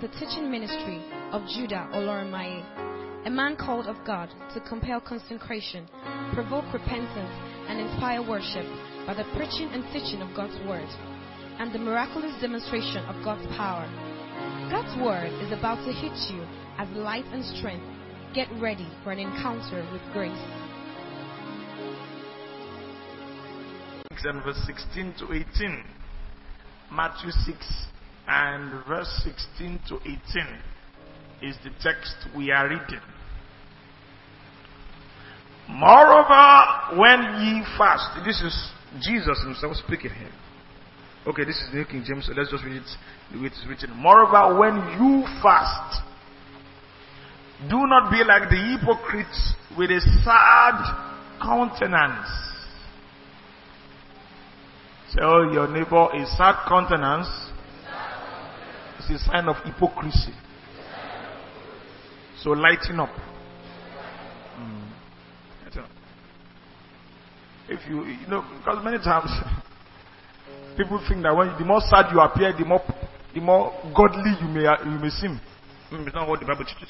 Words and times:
to 0.00 0.06
the 0.06 0.14
teaching 0.14 0.50
ministry 0.50 1.02
of 1.32 1.42
Judah 1.48 1.88
Oloramaye, 1.92 3.26
a 3.26 3.30
man 3.30 3.56
called 3.56 3.86
of 3.86 3.96
God 4.06 4.28
to 4.54 4.60
compel 4.60 5.00
consecration, 5.00 5.88
provoke 6.34 6.72
repentance, 6.72 7.32
and 7.68 7.80
inspire 7.80 8.22
worship 8.22 8.66
by 9.06 9.14
the 9.14 9.24
preaching 9.34 9.68
and 9.72 9.82
teaching 9.92 10.22
of 10.22 10.34
God's 10.36 10.54
word 10.68 10.88
and 11.58 11.72
the 11.72 11.78
miraculous 11.78 12.34
demonstration 12.40 12.98
of 13.06 13.24
God's 13.24 13.46
power. 13.56 13.88
God's 14.70 14.94
word 15.02 15.32
is 15.42 15.52
about 15.52 15.82
to 15.84 15.92
hit 15.92 16.14
you 16.30 16.46
as 16.78 16.88
light 16.96 17.26
and 17.32 17.44
strength. 17.56 17.86
Get 18.34 18.48
ready 18.60 18.88
for 19.02 19.10
an 19.10 19.18
encounter 19.18 19.86
with 19.92 20.02
grace. 20.12 20.38
and 24.24 24.42
verse 24.42 24.60
16 24.66 25.14
to 25.20 25.32
18. 25.32 25.84
Matthew 26.90 27.30
6 27.30 27.87
and 28.28 28.84
verse 28.86 29.08
16 29.24 29.80
to 29.88 29.96
18 29.96 30.18
is 31.42 31.56
the 31.64 31.70
text 31.82 32.14
we 32.36 32.50
are 32.50 32.68
reading. 32.68 33.00
Moreover, 35.68 36.98
when 37.00 37.20
ye 37.40 37.64
fast, 37.76 38.24
this 38.24 38.40
is 38.42 38.70
Jesus 39.00 39.42
himself 39.42 39.76
speaking 39.76 40.10
here. 40.10 40.32
Okay, 41.26 41.44
this 41.44 41.56
is 41.56 41.74
New 41.74 41.84
King 41.84 42.04
James, 42.06 42.26
so 42.26 42.32
let's 42.32 42.50
just 42.50 42.64
read 42.64 42.76
it 42.76 42.88
the 43.32 43.40
way 43.40 43.46
it 43.46 43.52
is 43.52 43.64
written. 43.68 43.90
Moreover, 43.96 44.58
when 44.58 44.76
you 44.98 45.24
fast, 45.42 46.02
do 47.68 47.86
not 47.86 48.10
be 48.10 48.24
like 48.24 48.48
the 48.48 48.78
hypocrites 48.78 49.54
with 49.76 49.90
a 49.90 50.00
sad 50.24 51.08
countenance. 51.42 52.28
Tell 55.14 55.30
oh, 55.30 55.52
your 55.52 55.68
neighbor 55.68 56.08
a 56.12 56.26
sad 56.36 56.66
countenance 56.68 57.28
is 59.10 59.22
a 59.22 59.24
sign 59.24 59.48
of 59.48 59.56
hypocrisy. 59.64 60.32
So 62.42 62.50
lighten 62.50 63.00
up. 63.00 63.10
Mm. 64.58 64.88
If 67.68 67.80
you, 67.88 68.04
you 68.04 68.26
know, 68.28 68.42
because 68.58 68.82
many 68.82 68.98
times 68.98 69.30
people 70.76 71.04
think 71.06 71.22
that 71.22 71.36
when 71.36 71.48
the 71.58 71.64
more 71.64 71.80
sad 71.80 72.06
you 72.12 72.20
appear, 72.20 72.52
the 72.56 72.64
more, 72.64 72.80
the 73.34 73.40
more 73.40 73.72
godly 73.94 74.32
you 74.40 74.48
may 74.48 74.62
you 74.62 74.98
may 74.98 75.10
seem. 75.10 75.38
Mm, 75.92 76.06
it's 76.06 76.14
not 76.14 76.28
what 76.28 76.40
the 76.40 76.46
Bible 76.46 76.64
teaches. 76.64 76.88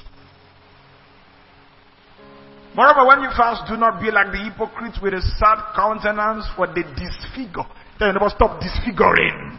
Moreover, 2.77 3.07
when 3.09 3.23
you 3.23 3.31
fast, 3.37 3.67
do 3.69 3.77
not 3.77 4.01
be 4.01 4.11
like 4.11 4.31
the 4.31 4.39
hypocrites 4.39 4.99
with 5.03 5.15
a 5.15 5.23
sad 5.41 5.75
countenance, 5.75 6.47
for 6.55 6.69
they 6.69 6.87
disfigure. 6.95 7.67
Tell 7.99 8.07
your 8.07 8.15
neighbor, 8.15 8.31
stop 8.31 8.61
disfiguring. 8.61 9.59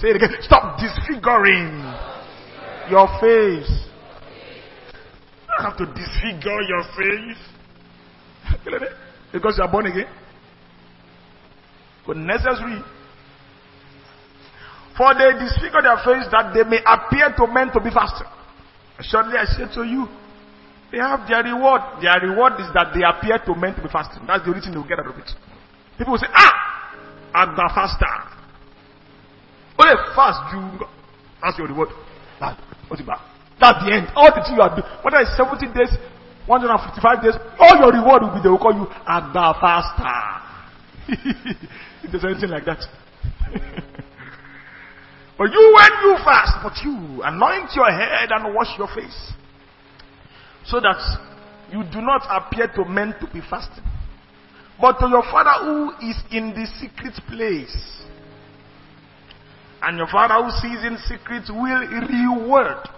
Say 0.00 0.08
it 0.08 0.16
again. 0.16 0.30
Stop 0.40 0.78
disfiguring 0.78 1.80
your 2.90 3.06
face. 3.20 3.70
You 5.44 5.52
don't 5.56 5.64
have 5.70 5.76
to 5.78 5.86
disfigure 5.86 6.60
your 6.68 6.84
face. 6.96 7.40
because 9.32 9.56
you 9.58 9.64
are 9.64 9.70
born 9.70 9.86
again. 9.86 10.08
But 12.06 12.16
necessary. 12.16 12.82
For 14.96 15.14
they 15.14 15.32
disfigure 15.38 15.82
their 15.82 15.96
face 16.04 16.26
that 16.32 16.52
they 16.52 16.64
may 16.64 16.80
appear 16.84 17.32
to 17.36 17.46
men 17.52 17.72
to 17.72 17.80
be 17.80 17.90
fasting. 17.90 18.26
Surely 19.00 19.38
I 19.38 19.44
say 19.44 19.64
to 19.74 19.82
you, 19.84 20.08
they 20.92 20.98
have 20.98 21.26
their 21.28 21.42
reward. 21.44 21.80
Their 22.02 22.20
reward 22.28 22.60
is 22.60 22.68
that 22.74 22.92
they 22.92 23.00
appear 23.06 23.38
to 23.46 23.54
men 23.54 23.74
to 23.76 23.82
be 23.82 23.88
fasting. 23.88 24.26
That's 24.26 24.44
the 24.44 24.52
thing 24.52 24.72
they 24.72 24.76
will 24.76 24.88
get 24.88 24.98
out 24.98 25.06
of 25.06 25.16
it. 25.16 25.30
People 25.96 26.12
will 26.12 26.18
say, 26.18 26.28
ah, 26.34 26.52
I'm 27.32 27.54
the 27.54 27.70
faster. 27.72 28.39
Only 29.80 29.96
fast 30.14 30.52
you 30.52 30.60
ask 31.42 31.56
your 31.56 31.68
reward. 31.68 31.88
That, 32.38 32.60
what's 32.88 33.00
it 33.00 33.04
about? 33.04 33.24
That's 33.58 33.80
the 33.84 33.92
end. 33.96 34.08
All 34.14 34.28
the 34.28 34.44
things 34.44 34.52
you 34.52 34.60
are 34.60 34.68
doing, 34.68 34.84
whether 35.00 35.24
it's 35.24 35.32
70 35.36 35.72
days, 35.72 35.96
155 36.44 37.24
days, 37.24 37.36
all 37.56 37.80
your 37.80 37.92
reward 37.92 38.28
will 38.28 38.34
be 38.36 38.44
they 38.44 38.52
will 38.52 38.60
call 38.60 38.76
you 38.76 38.84
Agba 39.08 39.56
Faster. 39.56 40.20
if 42.04 42.12
there's 42.12 42.24
anything 42.24 42.50
like 42.50 42.64
that. 42.68 42.80
but 45.40 45.48
you, 45.48 45.62
when 45.72 45.92
you 46.04 46.16
fast, 46.24 46.60
but 46.60 46.76
you 46.84 47.24
anoint 47.24 47.72
your 47.72 47.88
head 47.88 48.28
and 48.32 48.54
wash 48.54 48.76
your 48.76 48.88
face, 48.88 49.32
so 50.64 50.80
that 50.80 51.00
you 51.72 51.84
do 51.88 52.00
not 52.04 52.20
appear 52.28 52.68
to 52.76 52.84
men 52.84 53.14
to 53.20 53.26
be 53.32 53.40
fasting, 53.48 53.84
but 54.80 54.98
to 55.00 55.08
your 55.08 55.22
Father 55.24 55.64
who 55.64 55.92
is 56.04 56.20
in 56.32 56.52
the 56.52 56.66
secret 56.80 57.14
place 57.28 58.00
and 59.82 59.96
your 59.96 60.06
Father 60.08 60.34
who 60.44 60.50
sees 60.60 60.84
in 60.84 60.98
secret 61.08 61.44
will 61.48 61.88
reward 61.88 62.88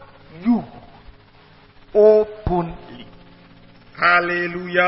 you 0.44 0.62
openly. 1.94 3.06
Hallelujah. 3.98 4.80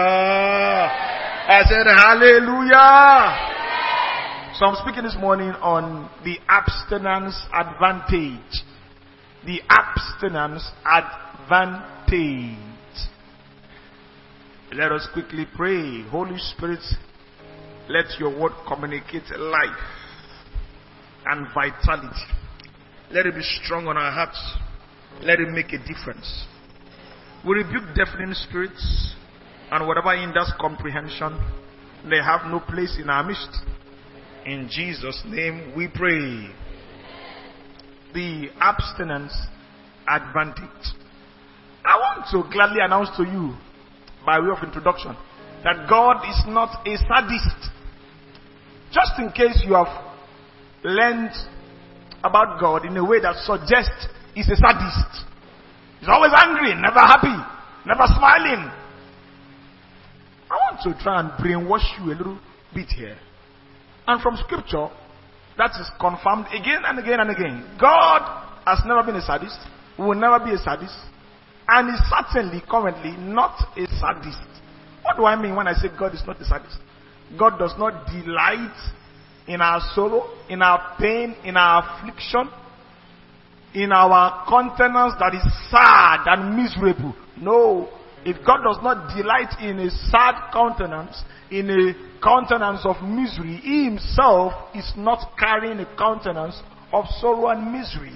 I 1.47 1.62
said 1.69 1.87
hallelujah. 1.87 3.53
So 4.59 4.66
I'm 4.66 4.77
speaking 4.84 5.05
this 5.05 5.16
morning 5.19 5.50
on 5.60 6.10
the 6.25 6.38
abstinence 6.49 7.47
advantage. 7.53 8.65
The 9.44 9.61
abstinence 9.69 10.71
advantage. 10.84 12.59
Let 14.72 14.91
us 14.91 15.06
quickly 15.12 15.47
pray. 15.55 16.03
Holy 16.09 16.38
Spirit, 16.38 16.81
let 17.88 18.19
your 18.19 18.31
word 18.41 18.53
communicate 18.66 19.31
life 19.38 20.03
and 21.27 21.47
vitality. 21.55 22.23
Let 23.11 23.27
it 23.27 23.35
be 23.35 23.43
strong 23.43 23.87
on 23.87 23.97
our 23.97 24.11
hearts. 24.11 24.41
Let 25.23 25.41
it 25.41 25.49
make 25.49 25.73
a 25.73 25.79
difference. 25.79 26.47
We 27.47 27.57
rebuke 27.57 27.95
deafening 27.95 28.35
spirits 28.35 29.15
and 29.71 29.87
whatever 29.87 30.17
hinders 30.17 30.53
comprehension, 30.61 31.39
they 32.09 32.17
have 32.17 32.51
no 32.51 32.61
place 32.61 32.99
in 33.01 33.11
our 33.11 33.23
midst. 33.23 33.49
In 34.47 34.69
Jesus' 34.71 35.23
name 35.27 35.73
we 35.77 35.89
pray. 35.89 36.51
The 38.12 38.49
abstinence 38.61 39.35
advantage. 40.09 40.95
I 41.85 41.97
want 41.99 42.27
to 42.31 42.53
gladly 42.53 42.81
announce 42.81 43.15
to 43.17 43.25
you, 43.25 43.55
by 44.25 44.39
way 44.39 44.51
of 44.56 44.62
introduction, 44.62 45.17
that 45.65 45.89
God 45.89 46.25
is 46.29 46.43
not 46.47 46.87
a 46.87 46.97
sadist. 46.97 47.71
Just 48.93 49.19
in 49.19 49.31
case 49.33 49.62
you 49.67 49.75
have 49.75 49.89
learned 50.84 51.33
about 52.22 52.61
God 52.61 52.87
in 52.87 52.97
a 52.97 53.05
way 53.05 53.21
that 53.21 53.37
suggests 53.43 54.06
he's 54.34 54.49
a 54.49 54.56
sadist. 54.56 55.25
He's 55.99 56.09
always 56.09 56.33
angry, 56.37 56.75
never 56.75 57.00
happy, 57.00 57.34
never 57.87 58.06
smiling. 58.06 58.71
I 60.50 60.56
want 60.71 60.81
to 60.84 61.03
try 61.03 61.21
and 61.21 61.31
brainwash 61.41 61.99
you 61.99 62.12
a 62.12 62.17
little 62.17 62.39
bit 62.75 62.89
here. 62.89 63.17
And 64.06 64.21
from 64.23 64.37
scripture, 64.37 64.89
that 65.56 65.71
is 65.81 65.89
confirmed 65.99 66.47
again 66.53 66.83
and 66.84 66.99
again 66.99 67.21
and 67.21 67.31
again. 67.31 67.77
God 67.81 68.21
has 68.67 68.81
never 68.87 69.03
been 69.03 69.17
a 69.17 69.23
sadist, 69.23 69.59
will 69.99 70.15
never 70.15 70.44
be 70.44 70.53
a 70.53 70.59
sadist, 70.59 70.94
and 71.69 71.89
is 71.89 72.00
certainly 72.12 72.62
currently 72.69 73.17
not 73.17 73.56
a 73.77 73.87
sadist. 73.87 74.44
What 75.03 75.17
do 75.17 75.25
I 75.25 75.41
mean 75.41 75.55
when 75.55 75.69
I 75.69 75.75
say 75.75 75.89
God 75.99 76.15
is 76.15 76.23
not 76.27 76.41
a 76.41 76.44
sadist? 76.44 76.77
God 77.39 77.59
does 77.59 77.73
not 77.78 78.06
delight 78.06 78.77
in 79.47 79.60
our 79.60 79.81
sorrow, 79.94 80.31
in 80.49 80.62
our 80.62 80.97
pain, 80.99 81.37
in 81.44 81.56
our 81.56 81.82
affliction, 81.82 82.49
in 83.75 83.93
our 83.93 84.47
countenance 84.49 85.15
that 85.19 85.34
is 85.34 85.43
sad 85.71 86.25
and 86.27 86.56
miserable. 86.56 87.15
No. 87.37 87.88
If 88.25 88.44
God 88.46 88.61
does 88.64 88.79
not 88.82 89.14
delight 89.14 89.61
in 89.61 89.79
a 89.81 89.91
sad 89.91 90.50
countenance, 90.52 91.23
in 91.50 91.69
a 91.69 92.20
countenance 92.23 92.81
of 92.85 93.02
misery, 93.02 93.56
He 93.62 93.85
Himself 93.85 94.55
is 94.75 94.91
not 94.96 95.37
carrying 95.38 95.79
a 95.81 95.96
countenance 95.96 96.62
of 96.93 97.05
sorrow 97.20 97.49
and 97.49 97.70
misery. 97.70 98.14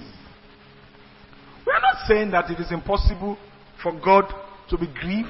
We 1.67 1.73
are 1.73 1.83
not 1.83 2.07
saying 2.07 2.31
that 2.31 2.51
it 2.51 2.59
is 2.59 2.73
impossible 2.73 3.37
for 3.83 3.93
God 4.03 4.33
to 4.71 4.79
be 4.79 4.87
grieved. 4.87 5.29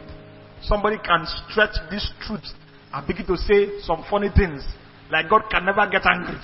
Somebody 0.62 0.98
can 0.98 1.26
stretch 1.50 1.74
this 1.90 2.08
truth 2.20 2.44
and 2.92 3.06
begin 3.06 3.26
to 3.26 3.36
say 3.36 3.80
some 3.80 4.04
funny 4.08 4.28
things 4.36 4.64
like 5.10 5.28
God 5.28 5.42
can 5.50 5.64
never 5.64 5.88
get 5.90 6.02
angry. 6.06 6.38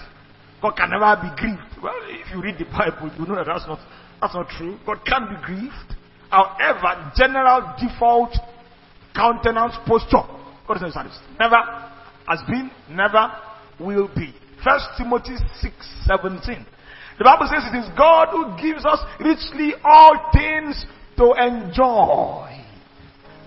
God 0.63 0.77
can 0.77 0.91
never 0.91 1.21
be 1.21 1.29
grieved. 1.41 1.83
Well, 1.83 1.95
if 2.09 2.33
you 2.33 2.41
read 2.41 2.57
the 2.59 2.65
Bible, 2.65 3.11
you 3.19 3.27
know 3.27 3.37
that 3.37 3.47
that's 3.47 3.67
not, 3.67 3.79
that's 4.21 4.35
not 4.35 4.49
true. 4.49 4.79
God 4.87 5.05
can 5.05 5.29
be 5.29 5.37
grieved. 5.45 5.95
However, 6.31 7.13
general 7.17 7.75
default 7.79 8.35
countenance 9.15 9.75
posture, 9.87 10.25
God 10.67 10.83
is 10.83 10.95
not. 10.95 11.07
Never 11.39 11.57
has 12.27 12.41
been, 12.49 12.71
never 12.91 13.31
will 13.79 14.09
be. 14.17 14.35
First 14.65 14.87
Timothy 14.97 15.37
6, 15.61 15.75
17. 16.07 16.67
The 17.19 17.25
Bible 17.25 17.47
says 17.47 17.63
it 17.71 17.77
is 17.77 17.91
God 17.97 18.29
who 18.33 18.57
gives 18.61 18.85
us 18.85 18.99
richly 19.21 19.75
all 19.85 20.31
things 20.33 20.85
to 21.19 21.35
enjoy. 21.39 22.64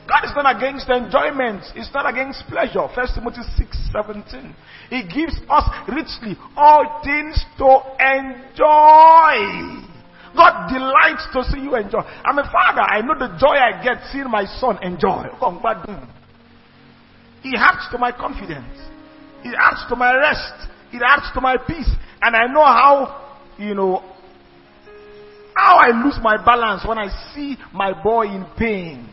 God 0.08 0.24
is 0.24 0.32
not 0.36 0.56
against 0.56 0.88
enjoyment. 0.90 1.64
It's 1.76 1.94
not 1.94 2.10
against 2.10 2.48
pleasure. 2.48 2.88
First 2.96 3.16
Timothy 3.16 3.42
6, 3.58 3.78
17. 3.92 4.56
He 4.90 5.04
gives 5.04 5.36
us 5.50 5.68
richly 5.90 6.38
all 6.56 7.02
things 7.04 7.44
to 7.60 7.84
enjoy. 8.00 9.84
God 10.36 10.72
delights 10.72 11.28
to 11.34 11.44
see 11.52 11.60
you 11.60 11.76
enjoy. 11.76 12.00
I'm 12.24 12.40
a 12.40 12.50
father. 12.50 12.82
I 12.82 13.02
know 13.02 13.20
the 13.20 13.36
joy 13.38 13.56
I 13.58 13.84
get 13.84 14.04
seeing 14.12 14.30
my 14.32 14.46
son 14.46 14.82
enjoy. 14.82 15.26
He 17.44 17.54
adds 17.56 17.88
to 17.92 17.98
my 17.98 18.12
confidence. 18.12 18.76
It 19.44 19.56
adds 19.58 19.86
to 19.90 19.96
my 19.96 20.14
rest. 20.16 20.70
It 20.92 21.02
adds 21.06 21.32
to 21.34 21.40
my 21.40 21.56
peace. 21.56 21.90
And 22.22 22.36
I 22.36 22.48
know 22.52 22.64
how, 22.64 23.38
you 23.58 23.74
know, 23.76 24.04
how 25.56 25.78
I 25.78 26.04
lose 26.04 26.18
my 26.22 26.44
balance 26.44 26.86
when 26.86 26.98
I 26.98 27.08
see 27.34 27.56
my 27.74 27.94
boy 28.04 28.26
in 28.26 28.46
pain. 28.58 29.08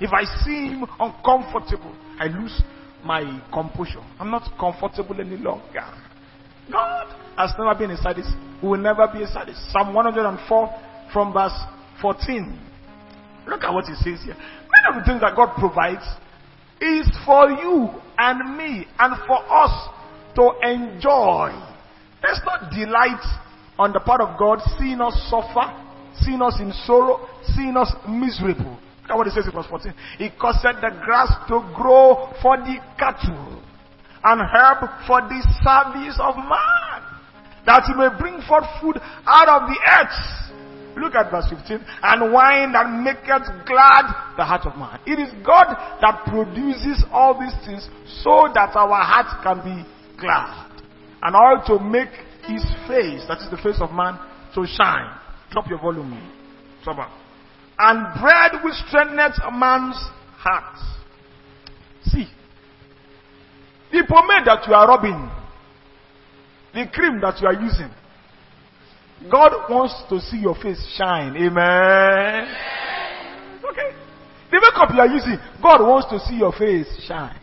If 0.00 0.12
I 0.12 0.24
see 0.44 0.68
him 0.68 0.84
uncomfortable, 1.00 1.94
I 2.18 2.26
lose 2.26 2.62
my 3.04 3.22
composure. 3.52 4.02
I'm 4.18 4.30
not 4.30 4.50
comfortable 4.58 5.18
any 5.20 5.36
longer. 5.36 5.84
God 6.70 7.14
has 7.36 7.52
never 7.58 7.74
been 7.78 7.90
a 7.92 7.96
sadist. 7.96 8.30
He 8.60 8.66
will 8.66 8.78
never 8.78 9.08
be 9.12 9.22
a 9.22 9.26
sadist. 9.26 9.60
Psalm 9.72 9.94
104 9.94 11.08
from 11.12 11.32
verse 11.32 11.58
14. 12.02 12.58
Look 13.46 13.62
at 13.62 13.72
what 13.72 13.84
he 13.84 13.94
says 13.94 14.24
here. 14.24 14.34
Many 14.34 14.86
of 14.90 14.94
the 14.96 15.04
things 15.06 15.20
that 15.20 15.36
God 15.36 15.54
provides 15.56 16.04
is 16.80 17.08
for 17.24 17.48
you 17.50 17.88
and 18.18 18.56
me 18.58 18.86
and 18.98 19.16
for 19.26 19.38
us 19.48 19.88
to 20.34 20.52
enjoy. 20.62 21.54
Let's 22.22 22.40
not 22.44 22.70
delight 22.70 23.22
on 23.78 23.92
the 23.92 24.00
part 24.00 24.20
of 24.20 24.38
God 24.38 24.60
seeing 24.78 25.00
us 25.00 25.14
suffer, 25.30 25.72
seeing 26.20 26.42
us 26.42 26.58
in 26.60 26.72
sorrow, 26.84 27.28
seeing 27.54 27.76
us 27.76 27.92
miserable. 28.08 28.78
Look 29.06 29.14
at 29.14 29.16
what 29.16 29.26
he 29.26 29.32
says 29.32 29.46
in 29.46 29.52
verse 29.54 29.70
14. 29.70 29.94
He 30.18 30.30
caused 30.34 30.66
the 30.66 30.90
grass 31.06 31.30
to 31.46 31.62
grow 31.78 32.34
for 32.42 32.58
the 32.58 32.82
cattle 32.98 33.62
and 34.24 34.42
herb 34.42 35.06
for 35.06 35.22
the 35.22 35.40
service 35.62 36.18
of 36.18 36.34
man, 36.34 37.00
that 37.70 37.86
he 37.86 37.94
may 37.94 38.10
bring 38.18 38.42
forth 38.42 38.66
food 38.82 38.98
out 38.98 39.46
of 39.46 39.70
the 39.70 39.78
earth 40.02 40.46
Look 40.96 41.14
at 41.14 41.30
verse 41.30 41.44
15. 41.50 41.84
And 42.02 42.32
wine 42.32 42.72
that 42.72 42.88
maketh 42.88 43.44
glad 43.68 44.36
the 44.36 44.44
heart 44.44 44.64
of 44.64 44.76
man. 44.78 44.98
It 45.04 45.20
is 45.20 45.28
God 45.44 45.76
that 46.00 46.24
produces 46.24 47.04
all 47.12 47.38
these 47.38 47.54
things 47.66 47.84
so 48.24 48.48
that 48.54 48.72
our 48.74 49.04
hearts 49.04 49.36
can 49.44 49.60
be 49.60 49.76
glad. 50.18 50.72
And 51.20 51.36
all 51.36 51.62
to 51.68 51.78
make 51.84 52.08
his 52.48 52.64
face, 52.88 53.28
that 53.28 53.44
is 53.44 53.50
the 53.50 53.60
face 53.60 53.76
of 53.80 53.92
man, 53.92 54.16
to 54.54 54.64
shine. 54.64 55.12
Drop 55.52 55.68
your 55.68 55.80
volume. 55.80 56.16
Sober. 56.82 57.06
And 57.78 58.20
bread 58.20 58.64
which 58.64 58.74
strengtheneth 58.88 59.38
a 59.44 59.50
man's 59.50 59.96
heart. 60.38 60.78
See. 62.04 62.26
The 63.92 64.04
pomade 64.08 64.46
that 64.46 64.66
you 64.66 64.74
are 64.74 64.88
rubbing, 64.88 65.30
the 66.74 66.90
cream 66.92 67.20
that 67.20 67.40
you 67.40 67.46
are 67.46 67.54
using, 67.54 67.90
God 69.30 69.70
wants 69.70 69.94
to 70.08 70.20
see 70.20 70.38
your 70.38 70.54
face 70.54 70.80
shine. 70.96 71.36
Amen. 71.36 72.54
Okay. 73.70 73.96
The 74.50 74.60
makeup 74.60 74.90
you 74.92 75.00
are 75.00 75.08
using, 75.08 75.38
God 75.62 75.80
wants 75.86 76.08
to 76.10 76.18
see 76.20 76.36
your 76.36 76.52
face 76.52 76.86
shine. 77.06 77.38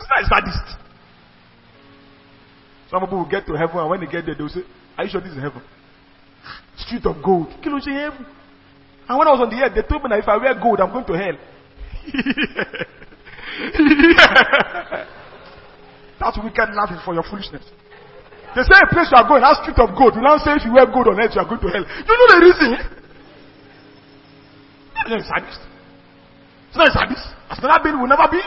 A 0.00 0.24
sadist. 0.24 0.78
Some 2.90 3.00
people 3.00 3.18
will 3.18 3.28
get 3.28 3.46
to 3.46 3.52
heaven 3.54 3.78
and 3.78 3.90
when 3.90 4.00
they 4.00 4.06
get 4.06 4.24
there, 4.24 4.34
they 4.34 4.42
will 4.42 4.48
say, 4.48 4.62
Are 4.96 5.04
you 5.04 5.10
sure 5.10 5.20
this 5.20 5.32
is 5.32 5.42
heaven? 5.42 5.62
Street 6.76 7.04
of 7.04 7.22
gold. 7.22 7.48
Kilo 7.62 7.78
heaven. 7.80 8.26
And 9.08 9.16
when 9.18 9.26
I 9.26 9.32
was 9.32 9.40
on 9.40 9.48
the 9.48 9.56
earth, 9.64 9.72
they 9.74 9.80
told 9.88 10.04
me 10.04 10.10
that 10.12 10.20
if 10.20 10.28
I 10.28 10.36
wear 10.36 10.52
gold, 10.60 10.84
I'm 10.84 10.92
going 10.92 11.08
to 11.08 11.16
hell. 11.16 11.32
That's 16.20 16.36
wicked 16.36 16.68
laughing 16.76 17.00
for 17.04 17.14
your 17.14 17.22
foolishness. 17.24 17.64
They 18.52 18.62
say 18.68 18.76
a 18.76 18.84
place 18.92 19.08
you 19.08 19.16
are 19.16 19.24
going, 19.24 19.40
that 19.40 19.64
street 19.64 19.80
of 19.80 19.96
gold. 19.96 20.12
You 20.12 20.20
now 20.20 20.36
say 20.36 20.60
if 20.60 20.64
you 20.68 20.76
wear 20.76 20.84
gold 20.84 21.08
on 21.08 21.16
earth, 21.16 21.32
you 21.32 21.40
are 21.40 21.48
going 21.48 21.60
to 21.60 21.68
hell. 21.72 21.84
You 21.88 22.12
know 22.12 22.28
the 22.36 22.40
reason? 22.44 22.76
It's 24.92 25.08
not 25.08 25.08
a 25.08 25.24
sadist. 25.24 25.60
It's 26.68 26.76
not 26.76 26.88
a 26.88 26.92
sadist. 26.92 27.24
Has 27.48 27.64
never 27.64 27.80
been, 27.80 27.96
will 27.96 28.12
never 28.12 28.28
be. 28.28 28.44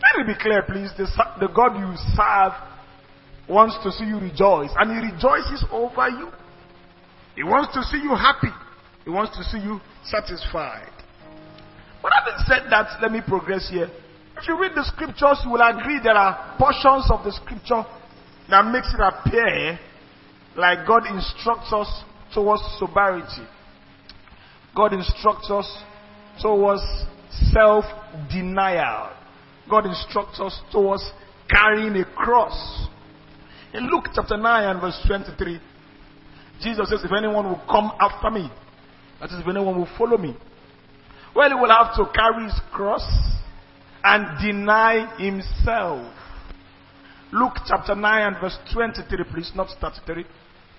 Let 0.00 0.16
me 0.16 0.24
be 0.32 0.40
clear, 0.40 0.64
please. 0.64 0.88
The, 0.96 1.04
the 1.40 1.48
God 1.52 1.76
you 1.76 1.92
serve 2.16 2.56
wants 3.48 3.76
to 3.84 3.92
see 3.92 4.04
you 4.08 4.18
rejoice, 4.20 4.72
and 4.76 4.88
He 4.88 4.96
rejoices 5.12 5.64
over 5.70 6.08
you. 6.08 6.32
He 7.36 7.44
wants 7.44 7.74
to 7.74 7.82
see 7.84 8.02
you 8.02 8.16
happy. 8.16 8.50
He 9.04 9.10
wants 9.10 9.36
to 9.36 9.44
see 9.44 9.62
you 9.62 9.78
satisfied. 10.04 10.90
But 12.02 12.12
having 12.12 12.44
said 12.48 12.70
that, 12.70 13.00
let 13.00 13.12
me 13.12 13.20
progress 13.26 13.68
here. 13.70 13.90
If 14.36 14.48
you 14.48 14.60
read 14.60 14.72
the 14.74 14.84
scriptures, 14.84 15.40
you 15.44 15.50
will 15.52 15.62
agree 15.62 16.00
there 16.02 16.16
are 16.16 16.56
portions 16.58 17.10
of 17.10 17.24
the 17.24 17.32
scripture 17.32 17.84
that 18.50 18.64
makes 18.70 18.92
it 18.92 19.00
appear 19.00 19.78
like 20.56 20.86
God 20.86 21.06
instructs 21.06 21.72
us 21.72 22.04
towards 22.34 22.62
sobriety. 22.78 23.46
God 24.74 24.92
instructs 24.92 25.50
us 25.50 25.82
towards 26.40 26.82
self-denial. 27.52 29.10
God 29.68 29.86
instructs 29.86 30.40
us 30.40 30.60
towards 30.72 31.10
carrying 31.50 31.96
a 31.96 32.04
cross. 32.04 32.88
In 33.74 33.90
Luke 33.90 34.06
chapter 34.14 34.36
9 34.36 34.70
and 34.70 34.80
verse 34.80 34.98
23, 35.06 35.60
Jesus 36.62 36.88
says, 36.88 37.04
if 37.04 37.12
anyone 37.12 37.46
will 37.46 37.62
come 37.70 37.92
after 38.00 38.30
me, 38.30 38.50
that 39.20 39.30
is, 39.30 39.40
if 39.40 39.48
anyone 39.48 39.76
will 39.76 39.88
follow 39.98 40.18
me, 40.18 40.36
well, 41.34 41.48
he 41.48 41.54
will 41.54 41.68
have 41.68 41.94
to 41.96 42.06
carry 42.14 42.44
his 42.44 42.58
cross 42.72 43.04
and 44.02 44.40
deny 44.40 45.16
himself. 45.18 46.12
Luke 47.32 47.56
chapter 47.66 47.94
9 47.94 48.26
and 48.26 48.40
verse 48.40 48.56
23, 48.72 49.24
please, 49.32 49.52
not 49.54 49.68
33. 49.80 50.24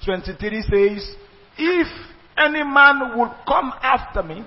23 0.06 0.62
says, 0.62 1.16
If 1.58 1.88
any 2.38 2.64
man 2.64 3.18
would 3.18 3.32
come 3.48 3.74
after 3.82 4.24
me, 4.24 4.44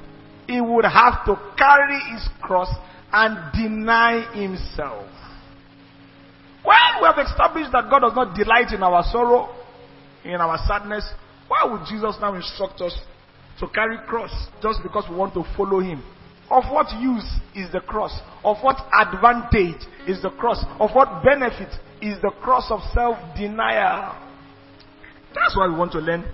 he 0.47 0.61
would 0.61 0.85
have 0.85 1.25
to 1.27 1.37
carry 1.57 2.01
his 2.13 2.29
cross 2.41 2.69
and 3.13 3.53
deny 3.53 4.23
himself. 4.35 5.07
When 6.65 6.77
we 7.01 7.07
have 7.07 7.19
established 7.25 7.73
that 7.73 7.89
God 7.89 8.01
does 8.01 8.15
not 8.15 8.37
delight 8.37 8.73
in 8.73 8.83
our 8.83 9.03
sorrow, 9.11 9.55
in 10.25 10.35
our 10.35 10.59
sadness, 10.67 11.09
why 11.49 11.65
would 11.65 11.87
Jesus 11.89 12.17
now 12.21 12.35
instruct 12.35 12.81
us 12.81 12.97
to 13.59 13.69
carry 13.69 13.99
cross 14.07 14.31
just 14.63 14.81
because 14.83 15.05
we 15.09 15.17
want 15.17 15.35
to 15.35 15.45
follow 15.57 15.81
him? 15.81 16.03
Of 16.51 16.65
what 16.71 16.91
use 17.01 17.27
is 17.55 17.71
the 17.73 17.81
cross? 17.81 18.19
Of 18.45 18.57
what 18.63 18.77
advantage 18.99 19.83
is 20.07 20.21
the 20.23 20.31
cross? 20.31 20.65
Of 20.81 20.91
what 20.93 21.23
benefit 21.23 21.71
is 22.03 22.21
the 22.23 22.33
cross 22.43 22.71
of 22.71 22.81
self-denial? 22.93 24.17
That's 25.35 25.57
why 25.57 25.69
we 25.69 25.75
want 25.75 25.93
to 25.93 25.99
learn 25.99 26.25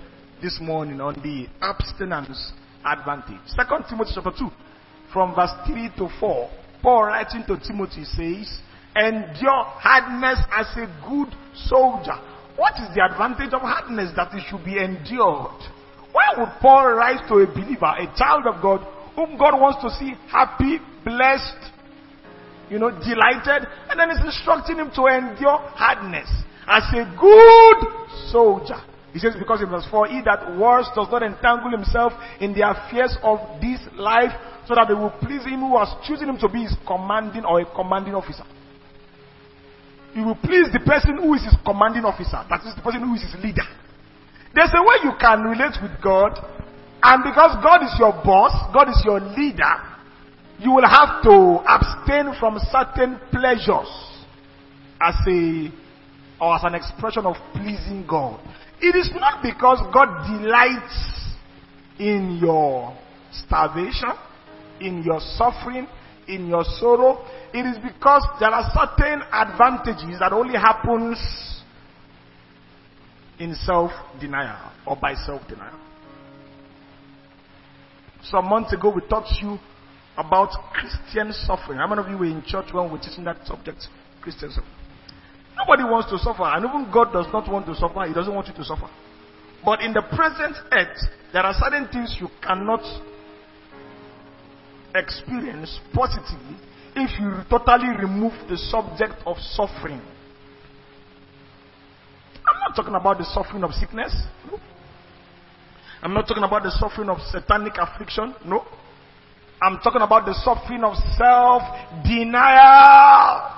this 0.41 0.57
morning 0.59 1.01
on 1.01 1.15
the 1.15 1.47
abstinence 1.61 2.51
advantage. 2.83 3.41
Second 3.47 3.85
Timothy 3.89 4.11
chapter 4.15 4.31
2, 4.37 4.49
from 5.13 5.35
verse 5.35 5.51
3 5.67 5.91
to 5.97 6.09
4. 6.19 6.49
Paul 6.81 7.03
writing 7.05 7.43
to 7.47 7.59
Timothy 7.59 8.03
says, 8.05 8.59
Endure 8.95 9.63
hardness 9.77 10.39
as 10.51 10.65
a 10.77 10.87
good 11.07 11.29
soldier. 11.53 12.17
What 12.57 12.73
is 12.81 12.89
the 12.93 13.05
advantage 13.05 13.53
of 13.53 13.61
hardness 13.61 14.11
that 14.17 14.33
it 14.33 14.43
should 14.49 14.65
be 14.65 14.81
endured? 14.81 15.61
Why 16.11 16.33
would 16.37 16.49
Paul 16.59 16.97
write 16.97 17.27
to 17.29 17.35
a 17.35 17.47
believer, 17.47 17.93
a 17.93 18.09
child 18.17 18.49
of 18.49 18.61
God, 18.61 18.81
whom 19.15 19.37
God 19.37 19.61
wants 19.61 19.81
to 19.85 19.89
see 19.93 20.17
happy, 20.29 20.81
blessed, 21.05 21.71
you 22.69 22.79
know, 22.79 22.89
delighted, 22.89 23.69
and 23.89 23.99
then 23.99 24.09
he's 24.09 24.25
instructing 24.25 24.77
him 24.77 24.89
to 24.95 25.05
endure 25.05 25.61
hardness 25.77 26.27
as 26.67 26.83
a 26.97 27.05
good 27.13 27.77
soldier. 28.33 28.81
He 29.13 29.19
says, 29.19 29.35
because 29.37 29.61
in 29.61 29.69
verse 29.69 29.87
4, 29.89 30.07
he 30.07 30.21
that 30.25 30.57
wars 30.57 30.89
does 30.93 31.07
not 31.09 31.23
entangle 31.23 31.71
himself 31.71 32.13
in 32.41 32.53
the 32.53 32.67
affairs 32.67 33.15
of 33.23 33.39
this 33.61 33.79
life, 33.93 34.33
so 34.67 34.75
that 34.75 34.87
they 34.89 34.93
will 34.93 35.13
please 35.21 35.45
him 35.45 35.61
who 35.61 35.77
has 35.77 35.93
chosen 36.05 36.27
him 36.29 36.37
to 36.37 36.49
be 36.49 36.63
his 36.63 36.75
commanding 36.85 37.45
or 37.45 37.61
a 37.61 37.65
commanding 37.73 38.13
officer. 38.13 38.43
He 40.17 40.23
will 40.23 40.33
please 40.33 40.65
the 40.73 40.79
person 40.79 41.21
who 41.21 41.35
is 41.35 41.45
his 41.45 41.53
commanding 41.63 42.01
officer. 42.01 42.41
That 42.49 42.65
is 42.65 42.73
the 42.73 42.81
person 42.81 43.05
who 43.05 43.13
is 43.13 43.21
his 43.21 43.37
leader. 43.37 43.61
There's 44.55 44.73
a 44.73 44.81
way 44.81 45.05
you 45.05 45.13
can 45.21 45.45
relate 45.45 45.77
with 45.77 45.93
God 46.01 46.33
and 47.03 47.21
because 47.21 47.53
God 47.61 47.85
is 47.85 47.93
your 47.99 48.13
boss, 48.25 48.49
God 48.73 48.89
is 48.89 48.97
your 49.05 49.19
leader, 49.21 49.77
you 50.57 50.71
will 50.71 50.89
have 50.89 51.21
to 51.21 51.61
abstain 51.69 52.33
from 52.39 52.57
certain 52.73 53.21
pleasures 53.29 53.93
as 54.99 55.13
a 55.29 55.69
or 56.41 56.55
as 56.55 56.63
an 56.63 56.73
expression 56.73 57.27
of 57.27 57.35
pleasing 57.53 58.03
God. 58.09 58.41
It 58.81 58.95
is 58.97 59.11
not 59.13 59.43
because 59.43 59.77
God 59.93 60.25
delights 60.25 61.37
in 61.99 62.39
your 62.41 62.97
starvation, 63.29 64.17
in 64.81 65.03
your 65.03 65.19
suffering, 65.37 65.87
in 66.27 66.47
your 66.47 66.63
sorrow. 66.79 67.23
It 67.57 67.65
is 67.65 67.77
because 67.81 68.21
there 68.39 68.51
are 68.51 68.69
certain 68.69 69.23
advantages 69.33 70.19
that 70.19 70.31
only 70.31 70.53
happens 70.53 71.17
in 73.39 73.55
self-denial 73.55 74.73
or 74.85 74.95
by 74.95 75.15
self-denial. 75.15 75.73
Some 78.21 78.45
months 78.45 78.73
ago, 78.73 78.93
we 78.93 79.01
taught 79.09 79.25
you 79.41 79.57
about 80.15 80.49
Christian 80.71 81.33
suffering. 81.33 81.79
How 81.79 81.87
many 81.87 82.01
of 82.01 82.07
you 82.09 82.17
were 82.19 82.25
in 82.25 82.43
church 82.45 82.67
when 82.71 82.85
we 82.85 82.91
were 82.91 82.99
teaching 82.99 83.23
that 83.23 83.43
subject, 83.47 83.87
Christian 84.21 84.51
suffering? 84.51 84.77
Nobody 85.57 85.81
wants 85.81 86.11
to 86.11 86.19
suffer, 86.19 86.43
and 86.43 86.63
even 86.63 86.91
God 86.93 87.11
does 87.11 87.25
not 87.33 87.51
want 87.51 87.65
to 87.65 87.73
suffer. 87.73 88.05
He 88.05 88.13
doesn't 88.13 88.35
want 88.35 88.45
you 88.45 88.53
to 88.53 88.63
suffer. 88.65 88.87
But 89.65 89.81
in 89.81 89.93
the 89.93 90.03
present 90.13 90.55
earth, 90.71 91.01
there 91.33 91.41
are 91.41 91.55
certain 91.57 91.87
things 91.87 92.17
you 92.21 92.27
cannot 92.39 92.85
experience 94.93 95.79
positively 95.91 96.57
if 96.97 97.19
you 97.19 97.31
totally 97.49 97.95
remove 97.97 98.33
the 98.49 98.57
subject 98.57 99.15
of 99.25 99.37
suffering. 99.37 100.01
I'm 102.47 102.59
not 102.59 102.75
talking 102.75 102.95
about 102.95 103.17
the 103.17 103.25
suffering 103.25 103.63
of 103.63 103.71
sickness. 103.73 104.15
I'm 106.01 106.13
not 106.13 106.27
talking 106.27 106.43
about 106.43 106.63
the 106.63 106.71
suffering 106.71 107.09
of 107.09 107.19
satanic 107.31 107.73
affliction. 107.77 108.33
No. 108.45 108.65
I'm 109.61 109.79
talking 109.79 110.01
about 110.01 110.25
the 110.25 110.33
suffering 110.33 110.83
of 110.83 110.95
self 111.17 111.63
denial. 112.03 113.53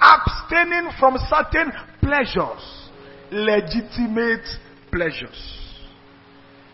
Abstaining 0.00 0.90
from 0.98 1.18
certain 1.28 1.72
pleasures. 2.00 2.88
Legitimate 3.30 4.46
pleasures. 4.90 5.60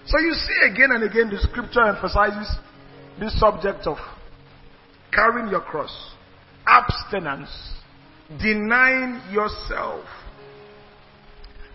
So 0.07 0.19
you 0.21 0.33
see 0.35 0.71
again 0.71 0.91
and 0.93 1.03
again 1.03 1.31
the 1.31 1.39
scripture 1.39 1.83
emphasizes 1.83 2.49
this 3.19 3.39
subject 3.41 3.87
of 3.87 3.97
carrying 5.17 5.49
your 5.49 5.63
cross, 5.63 6.13
abstinence, 6.67 7.51
denying 8.41 9.21
yourself. 9.33 10.05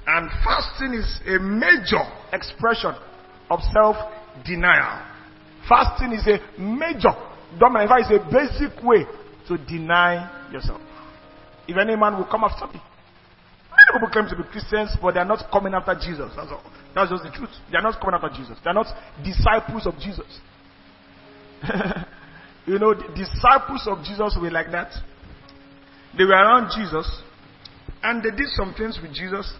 And 0.06 0.30
fasting 0.44 0.94
is 0.94 1.20
a 1.28 1.40
major 1.40 2.04
expression 2.32 2.94
of 3.50 3.60
self 3.74 3.98
denial. 4.46 5.06
Fasting 5.68 6.14
is 6.14 6.28
a 6.28 6.40
major, 6.60 7.14
in 7.54 7.88
fact, 7.88 8.10
it's 8.10 8.12
a 8.12 8.32
basic 8.32 8.84
way 8.84 9.06
to 9.48 9.58
deny 9.66 10.50
yourself. 10.52 10.82
If 11.68 11.78
any 11.78 11.96
man 11.96 12.18
will 12.18 12.26
come 12.26 12.44
after 12.44 12.68
me, 12.68 12.82
many 12.82 13.94
people 13.94 14.10
claim 14.10 14.28
to 14.30 14.36
be 14.36 14.44
Christians, 14.52 14.98
but 15.02 15.14
they 15.14 15.20
are 15.20 15.26
not 15.26 15.52
coming 15.52 15.74
after 15.74 15.94
Jesus. 15.96 16.32
That's 16.36 16.52
all. 16.52 16.64
That's 16.96 17.12
just 17.12 17.24
the 17.24 17.30
truth. 17.30 17.50
They 17.72 17.78
are 17.78 17.84
not 17.84 18.00
coming 18.02 18.16
after 18.16 18.30
Jesus. 18.36 18.58
They 18.64 18.70
are 18.70 18.74
not 18.74 18.88
disciples 19.24 19.86
of 19.88 19.94
Jesus. 20.00 20.40
you 22.66 22.80
know, 22.80 22.94
the 22.94 23.08
disciples 23.16 23.88
of 23.88 24.04
Jesus 24.04 24.38
were 24.40 24.52
like 24.52 24.72
that. 24.72 24.92
They 26.18 26.24
were 26.24 26.36
around 26.36 26.72
Jesus 26.76 27.08
and 28.04 28.22
they 28.24 28.32
did 28.32 28.48
some 28.56 28.74
things 28.74 29.00
with 29.02 29.14
Jesus, 29.14 29.52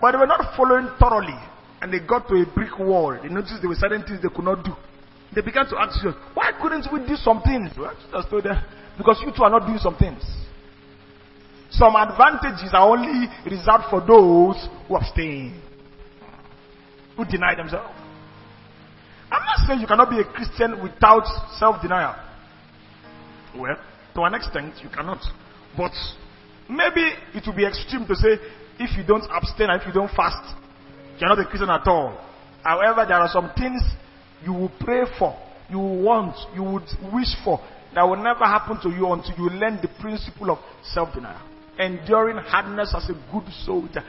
but 0.00 0.12
they 0.12 0.18
were 0.18 0.26
not 0.26 0.56
following 0.56 0.88
thoroughly. 0.98 1.38
And 1.80 1.92
they 1.92 2.00
got 2.00 2.26
to 2.28 2.34
a 2.34 2.44
brick 2.54 2.76
wall. 2.78 3.16
They 3.22 3.28
noticed 3.28 3.58
there 3.60 3.68
were 3.68 3.76
certain 3.78 4.02
things 4.02 4.20
they 4.22 4.28
could 4.34 4.44
not 4.44 4.64
do. 4.64 4.72
They 5.34 5.42
began 5.42 5.68
to 5.68 5.78
ask 5.78 5.94
Jesus, 6.00 6.14
Why 6.34 6.50
couldn't 6.60 6.86
we 6.92 7.06
do 7.06 7.14
some 7.16 7.40
things? 7.42 7.70
Well, 7.78 7.94
Jesus 7.94 8.26
told 8.30 8.44
them, 8.44 8.58
Because 8.96 9.22
you 9.24 9.30
two 9.36 9.44
are 9.44 9.50
not 9.50 9.66
doing 9.66 9.78
some 9.78 9.94
things. 9.96 10.22
Some 11.70 11.94
advantages 11.94 12.70
are 12.72 12.88
only 12.88 13.28
reserved 13.44 13.84
for 13.90 14.00
those 14.00 14.66
who 14.88 14.96
abstain, 14.96 15.60
who 17.16 17.24
deny 17.26 17.54
themselves. 17.54 17.97
I'm 19.30 19.44
not 19.44 19.66
saying 19.66 19.80
you 19.80 19.86
cannot 19.86 20.10
be 20.10 20.20
a 20.20 20.24
Christian 20.24 20.82
without 20.82 21.24
self 21.58 21.82
denial. 21.82 22.14
Well, 23.56 23.76
to 24.14 24.22
an 24.22 24.34
extent, 24.34 24.74
you 24.82 24.88
cannot. 24.88 25.18
But 25.76 25.92
maybe 26.68 27.12
it 27.34 27.46
will 27.46 27.56
be 27.56 27.66
extreme 27.66 28.06
to 28.06 28.14
say 28.14 28.38
if 28.78 28.96
you 28.96 29.04
don't 29.04 29.24
abstain 29.30 29.70
and 29.70 29.80
if 29.80 29.86
you 29.86 29.92
don't 29.92 30.10
fast, 30.14 30.54
you're 31.18 31.28
not 31.28 31.38
a 31.38 31.44
Christian 31.44 31.70
at 31.70 31.86
all. 31.86 32.18
However, 32.62 33.04
there 33.06 33.18
are 33.18 33.28
some 33.28 33.50
things 33.56 33.82
you 34.44 34.52
will 34.52 34.72
pray 34.80 35.02
for, 35.18 35.36
you 35.68 35.78
will 35.78 36.02
want, 36.02 36.36
you 36.54 36.62
would 36.62 36.88
wish 37.12 37.34
for 37.44 37.60
that 37.94 38.02
will 38.02 38.22
never 38.22 38.44
happen 38.44 38.78
to 38.82 38.90
you 38.90 39.10
until 39.12 39.34
you 39.36 39.50
learn 39.50 39.78
the 39.80 39.88
principle 40.00 40.50
of 40.50 40.58
self 40.92 41.14
denial. 41.14 41.40
Enduring 41.78 42.36
hardness 42.36 42.94
as 42.94 43.08
a 43.08 43.14
good 43.32 43.44
soldier. 43.64 44.02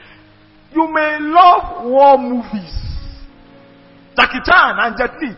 You 0.74 0.88
may 0.94 1.18
love 1.20 1.86
war 1.86 2.18
movies. 2.18 2.74
Jackie 4.18 4.42
Chan 4.46 4.76
and 4.80 4.98
Jet 4.98 5.14
Li. 5.22 5.36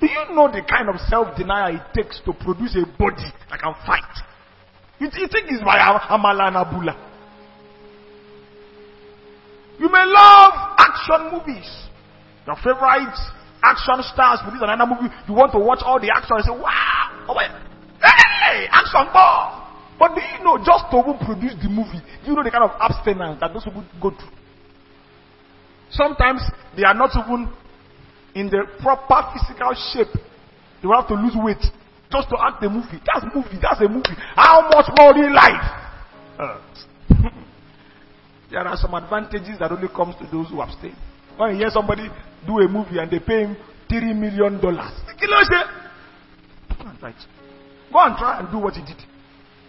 Do 0.00 0.06
you 0.06 0.34
know 0.34 0.48
the 0.48 0.62
kind 0.64 0.88
of 0.88 0.96
self-denial 1.08 1.76
it 1.76 1.82
takes 1.94 2.20
to 2.24 2.32
produce 2.32 2.76
a 2.76 2.86
body 2.98 3.28
that 3.50 3.60
can 3.60 3.74
fight? 3.86 4.16
You, 4.98 5.08
you 5.12 5.28
think 5.28 5.46
it's 5.48 5.62
by 5.62 5.76
Amala 5.78 6.48
and 6.48 6.56
Abula? 6.56 6.96
You 9.78 9.88
may 9.88 10.04
love 10.04 10.52
action 10.76 11.32
movies. 11.32 11.68
Your 12.46 12.56
favorite 12.56 13.16
action 13.62 14.00
stars 14.12 14.40
produce 14.42 14.60
another 14.62 14.88
movie. 14.88 15.12
You 15.28 15.34
want 15.34 15.52
to 15.52 15.58
watch 15.58 15.80
all 15.84 16.00
the 16.00 16.10
action 16.12 16.36
and 16.36 16.44
say, 16.44 16.52
wow, 16.52 17.28
oh, 17.28 17.34
wait. 17.36 17.50
hey, 18.00 18.68
action 18.72 19.04
ball. 19.12 19.68
But 19.98 20.14
do 20.16 20.20
you 20.20 20.44
know, 20.44 20.56
just 20.64 20.88
to 20.88 21.00
produce 21.24 21.60
the 21.60 21.68
movie, 21.68 22.00
do 22.24 22.32
you 22.32 22.36
know 22.36 22.42
the 22.42 22.50
kind 22.50 22.64
of 22.64 22.72
abstinence 22.80 23.40
that 23.40 23.52
those 23.52 23.64
people 23.64 23.84
go 24.00 24.10
through? 24.10 24.39
Sometimes 25.90 26.42
they 26.76 26.84
are 26.84 26.94
not 26.94 27.10
even 27.16 27.50
in 28.34 28.46
the 28.48 28.64
proper 28.80 29.32
physical 29.34 29.74
shape. 29.92 30.14
They 30.80 30.86
will 30.88 30.96
have 31.00 31.08
to 31.08 31.14
lose 31.14 31.34
weight 31.36 31.62
just 32.10 32.28
to 32.30 32.36
act 32.40 32.60
the 32.62 32.68
movie. 32.70 32.98
That's 33.06 33.24
a 33.24 33.30
movie. 33.34 33.58
That's 33.60 33.80
a 33.80 33.88
movie. 33.88 34.14
How 34.34 34.68
much 34.70 34.86
more 34.98 35.14
in 35.18 35.34
life? 35.34 35.62
Uh. 36.38 36.60
there 38.50 38.66
are 38.66 38.76
some 38.76 38.94
advantages 38.94 39.58
that 39.58 39.70
only 39.70 39.88
comes 39.88 40.14
to 40.16 40.26
those 40.30 40.48
who 40.48 40.60
abstain. 40.60 40.96
When 41.36 41.52
you 41.52 41.58
hear 41.58 41.70
somebody 41.70 42.08
do 42.46 42.58
a 42.58 42.68
movie 42.68 42.98
and 42.98 43.10
they 43.10 43.18
pay 43.18 43.44
him 43.44 43.56
three 43.88 44.14
million 44.14 44.60
dollars, 44.60 44.92
go 45.20 45.26
and 46.86 46.98
try. 46.98 47.12
Go 47.92 47.98
and 47.98 48.16
try 48.16 48.38
and 48.40 48.50
do 48.50 48.58
what 48.58 48.74
he 48.74 48.82
did. 48.82 48.98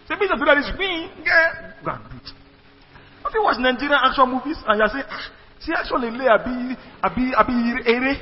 Say, 0.08 0.16
Mr. 0.16 0.34
Abdullah 0.34 0.60
is 0.60 0.78
me. 0.78 1.10
Go 1.86 1.92
and 1.92 2.04
do 2.10 2.18
it. 2.18 2.30
Have 3.24 3.34
you 3.34 3.44
watched 3.44 3.60
Nigerian 3.60 4.00
action 4.02 4.30
movies 4.30 4.58
and 4.66 4.80
you 4.82 4.88
say, 4.90 5.06
ah, 5.10 5.32
See, 5.62 5.74
actually, 5.78 6.10
lé 6.12 6.28
àbí 6.28 6.76
àbí 7.04 7.32
àbí 7.38 7.54
eré. 7.86 8.18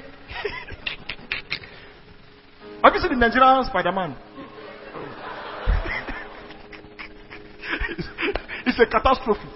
Have 2.83 2.93
you 2.95 3.01
seen 3.01 3.11
the 3.11 3.17
Nigerian 3.27 3.63
Spider-Man? 3.65 4.15
it's 8.65 8.79
a 8.79 8.85
catastrophe. 8.85 9.47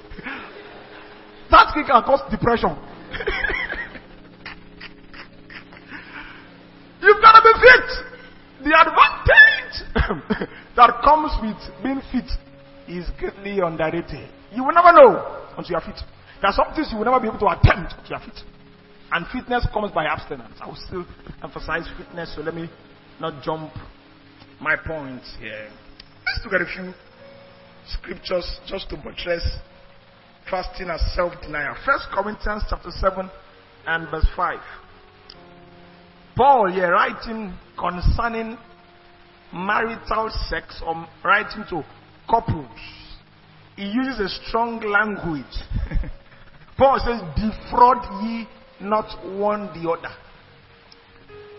That 1.51 1.73
thing 1.73 1.85
can 1.85 2.03
cause 2.03 2.21
depression. 2.31 2.71
You've 7.01 7.21
got 7.21 7.33
to 7.35 7.41
be 7.43 7.53
fit. 7.59 7.89
The 8.63 8.71
advantage 8.79 9.83
that 10.77 11.01
comes 11.03 11.31
with 11.41 11.57
being 11.83 12.01
fit 12.11 12.31
is 12.87 13.09
greatly 13.19 13.59
underrated. 13.59 14.29
You 14.53 14.63
will 14.63 14.73
never 14.73 14.93
know 14.93 15.41
until 15.57 15.71
you 15.71 15.75
are 15.77 15.81
fit. 15.81 15.99
There 16.43 16.51
are 16.51 16.53
some 16.53 16.75
things 16.75 16.89
you 16.91 16.97
will 16.97 17.05
never 17.05 17.21
be 17.21 17.29
able 17.29 17.39
to 17.39 17.47
attempt 17.47 17.93
to 18.03 18.09
your 18.09 18.19
feet. 18.19 18.43
And 19.13 19.25
fitness 19.31 19.65
comes 19.71 19.93
by 19.93 20.03
abstinence. 20.03 20.59
I 20.59 20.67
will 20.67 20.75
still 20.75 21.05
emphasize 21.41 21.87
fitness, 21.97 22.35
so 22.35 22.41
let 22.41 22.53
me 22.53 22.69
not 23.21 23.41
jump 23.41 23.71
my 24.59 24.75
points 24.75 25.37
here. 25.39 25.69
Let's 26.27 26.43
look 26.43 26.53
at 26.55 26.61
a 26.61 26.65
few 26.65 26.93
scriptures 27.87 28.59
just 28.67 28.89
to 28.89 28.97
buttress 28.97 29.47
fasting 30.51 30.89
as 30.89 30.99
self-denial. 31.15 31.77
First 31.85 32.07
Corinthians 32.11 32.63
chapter 32.69 32.91
7 32.91 33.29
and 33.87 34.11
verse 34.11 34.27
5. 34.35 34.59
Paul 36.35 36.73
here 36.73 36.91
writing 36.91 37.53
concerning 37.79 38.57
marital 39.53 40.29
sex 40.49 40.81
or 40.85 41.07
writing 41.23 41.63
to 41.69 41.83
couples. 42.29 42.67
He 43.77 43.85
uses 43.85 44.19
a 44.19 44.27
strong 44.49 44.81
language. 44.81 45.45
Paul 46.77 46.99
says, 46.99 47.21
defraud 47.35 48.23
ye 48.23 48.47
not 48.81 49.07
one 49.37 49.67
the 49.73 49.89
other. 49.89 50.13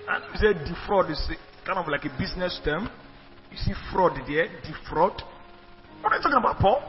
And 0.08 0.24
he 0.32 0.38
said 0.38 0.66
defraud 0.66 1.10
is 1.10 1.30
kind 1.64 1.78
of 1.78 1.88
like 1.88 2.04
a 2.04 2.18
business 2.18 2.60
term. 2.64 2.90
You 3.50 3.56
see 3.56 3.72
fraud 3.92 4.18
there, 4.26 4.48
defraud. 4.62 5.22
What 6.00 6.12
are 6.12 6.16
you 6.16 6.22
talking 6.22 6.38
about, 6.38 6.58
Paul? 6.58 6.82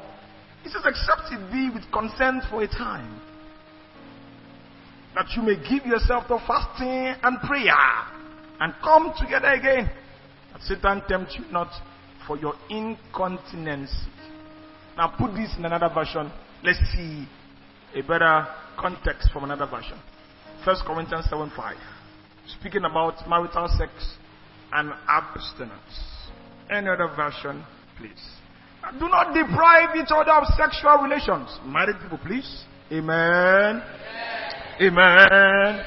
He 0.63 0.69
says, 0.69 0.81
except 0.83 1.31
it 1.31 1.51
be 1.51 1.69
with 1.73 1.89
consent 1.91 2.43
for 2.49 2.63
a 2.63 2.67
time. 2.67 3.21
That 5.13 5.27
you 5.35 5.43
may 5.43 5.55
give 5.55 5.85
yourself 5.85 6.27
to 6.27 6.39
fasting 6.45 7.15
and 7.23 7.39
prayer 7.41 7.73
and 8.59 8.73
come 8.83 9.13
together 9.17 9.47
again. 9.47 9.89
That 10.51 10.61
Satan 10.63 11.03
tempt 11.07 11.33
you 11.37 11.45
not 11.51 11.69
for 12.27 12.37
your 12.37 12.55
incontinency. 12.69 13.93
Now 14.97 15.13
put 15.17 15.35
this 15.35 15.53
in 15.57 15.65
another 15.65 15.89
version. 15.93 16.31
Let's 16.63 16.79
see 16.93 17.27
a 17.95 18.01
better 18.01 18.47
context 18.77 19.29
from 19.31 19.45
another 19.45 19.65
version. 19.65 19.97
1 20.65 20.75
Corinthians 20.85 21.25
7 21.29 21.51
5. 21.55 21.75
Speaking 22.59 22.83
about 22.85 23.27
marital 23.27 23.67
sex 23.77 23.91
and 24.73 24.91
abstinence. 25.07 25.71
Any 26.69 26.89
other 26.89 27.09
version, 27.15 27.63
please. 27.97 28.21
Do 28.99 29.07
not 29.07 29.33
deprive 29.33 29.95
each 29.95 30.11
other 30.11 30.31
of 30.31 30.45
sexual 30.57 30.97
relations. 31.01 31.49
Married 31.65 31.95
people, 32.01 32.19
please. 32.23 32.65
Amen. 32.91 33.81
Amen. 34.81 35.27
Amen. 35.31 35.85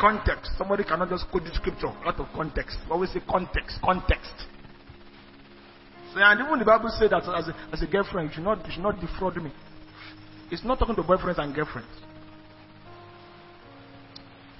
Context. 0.00 0.52
Somebody 0.58 0.84
cannot 0.84 1.08
just 1.08 1.30
quote 1.30 1.44
the 1.44 1.54
scripture 1.54 1.88
out 2.04 2.18
of 2.18 2.26
context. 2.34 2.78
Always 2.90 3.12
say 3.12 3.20
context. 3.28 3.78
Context. 3.82 4.34
So, 6.12 6.20
and 6.20 6.40
even 6.40 6.58
the 6.58 6.64
Bible 6.64 6.90
says 6.98 7.10
that 7.10 7.22
as 7.22 7.48
a, 7.48 7.56
as 7.72 7.82
a 7.82 7.86
girlfriend, 7.86 8.30
you 8.30 8.34
should, 8.36 8.44
not, 8.44 8.64
you 8.66 8.72
should 8.72 8.82
not 8.82 9.00
defraud 9.00 9.36
me. 9.36 9.52
It's 10.50 10.64
not 10.64 10.78
talking 10.78 10.96
to 10.96 11.02
boyfriends 11.02 11.38
and 11.38 11.54
girlfriends. 11.54 11.88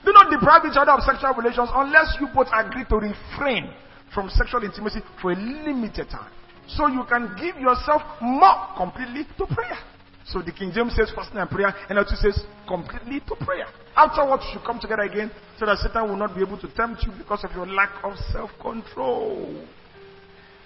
Do 0.04 0.12
not 0.12 0.30
deprive 0.30 0.62
each 0.64 0.76
other 0.76 0.92
of 0.92 1.02
sexual 1.02 1.35
relations 1.35 1.68
unless 1.73 2.16
you 2.21 2.28
both 2.35 2.49
agree 2.52 2.85
to 2.88 2.97
refrain 2.97 3.73
from 4.14 4.30
sexual 4.30 4.64
intimacy 4.64 5.00
for 5.21 5.33
a 5.33 5.37
limited 5.37 6.09
time. 6.09 6.30
So 6.66 6.87
you 6.87 7.04
can 7.09 7.35
give 7.37 7.61
yourself 7.61 8.02
more 8.21 8.68
completely 8.76 9.25
to 9.38 9.47
prayer. 9.47 9.78
So 10.26 10.42
the 10.42 10.52
King 10.52 10.73
James 10.75 10.95
says 10.95 11.11
fasting 11.14 11.38
and 11.38 11.49
prayer, 11.49 11.75
and 11.88 11.99
also 11.99 12.14
says 12.16 12.45
completely 12.66 13.21
to 13.21 13.35
prayer. 13.45 13.66
Afterwards, 13.97 14.45
you 14.47 14.59
should 14.59 14.66
come 14.66 14.78
together 14.78 15.02
again 15.02 15.30
so 15.59 15.64
that 15.64 15.78
Satan 15.78 16.09
will 16.09 16.16
not 16.16 16.37
be 16.37 16.42
able 16.42 16.59
to 16.59 16.68
tempt 16.75 17.02
you 17.04 17.12
because 17.16 17.45
of 17.45 17.52
your 17.52 17.66
lack 17.66 18.04
of 18.04 18.12
self 18.30 18.50
control. 18.61 19.64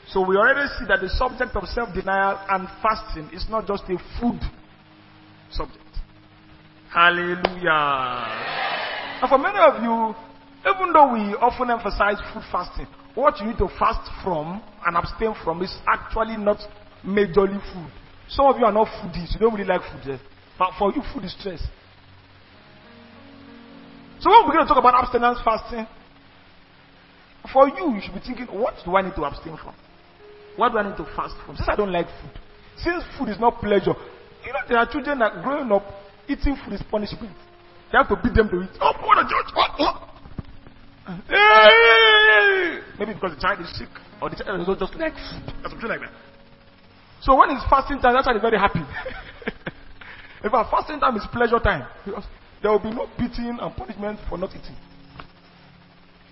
So 0.08 0.26
we 0.26 0.36
already 0.36 0.66
see 0.78 0.84
that 0.88 1.00
the 1.00 1.08
subject 1.08 1.54
of 1.54 1.68
self 1.68 1.94
denial 1.94 2.42
and 2.50 2.66
fasting 2.82 3.30
is 3.32 3.46
not 3.48 3.66
just 3.68 3.84
a 3.84 3.98
food 4.20 4.40
subject. 5.52 5.78
Hallelujah. 6.92 8.26
And 9.22 9.28
for 9.28 9.38
many 9.38 9.58
of 9.58 9.82
you, 9.82 10.14
even 10.66 10.92
though 10.92 11.12
we 11.12 11.34
often 11.40 11.70
emphasize 11.70 12.18
food 12.32 12.42
fasting, 12.50 12.86
what 13.14 13.38
you 13.40 13.46
need 13.46 13.58
to 13.58 13.68
fast 13.78 14.10
from 14.24 14.62
and 14.86 14.96
abstain 14.96 15.34
from 15.44 15.62
is 15.62 15.74
actually 15.86 16.36
not 16.36 16.58
majorly 17.04 17.60
food. 17.72 17.90
Some 18.28 18.46
of 18.46 18.58
you 18.58 18.64
are 18.64 18.72
not 18.72 18.88
foodies. 18.88 19.32
You 19.34 19.40
don't 19.40 19.54
really 19.54 19.68
like 19.68 19.82
food. 19.82 20.20
But 20.58 20.70
for 20.78 20.92
you, 20.92 21.02
food 21.12 21.24
is 21.24 21.34
stress. 21.38 21.60
So 24.20 24.30
when 24.30 24.44
we 24.44 24.52
begin 24.52 24.62
to 24.62 24.68
talk 24.68 24.78
about 24.78 24.94
abstinence 24.94 25.38
fasting, 25.44 25.86
for 27.52 27.68
you, 27.68 27.94
you 27.94 28.00
should 28.00 28.14
be 28.14 28.20
thinking, 28.20 28.46
what 28.46 28.74
do 28.84 28.94
I 28.96 29.02
need 29.02 29.14
to 29.16 29.24
abstain 29.24 29.56
from? 29.56 29.74
What 30.56 30.72
do 30.72 30.78
I 30.78 30.88
need 30.88 30.96
to 30.96 31.04
fast 31.16 31.34
from? 31.44 31.56
Since 31.56 31.68
I 31.68 31.76
don't 31.76 31.90
like 31.92 32.06
food. 32.06 32.38
Since 32.76 33.04
food 33.18 33.28
is 33.28 33.40
not 33.40 33.60
pleasure. 33.60 33.94
You 34.44 34.52
know, 34.52 34.58
there 34.68 34.78
are 34.78 34.86
children 34.90 35.18
that 35.20 35.42
growing 35.42 35.70
up, 35.70 35.84
eating 36.28 36.56
food 36.64 36.74
is 36.74 36.82
punishment. 36.90 37.36
They 37.90 37.98
have 37.98 38.08
to 38.08 38.16
beat 38.16 38.34
them 38.34 38.48
to 38.48 38.62
eat. 38.62 38.70
Oh, 38.80 38.92
what 39.04 39.18
a 39.18 39.24
judge! 39.28 39.52
What? 39.54 39.70
What? 39.78 40.08
Maybe 42.98 43.14
because 43.14 43.34
the 43.34 43.40
child 43.40 43.60
is 43.60 43.70
sick 43.78 43.88
or 44.20 44.30
the 44.30 44.36
child 44.36 44.60
is 44.60 44.68
not 44.68 44.78
just 44.78 44.94
like 44.94 45.14
food 45.14 45.54
or 45.64 45.70
something 45.70 45.88
like 45.88 46.00
that. 46.00 46.12
So 47.20 47.36
when 47.36 47.50
it's 47.50 47.64
fasting 47.70 48.00
time, 48.00 48.14
that's 48.14 48.26
why 48.26 48.32
they're 48.32 48.42
very 48.42 48.58
happy. 48.58 48.80
In 50.44 50.50
fact, 50.50 50.70
fasting 50.70 50.98
time 50.98 51.16
is 51.16 51.22
pleasure 51.30 51.60
time 51.60 51.86
because 52.04 52.24
there 52.62 52.70
will 52.70 52.82
be 52.82 52.90
no 52.90 53.06
beating 53.18 53.58
and 53.60 53.76
punishment 53.76 54.18
for 54.28 54.38
not 54.38 54.50
eating. 54.50 54.76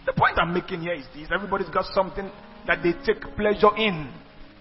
The 0.07 0.13
point 0.13 0.39
I'm 0.39 0.53
making 0.55 0.81
here 0.81 0.95
is 0.95 1.07
this 1.15 1.29
everybody's 1.33 1.69
got 1.69 1.85
something 1.95 2.31
that 2.67 2.83
they 2.83 2.93
take 3.05 3.23
pleasure 3.37 3.71
in. 3.77 4.11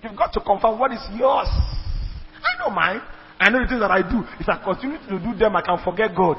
You've 0.03 0.15
got 0.15 0.33
to 0.33 0.41
confirm 0.41 0.79
what 0.79 0.91
is 0.91 1.01
yours. 1.15 1.47
I 1.49 2.59
know 2.59 2.69
mine. 2.69 3.01
I 3.39 3.49
know 3.49 3.61
the 3.61 3.67
things 3.67 3.79
that 3.79 3.91
I 3.91 4.01
do. 4.01 4.23
If 4.39 4.49
I 4.49 4.61
continue 4.61 4.97
to 4.97 5.19
do 5.19 5.37
them, 5.37 5.55
I 5.55 5.61
can 5.61 5.79
forget 5.83 6.15
God. 6.15 6.37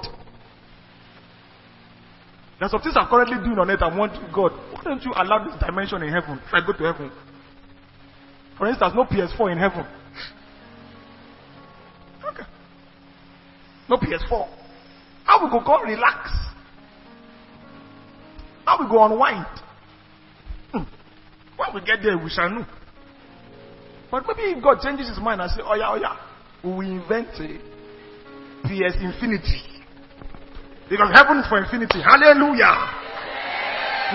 There's 2.59 2.71
some 2.71 2.83
things 2.83 2.95
I'm 2.95 3.09
currently 3.09 3.38
doing 3.38 3.59
on 3.59 3.71
earth. 3.71 3.80
I 3.80 3.97
want 3.97 4.12
God. 4.35 4.52
Why 4.52 4.83
don't 4.85 5.02
you 5.02 5.12
allow 5.16 5.42
this 5.49 5.57
dimension 5.59 6.02
in 6.02 6.12
heaven 6.12 6.38
if 6.47 6.52
I 6.52 6.61
go 6.61 6.76
to 6.76 6.85
heaven? 6.85 7.11
For 8.59 8.66
instance, 8.66 8.92
no 8.95 9.04
PS4 9.04 9.52
in 9.52 9.59
heaven. 9.59 9.87
Okay. 12.23 12.45
No 13.88 13.97
PS4. 13.97 14.49
How 15.25 15.42
we 15.42 15.50
go 15.50 15.64
go 15.64 15.80
relax? 15.80 16.30
How 18.66 18.78
we 18.78 18.90
go 18.90 19.04
unwind? 19.07 19.47
Hmm. 20.73 20.84
When 21.56 21.75
we 21.75 21.80
get 21.80 22.02
there, 22.02 22.19
we 22.19 22.28
shall 22.28 22.50
know. 22.50 22.67
But 24.10 24.25
maybe 24.26 24.58
if 24.58 24.63
God 24.63 24.80
changes 24.82 25.08
his 25.08 25.19
mind 25.19 25.41
and 25.41 25.50
say, 25.50 25.63
oh 25.65 25.75
yeah, 25.76 25.91
oh 25.93 25.97
yeah, 25.97 26.17
we 26.62 26.70
will 26.70 26.80
invent 26.80 27.28
PS 28.64 28.96
Infinity. 29.00 29.62
Because 30.90 31.10
heaven 31.14 31.38
is 31.38 31.46
for 31.46 31.58
infinity. 31.58 32.02
Hallelujah. 32.02 32.75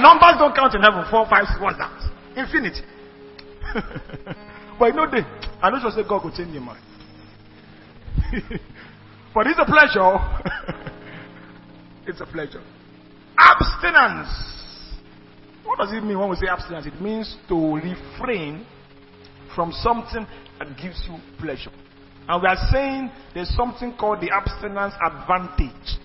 Numbers 0.01 0.36
don't 0.38 0.53
count 0.53 0.75
in 0.75 0.81
heaven. 0.81 1.05
Four, 1.10 1.25
five, 1.29 1.47
six, 1.47 1.60
what's 1.62 1.77
that? 1.77 2.12
Infinity. 2.36 2.81
but 4.77 4.86
you 4.88 4.93
know, 4.93 5.10
they, 5.10 5.23
I 5.62 5.69
know 5.69 5.79
just 5.81 5.95
say 5.95 6.03
God 6.08 6.23
will 6.25 6.36
change 6.36 6.51
your 6.51 6.62
mind. 6.62 6.84
but 9.34 9.47
it's 9.47 9.60
a 9.60 9.65
pleasure. 9.65 10.19
it's 12.08 12.19
a 12.19 12.25
pleasure. 12.25 12.62
Abstinence. 13.38 14.29
What 15.63 15.79
does 15.79 15.93
it 15.93 16.03
mean 16.03 16.19
when 16.19 16.29
we 16.29 16.36
say 16.36 16.47
abstinence? 16.47 16.86
It 16.86 17.01
means 17.01 17.38
to 17.47 17.75
refrain 17.75 18.65
from 19.55 19.71
something 19.71 20.27
that 20.60 20.77
gives 20.77 21.08
you 21.08 21.17
pleasure. 21.39 21.71
And 22.28 22.42
we 22.42 22.48
are 22.48 22.68
saying 22.72 23.12
there's 23.34 23.54
something 23.56 23.96
called 23.98 24.22
the 24.22 24.32
abstinence 24.32 24.94
advantage. 25.02 26.00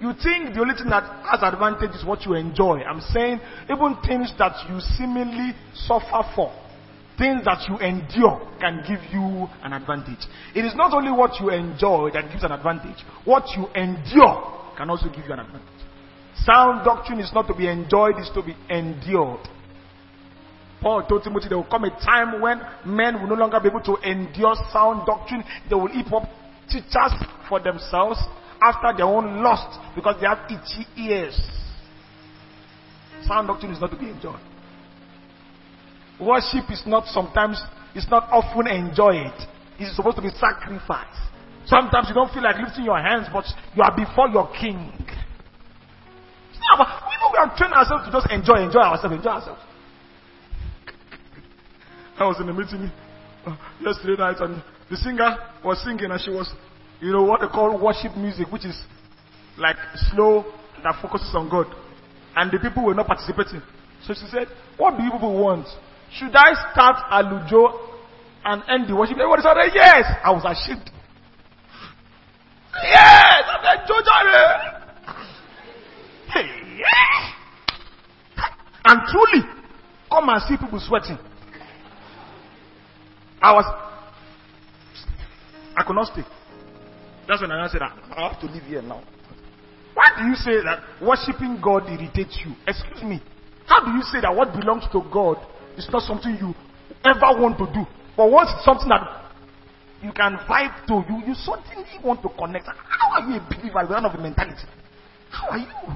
You 0.00 0.12
think 0.12 0.54
the 0.54 0.60
only 0.60 0.74
thing 0.74 0.90
that 0.90 1.04
has 1.24 1.40
advantage 1.42 1.96
is 1.96 2.04
what 2.04 2.26
you 2.26 2.34
enjoy. 2.34 2.82
I'm 2.84 3.00
saying 3.00 3.40
even 3.64 3.96
things 4.06 4.32
that 4.38 4.68
you 4.68 4.78
seemingly 4.96 5.56
suffer 5.74 6.20
for, 6.36 6.52
things 7.16 7.44
that 7.46 7.64
you 7.66 7.78
endure 7.78 8.44
can 8.60 8.84
give 8.86 9.00
you 9.10 9.48
an 9.64 9.72
advantage. 9.72 10.20
It 10.54 10.64
is 10.64 10.74
not 10.76 10.92
only 10.92 11.10
what 11.10 11.40
you 11.40 11.48
enjoy 11.50 12.10
that 12.12 12.30
gives 12.30 12.44
an 12.44 12.52
advantage, 12.52 13.02
what 13.24 13.44
you 13.56 13.68
endure 13.74 14.74
can 14.76 14.90
also 14.90 15.08
give 15.08 15.24
you 15.24 15.32
an 15.32 15.40
advantage. 15.40 15.80
Sound 16.44 16.84
doctrine 16.84 17.18
is 17.18 17.32
not 17.32 17.48
to 17.48 17.54
be 17.54 17.66
enjoyed, 17.66 18.18
it's 18.18 18.30
to 18.34 18.42
be 18.42 18.54
endured. 18.68 19.48
Paul 20.80 21.06
told 21.08 21.24
Timothy 21.24 21.48
there 21.48 21.58
will 21.58 21.64
come 21.64 21.84
a 21.84 21.90
time 22.04 22.40
when 22.40 22.60
men 22.84 23.20
will 23.20 23.28
no 23.28 23.34
longer 23.34 23.60
be 23.60 23.68
able 23.68 23.82
to 23.82 23.96
endure 24.08 24.54
sound 24.72 25.06
doctrine. 25.06 25.42
They 25.68 25.74
will 25.74 25.88
heap 25.88 26.12
up 26.12 26.28
teachers 26.68 27.12
for 27.48 27.60
themselves 27.60 28.18
after 28.60 28.92
their 28.96 29.06
own 29.06 29.42
lust 29.42 29.78
because 29.94 30.16
they 30.20 30.26
have 30.26 30.50
itchy 30.50 30.86
ears. 30.96 31.38
Sound 33.26 33.48
doctrine 33.48 33.72
is 33.72 33.80
not 33.80 33.90
to 33.90 33.96
be 33.96 34.10
enjoyed. 34.10 34.40
Worship 36.20 36.70
is 36.70 36.82
not 36.86 37.06
sometimes, 37.06 37.60
it's 37.94 38.08
not 38.10 38.28
often 38.30 38.66
enjoyed. 38.68 39.32
It's 39.78 39.96
supposed 39.96 40.16
to 40.16 40.22
be 40.22 40.30
sacrificed. 40.30 41.20
Sometimes 41.66 42.08
you 42.08 42.14
don't 42.14 42.32
feel 42.32 42.42
like 42.42 42.56
lifting 42.56 42.84
your 42.84 42.98
hands, 42.98 43.26
but 43.32 43.44
you 43.74 43.82
are 43.82 43.94
before 43.94 44.28
your 44.28 44.48
king. 44.58 44.92
We 46.56 47.14
know 47.20 47.30
we 47.32 47.38
are 47.38 47.52
trained 47.56 47.74
ourselves 47.74 48.06
to 48.06 48.12
just 48.12 48.30
enjoy, 48.30 48.64
enjoy 48.64 48.80
ourselves, 48.80 49.16
enjoy 49.16 49.30
ourselves. 49.30 49.60
I 52.18 52.26
was 52.26 52.40
in 52.40 52.48
a 52.48 52.54
meeting 52.54 52.90
uh, 53.46 53.56
yesterday 53.80 54.16
night, 54.18 54.36
and 54.40 54.62
the 54.90 54.96
singer 54.96 55.36
was 55.64 55.82
singing, 55.84 56.10
and 56.10 56.20
she 56.20 56.30
was 56.30 56.52
you 57.00 57.12
know, 57.12 57.22
what 57.22 57.40
they 57.40 57.46
call 57.48 57.78
worship 57.78 58.16
music, 58.16 58.50
which 58.50 58.64
is 58.64 58.80
like 59.58 59.76
slow 60.12 60.44
that 60.82 60.96
focuses 61.02 61.34
on 61.34 61.48
God. 61.48 61.66
And 62.34 62.50
the 62.50 62.58
people 62.58 62.84
were 62.84 62.94
not 62.94 63.06
participating. 63.06 63.62
So 64.02 64.14
she 64.14 64.26
said, 64.30 64.48
What 64.76 64.96
do 64.96 65.02
you 65.04 65.10
people 65.10 65.42
want? 65.42 65.66
Should 66.12 66.34
I 66.34 66.52
start 66.72 66.96
a 67.10 67.24
Alujo 67.24 67.88
and 68.44 68.62
end 68.68 68.88
the 68.88 68.96
worship? 68.96 69.16
Everybody 69.16 69.42
said, 69.42 69.56
Yes! 69.74 70.04
I 70.24 70.30
was 70.30 70.44
ashamed. 70.44 70.88
Yes! 72.82 73.42
I'm 73.48 73.64
like, 73.64 73.86
Jojo! 73.88 74.82
Hey! 76.32 76.66
And 78.84 79.00
truly, 79.10 79.42
come 80.10 80.28
and 80.28 80.42
see 80.42 80.56
people 80.56 80.78
sweating. 80.80 81.18
I 83.46 83.52
was, 83.52 83.66
I 85.76 85.84
could 85.84 85.94
not 85.94 86.10
stay. 86.12 86.26
That's 87.28 87.40
when 87.40 87.52
I 87.52 87.68
said, 87.68 87.80
I 87.80 88.28
have 88.28 88.40
to 88.40 88.46
leave 88.46 88.64
here 88.64 88.82
now. 88.82 89.04
Why 89.94 90.10
do 90.18 90.26
you 90.26 90.34
say 90.34 90.64
that 90.64 90.82
worshiping 91.00 91.60
God 91.62 91.86
irritates 91.88 92.42
you? 92.44 92.54
Excuse 92.66 93.04
me. 93.04 93.22
How 93.66 93.84
do 93.84 93.92
you 93.92 94.02
say 94.02 94.20
that 94.20 94.34
what 94.34 94.50
belongs 94.52 94.82
to 94.90 95.00
God 95.12 95.38
is 95.78 95.88
not 95.92 96.02
something 96.02 96.36
you 96.40 96.54
ever 97.06 97.38
want 97.38 97.56
to 97.58 97.66
do? 97.72 97.86
But 98.16 98.32
once 98.32 98.50
it's 98.52 98.64
something 98.64 98.88
that 98.88 99.30
you 100.02 100.10
can 100.10 100.38
vibe 100.50 100.84
to, 100.90 101.06
you, 101.06 101.28
you 101.28 101.34
certainly 101.34 101.86
want 102.02 102.22
to 102.22 102.28
connect. 102.30 102.66
How 102.66 103.22
are 103.22 103.30
you 103.30 103.36
a 103.36 103.46
believer 103.46 103.86
with 103.86 104.04
of 104.04 104.12
the 104.12 104.18
mentality? 104.18 104.66
How 105.30 105.50
are 105.50 105.58
you? 105.58 105.94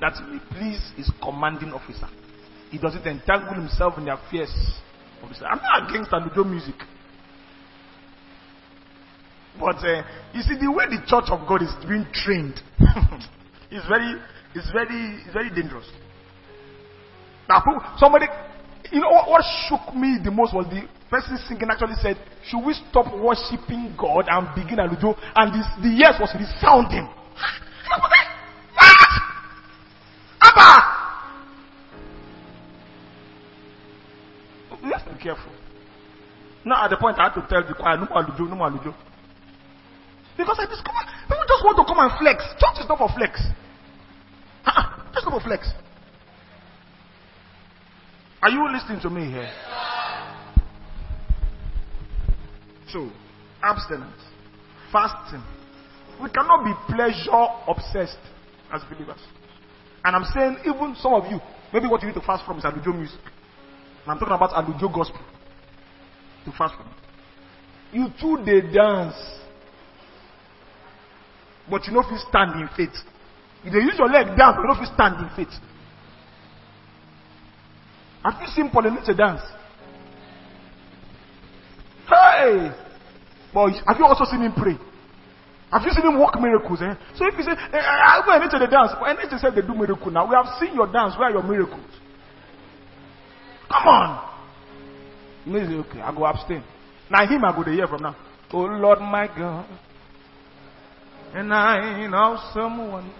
That 0.00 0.12
please 0.50 0.92
his 0.94 1.10
commanding 1.22 1.72
officer. 1.72 2.08
He 2.72 2.78
doesn't 2.78 3.06
entangle 3.06 3.52
himself 3.52 3.98
in 3.98 4.06
the 4.06 4.14
affairs 4.14 4.48
of 5.22 5.28
the 5.28 5.46
I'm 5.46 5.60
not 5.60 5.90
against 5.90 6.10
Alujo 6.10 6.48
music. 6.48 6.74
But 9.60 9.76
uh, 9.84 10.02
you 10.32 10.40
see, 10.40 10.56
the 10.56 10.72
way 10.72 10.88
the 10.88 11.04
church 11.04 11.28
of 11.28 11.46
God 11.46 11.60
is 11.60 11.68
being 11.86 12.08
trained 12.16 12.56
is 13.70 13.84
very, 13.84 14.16
is 14.56 14.64
very, 14.72 15.20
is 15.20 15.32
very 15.34 15.50
dangerous. 15.50 15.84
Now, 17.46 17.60
somebody, 17.98 18.24
you 18.90 19.00
know 19.00 19.10
what, 19.10 19.28
what 19.28 19.44
shook 19.68 19.94
me 19.94 20.16
the 20.24 20.30
most 20.30 20.54
was 20.54 20.64
the 20.72 20.88
person 21.10 21.36
singing 21.46 21.68
actually 21.68 22.00
said, 22.00 22.16
"Should 22.48 22.64
we 22.64 22.72
stop 22.88 23.12
worshiping 23.12 23.94
God 24.00 24.32
and 24.32 24.48
begin 24.56 24.80
Alujo?" 24.80 25.12
And 25.36 25.52
this, 25.52 25.68
the 25.84 25.92
yes 25.92 26.16
was 26.16 26.32
resounding. 26.32 27.04
careful. 35.22 35.52
Now 36.64 36.84
at 36.84 36.90
the 36.90 36.96
point 36.96 37.18
I 37.18 37.30
had 37.30 37.34
to 37.34 37.46
tell 37.48 37.62
the 37.66 37.74
choir, 37.74 37.96
no 37.96 38.06
more 38.06 38.22
alujo, 38.22 38.48
no 38.48 38.56
more 38.56 38.70
alujo. 38.70 38.94
Because 40.36 40.56
I 40.58 40.66
discovered 40.66 41.06
people 41.28 41.44
just 41.46 41.64
want 41.64 41.76
to 41.76 41.84
come 41.84 41.98
and 41.98 42.12
flex. 42.18 42.42
Church 42.58 42.82
is 42.82 42.88
not 42.88 42.98
for 42.98 43.08
flex. 43.14 43.40
Ah, 44.64 44.74
ah, 44.76 45.10
just 45.14 45.26
not 45.26 45.40
for 45.40 45.46
flex. 45.46 45.68
Are 48.42 48.50
you 48.50 48.66
listening 48.72 49.00
to 49.00 49.10
me 49.10 49.30
here? 49.30 49.50
So, 52.88 53.08
abstinence, 53.62 54.20
fasting. 54.90 55.42
We 56.20 56.28
cannot 56.30 56.64
be 56.64 56.72
pleasure 56.94 57.46
obsessed 57.66 58.18
as 58.72 58.82
believers. 58.90 59.20
And 60.04 60.16
I'm 60.16 60.24
saying, 60.34 60.58
even 60.66 60.96
some 60.98 61.14
of 61.14 61.30
you, 61.30 61.40
maybe 61.72 61.86
what 61.86 62.02
you 62.02 62.08
need 62.08 62.14
to 62.14 62.20
fast 62.20 62.44
from 62.44 62.58
is 62.58 62.64
Alujo 62.64 62.94
music. 62.96 63.20
I'm 64.06 64.18
talking 64.18 64.34
about 64.34 64.50
Alujo 64.50 64.92
gospel. 64.92 65.20
To 66.44 66.52
fast 66.52 66.74
from. 66.74 66.88
You 67.92 68.08
too, 68.20 68.42
they 68.44 68.60
dance. 68.72 69.14
But 71.70 71.86
you 71.86 71.92
know 71.92 72.00
if 72.00 72.10
you 72.10 72.18
stand 72.28 72.60
in 72.60 72.68
faith. 72.76 72.96
If 73.64 73.72
they 73.72 73.78
use 73.78 73.94
your 73.98 74.08
leg 74.08 74.36
dance, 74.36 74.56
you 74.58 74.66
know 74.66 74.74
if 74.74 74.80
you 74.80 74.92
stand 74.92 75.22
in 75.22 75.30
faith. 75.36 75.54
Have 78.24 78.40
you 78.40 78.48
seen 78.48 78.70
Polynesia 78.70 79.14
dance? 79.14 79.42
Hey! 82.08 82.72
But 83.54 83.72
have 83.86 83.98
you 83.98 84.06
also 84.06 84.24
seen 84.24 84.42
him 84.42 84.52
pray? 84.52 84.76
Have 85.70 85.82
you 85.84 85.90
seen 85.90 86.04
him 86.04 86.18
work 86.18 86.34
miracles? 86.40 86.80
Eh? 86.82 86.94
So 87.16 87.26
if 87.26 87.34
you 87.38 87.44
say, 87.44 87.52
eh, 87.52 87.80
I 87.80 88.20
go 88.24 88.32
and 88.32 88.44
the 88.44 88.66
dance, 88.66 88.92
but 88.98 89.08
NHS 89.16 89.40
said 89.40 89.54
they 89.54 89.62
do 89.62 89.74
miracle 89.74 90.10
now. 90.10 90.28
We 90.28 90.34
have 90.34 90.46
seen 90.60 90.74
your 90.74 90.90
dance. 90.90 91.14
Where 91.16 91.28
are 91.28 91.32
your 91.32 91.42
miracles? 91.42 91.80
Come 93.72 93.88
on. 93.88 94.28
You 95.46 95.52
say, 95.58 95.74
okay, 95.88 96.00
I 96.00 96.14
go 96.14 96.26
abstain. 96.26 96.62
Now 97.10 97.26
him 97.26 97.44
I 97.44 97.56
go 97.56 97.64
to 97.64 97.70
hear 97.70 97.88
from 97.88 98.02
now. 98.02 98.16
Oh 98.52 98.60
Lord 98.60 99.00
my 99.00 99.26
God. 99.26 99.66
And 101.34 101.52
I 101.52 102.06
know 102.06 102.38
someone. 102.52 103.12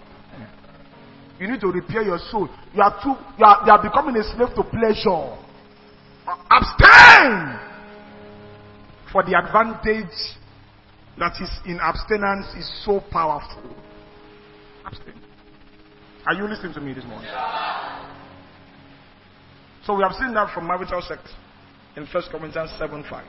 You 1.38 1.50
need 1.50 1.60
to 1.60 1.68
repair 1.68 2.02
your 2.02 2.18
soul. 2.30 2.48
You 2.74 2.82
are 2.82 3.00
too, 3.02 3.14
you 3.38 3.44
are, 3.44 3.62
you 3.66 3.72
are 3.72 3.82
becoming 3.82 4.16
a 4.16 4.22
slave 4.22 4.54
to 4.54 4.62
pleasure. 4.62 5.36
Abstain! 6.50 7.58
For 9.10 9.24
the 9.24 9.36
advantage 9.36 10.14
that 11.18 11.32
is 11.40 11.50
in 11.66 11.80
abstinence 11.80 12.46
is 12.56 12.84
so 12.84 13.02
powerful. 13.10 13.74
Abstain. 14.86 15.14
Are 16.26 16.34
you 16.34 16.46
listening 16.46 16.74
to 16.74 16.80
me 16.80 16.92
this 16.92 17.04
morning? 17.04 17.28
So 19.84 19.96
we 19.96 20.02
have 20.02 20.12
seen 20.12 20.32
that 20.34 20.54
from 20.54 20.66
marital 20.66 21.02
sex 21.02 21.20
in 21.96 22.06
1 22.06 22.22
Corinthians 22.30 22.70
7 22.78 23.04
5. 23.08 23.24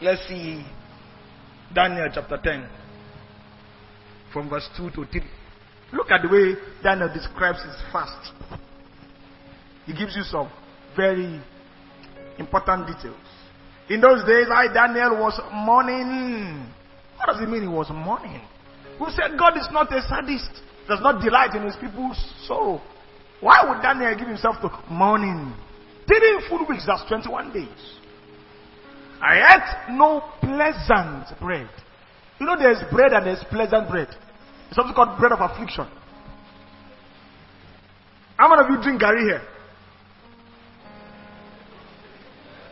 Let's 0.00 0.26
see 0.28 0.64
Daniel 1.74 2.08
chapter 2.12 2.38
10 2.42 2.68
from 4.32 4.48
verse 4.48 4.68
2 4.76 4.90
to 4.90 5.04
3. 5.06 5.22
Look 5.92 6.10
at 6.10 6.22
the 6.22 6.28
way 6.28 6.54
Daniel 6.82 7.08
describes 7.12 7.62
his 7.62 7.74
fast. 7.92 8.32
He 9.86 9.94
gives 9.94 10.14
you 10.16 10.22
some 10.22 10.50
very 10.96 11.40
important 12.38 12.86
details. 12.86 13.16
In 13.88 14.00
those 14.00 14.22
days, 14.24 14.46
I, 14.52 14.68
Daniel, 14.72 15.16
was 15.18 15.40
mourning. 15.52 16.66
What 17.16 17.32
does 17.32 17.40
it 17.42 17.48
mean 17.48 17.62
he 17.62 17.68
was 17.68 17.88
mourning? 17.90 18.40
Who 18.98 19.06
said 19.10 19.38
God 19.38 19.56
is 19.56 19.68
not 19.72 19.90
a 19.94 20.02
sadist, 20.02 20.50
does 20.86 21.00
not 21.00 21.22
delight 21.22 21.54
in 21.54 21.62
his 21.62 21.76
people's 21.76 22.18
sorrow. 22.46 22.82
Why 23.40 23.64
would 23.68 23.82
Daniel 23.82 24.16
give 24.16 24.28
himself 24.28 24.56
to 24.62 24.70
mourning? 24.90 25.54
Three 26.06 26.44
full 26.48 26.66
weeks, 26.66 26.86
that's 26.86 27.06
21 27.08 27.52
days. 27.52 27.98
I 29.20 29.56
ate 29.56 29.94
no 29.94 30.22
pleasant 30.40 31.38
bread. 31.40 31.68
You 32.40 32.46
know 32.46 32.56
there's 32.58 32.82
bread 32.90 33.12
and 33.12 33.26
there's 33.26 33.44
pleasant 33.50 33.90
bread. 33.90 34.08
It's 34.68 34.76
something 34.76 34.94
called 34.94 35.18
bread 35.18 35.32
of 35.32 35.40
affliction. 35.40 35.86
How 38.36 38.48
many 38.48 38.62
of 38.62 38.70
you 38.70 38.82
drink 38.82 39.02
garri 39.02 39.22
here? 39.22 39.42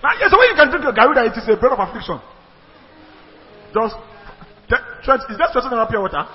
Now, 0.02 0.12
yes, 0.18 0.30
so 0.30 0.38
when 0.38 0.48
you 0.50 0.54
can 0.54 0.70
drink 0.70 0.84
a 0.84 0.92
garri 0.92 1.14
that 1.16 1.26
it 1.26 1.36
is 1.36 1.48
a 1.48 1.56
bread 1.58 1.72
of 1.72 1.80
affliction. 1.80 2.20
Just, 3.74 3.96
is 5.30 5.38
that 5.38 5.50
sweating 5.52 5.72
up 5.72 5.90
pure 5.90 6.02
water? 6.02 6.26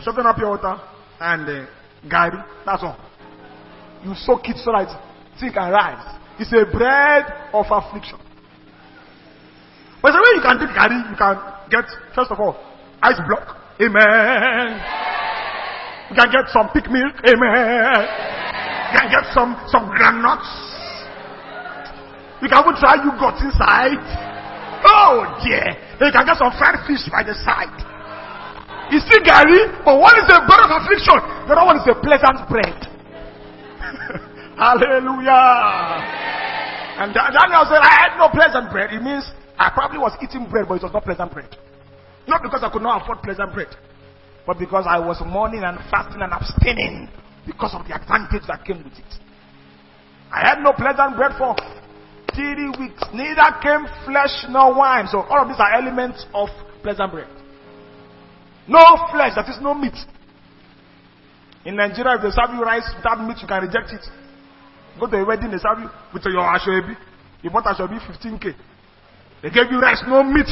So 0.00 0.10
up 0.10 0.36
pure 0.36 0.50
water 0.50 0.80
and 1.20 1.48
uh, 1.48 1.66
garri, 2.08 2.44
that's 2.64 2.82
all. 2.82 2.96
You 4.04 4.14
soak 4.14 4.48
it 4.48 4.56
so 4.58 4.72
that 4.72 4.88
it 5.40 5.52
can 5.52 5.70
rise. 5.70 6.20
It's 6.38 6.52
a 6.52 6.64
bread 6.70 7.24
of 7.52 7.66
affliction. 7.70 8.18
But 10.02 10.12
the 10.12 10.20
way 10.20 10.30
you 10.36 10.42
can 10.44 10.58
drink 10.58 10.76
garri, 10.76 11.00
you 11.08 11.16
can 11.16 11.34
get, 11.70 11.88
first 12.14 12.30
of 12.30 12.38
all, 12.38 12.60
ice 13.02 13.16
block. 13.26 13.56
Amen. 13.80 14.76
You 16.10 16.16
can 16.16 16.28
get 16.30 16.46
some 16.52 16.68
Peak 16.70 16.86
milk. 16.92 17.16
Amen. 17.24 18.00
You 18.92 18.98
can 19.00 19.08
get 19.10 19.24
some, 19.32 19.56
some 19.72 19.88
granuts. 19.88 20.46
You 22.44 22.48
can 22.52 22.60
even 22.60 22.76
try 22.76 23.00
you 23.00 23.10
got 23.16 23.40
inside. 23.40 24.04
Oh 24.84 25.24
dear. 25.40 25.74
You 25.96 26.12
can 26.12 26.26
get 26.28 26.36
some 26.36 26.52
fried 26.60 26.84
fish 26.84 27.08
by 27.08 27.24
the 27.24 27.32
side. 27.40 27.72
You 28.92 29.00
see 29.00 29.18
garri, 29.24 29.72
but 29.82 29.96
what 29.96 30.12
is 30.20 30.28
a 30.28 30.44
bread 30.44 30.60
of 30.60 30.70
affliction. 30.70 31.18
The 31.44 31.52
other 31.52 31.66
one 31.66 31.76
is 31.76 31.86
a 31.86 31.94
pleasant 32.00 32.48
bread. 32.48 32.72
Hallelujah. 34.56 36.24
And 36.96 37.12
Daniel 37.12 37.66
said, 37.68 37.84
I 37.84 37.94
had 38.00 38.16
no 38.16 38.28
pleasant 38.32 38.70
bread. 38.72 38.92
It 38.94 39.02
means 39.02 39.28
I 39.58 39.70
probably 39.74 39.98
was 39.98 40.16
eating 40.22 40.48
bread, 40.48 40.66
but 40.68 40.80
it 40.80 40.82
was 40.84 40.92
not 40.92 41.04
pleasant 41.04 41.32
bread. 41.32 41.52
Not 42.26 42.42
because 42.42 42.62
I 42.62 42.70
could 42.70 42.82
not 42.82 43.02
afford 43.02 43.20
pleasant 43.22 43.52
bread, 43.52 43.68
but 44.46 44.58
because 44.58 44.86
I 44.88 44.98
was 44.98 45.20
mourning 45.26 45.64
and 45.64 45.76
fasting 45.90 46.22
and 46.22 46.32
abstaining 46.32 47.08
because 47.46 47.74
of 47.74 47.86
the 47.86 47.94
advantage 47.94 48.48
that 48.48 48.64
came 48.64 48.78
with 48.78 48.96
it. 48.96 49.12
I 50.32 50.48
had 50.48 50.62
no 50.64 50.72
pleasant 50.72 51.16
bread 51.16 51.36
for 51.36 51.54
three 52.34 52.72
weeks, 52.80 53.04
neither 53.12 53.44
came 53.62 53.86
flesh 54.08 54.48
nor 54.48 54.74
wine. 54.74 55.06
So 55.12 55.20
all 55.20 55.42
of 55.42 55.48
these 55.48 55.60
are 55.60 55.74
elements 55.74 56.24
of 56.32 56.48
pleasant 56.82 57.12
bread. 57.12 57.28
No 58.66 58.80
flesh, 59.12 59.36
that 59.36 59.48
is 59.48 59.60
no 59.60 59.74
meat. 59.74 59.94
In 61.64 61.76
Nigeria, 61.76 62.16
if 62.16 62.22
they 62.22 62.30
serve 62.30 62.52
you 62.54 62.62
rice 62.62 62.84
without 62.96 63.24
meat, 63.24 63.38
you 63.40 63.48
can 63.48 63.62
reject 63.64 63.92
it. 63.92 64.04
Go 65.00 65.06
to 65.08 65.16
a 65.16 65.24
wedding, 65.24 65.50
they 65.50 65.58
serve 65.58 65.80
you 65.80 65.88
with 66.12 66.24
your 66.24 66.44
ashoebi. 66.44 66.96
You 67.42 67.50
bought 67.50 67.64
ashoebi 67.64 67.98
15k. 68.04 68.54
They 69.42 69.50
gave 69.50 69.70
you 69.70 69.80
rice, 69.80 70.02
no 70.06 70.22
meat. 70.22 70.48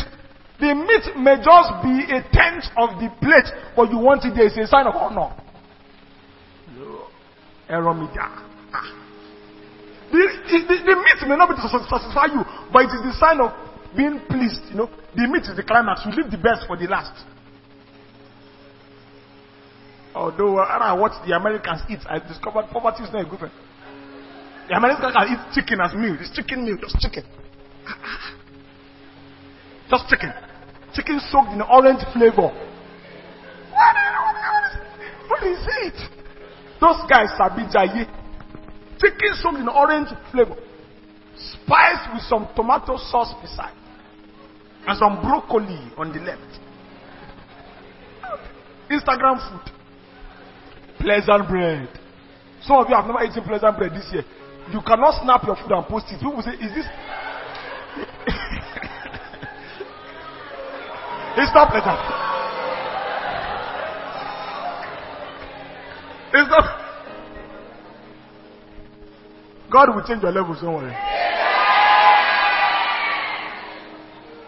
The 0.60 0.74
meat 0.74 1.16
may 1.16 1.36
just 1.42 1.70
be 1.84 2.06
a 2.12 2.20
tenth 2.32 2.64
of 2.76 3.00
the 3.00 3.08
plate, 3.20 3.48
but 3.76 3.90
you 3.90 3.98
want 3.98 4.24
it 4.24 4.34
there. 4.34 4.46
It's 4.46 4.56
a 4.56 4.66
sign 4.66 4.86
of 4.86 4.94
honor. 4.94 5.34
Eromida. 7.68 8.48
The, 10.12 10.18
the, 10.20 10.76
the, 10.84 10.96
meat 10.96 11.20
may 11.24 11.36
not 11.36 11.48
be 11.48 11.56
to 11.56 11.68
satisfy 11.72 12.28
you, 12.36 12.44
but 12.72 12.84
it 12.84 12.92
is 12.92 13.00
the 13.00 13.16
sign 13.16 13.40
of 13.40 13.50
being 13.96 14.20
pleased. 14.28 14.60
You 14.68 14.84
know, 14.84 14.90
the 15.16 15.24
meat 15.28 15.48
is 15.48 15.56
the 15.56 15.64
climax. 15.64 16.04
You 16.04 16.12
leave 16.12 16.30
the 16.30 16.36
best 16.36 16.66
for 16.68 16.76
the 16.76 16.84
last. 16.86 17.16
Although 20.14 20.58
uh, 20.58 20.64
I 20.64 20.92
watch 20.92 21.12
the 21.26 21.34
Americans 21.34 21.82
eat, 21.88 22.00
I 22.08 22.18
discovered 22.18 22.68
poverty 22.70 23.04
is 23.04 23.12
not 23.12 23.26
a 23.26 23.28
good 23.28 23.40
thing. 23.40 23.50
The 24.68 24.76
Americans 24.76 25.12
can 25.12 25.26
eat 25.32 25.54
chicken 25.54 25.80
as 25.80 25.94
meal. 25.94 26.16
It's 26.20 26.30
chicken 26.36 26.64
meal, 26.64 26.76
just 26.80 26.98
chicken. 27.00 27.24
Just 29.90 30.08
chicken. 30.08 30.32
Chicken 30.94 31.20
soaked 31.30 31.52
in 31.52 31.60
orange 31.60 32.00
flavor. 32.14 32.48
What, 33.72 33.96
what 35.28 35.42
is 35.42 35.58
it? 35.82 35.94
Those 36.80 36.96
guys 37.10 37.28
are 37.38 37.50
jaye. 37.50 38.08
Chicken 38.98 39.34
soaked 39.34 39.58
in 39.58 39.68
orange 39.68 40.08
flavor. 40.30 40.56
Spiced 41.36 42.14
with 42.14 42.22
some 42.22 42.48
tomato 42.56 42.96
sauce 42.96 43.34
beside. 43.42 43.74
And 44.86 44.98
some 44.98 45.20
broccoli 45.20 45.92
on 45.98 46.10
the 46.10 46.20
left. 46.20 46.40
Instagram 48.90 49.40
food. 49.50 49.72
Pleasant 51.02 51.48
bread. 51.48 51.88
Some 52.62 52.76
of 52.78 52.88
you 52.88 52.94
have 52.94 53.06
never 53.06 53.24
eaten 53.24 53.42
pleasant 53.42 53.76
bread 53.76 53.90
this 53.90 54.06
year. 54.12 54.24
You 54.70 54.80
cannot 54.86 55.20
snap 55.22 55.42
your 55.44 55.56
food 55.56 55.72
and 55.72 55.84
post 55.86 56.06
it. 56.10 56.20
People 56.20 56.40
say, 56.42 56.52
is 56.52 56.72
this 56.72 56.86
It's 61.34 61.52
not 61.54 61.70
pleasant. 61.70 61.98
It's 66.34 66.48
not. 66.48 66.78
God 69.72 69.94
will 69.94 70.04
change 70.06 70.22
your 70.22 70.32
levels, 70.32 70.60
don't 70.60 70.74
worry. 70.74 70.94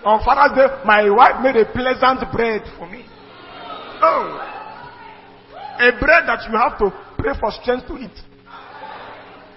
On 0.04 0.22
Father's 0.22 0.54
Day, 0.56 0.68
my 0.84 1.08
wife 1.10 1.42
made 1.42 1.56
a 1.56 1.64
pleasant 1.64 2.30
bread 2.30 2.62
for 2.78 2.88
me. 2.88 3.06
Oh. 4.02 4.63
A 5.80 5.90
bread 5.98 6.26
that 6.26 6.46
you 6.48 6.56
have 6.56 6.78
to 6.78 6.90
pray 7.18 7.34
for 7.38 7.50
strength 7.62 7.87
to 7.88 7.98
eat. 7.98 8.14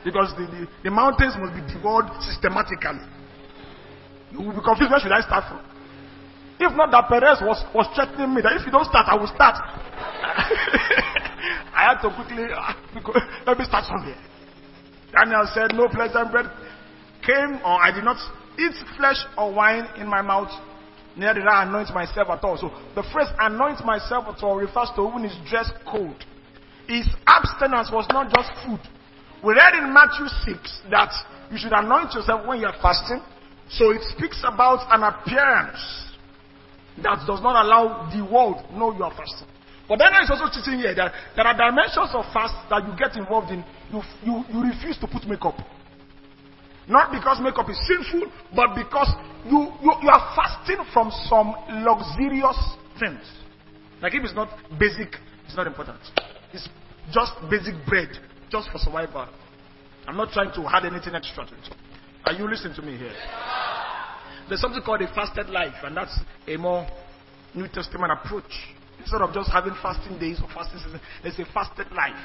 Because 0.04 0.34
the, 0.38 0.46
the, 0.48 0.68
the 0.86 0.92
mountains 0.92 1.36
must 1.38 1.54
be 1.54 1.62
devoured 1.74 2.10
systematically. 2.22 3.04
You 4.32 4.40
will 4.42 4.56
be 4.56 4.64
confused 4.64 4.92
where 4.92 5.00
should 5.00 5.12
I 5.12 5.22
start 5.22 5.46
from? 5.50 5.62
If 6.60 6.74
not 6.76 6.90
that 6.92 7.06
Perez 7.08 7.38
was, 7.42 7.62
was 7.74 7.86
threatening 7.94 8.34
me 8.34 8.42
that 8.42 8.58
if 8.58 8.66
you 8.66 8.72
don't 8.72 8.86
start, 8.90 9.06
I 9.06 9.16
will 9.16 9.30
start. 9.30 9.62
I 11.78 11.94
had 11.94 12.02
to 12.02 12.10
quickly, 12.10 12.50
uh, 12.50 12.74
let 13.46 13.60
me 13.60 13.66
start 13.66 13.86
somewhere. 13.86 14.18
Daniel 15.14 15.46
said, 15.54 15.78
No 15.78 15.88
pleasant 15.88 16.32
bread 16.32 16.50
came, 17.22 17.62
or 17.62 17.78
I 17.78 17.92
did 17.94 18.04
not 18.04 18.18
eat 18.58 18.74
flesh 18.98 19.22
or 19.38 19.54
wine 19.54 19.86
in 19.98 20.08
my 20.08 20.22
mouth, 20.22 20.50
neither 21.18 21.42
did 21.42 21.48
I 21.48 21.64
anoint 21.64 21.94
myself 21.94 22.30
at 22.30 22.44
all. 22.44 22.58
So 22.58 22.70
the 22.96 23.04
phrase 23.12 23.28
anoint 23.40 23.84
myself 23.84 24.26
at 24.28 24.44
all 24.44 24.56
refers 24.56 24.90
to 24.96 25.08
even 25.10 25.24
his 25.24 25.38
dress 25.50 25.70
code. 25.90 26.24
His 26.88 27.08
abstinence 27.26 27.90
was 27.92 28.08
not 28.12 28.32
just 28.32 28.50
food. 28.66 28.80
We 29.44 29.54
read 29.54 29.76
in 29.76 29.94
Matthew 29.94 30.28
6 30.28 30.82
that 30.90 31.12
you 31.52 31.58
should 31.58 31.74
anoint 31.74 32.14
yourself 32.14 32.48
when 32.48 32.60
you 32.60 32.68
are 32.68 32.78
fasting. 32.82 33.22
So 33.70 33.92
it 33.92 34.02
speaks 34.16 34.42
about 34.46 34.88
an 34.90 35.04
appearance 35.04 35.82
that 37.04 37.26
does 37.28 37.42
not 37.42 37.66
allow 37.66 38.10
the 38.10 38.24
world 38.24 38.64
know 38.72 38.96
you 38.96 39.04
are 39.04 39.14
fasting. 39.14 39.48
But 39.88 40.00
then 40.00 40.12
is 40.22 40.30
also 40.30 40.52
teaching 40.52 40.80
here 40.80 40.94
that 40.96 41.14
there 41.36 41.48
are 41.48 41.56
dimensions 41.56 42.12
of 42.14 42.26
fast 42.34 42.56
that 42.70 42.84
you 42.84 42.94
get 42.98 43.16
involved 43.16 43.52
in. 43.52 43.64
You, 43.92 44.02
you, 44.24 44.44
you 44.52 44.60
refuse 44.68 44.98
to 45.00 45.08
put 45.08 45.24
makeup. 45.28 45.56
Not 46.88 47.12
because 47.12 47.40
makeup 47.42 47.70
is 47.70 47.80
sinful, 47.86 48.32
but 48.56 48.76
because 48.76 49.12
you, 49.46 49.60
you, 49.84 49.92
you 50.04 50.10
are 50.10 50.34
fasting 50.36 50.78
from 50.94 51.12
some 51.28 51.54
luxurious 51.84 52.58
things. 53.00 53.22
Like 54.02 54.16
if 54.16 54.24
it's 54.24 54.36
not 54.36 54.50
basic, 54.80 55.16
it's 55.46 55.56
not 55.56 55.68
important. 55.68 56.00
It's 56.54 56.68
just 57.12 57.34
basic 57.50 57.76
bread, 57.86 58.10
just 58.50 58.70
for 58.72 58.78
survival. 58.78 59.28
I'm 60.08 60.16
not 60.16 60.32
trying 60.32 60.54
to 60.54 60.64
add 60.74 60.86
anything 60.86 61.14
extra 61.14 61.46
to 61.46 61.54
it. 61.54 61.76
Are 62.26 62.34
you 62.34 62.50
listening 62.50 62.76
to 62.76 62.82
me 62.82 62.98
here? 62.98 63.14
There's 64.48 64.62
something 64.62 64.82
called 64.82 65.02
a 65.02 65.14
fasted 65.14 65.50
life, 65.50 65.76
and 65.84 65.98
that's 65.98 66.18
a 66.48 66.56
more 66.56 66.88
New 67.54 67.68
Testament 67.68 68.14
approach. 68.14 68.52
Instead 69.00 69.22
of 69.22 69.34
just 69.34 69.52
having 69.52 69.74
fasting 69.82 70.18
days 70.20 70.40
or 70.42 70.48
fasting 70.54 70.80
season, 70.80 71.02
there's 71.22 71.38
a 71.40 71.46
fasted 71.54 71.92
life 71.92 72.16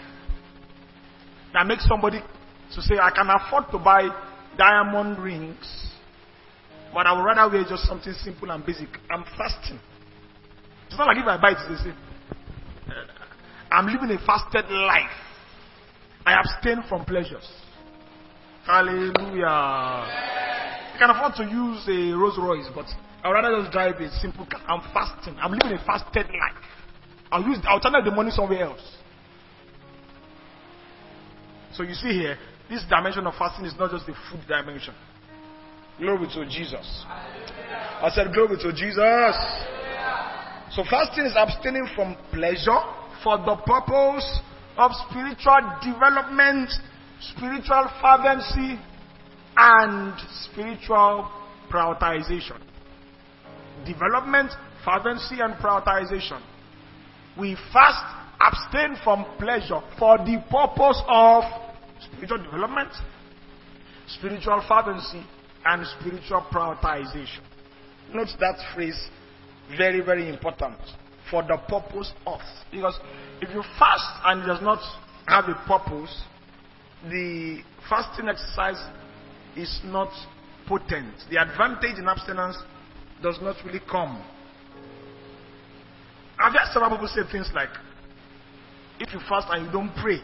that 1.52 1.66
makes 1.66 1.86
somebody 1.86 2.20
to 2.74 2.82
say, 2.82 2.94
I 3.00 3.10
can 3.10 3.28
afford 3.28 3.70
to 3.72 3.78
buy 3.78 4.08
diamond 4.58 5.18
rings, 5.18 5.92
but 6.92 7.06
I 7.06 7.12
would 7.12 7.22
rather 7.22 7.52
wear 7.52 7.64
just 7.68 7.84
something 7.84 8.12
simple 8.12 8.50
and 8.50 8.64
basic. 8.64 8.88
I'm 9.10 9.24
fasting. 9.36 9.80
It's 10.86 10.98
not 10.98 11.06
like 11.06 11.16
if 11.16 11.26
I 11.26 11.40
buy 11.40 11.52
it, 11.52 11.68
they 11.68 11.76
say, 11.76 11.90
uh, 11.90 13.74
I'm 13.74 13.86
living 13.86 14.10
a 14.10 14.26
fasted 14.26 14.70
life. 14.70 15.10
I 16.26 16.38
abstain 16.38 16.82
from 16.88 17.04
pleasures. 17.04 17.48
Hallelujah. 18.66 19.46
I 19.46 20.96
can 20.98 21.10
afford 21.10 21.34
to 21.36 21.44
use 21.44 21.82
a 21.88 22.16
Rolls 22.16 22.38
Royce, 22.38 22.68
but 22.74 22.86
I'd 23.24 23.30
rather 23.30 23.60
just 23.60 23.72
drive 23.72 23.96
a 23.96 24.10
simple 24.20 24.46
car. 24.46 24.60
I'm 24.68 24.82
fasting. 24.92 25.36
I'm 25.40 25.52
living 25.52 25.78
a 25.78 25.84
fasted 25.84 26.26
life. 26.26 26.64
I'll 27.32 27.42
use 27.42 27.58
I'll 27.64 27.80
channel 27.80 28.04
the 28.04 28.10
money 28.10 28.30
somewhere 28.30 28.64
else. 28.64 28.96
So 31.72 31.82
you 31.82 31.94
see 31.94 32.12
here, 32.12 32.36
this 32.72 32.82
dimension 32.88 33.26
of 33.26 33.34
fasting 33.34 33.66
is 33.66 33.74
not 33.78 33.90
just 33.90 34.06
the 34.06 34.14
food 34.30 34.40
dimension. 34.48 34.94
Glory 35.98 36.26
to 36.32 36.44
Jesus. 36.48 37.04
I 37.06 38.10
said, 38.14 38.32
Glory 38.32 38.56
to 38.56 38.72
Jesus. 38.72 39.36
So 40.74 40.82
fasting 40.88 41.26
is 41.26 41.34
abstaining 41.36 41.86
from 41.94 42.16
pleasure 42.32 42.80
for 43.22 43.36
the 43.36 43.56
purpose 43.66 44.40
of 44.78 44.90
spiritual 45.10 45.60
development, 45.84 46.72
spiritual 47.36 47.90
fervency, 48.00 48.80
and 49.54 50.14
spiritual 50.48 51.30
prioritization. 51.70 52.58
Development, 53.84 54.50
fervency, 54.82 55.40
and 55.40 55.54
prioritization. 55.56 56.40
We 57.38 57.54
fast, 57.70 58.02
abstain 58.40 58.96
from 59.04 59.26
pleasure 59.38 59.82
for 59.98 60.16
the 60.16 60.42
purpose 60.50 61.02
of 61.06 61.61
spiritual 62.10 62.38
development, 62.38 62.90
spiritual 64.06 64.64
fervency, 64.68 65.24
and 65.64 65.86
spiritual 66.00 66.46
prioritization. 66.52 67.40
Note 68.12 68.28
that 68.40 68.56
phrase, 68.74 69.08
very, 69.76 70.00
very 70.00 70.28
important. 70.28 70.76
For 71.30 71.42
the 71.42 71.56
purpose 71.68 72.12
of. 72.26 72.40
Because 72.70 72.98
if 73.40 73.48
you 73.54 73.62
fast 73.78 74.04
and 74.24 74.42
it 74.42 74.46
does 74.46 74.60
not 74.60 74.80
have 75.26 75.44
a 75.44 75.54
purpose, 75.66 76.22
the 77.04 77.62
fasting 77.88 78.28
exercise 78.28 78.76
is 79.56 79.80
not 79.84 80.10
potent. 80.66 81.14
The 81.30 81.40
advantage 81.40 81.98
in 81.98 82.06
abstinence 82.06 82.56
does 83.22 83.38
not 83.40 83.56
really 83.64 83.80
come. 83.90 84.22
I've 86.38 86.52
heard 86.52 86.72
several 86.72 86.90
people 86.90 87.08
say 87.08 87.22
things 87.30 87.50
like, 87.54 87.70
if 88.98 89.12
you 89.12 89.20
fast 89.28 89.46
and 89.50 89.66
you 89.66 89.72
don't 89.72 89.94
pray, 90.02 90.18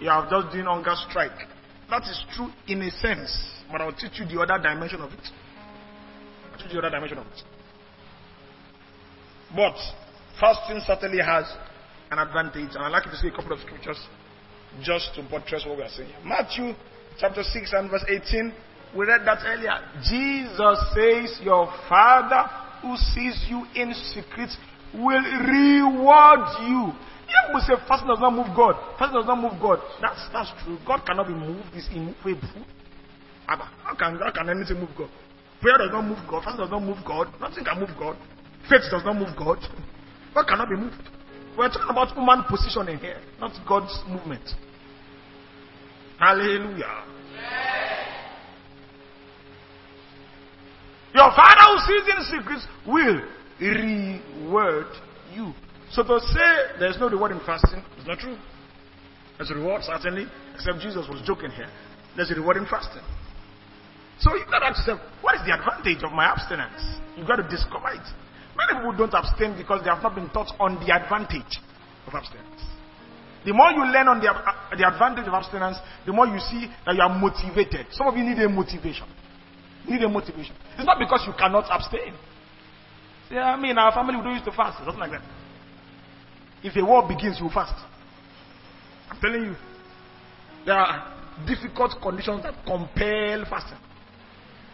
you 0.00 0.08
are 0.08 0.28
just 0.30 0.52
doing 0.52 0.64
hunger 0.64 0.94
strike. 1.08 1.46
That 1.90 2.02
is 2.02 2.24
true 2.34 2.50
in 2.68 2.82
a 2.82 2.90
sense, 2.90 3.62
but 3.70 3.80
I'll 3.80 3.92
teach 3.92 4.18
you 4.18 4.26
the 4.26 4.40
other 4.40 4.62
dimension 4.62 5.00
of 5.00 5.12
it. 5.12 5.26
I'll 6.52 6.58
teach 6.58 6.72
you 6.72 6.80
the 6.80 6.86
other 6.86 6.96
dimension 6.96 7.18
of 7.18 7.26
it. 7.26 7.42
But 9.54 9.76
fasting 10.38 10.80
certainly 10.86 11.22
has 11.22 11.44
an 12.10 12.18
advantage, 12.18 12.74
and 12.74 12.84
I'd 12.84 12.92
like 12.92 13.06
you 13.06 13.10
to 13.10 13.16
see 13.16 13.28
a 13.28 13.32
couple 13.32 13.52
of 13.52 13.60
scriptures 13.60 13.98
just 14.82 15.14
to 15.16 15.22
buttress 15.22 15.64
what 15.66 15.76
we 15.76 15.82
are 15.82 15.88
saying. 15.88 16.12
Matthew 16.24 16.74
chapter 17.18 17.42
6 17.42 17.72
and 17.72 17.90
verse 17.90 18.04
18. 18.08 18.52
We 18.96 19.06
read 19.06 19.22
that 19.24 19.38
earlier. 19.46 19.78
Jesus 20.02 20.78
says, 20.94 21.44
Your 21.44 21.72
Father 21.88 22.48
who 22.82 22.96
sees 22.96 23.44
you 23.48 23.66
in 23.74 23.94
secret 23.94 24.50
will 24.94 25.22
reward 25.22 26.40
you. 26.66 26.92
Yeah, 27.30 27.54
we 27.54 27.60
say 27.62 27.78
fasting 27.86 28.08
does 28.08 28.18
not 28.18 28.34
move 28.34 28.50
God. 28.56 28.74
Fasting 28.98 29.22
does 29.22 29.26
not 29.30 29.38
move 29.38 29.54
God. 29.62 29.78
That's 30.02 30.18
that's 30.32 30.50
true. 30.64 30.78
God 30.86 31.06
cannot 31.06 31.28
be 31.28 31.34
moved. 31.34 31.70
It's 31.74 31.86
immovable. 31.94 32.66
How 33.46 33.94
can 33.94 34.18
how 34.18 34.32
can 34.34 34.50
anything 34.50 34.80
move 34.82 34.90
God? 34.98 35.10
Prayer 35.62 35.78
does 35.78 35.92
not 35.92 36.02
move 36.02 36.18
God. 36.28 36.42
Fasting 36.42 36.60
does 36.66 36.70
not 36.70 36.82
move 36.82 36.98
God. 37.06 37.30
Nothing 37.40 37.64
can 37.64 37.78
move 37.78 37.94
God. 37.98 38.16
Faith 38.68 38.90
does 38.90 39.04
not 39.04 39.14
move 39.14 39.30
God. 39.38 39.58
God 40.34 40.46
cannot 40.46 40.68
be 40.68 40.76
moved. 40.76 41.02
We're 41.56 41.68
talking 41.68 41.90
about 41.90 42.14
human 42.14 42.44
positioning 42.48 42.98
here, 42.98 43.20
not 43.40 43.52
God's 43.66 43.94
movement. 44.08 44.42
Hallelujah. 46.18 47.04
Your 51.12 51.30
father 51.34 51.66
who 51.66 51.78
sees 51.86 52.06
in 52.06 52.38
secrets 52.38 52.66
will 52.86 53.20
reward 53.60 54.86
you. 55.34 55.52
So 55.90 56.02
to 56.04 56.20
say 56.20 56.78
there's 56.78 56.98
no 56.98 57.08
reward 57.08 57.32
in 57.32 57.40
fasting 57.40 57.82
is 57.98 58.06
not 58.06 58.18
true. 58.18 58.38
There's 59.36 59.50
a 59.50 59.54
reward, 59.54 59.82
certainly, 59.82 60.26
except 60.54 60.80
Jesus 60.80 61.08
was 61.08 61.22
joking 61.26 61.50
here. 61.50 61.68
There's 62.14 62.30
a 62.30 62.34
reward 62.34 62.58
in 62.58 62.66
fasting. 62.66 63.02
So 64.20 64.36
you've 64.36 64.50
got 64.52 64.60
to 64.60 64.66
ask 64.66 64.84
yourself, 64.84 65.00
what 65.22 65.34
is 65.34 65.42
the 65.48 65.56
advantage 65.56 66.04
of 66.04 66.12
my 66.12 66.28
abstinence? 66.28 66.78
You've 67.16 67.26
got 67.26 67.40
to 67.40 67.48
discover 67.48 67.88
it. 67.96 68.04
Many 68.52 68.76
people 68.76 68.92
don't 68.92 69.14
abstain 69.16 69.56
because 69.56 69.80
they 69.82 69.88
have 69.88 70.02
not 70.02 70.14
been 70.14 70.28
taught 70.28 70.52
on 70.60 70.76
the 70.84 70.92
advantage 70.92 71.56
of 72.06 72.12
abstinence. 72.12 72.60
The 73.48 73.56
more 73.56 73.72
you 73.72 73.80
learn 73.88 74.06
on 74.12 74.20
the, 74.20 74.28
uh, 74.28 74.76
the 74.76 74.84
advantage 74.84 75.24
of 75.24 75.32
abstinence, 75.32 75.80
the 76.04 76.12
more 76.12 76.28
you 76.28 76.38
see 76.38 76.68
that 76.84 76.94
you 76.94 77.00
are 77.00 77.08
motivated. 77.08 77.88
Some 77.96 78.06
of 78.06 78.14
you 78.16 78.22
need 78.22 78.36
a 78.38 78.48
motivation. 78.48 79.08
You 79.88 79.96
need 79.96 80.04
a 80.04 80.12
motivation. 80.12 80.52
It's 80.76 80.84
not 80.84 81.00
because 81.00 81.24
you 81.24 81.32
cannot 81.32 81.64
abstain. 81.72 82.12
Yeah, 83.32 83.56
I 83.56 83.56
mean, 83.56 83.78
our 83.78 83.92
family 83.96 84.16
we 84.16 84.22
don't 84.22 84.36
used 84.36 84.44
to 84.44 84.52
fast. 84.52 84.76
It's 84.78 84.86
nothing 84.86 85.00
like 85.00 85.16
that. 85.16 85.24
If 86.62 86.76
a 86.76 86.84
war 86.84 87.06
begins, 87.08 87.38
you 87.40 87.48
fast. 87.48 87.74
I'm 89.10 89.20
telling 89.20 89.44
you. 89.44 89.56
There 90.66 90.74
are 90.74 91.16
difficult 91.46 91.94
conditions 92.02 92.42
that 92.42 92.54
compel 92.66 93.44
fasting. 93.48 93.78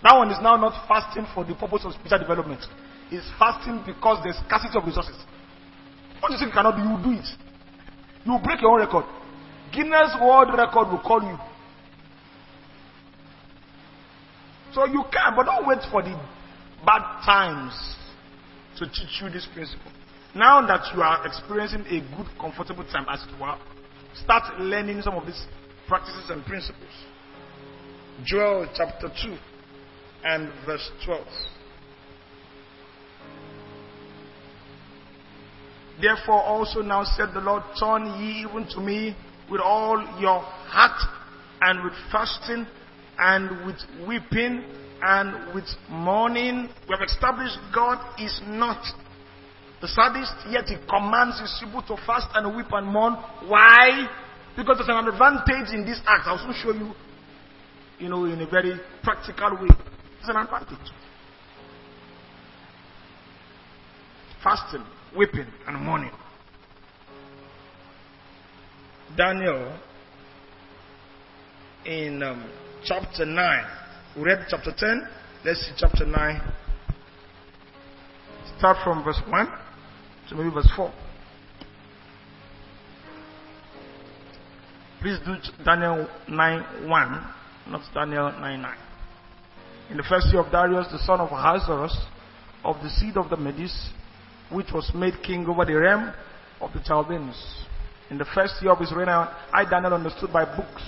That 0.02 0.16
one 0.16 0.30
is 0.30 0.38
now 0.42 0.56
not 0.56 0.86
fasting 0.88 1.26
for 1.34 1.44
the 1.44 1.54
purpose 1.54 1.82
of 1.84 1.92
spiritual 1.92 2.18
development. 2.18 2.60
It's 3.10 3.26
fasting 3.38 3.82
because 3.86 4.18
there's 4.24 4.36
scarcity 4.46 4.76
of 4.76 4.84
resources. 4.84 5.16
What 6.20 6.32
you 6.32 6.38
think 6.38 6.52
cannot 6.52 6.74
do, 6.74 6.82
you 6.82 6.98
do 7.02 7.20
it. 7.20 7.28
You 8.24 8.38
break 8.42 8.60
your 8.60 8.72
own 8.72 8.80
record. 8.80 9.04
Guinness 9.72 10.16
World 10.20 10.50
Record 10.56 10.88
will 10.90 11.00
call 11.00 11.22
you. 11.22 11.38
So 14.74 14.84
you 14.86 15.04
can, 15.12 15.34
but 15.36 15.46
don't 15.46 15.66
wait 15.66 15.78
for 15.90 16.02
the 16.02 16.18
bad 16.84 17.22
times 17.24 17.72
to 18.78 18.86
teach 18.86 19.22
you 19.22 19.30
this 19.30 19.46
principle. 19.54 19.90
Now 20.36 20.66
that 20.66 20.94
you 20.94 21.00
are 21.00 21.26
experiencing 21.26 21.86
a 21.86 22.00
good, 22.14 22.26
comfortable 22.38 22.84
time, 22.84 23.06
as 23.08 23.22
it 23.22 23.40
were, 23.40 23.56
start 24.22 24.60
learning 24.60 25.00
some 25.00 25.14
of 25.14 25.24
these 25.24 25.46
practices 25.88 26.28
and 26.28 26.44
principles. 26.44 26.90
Joel 28.22 28.68
chapter 28.76 29.08
2 29.08 29.34
and 30.24 30.52
verse 30.66 30.90
12. 31.06 31.26
Therefore 36.02 36.42
also 36.42 36.82
now 36.82 37.02
said 37.16 37.28
the 37.32 37.40
Lord, 37.40 37.62
turn 37.80 38.20
ye 38.20 38.42
even 38.42 38.68
to 38.74 38.80
me 38.80 39.16
with 39.50 39.62
all 39.62 39.98
your 40.20 40.40
heart 40.40 41.00
and 41.62 41.82
with 41.82 41.94
fasting 42.12 42.66
and 43.18 43.64
with 43.64 43.76
weeping 44.06 44.62
and 45.00 45.54
with 45.54 45.64
mourning. 45.88 46.68
We 46.86 46.94
have 46.94 47.08
established 47.08 47.56
God 47.74 48.20
is 48.20 48.38
not 48.46 48.84
the 49.80 49.88
sadist, 49.88 50.32
yet 50.48 50.64
he 50.68 50.76
commands 50.88 51.38
his 51.40 51.54
people 51.62 51.82
to 51.82 51.96
fast 52.06 52.28
and 52.34 52.56
weep 52.56 52.66
and 52.72 52.86
mourn. 52.86 53.14
Why? 53.46 54.08
Because 54.56 54.78
there's 54.78 54.88
an 54.88 55.08
advantage 55.08 55.74
in 55.74 55.84
this 55.84 56.00
act. 56.06 56.26
I'll 56.26 56.38
soon 56.38 56.54
show 56.62 56.72
you, 56.72 56.94
you 57.98 58.08
know, 58.08 58.24
in 58.24 58.40
a 58.40 58.46
very 58.46 58.80
practical 59.02 59.52
way. 59.60 59.68
There's 59.68 60.28
an 60.28 60.36
advantage. 60.36 60.78
Fasting, 64.42 64.84
weeping, 65.16 65.46
and 65.66 65.84
mourning. 65.84 66.12
Daniel 69.14 69.78
in 71.84 72.22
um, 72.22 72.50
chapter 72.82 73.26
9. 73.26 73.64
We 74.16 74.22
read 74.22 74.46
chapter 74.48 74.72
10. 74.76 75.06
Let's 75.44 75.60
see 75.60 75.72
chapter 75.76 76.06
9. 76.06 76.52
Start 78.56 78.78
from 78.82 79.04
verse 79.04 79.20
1 79.28 79.65
to 80.28 80.34
maybe 80.34 80.50
verse 80.50 80.70
4. 80.76 80.92
Please 85.00 85.18
do 85.24 85.34
Daniel 85.64 86.08
9 86.28 86.88
1, 86.88 87.34
not 87.70 87.82
Daniel 87.94 88.32
9 88.32 88.62
9. 88.62 88.76
In 89.90 89.96
the 89.96 90.02
first 90.02 90.26
year 90.32 90.42
of 90.42 90.50
Darius, 90.50 90.88
the 90.90 90.98
son 90.98 91.20
of 91.20 91.30
Ahasuerus, 91.30 91.96
of 92.64 92.76
the 92.82 92.90
seed 92.90 93.16
of 93.16 93.30
the 93.30 93.36
Medes, 93.36 93.90
which 94.50 94.66
was 94.72 94.90
made 94.94 95.14
king 95.22 95.46
over 95.46 95.64
the 95.64 95.74
realm 95.74 96.12
of 96.60 96.72
the 96.72 96.80
Chaldeans. 96.84 97.36
In 98.10 98.18
the 98.18 98.24
first 98.34 98.54
year 98.62 98.72
of 98.72 98.78
his 98.78 98.92
reign, 98.92 99.08
I, 99.08 99.64
Daniel, 99.68 99.94
understood 99.94 100.32
by 100.32 100.44
books 100.44 100.82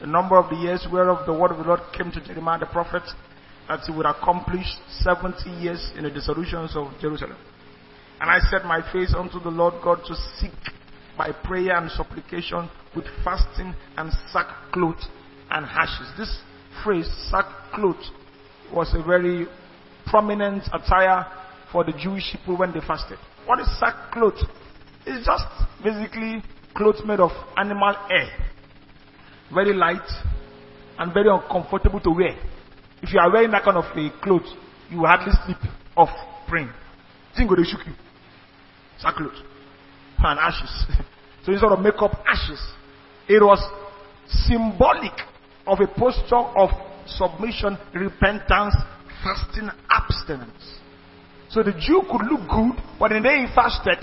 the 0.00 0.06
number 0.06 0.38
of 0.38 0.48
the 0.48 0.56
years 0.56 0.86
whereof 0.90 1.26
the 1.26 1.32
word 1.32 1.50
of 1.50 1.58
the 1.58 1.64
Lord 1.64 1.80
came 1.92 2.10
to 2.10 2.20
Jeremiah 2.24 2.58
the 2.58 2.66
prophet, 2.66 3.02
that 3.68 3.80
he 3.80 3.92
would 3.92 4.06
accomplish 4.06 4.64
70 5.00 5.48
years 5.60 5.92
in 5.94 6.04
the 6.04 6.10
dissolutions 6.10 6.72
of 6.74 6.88
Jerusalem. 7.00 7.36
And 8.20 8.30
I 8.30 8.38
set 8.50 8.64
my 8.64 8.80
face 8.92 9.14
unto 9.16 9.40
the 9.40 9.50
Lord 9.50 9.74
God 9.82 10.00
to 10.06 10.14
seek 10.38 10.52
by 11.16 11.32
prayer 11.44 11.76
and 11.76 11.90
supplication 11.90 12.68
with 12.94 13.06
fasting 13.24 13.74
and 13.96 14.10
sackcloth 14.32 15.00
and 15.50 15.66
ashes. 15.66 16.12
This 16.18 16.40
phrase, 16.84 17.08
sackcloth, 17.30 18.02
was 18.72 18.94
a 18.94 19.02
very 19.02 19.46
prominent 20.06 20.64
attire 20.72 21.26
for 21.72 21.84
the 21.84 21.92
Jewish 21.92 22.32
people 22.32 22.58
when 22.58 22.72
they 22.72 22.80
fasted. 22.80 23.18
What 23.46 23.60
is 23.60 23.68
sackcloth? 23.78 24.38
It's 25.06 25.26
just 25.26 25.44
basically 25.82 26.42
clothes 26.74 27.02
made 27.06 27.20
of 27.20 27.30
animal 27.56 27.94
hair 28.08 28.28
very 29.52 29.74
light, 29.74 30.08
and 30.98 31.12
very 31.12 31.28
uncomfortable 31.28 32.00
to 32.00 32.10
wear. 32.10 32.36
If 33.02 33.12
you 33.12 33.20
are 33.20 33.32
wearing 33.32 33.50
that 33.52 33.64
kind 33.64 33.76
of 33.76 33.84
a 33.84 34.10
clothes, 34.22 34.54
you 34.90 34.98
will 34.98 35.06
hardly 35.06 35.32
sleep 35.44 35.58
off 35.96 36.10
praying. 36.48 36.70
Thing 37.36 37.48
will 37.48 37.64
shook 37.64 37.86
you. 37.86 37.92
Sackcloth 39.00 39.34
and 40.18 40.38
ashes. 40.38 40.84
so 41.44 41.52
instead 41.52 41.72
of 41.72 41.80
makeup, 41.80 42.22
ashes. 42.26 42.60
It 43.28 43.42
was 43.42 43.60
symbolic 44.46 45.12
of 45.66 45.80
a 45.80 45.86
posture 45.86 46.36
of 46.36 46.70
submission, 47.06 47.78
repentance, 47.94 48.74
fasting, 49.22 49.70
abstinence. 49.88 50.78
So 51.48 51.62
the 51.62 51.72
Jew 51.72 52.02
could 52.10 52.26
look 52.26 52.48
good, 52.48 52.82
but 52.98 53.10
the 53.10 53.20
day 53.20 53.46
he 53.46 53.54
fasted, 53.54 53.98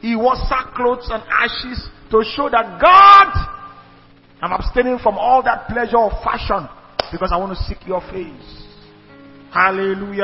he 0.00 0.16
wore 0.16 0.36
sackcloth 0.48 1.04
and 1.08 1.22
ashes 1.28 1.88
to 2.10 2.22
show 2.24 2.48
that 2.50 2.80
God 2.80 3.56
I'm 4.40 4.52
abstaining 4.52 4.98
from 4.98 5.16
all 5.16 5.42
that 5.44 5.66
pleasure 5.66 5.98
of 5.98 6.12
fashion 6.22 6.68
because 7.10 7.30
I 7.32 7.36
want 7.38 7.56
to 7.56 7.64
seek 7.64 7.78
your 7.86 8.00
face. 8.12 8.64
Hallelujah. 9.52 10.22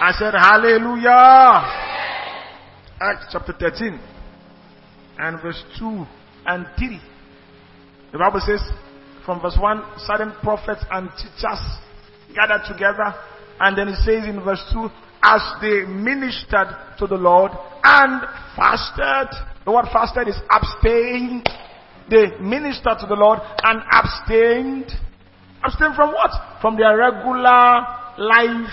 I 0.00 0.14
said 0.16 0.34
hallelujah. 0.34 2.00
Acts 3.02 3.26
chapter 3.32 3.52
13 3.58 3.98
and 5.18 5.42
verse 5.42 5.62
2 5.78 6.06
and 6.46 6.66
3. 6.78 7.00
The 8.12 8.18
Bible 8.18 8.40
says 8.46 8.60
from 9.26 9.40
verse 9.40 9.56
1, 9.60 9.82
certain 9.98 10.32
prophets 10.42 10.84
and 10.90 11.10
teachers 11.16 11.60
gathered 12.34 12.62
together. 12.66 13.14
And 13.60 13.76
then 13.76 13.88
it 13.88 13.96
says 14.04 14.28
in 14.28 14.42
verse 14.44 14.62
2, 14.72 14.88
as 15.24 15.42
they 15.60 15.84
ministered 15.84 16.68
to 16.98 17.06
the 17.06 17.16
Lord 17.16 17.52
and 17.82 18.22
fasted. 18.56 19.34
The 19.64 19.72
word 19.72 19.86
fasted 19.92 20.28
is 20.28 20.38
abstained 20.50 21.48
they 22.10 22.36
ministered 22.40 22.98
to 23.00 23.06
the 23.06 23.14
Lord 23.14 23.38
and 23.62 23.80
abstained. 23.90 24.92
Abstained 25.64 25.94
from 25.94 26.12
what? 26.12 26.30
From 26.60 26.76
their 26.76 26.96
regular 26.96 27.86
life, 28.18 28.70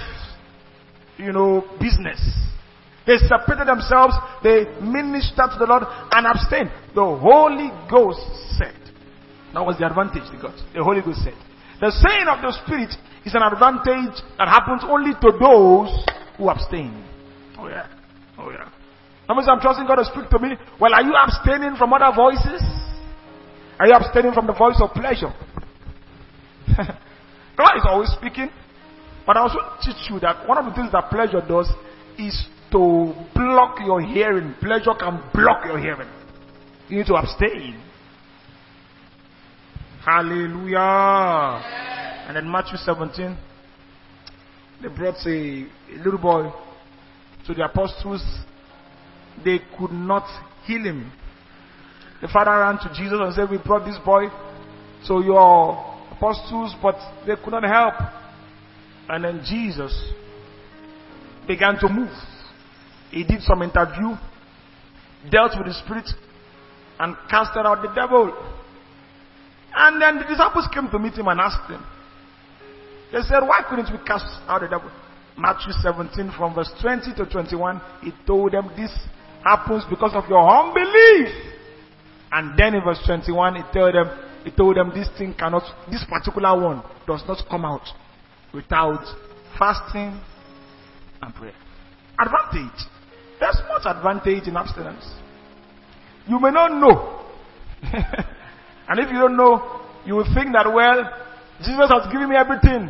you 1.18 1.32
know, 1.32 1.64
business. 1.80 2.20
They 3.08 3.18
separated 3.26 3.68
themselves, 3.68 4.14
they 4.44 4.66
ministered 4.82 5.52
to 5.54 5.58
the 5.60 5.66
Lord 5.66 5.84
and 5.88 6.28
abstained. 6.28 6.72
The 6.94 7.04
Holy 7.04 7.72
Ghost 7.90 8.22
said. 8.58 8.76
That 9.54 9.66
was 9.66 9.78
the 9.80 9.88
advantage 9.88 10.30
they 10.30 10.42
got. 10.42 10.56
The 10.74 10.84
Holy 10.84 11.02
Ghost 11.02 11.24
said. 11.24 11.38
The 11.80 11.92
saying 11.96 12.28
of 12.28 12.44
the 12.44 12.52
Spirit 12.66 12.92
is 13.26 13.34
an 13.34 13.42
advantage 13.42 14.20
that 14.38 14.48
happens 14.48 14.84
only 14.84 15.16
to 15.16 15.30
those 15.40 15.90
who 16.38 16.50
abstain. 16.50 16.92
Oh 17.58 17.68
yeah. 17.68 17.88
Oh 18.38 18.52
yeah. 18.52 18.70
That 19.28 19.36
means 19.36 19.48
I'm 19.48 19.60
trusting 19.62 19.88
God 19.88 19.96
to 19.96 20.06
speak 20.06 20.30
to 20.30 20.40
me. 20.40 20.58
Well, 20.80 20.94
are 20.94 21.04
you 21.04 21.14
abstaining 21.16 21.78
from 21.78 21.94
other 21.94 22.14
voices? 22.16 22.62
Are 23.80 23.88
you 23.88 23.94
abstaining 23.94 24.34
from 24.34 24.48
the 24.48 24.54
voice 24.54 24.76
of 24.82 24.92
pleasure? 24.92 25.32
God 27.58 27.74
is 27.78 27.86
always 27.88 28.10
speaking. 28.12 28.50
But 29.26 29.38
I 29.38 29.42
also 29.42 29.60
teach 29.82 30.10
you 30.10 30.20
that 30.20 30.48
one 30.48 30.58
of 30.58 30.66
the 30.66 30.74
things 30.74 30.92
that 30.92 31.10
pleasure 31.10 31.42
does 31.48 31.70
is 32.18 32.36
to 32.72 33.14
block 33.36 33.80
your 33.86 34.02
hearing. 34.02 34.54
Pleasure 34.62 34.94
can 35.00 35.22
block 35.34 35.66
your 35.66 35.80
hearing. 35.80 36.10
You 36.88 36.98
need 36.98 37.08
to 37.08 37.16
abstain. 37.16 37.82
Hallelujah. 40.06 41.62
And 42.28 42.36
then 42.36 42.50
Matthew 42.50 42.78
17, 42.78 43.38
they 44.82 44.88
brought 44.88 45.16
a, 45.26 45.30
a 45.30 45.98
little 46.04 46.20
boy 46.20 46.52
to 47.48 47.54
the 47.54 47.66
apostles. 47.66 48.24
They 49.44 49.60
could 49.78 49.92
not 49.92 50.26
heal 50.66 50.84
him 50.84 51.12
the 52.22 52.28
father 52.28 52.52
ran 52.52 52.78
to 52.80 52.90
Jesus 52.94 53.18
and 53.20 53.34
said, 53.34 53.50
We 53.50 53.58
brought 53.58 53.86
this 53.86 53.98
boy 54.04 54.28
to 55.08 55.24
your 55.24 55.98
apostles, 56.12 56.76
but 56.82 56.96
they 57.26 57.36
could 57.42 57.52
not 57.52 57.64
help. 57.64 57.94
And 59.08 59.24
then 59.24 59.42
Jesus 59.46 60.12
began 61.48 61.80
to 61.80 61.88
move. 61.88 62.12
He 63.12 63.24
did 63.24 63.42
some 63.42 63.62
interview, 63.62 64.16
dealt 65.32 65.58
with 65.58 65.68
the 65.68 65.74
spirit, 65.74 66.10
and 67.00 67.16
casted 67.30 67.66
out 67.66 67.82
the 67.82 67.94
devil. 67.96 68.34
And 69.76 70.02
then 70.02 70.18
the 70.18 70.26
disciples 70.26 70.68
came 70.74 70.90
to 70.90 71.00
meet 71.00 71.14
him 71.14 71.28
and 71.28 71.40
asked 71.40 71.70
him. 71.70 71.84
They 73.12 73.22
said, 73.22 73.42
Why 73.42 73.64
couldn't 73.68 73.92
we 73.92 73.98
cast 74.06 74.26
out 74.48 74.62
the 74.62 74.68
devil? 74.68 74.92
Matthew 75.38 75.74
17, 75.82 76.34
from 76.38 76.54
verse 76.54 76.72
20 76.82 77.16
to 77.16 77.26
21, 77.26 77.82
he 78.02 78.12
told 78.28 78.52
them, 78.52 78.70
This 78.76 78.92
happens 79.44 79.84
because 79.90 80.12
of 80.14 80.26
your 80.30 80.44
unbelief. 80.44 81.30
And 82.32 82.58
then 82.60 82.76
in 82.76 82.84
verse 82.84 83.00
21, 83.06 83.56
he 83.56 83.62
told 83.74 83.96
them, 83.96 84.26
he 84.44 84.52
told 84.52 84.78
them 84.78 84.92
this 84.94 85.08
thing 85.18 85.34
cannot, 85.38 85.64
this 85.90 86.06
particular 86.08 86.60
one 86.60 86.84
does 87.08 87.24
not 87.28 87.42
come 87.50 87.66
out 87.66 87.88
without 88.54 89.04
fasting 89.58 90.20
and 91.22 91.36
prayer. 91.36 91.54
Advantage. 92.20 92.88
There's 93.40 93.58
much 93.68 93.84
advantage 93.86 94.48
in 94.48 94.58
abstinence. 94.58 95.06
You 96.28 96.40
may 96.40 96.52
not 96.52 96.72
know. 96.80 97.26
and 97.84 99.00
if 99.00 99.10
you 99.10 99.20
don't 99.20 99.38
know, 99.38 99.82
you 100.06 100.16
will 100.16 100.28
think 100.36 100.54
that, 100.54 100.68
well, 100.72 101.10
Jesus 101.60 101.90
has 101.90 102.12
given 102.12 102.30
me 102.30 102.36
everything. 102.36 102.90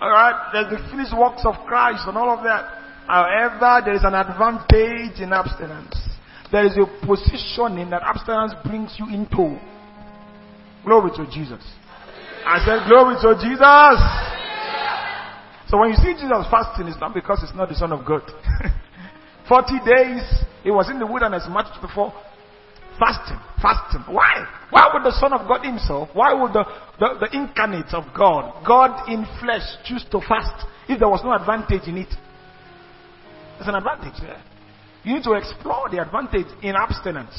Alright, 0.00 0.52
there's 0.52 0.70
the 0.70 0.88
finished 0.90 1.16
works 1.16 1.42
of 1.44 1.54
Christ 1.66 2.04
and 2.06 2.16
all 2.16 2.30
of 2.30 2.44
that. 2.44 2.78
However, 3.06 3.82
there 3.84 3.94
is 3.94 4.04
an 4.04 4.14
advantage 4.14 5.20
in 5.20 5.32
abstinence. 5.32 5.96
There 6.52 6.64
is 6.64 6.76
a 6.78 6.86
positioning 7.04 7.90
that 7.90 8.02
abstinence 8.02 8.54
brings 8.64 8.94
you 8.98 9.06
into. 9.08 9.58
Glory 10.84 11.10
to 11.16 11.26
Jesus. 11.30 11.64
I 12.46 12.62
said, 12.64 12.86
Glory 12.88 13.16
to 13.20 13.34
Jesus. 13.42 13.98
So 15.68 15.78
when 15.78 15.90
you 15.90 15.96
see 15.96 16.14
Jesus 16.14 16.46
fasting, 16.50 16.86
it's 16.86 17.00
not 17.00 17.12
because 17.12 17.42
it's 17.42 17.54
not 17.54 17.68
the 17.68 17.74
Son 17.74 17.92
of 17.92 18.06
God. 18.06 18.22
40 19.48 19.72
days, 19.84 20.22
he 20.62 20.70
was 20.70 20.90
in 20.90 20.98
the 20.98 21.06
wilderness, 21.06 21.44
Matthew 21.48 21.80
before, 21.80 22.12
fasting, 22.98 23.40
fasting. 23.62 24.04
Why? 24.12 24.44
Why 24.70 24.90
would 24.92 25.04
the 25.04 25.16
Son 25.16 25.32
of 25.32 25.48
God 25.48 25.64
himself, 25.64 26.10
why 26.12 26.34
would 26.34 26.52
the, 26.52 26.64
the, 27.00 27.26
the 27.26 27.28
incarnate 27.32 27.94
of 27.94 28.04
God, 28.12 28.64
God 28.66 29.08
in 29.08 29.24
flesh, 29.40 29.64
choose 29.84 30.04
to 30.12 30.20
fast 30.20 30.66
if 30.88 30.98
there 30.98 31.08
was 31.08 31.24
no 31.24 31.32
advantage 31.32 31.88
in 31.88 31.96
it? 31.96 32.12
There's 33.56 33.68
an 33.68 33.74
advantage 33.74 34.20
there. 34.20 34.42
You 35.04 35.14
need 35.14 35.24
to 35.24 35.32
explore 35.32 35.88
the 35.88 36.02
advantage 36.02 36.46
in 36.62 36.76
abstinence. 36.76 37.34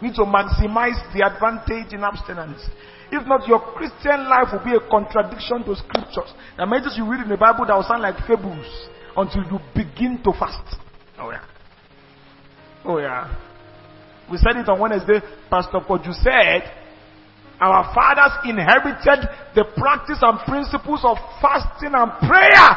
You 0.00 0.08
need 0.08 0.16
to 0.16 0.28
maximize 0.28 1.00
the 1.10 1.26
advantage 1.26 1.92
in 1.92 2.04
abstinence. 2.04 2.62
If 3.10 3.26
not, 3.26 3.48
your 3.48 3.60
Christian 3.74 4.28
life 4.28 4.52
will 4.52 4.64
be 4.64 4.76
a 4.76 4.82
contradiction 4.90 5.64
to 5.64 5.74
scriptures. 5.74 6.30
The 6.56 6.66
messages 6.66 6.94
you 6.96 7.10
read 7.10 7.22
in 7.22 7.28
the 7.28 7.36
Bible 7.36 7.66
that 7.66 7.74
will 7.74 7.86
sound 7.86 8.02
like 8.02 8.18
fables 8.26 8.66
until 9.16 9.42
you 9.50 9.58
begin 9.74 10.22
to 10.22 10.32
fast. 10.38 10.85
Oh 11.18 11.30
yeah. 11.30 11.44
Oh 12.84 12.98
yeah. 12.98 13.34
We 14.30 14.38
said 14.38 14.56
it 14.56 14.68
on 14.68 14.80
Wednesday. 14.80 15.20
Pastor 15.50 15.78
Koju 15.80 16.12
said, 16.14 16.72
our 17.60 17.94
fathers 17.94 18.36
inherited 18.44 19.28
the 19.54 19.64
practice 19.76 20.18
and 20.20 20.38
principles 20.40 21.00
of 21.04 21.16
fasting 21.40 21.94
and 21.94 22.10
prayer. 22.28 22.68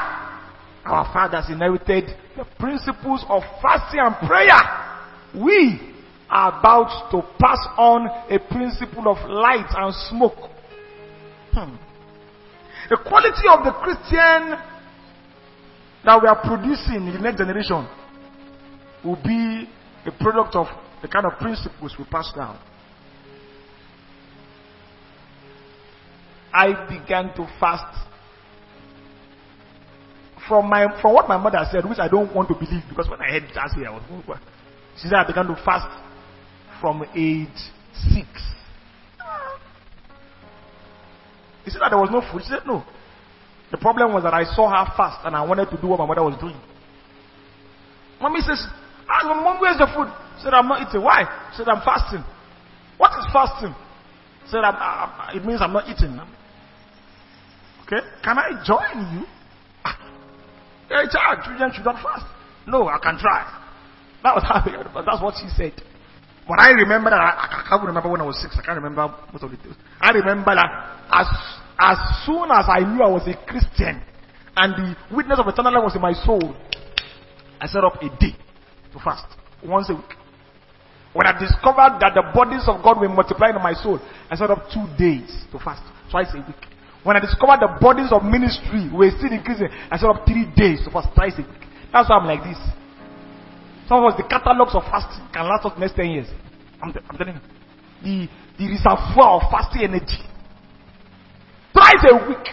Our 0.85 1.05
fathers 1.11 1.49
inherited 1.49 2.15
the 2.37 2.45
principles 2.57 3.25
of 3.27 3.43
fasting 3.61 3.99
and 3.99 4.15
prayer. 4.27 4.61
We 5.35 5.93
are 6.29 6.59
about 6.59 7.11
to 7.11 7.21
pass 7.39 7.59
on 7.77 8.07
a 8.29 8.39
principle 8.39 9.09
of 9.09 9.17
light 9.29 9.67
and 9.75 9.93
smoke. 10.07 10.49
Hmm. 11.51 11.75
The 12.89 12.97
quality 12.97 13.47
of 13.51 13.65
the 13.65 13.73
Christian 13.83 14.57
that 16.05 16.21
we 16.21 16.27
are 16.27 16.39
producing 16.41 17.07
in 17.07 17.13
the 17.13 17.19
next 17.19 17.39
generation 17.39 17.87
will 19.03 19.21
be 19.23 19.69
a 20.05 20.11
product 20.11 20.55
of 20.55 20.67
the 21.01 21.07
kind 21.07 21.25
of 21.25 21.37
principles 21.39 21.95
we 21.97 22.05
pass 22.05 22.31
down. 22.35 22.59
I 26.53 26.87
began 26.89 27.33
to 27.35 27.47
fast 27.59 28.07
from 30.47 30.67
my 30.69 30.99
from 31.01 31.13
what 31.13 31.27
my 31.27 31.37
mother 31.37 31.63
said, 31.71 31.87
which 31.87 31.99
I 31.99 32.07
don't 32.07 32.33
want 32.35 32.49
to 32.49 32.55
believe 32.55 32.83
because 32.89 33.07
when 33.07 33.21
I 33.21 33.31
heard 33.31 33.43
that 33.53 33.71
I 33.77 33.89
was 33.91 34.39
she 34.97 35.07
said 35.07 35.13
I 35.13 35.27
began 35.27 35.45
to 35.45 35.55
fast 35.63 35.87
from 36.81 37.03
age 37.15 37.47
six. 38.13 38.27
He 41.65 41.71
said 41.71 41.81
that 41.81 41.89
there 41.89 41.99
was 41.99 42.09
no 42.09 42.21
food. 42.31 42.41
She 42.43 42.49
said, 42.49 42.65
No. 42.65 42.83
The 43.71 43.77
problem 43.77 44.13
was 44.13 44.23
that 44.23 44.33
I 44.33 44.43
saw 44.43 44.69
her 44.69 44.91
fast 44.97 45.25
and 45.25 45.35
I 45.35 45.45
wanted 45.45 45.69
to 45.69 45.79
do 45.79 45.87
what 45.87 45.99
my 45.99 46.05
mother 46.07 46.23
was 46.23 46.39
doing. 46.39 46.59
Mommy 48.19 48.41
says, 48.41 48.65
Mom, 49.25 49.59
where's 49.59 49.77
the 49.77 49.87
food? 49.87 50.07
She 50.37 50.43
said, 50.43 50.53
I'm 50.53 50.67
not 50.67 50.87
eating. 50.87 51.01
Why? 51.01 51.27
She 51.51 51.57
said, 51.57 51.69
I'm 51.69 51.81
fasting. 51.83 52.23
What 52.97 53.11
is 53.19 53.25
fasting? 53.31 53.75
She 54.45 54.51
said, 54.51 54.63
I'm, 54.63 54.75
I'm, 54.75 55.37
it 55.37 55.45
means 55.45 55.61
I'm 55.61 55.73
not 55.73 55.87
eating. 55.87 56.19
Okay? 57.83 58.05
Can 58.23 58.37
I 58.37 58.61
join 58.63 59.19
you? 59.19 59.25
Ah, 59.83 59.97
yeah, 60.89 61.03
child, 61.11 61.43
children 61.43 61.71
should 61.73 61.85
not 61.85 62.01
fast. 62.03 62.25
No, 62.67 62.87
I 62.87 62.99
can 63.01 63.17
try. 63.17 63.43
That 64.23 64.35
was 64.35 64.43
how, 64.43 64.61
that's 65.01 65.21
what 65.21 65.35
she 65.39 65.47
said. 65.55 65.73
But 66.47 66.59
I 66.59 66.71
remember 66.71 67.09
that, 67.09 67.19
I, 67.19 67.63
I 67.63 67.65
can't 67.69 67.85
remember 67.85 68.09
when 68.09 68.21
I 68.21 68.25
was 68.25 68.41
six, 68.41 68.57
I 68.57 68.65
can't 68.65 68.77
remember 68.77 69.13
most 69.31 69.43
of 69.43 69.51
the 69.51 69.57
things. 69.57 69.75
I 70.01 70.11
remember 70.11 70.55
that 70.55 70.69
as, 71.11 71.27
as 71.79 71.97
soon 72.25 72.49
as 72.51 72.65
I 72.67 72.79
knew 72.79 73.03
I 73.03 73.09
was 73.09 73.27
a 73.27 73.37
Christian 73.45 74.01
and 74.55 74.73
the 74.73 75.15
witness 75.15 75.39
of 75.39 75.47
eternal 75.47 75.73
life 75.73 75.83
was 75.83 75.95
in 75.95 76.01
my 76.01 76.13
soul, 76.13 76.55
I 77.61 77.67
set 77.67 77.83
up 77.83 78.01
a 78.01 78.09
day 78.19 78.35
to 78.93 78.99
fast 78.99 79.25
once 79.63 79.89
a 79.89 79.95
week. 79.95 80.13
When 81.13 81.25
I 81.25 81.33
discovered 81.33 81.97
that 82.01 82.13
the 82.13 82.23
bodies 82.33 82.69
of 82.69 82.83
God 82.83 83.01
were 83.01 83.09
multiplying 83.09 83.55
in 83.55 83.63
my 83.63 83.73
soul, 83.73 83.99
I 84.29 84.35
set 84.35 84.51
up 84.51 84.69
two 84.69 84.85
days 84.97 85.25
to 85.51 85.57
fast, 85.57 85.81
twice 86.11 86.29
a 86.33 86.37
week. 86.37 86.61
When 87.01 87.17
I 87.17 87.19
discovered 87.19 87.65
the 87.65 87.77
bodies 87.81 88.11
of 88.11 88.21
ministry 88.21 88.91
were 88.93 89.09
still 89.17 89.33
increasing, 89.33 89.69
I 89.89 89.97
set 89.97 90.09
up 90.09 90.25
three 90.25 90.45
days 90.53 90.85
to 90.85 90.91
fast, 90.91 91.09
twice 91.15 91.33
a 91.39 91.41
week. 91.41 91.65
That's 91.91 92.09
why 92.09 92.17
I'm 92.21 92.27
like 92.29 92.45
this. 92.45 92.61
Some 93.89 94.05
of 94.05 94.13
us, 94.13 94.21
the 94.21 94.27
catalogs 94.29 94.75
of 94.75 94.83
fasting 94.85 95.25
can 95.33 95.49
last 95.49 95.65
us 95.65 95.73
next 95.79 95.95
10 95.97 96.05
years. 96.13 96.29
I'm, 96.77 96.93
I'm 97.09 97.17
telling 97.17 97.41
you. 97.41 97.41
The, 98.05 98.29
the 98.61 98.65
reservoir 98.69 99.41
of 99.41 99.49
fasting 99.49 99.81
energy. 99.89 100.21
Twice 101.73 102.05
a 102.05 102.29
week. 102.29 102.45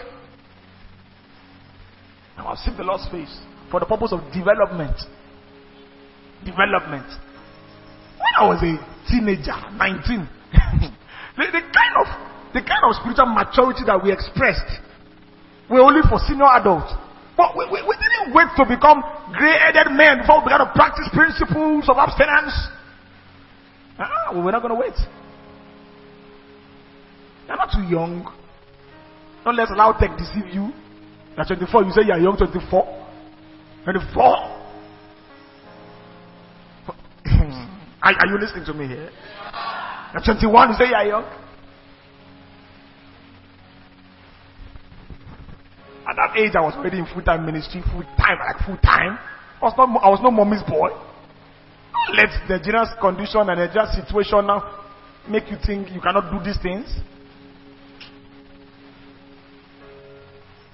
Now 2.37 2.47
I'll 2.47 2.55
seek 2.57 2.75
the 2.75 2.83
Lord's 2.83 3.07
face 3.09 3.37
for 3.69 3.79
the 3.79 3.85
purpose 3.85 4.13
of 4.13 4.21
development. 4.33 4.97
Development. 6.45 7.07
When 8.17 8.33
I 8.37 8.43
was 8.47 8.61
a 8.61 8.77
teenager, 9.09 9.55
19, 9.77 9.77
the, 11.37 11.45
the 11.49 11.61
kind 11.61 11.95
of 12.01 12.07
the 12.53 12.61
kind 12.63 12.83
of 12.87 12.95
spiritual 12.97 13.29
maturity 13.29 13.83
that 13.85 14.01
we 14.01 14.11
expressed 14.11 14.81
were 15.69 15.81
only 15.81 16.01
for 16.09 16.17
senior 16.25 16.47
adults. 16.57 16.93
But 17.35 17.53
we, 17.55 17.65
we, 17.69 17.83
we 17.85 17.93
didn't 17.93 18.33
wait 18.33 18.49
to 18.57 18.65
become 18.65 19.03
gray-headed 19.35 19.93
men 19.93 20.25
before 20.25 20.41
we 20.41 20.49
began 20.49 20.65
to 20.65 20.71
practice 20.73 21.05
principles 21.13 21.85
of 21.85 21.97
abstinence. 22.01 22.55
Ah, 23.99 24.33
we 24.33 24.41
were 24.41 24.51
not 24.51 24.61
going 24.61 24.73
to 24.73 24.79
wait. 24.79 24.97
You're 27.47 27.57
not 27.57 27.69
too 27.71 27.83
young. 27.83 28.25
Don't 29.43 29.55
let 29.55 29.69
allow 29.69 29.93
tech 29.93 30.17
deceive 30.17 30.49
you. 30.53 30.73
You're 31.35 31.45
24, 31.45 31.83
you 31.83 31.91
say 31.91 32.01
you're 32.07 32.19
young, 32.19 32.37
24. 32.37 33.07
24. 33.83 34.56
Are, 38.07 38.19
are 38.19 38.27
you 38.27 38.39
listening 38.39 38.65
to 38.65 38.73
me 38.73 38.87
here? 38.87 39.09
You're 40.13 40.23
21, 40.23 40.69
you 40.69 40.75
say 40.75 40.89
you're 40.89 41.03
young. 41.03 41.25
At 46.07 46.15
that 46.15 46.37
age, 46.37 46.55
I 46.55 46.61
was 46.61 46.73
already 46.75 46.99
in 46.99 47.05
full 47.05 47.21
time 47.21 47.45
ministry, 47.45 47.81
full 47.91 48.03
time, 48.15 48.39
like 48.39 48.65
full 48.65 48.77
time. 48.77 49.19
I 49.61 49.65
was 49.65 49.73
not, 49.77 49.89
I 50.01 50.09
was 50.09 50.19
no 50.23 50.31
mommy's 50.31 50.63
boy. 50.63 50.89
Let 52.15 52.29
the 52.47 52.63
general 52.63 52.87
condition 53.01 53.41
and 53.49 53.59
the 53.59 53.67
general 53.67 53.91
situation 53.91 54.47
now 54.47 54.85
make 55.27 55.51
you 55.51 55.57
think 55.65 55.91
you 55.91 55.99
cannot 55.99 56.31
do 56.31 56.39
these 56.43 56.61
things. 56.61 56.87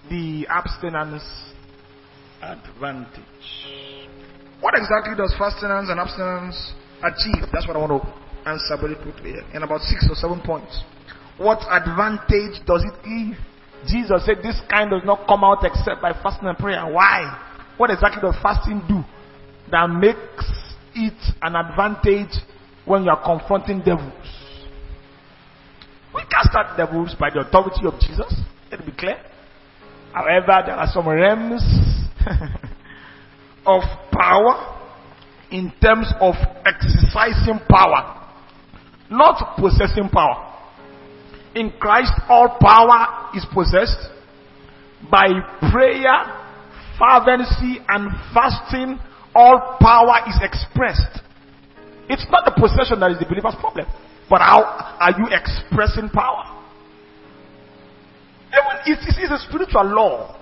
The 0.09 0.45
abstinence 0.47 1.25
advantage. 2.43 3.17
What 4.61 4.75
exactly 4.77 5.15
does 5.17 5.33
fastinance 5.39 5.89
and 5.89 5.99
abstinence 5.99 6.73
achieve? 7.03 7.43
That's 7.51 7.67
what 7.67 7.75
I 7.75 7.79
want 7.79 8.01
to 8.01 8.49
answer 8.49 8.75
very 8.79 8.95
quickly 8.95 9.35
in 9.53 9.63
about 9.63 9.81
six 9.81 10.07
or 10.09 10.15
seven 10.15 10.41
points. 10.41 10.83
What 11.37 11.59
advantage 11.69 12.63
does 12.65 12.83
it 12.83 12.95
give? 13.03 13.37
Jesus 13.87 14.25
said 14.25 14.37
this 14.43 14.59
kind 14.69 14.89
does 14.89 15.03
not 15.03 15.27
come 15.27 15.43
out 15.43 15.63
except 15.63 16.01
by 16.01 16.13
fasting 16.23 16.47
and 16.47 16.57
prayer. 16.57 16.85
Why? 16.87 17.51
What 17.77 17.89
exactly 17.89 18.21
does 18.21 18.35
fasting 18.41 18.81
do 18.87 19.03
that 19.71 19.87
makes 19.89 20.45
it 20.95 21.19
an 21.41 21.55
advantage 21.55 22.39
when 22.85 23.03
you 23.03 23.09
are 23.09 23.21
confronting 23.23 23.79
devils? 23.79 24.13
We 26.13 26.21
cast 26.29 26.49
out 26.55 26.77
devils 26.77 27.15
by 27.19 27.29
the 27.31 27.39
authority 27.41 27.85
of 27.85 27.99
Jesus. 27.99 28.33
Let 28.71 28.79
it 28.81 28.85
be 28.85 28.91
clear. 28.91 29.17
However, 30.13 30.61
there 30.65 30.75
are 30.75 30.87
some 30.93 31.09
realms 31.09 31.63
of 33.65 33.81
power 34.11 34.82
in 35.53 35.71
terms 35.79 36.11
of 36.19 36.33
exercising 36.65 37.61
power, 37.69 38.25
not 39.11 39.55
possessing 39.55 40.09
power. 40.09 40.49
In 41.53 41.71
Christ, 41.79 42.11
all 42.27 42.57
power 42.59 43.29
is 43.37 43.45
possessed 43.53 44.09
by 45.11 45.29
prayer, 45.69 46.17
fervency, 46.97 47.77
and 47.87 48.09
fasting. 48.33 48.97
All 49.35 49.77
power 49.79 50.25
is 50.27 50.39
expressed. 50.41 51.21
It's 52.09 52.25
not 52.31 52.45
the 52.45 52.59
possession 52.59 52.99
that 53.01 53.11
is 53.11 53.19
the 53.19 53.25
believer's 53.25 53.55
problem, 53.59 53.85
but 54.27 54.41
how 54.41 54.63
are 54.99 55.11
you 55.11 55.27
expressing 55.29 56.09
power? 56.09 56.49
Even 58.49 58.97
it 58.97 59.21
is 59.21 59.29
a 59.29 59.37
spiritual 59.37 59.85
law. 59.85 60.35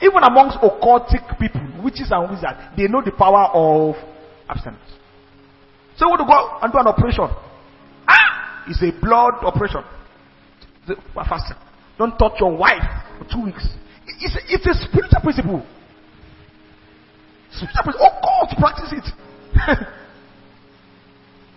Even 0.00 0.22
amongst 0.24 0.56
occultic 0.58 1.38
people, 1.38 1.84
witches 1.84 2.08
and 2.10 2.30
wizards, 2.30 2.56
they 2.76 2.88
know 2.88 3.02
the 3.04 3.12
power 3.12 3.52
of 3.52 4.13
abstinence. 4.48 4.82
So, 5.96 6.08
want 6.08 6.20
to 6.20 6.26
go 6.26 6.58
and 6.62 6.72
do 6.72 6.78
an 6.78 6.86
operation? 6.86 7.28
Ah, 8.08 8.64
it's 8.68 8.82
a 8.82 8.92
blood 9.00 9.34
operation 9.42 9.84
the, 10.86 10.96
fasting. 11.14 11.56
Don't 11.98 12.16
touch 12.18 12.34
your 12.40 12.56
wife 12.56 12.82
for 13.18 13.24
two 13.30 13.44
weeks. 13.44 13.66
It's 14.20 14.36
a, 14.36 14.40
it's 14.48 14.66
a 14.66 14.74
spiritual 14.86 15.20
principle. 15.22 15.66
Spiritual 17.52 17.82
principle. 17.82 18.10
Oh, 18.10 18.46
God, 18.46 18.56
practice 18.58 18.92
it. 18.92 19.06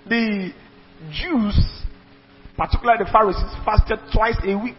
the 0.10 0.54
Jews, 1.12 1.84
particularly 2.56 3.04
the 3.04 3.12
Pharisees, 3.12 3.52
fasted 3.66 4.00
twice 4.14 4.38
a 4.46 4.58
week. 4.58 4.76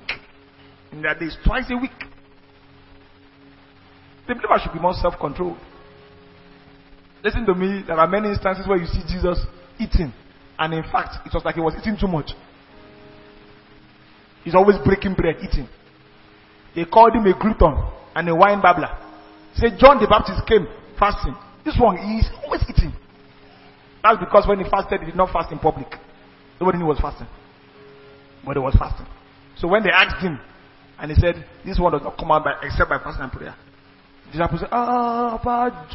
In 0.92 1.02
their 1.02 1.18
days, 1.18 1.36
twice 1.44 1.66
a 1.70 1.76
week. 1.76 1.90
The 4.26 4.34
believer 4.34 4.58
should 4.62 4.72
be 4.72 4.80
more 4.80 4.94
self 4.94 5.14
controlled. 5.20 5.58
Listen 7.24 7.44
to 7.46 7.54
me, 7.54 7.82
there 7.86 7.96
are 7.98 8.06
many 8.06 8.28
instances 8.28 8.66
where 8.66 8.78
you 8.78 8.86
see 8.86 9.02
Jesus 9.08 9.38
eating, 9.78 10.12
and 10.58 10.74
in 10.74 10.82
fact, 10.84 11.26
it 11.26 11.34
was 11.34 11.44
like 11.44 11.56
he 11.56 11.60
was 11.60 11.74
eating 11.80 11.96
too 11.98 12.06
much. 12.06 12.30
He's 14.44 14.54
always 14.54 14.76
breaking 14.84 15.14
bread, 15.14 15.36
eating. 15.42 15.68
They 16.74 16.84
called 16.84 17.12
him 17.14 17.26
a 17.26 17.34
glutton 17.38 17.74
and 18.14 18.28
a 18.28 18.34
wine 18.34 18.62
babbler. 18.62 18.96
Say 19.54 19.68
John 19.78 19.98
the 20.00 20.06
Baptist 20.06 20.46
came 20.46 20.66
fasting. 20.98 21.34
This 21.64 21.76
one, 21.78 21.98
he's 21.98 22.28
always 22.44 22.62
eating. 22.68 22.92
That's 24.02 24.18
because 24.20 24.46
when 24.46 24.58
he 24.60 24.70
fasted, 24.70 25.00
he 25.00 25.06
did 25.06 25.16
not 25.16 25.32
fast 25.32 25.50
in 25.52 25.58
public. 25.58 25.88
Nobody 26.60 26.78
knew 26.78 26.84
he 26.84 26.88
was 26.90 27.00
fasting. 27.00 27.26
But 28.44 28.56
he 28.56 28.60
was 28.60 28.74
fasting. 28.78 29.06
So 29.56 29.66
when 29.68 29.82
they 29.82 29.90
asked 29.90 30.22
him, 30.22 30.38
and 30.98 31.10
he 31.10 31.20
said, 31.20 31.44
This 31.64 31.78
one 31.78 31.92
does 31.92 32.02
not 32.02 32.16
come 32.16 32.30
out 32.30 32.44
by, 32.44 32.54
except 32.62 32.88
by 32.88 32.98
fasting 32.98 33.24
and 33.24 33.32
prayer. 33.32 33.54
The 34.26 34.32
disciples 34.32 34.60
said, 34.60 34.68
Ah, 34.72 35.40
Bad 35.42 35.90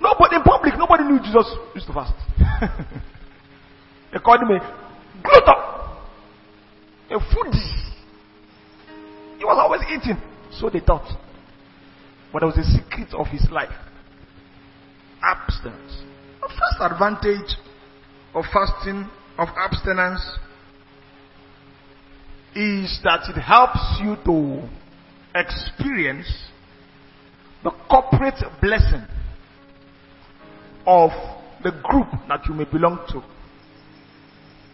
Nobody 0.00 0.36
in 0.36 0.42
public, 0.42 0.74
nobody 0.76 1.04
knew 1.04 1.18
Jesus 1.18 1.46
used 1.74 1.86
to 1.86 1.92
fast. 1.92 2.12
they 4.12 4.18
called 4.18 4.40
him 4.42 4.50
a 4.50 4.58
glutton, 5.22 5.60
a 7.10 7.18
foodie. 7.18 7.74
He 9.38 9.44
was 9.44 9.58
always 9.58 9.82
eating, 9.90 10.20
so 10.52 10.68
they 10.68 10.80
thought. 10.80 11.08
But 12.32 12.40
there 12.40 12.48
was 12.48 12.58
a 12.58 12.64
secret 12.64 13.14
of 13.14 13.28
his 13.28 13.46
life 13.50 13.72
abstinence. 15.22 16.02
The 16.40 16.48
first 16.48 16.92
advantage 16.92 17.56
of 18.34 18.44
fasting, 18.52 19.08
of 19.38 19.48
abstinence, 19.56 20.20
is 22.54 23.00
that 23.04 23.28
it 23.28 23.40
helps 23.40 24.00
you 24.00 24.16
to 24.26 24.68
experience 25.34 26.26
the 27.64 27.70
corporate 27.90 28.40
blessing 28.60 29.04
of 30.86 31.10
the 31.62 31.70
group 31.82 32.08
that 32.28 32.46
you 32.46 32.54
may 32.54 32.64
belong 32.64 33.00
to. 33.08 33.22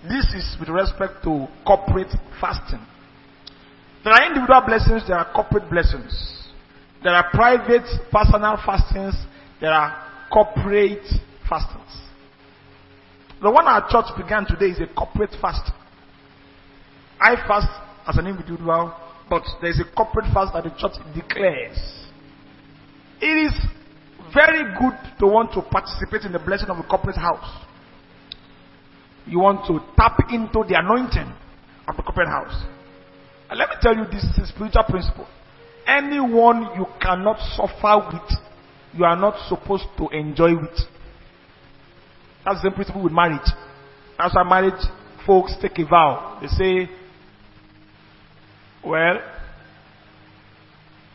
This 0.08 0.26
is 0.34 0.56
with 0.58 0.68
respect 0.68 1.22
to 1.24 1.46
corporate 1.64 2.12
fasting. 2.40 2.84
There 4.02 4.12
are 4.12 4.26
individual 4.26 4.62
blessings, 4.66 5.06
there 5.06 5.16
are 5.16 5.32
corporate 5.32 5.70
blessings. 5.70 6.48
There 7.02 7.12
are 7.12 7.30
private, 7.30 7.86
personal 8.10 8.58
fastings, 8.66 9.14
there 9.60 9.70
are 9.70 10.26
corporate 10.32 11.06
fastings. 11.48 11.80
The 13.40 13.50
one 13.50 13.66
our 13.66 13.88
church 13.88 14.06
began 14.16 14.46
today 14.46 14.66
is 14.66 14.80
a 14.80 14.92
corporate 14.94 15.34
fast. 15.40 15.70
I 17.20 17.36
fast 17.46 17.68
as 18.06 18.16
an 18.16 18.26
individual, 18.26 18.94
but 19.28 19.42
there 19.60 19.70
is 19.70 19.80
a 19.80 19.94
corporate 19.96 20.32
fast 20.34 20.54
that 20.54 20.64
the 20.64 20.70
church 20.70 20.98
declares. 21.14 21.99
It 23.20 23.52
is 23.52 23.52
very 24.34 24.62
good 24.78 24.96
to 25.18 25.26
want 25.26 25.52
to 25.52 25.62
participate 25.62 26.22
in 26.22 26.32
the 26.32 26.38
blessing 26.38 26.68
of 26.68 26.78
a 26.78 26.82
corporate 26.82 27.16
house. 27.16 27.66
You 29.26 29.40
want 29.40 29.66
to 29.66 29.80
tap 29.96 30.18
into 30.30 30.64
the 30.66 30.78
anointing 30.78 31.32
of 31.86 31.96
the 31.96 32.02
corporate 32.02 32.28
house. 32.28 32.64
And 33.50 33.58
let 33.58 33.68
me 33.68 33.76
tell 33.80 33.96
you 33.96 34.04
this 34.04 34.24
is 34.24 34.38
a 34.38 34.46
spiritual 34.46 34.84
principle. 34.84 35.26
Anyone 35.86 36.68
you 36.76 36.86
cannot 37.00 37.38
suffer 37.56 38.08
with, 38.12 38.38
you 38.94 39.04
are 39.04 39.16
not 39.16 39.48
supposed 39.48 39.86
to 39.98 40.08
enjoy 40.08 40.54
with. 40.54 40.78
That's 42.44 42.62
the 42.62 42.70
principle 42.70 43.02
with 43.02 43.12
marriage. 43.12 43.48
That's 44.18 44.34
why 44.34 44.44
marriage 44.44 44.82
folks 45.26 45.54
take 45.60 45.78
a 45.78 45.86
vow. 45.86 46.38
They 46.40 46.48
say, 46.48 46.90
well, 48.84 49.18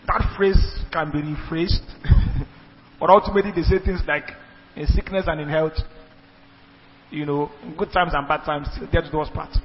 that 0.08 0.34
phrase 0.38 0.60
can 0.91 1.12
be 1.12 1.20
rephrased. 1.20 1.86
but 2.99 3.10
ultimately 3.10 3.51
they 3.56 3.64
say 3.64 3.84
things 3.84 4.01
like, 4.08 4.32
in 4.76 4.88
sickness 4.88 5.26
and 5.28 5.39
in 5.39 5.49
health, 5.49 5.74
you 7.10 7.26
know, 7.26 7.49
good 7.78 7.91
times 7.91 8.12
and 8.14 8.28
bad 8.28 8.43
times, 8.43 8.68
death 8.91 9.06
do 9.12 9.20
us 9.22 9.30
part. 9.34 9.56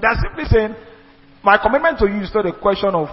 They're 0.00 0.16
simply 0.22 0.44
saying, 0.44 0.74
my 1.42 1.58
commitment 1.58 1.98
to 1.98 2.06
you 2.06 2.22
is 2.22 2.30
not 2.34 2.46
a 2.46 2.52
question 2.52 2.94
of 2.94 3.08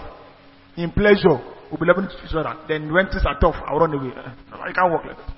in 0.76 0.90
pleasure, 0.90 1.40
we'll 1.70 1.80
be 1.80 1.86
loving 1.86 2.08
each 2.24 2.34
other. 2.34 2.56
Then 2.66 2.92
when 2.92 3.06
things 3.06 3.24
are 3.26 3.38
tough, 3.38 3.56
I'll 3.66 3.78
run 3.78 3.92
away. 3.92 4.12
Uh, 4.16 4.56
I 4.56 4.72
can't 4.72 4.90
work 4.90 5.04
like 5.04 5.16
that. 5.16 5.34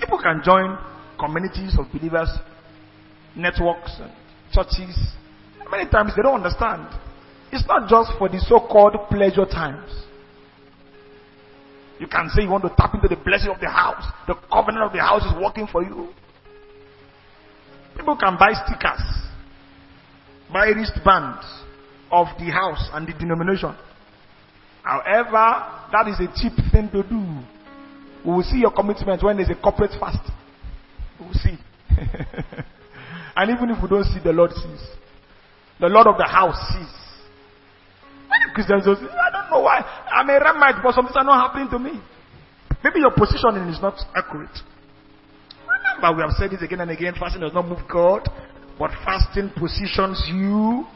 People 0.00 0.20
can 0.22 0.40
join 0.44 0.78
communities 1.18 1.76
of 1.78 1.90
believers, 1.90 2.28
networks, 3.34 3.96
and 4.00 4.12
churches. 4.52 4.96
Many 5.70 5.90
times 5.90 6.12
they 6.16 6.22
don't 6.22 6.36
understand. 6.36 6.86
It's 7.50 7.66
not 7.66 7.88
just 7.88 8.18
for 8.18 8.28
the 8.28 8.38
so-called 8.40 8.94
pleasure 9.10 9.46
times. 9.46 9.90
You 11.98 12.06
can 12.06 12.28
say 12.30 12.42
you 12.42 12.50
want 12.50 12.64
to 12.64 12.70
tap 12.76 12.94
into 12.94 13.08
the 13.08 13.16
blessing 13.16 13.50
of 13.50 13.60
the 13.60 13.68
house. 13.68 14.04
The 14.26 14.34
covenant 14.52 14.84
of 14.84 14.92
the 14.92 15.00
house 15.00 15.24
is 15.24 15.32
working 15.42 15.66
for 15.66 15.82
you. 15.82 16.08
People 17.96 18.16
can 18.16 18.36
buy 18.38 18.52
stickers, 18.52 19.02
buy 20.52 20.68
wristbands 20.68 21.44
of 22.12 22.28
the 22.38 22.50
house 22.52 22.88
and 22.92 23.08
the 23.08 23.12
denomination. 23.12 23.74
However, 24.82 25.88
that 25.92 26.06
is 26.08 26.20
a 26.20 26.28
cheap 26.40 26.54
thing 26.70 26.88
to 26.92 27.02
do. 27.02 27.20
We 28.24 28.32
will 28.32 28.42
see 28.42 28.58
your 28.58 28.72
commitment 28.72 29.22
when 29.22 29.36
there's 29.36 29.50
a 29.50 29.54
corporate 29.54 29.92
fast. 29.98 30.30
We 31.18 31.26
will 31.26 31.34
see. 31.34 31.58
and 33.36 33.50
even 33.50 33.70
if 33.70 33.82
we 33.82 33.88
don't 33.88 34.04
see, 34.04 34.20
the 34.22 34.32
Lord 34.32 34.52
sees. 34.52 34.88
The 35.80 35.88
Lord 35.88 36.06
of 36.06 36.16
the 36.16 36.24
house 36.24 36.56
sees. 36.72 37.07
Many 38.38 38.54
Christians 38.54 38.84
say, 38.84 38.90
I 38.92 39.30
don't 39.30 39.50
know 39.50 39.60
why. 39.60 39.82
I'm 39.82 40.28
a 40.28 40.38
Ramite, 40.38 40.82
but 40.82 40.94
some 40.94 41.06
things 41.06 41.16
are 41.16 41.24
not 41.24 41.48
happening 41.48 41.68
to 41.70 41.78
me. 41.78 42.00
Maybe 42.84 43.00
your 43.00 43.10
positioning 43.10 43.68
is 43.68 43.80
not 43.82 43.98
accurate. 44.14 44.54
Remember, 45.66 46.16
we 46.16 46.22
have 46.22 46.32
said 46.38 46.50
this 46.50 46.62
again 46.62 46.80
and 46.80 46.90
again 46.90 47.14
fasting 47.18 47.40
does 47.42 47.52
not 47.52 47.66
move 47.66 47.82
God, 47.90 48.28
but 48.78 48.90
fasting 49.04 49.50
positions 49.58 50.22
you. 50.30 50.86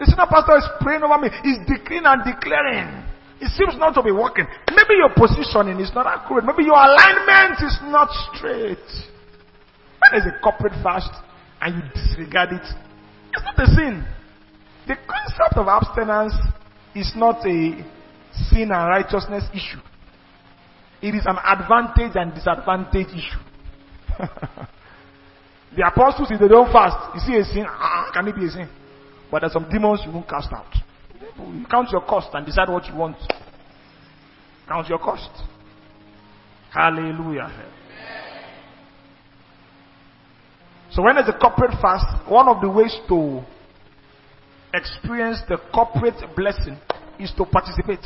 The 0.00 0.06
senior 0.06 0.26
pastor 0.30 0.56
is 0.56 0.68
praying 0.80 1.02
over 1.02 1.18
me, 1.18 1.28
he's 1.42 1.58
declaring 1.66 2.06
and 2.06 2.22
declaring. 2.24 3.04
It 3.40 3.52
seems 3.54 3.78
not 3.78 3.94
to 3.94 4.02
be 4.02 4.10
working. 4.10 4.46
Maybe 4.70 4.98
your 4.98 5.14
positioning 5.14 5.78
is 5.78 5.92
not 5.94 6.06
accurate. 6.06 6.44
Maybe 6.44 6.64
your 6.64 6.74
alignment 6.74 7.62
is 7.62 7.76
not 7.86 8.08
straight. 8.34 8.82
When 10.00 10.08
there's 10.10 10.26
a 10.26 10.40
corporate 10.42 10.74
fast 10.82 11.10
and 11.60 11.76
you 11.76 11.82
disregard 11.94 12.52
it, 12.52 12.66
it's 12.66 13.44
not 13.44 13.58
a 13.58 13.66
sin. 13.74 14.06
The 14.88 14.96
concept 14.96 15.56
of 15.56 15.68
abstinence 15.68 16.32
is 16.94 17.12
not 17.14 17.44
a 17.46 17.84
sin 18.50 18.72
and 18.72 18.88
righteousness 18.88 19.44
issue. 19.52 19.80
It 21.02 21.14
is 21.14 21.26
an 21.26 21.36
advantage 21.44 22.16
and 22.16 22.34
disadvantage 22.34 23.08
issue. 23.08 23.42
the 25.76 25.86
apostles, 25.86 26.28
if 26.30 26.40
they 26.40 26.48
don't 26.48 26.72
fast, 26.72 27.14
you 27.14 27.20
see 27.20 27.38
a 27.38 27.44
sin, 27.44 27.66
ah, 27.68 28.10
can 28.14 28.26
it 28.28 28.34
be 28.34 28.46
a 28.46 28.50
sin? 28.50 28.68
But 29.30 29.40
there's 29.40 29.52
some 29.52 29.68
demons 29.70 30.00
you 30.06 30.10
won't 30.10 30.28
cast 30.28 30.50
out. 30.52 30.74
You 31.38 31.66
count 31.70 31.90
your 31.92 32.00
cost 32.00 32.28
and 32.32 32.46
decide 32.46 32.70
what 32.70 32.86
you 32.86 32.96
want. 32.96 33.16
Count 34.66 34.88
your 34.88 34.98
cost. 34.98 35.30
Hallelujah. 36.72 37.52
So 40.92 41.02
when 41.02 41.14
there's 41.14 41.28
a 41.28 41.38
corporate 41.38 41.78
fast, 41.80 42.28
one 42.28 42.48
of 42.48 42.62
the 42.62 42.70
ways 42.70 42.96
to 43.08 43.44
experience 44.74 45.40
the 45.48 45.58
corporate 45.72 46.20
blessing 46.36 46.78
is 47.18 47.32
to 47.36 47.44
participate. 47.44 48.04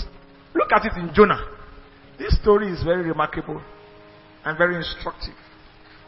Look 0.54 0.72
at 0.72 0.84
it 0.84 0.92
in 0.98 1.12
Jonah. 1.14 1.40
This 2.18 2.38
story 2.40 2.68
is 2.68 2.82
very 2.82 3.02
remarkable 3.02 3.60
and 4.44 4.58
very 4.58 4.76
instructive. 4.76 5.34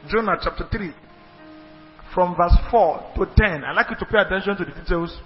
Jonah 0.08 0.36
chapter 0.42 0.66
3, 0.70 0.92
from 2.14 2.36
verse 2.36 2.56
4 2.70 3.12
to 3.16 3.26
10. 3.36 3.64
I'd 3.64 3.74
like 3.74 3.90
you 3.90 3.96
to 3.96 4.06
pay 4.06 4.18
attention 4.18 4.56
to 4.56 4.64
the 4.64 4.80
details 4.80 5.18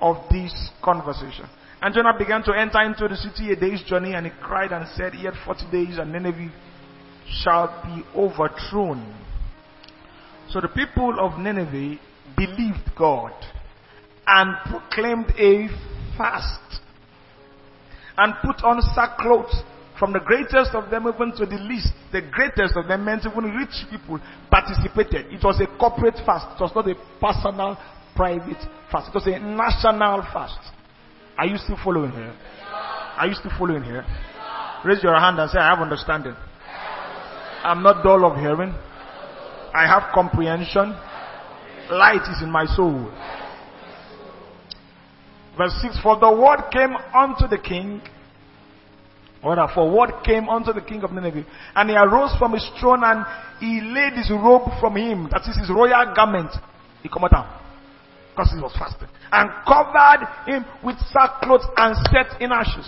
of 0.00 0.16
this 0.30 0.70
conversation. 0.82 1.46
And 1.80 1.94
Jonah 1.94 2.16
began 2.16 2.44
to 2.44 2.52
enter 2.52 2.80
into 2.82 3.08
the 3.08 3.16
city 3.16 3.52
a 3.52 3.56
day's 3.56 3.82
journey, 3.82 4.14
and 4.14 4.26
he 4.26 4.32
cried 4.40 4.70
and 4.70 4.86
said, 4.96 5.14
Yet 5.14 5.34
forty 5.44 5.68
days, 5.70 5.98
and 5.98 6.12
Nineveh 6.12 6.52
shall 7.42 7.82
be 7.84 8.04
overthrown. 8.16 9.14
So 10.50 10.60
the 10.60 10.68
people 10.68 11.16
of 11.18 11.40
Nineveh 11.40 11.98
believed 12.36 12.92
God 12.96 13.32
and 14.26 14.56
proclaimed 14.66 15.32
a 15.38 15.68
fast 16.16 16.80
and 18.16 18.34
put 18.42 18.62
on 18.64 18.80
sackcloth 18.94 19.50
from 19.98 20.12
the 20.12 20.20
greatest 20.20 20.74
of 20.74 20.90
them 20.90 21.06
even 21.06 21.32
to 21.36 21.46
the 21.46 21.58
least. 21.62 21.92
The 22.12 22.22
greatest 22.22 22.76
of 22.76 22.88
them 22.88 23.04
meant 23.04 23.24
even 23.24 23.44
rich 23.54 23.86
people 23.90 24.20
participated. 24.50 25.32
It 25.32 25.44
was 25.44 25.60
a 25.60 25.66
corporate 25.78 26.18
fast. 26.26 26.58
It 26.58 26.62
was 26.62 26.72
not 26.74 26.88
a 26.88 26.94
personal, 27.20 27.78
private 28.14 28.60
fast. 28.90 29.08
It 29.08 29.14
was 29.14 29.26
a 29.26 29.38
national 29.38 30.22
fast. 30.32 30.58
Are 31.38 31.46
you 31.46 31.56
still 31.56 31.78
following 31.82 32.10
here? 32.12 32.34
Are 33.16 33.26
you 33.26 33.34
still 33.34 33.52
following 33.58 33.82
here? 33.82 34.04
Raise 34.84 35.02
your 35.02 35.18
hand 35.18 35.38
and 35.38 35.50
say, 35.50 35.58
I 35.58 35.70
have 35.70 35.78
understanding. 35.78 36.34
I'm 37.62 37.82
not 37.82 38.02
dull 38.02 38.24
of 38.26 38.38
hearing. 38.38 38.74
I 39.74 39.86
have 39.86 40.12
comprehension. 40.12 40.94
Light 41.90 42.22
is 42.22 42.42
in 42.42 42.50
my 42.50 42.66
soul. 42.66 43.10
Verse 45.56 45.72
6 45.82 46.00
For 46.02 46.18
the 46.18 46.30
word 46.30 46.70
came 46.72 46.96
unto 47.14 47.46
the 47.48 47.58
king. 47.58 48.00
Or 49.42 49.56
for 49.74 49.90
word 49.90 50.22
came 50.24 50.48
unto 50.48 50.72
the 50.72 50.80
king 50.80 51.02
of 51.02 51.10
Nineveh, 51.10 51.44
and 51.74 51.90
he 51.90 51.96
arose 51.96 52.30
from 52.38 52.52
his 52.52 52.64
throne 52.78 53.02
and 53.02 53.26
he 53.58 53.80
laid 53.80 54.12
his 54.12 54.30
robe 54.30 54.70
from 54.78 54.96
him, 54.96 55.28
that 55.32 55.42
is 55.50 55.58
his 55.58 55.68
royal 55.68 56.14
garment. 56.14 56.52
He 57.02 57.08
come 57.08 57.26
down 57.28 57.50
because 58.30 58.54
he 58.54 58.62
was 58.62 58.72
fasting, 58.78 59.08
and 59.32 59.50
covered 59.66 60.24
him 60.46 60.64
with 60.84 60.96
sackcloth 61.10 61.66
and 61.76 61.96
set 62.06 62.40
in 62.40 62.52
ashes. 62.52 62.86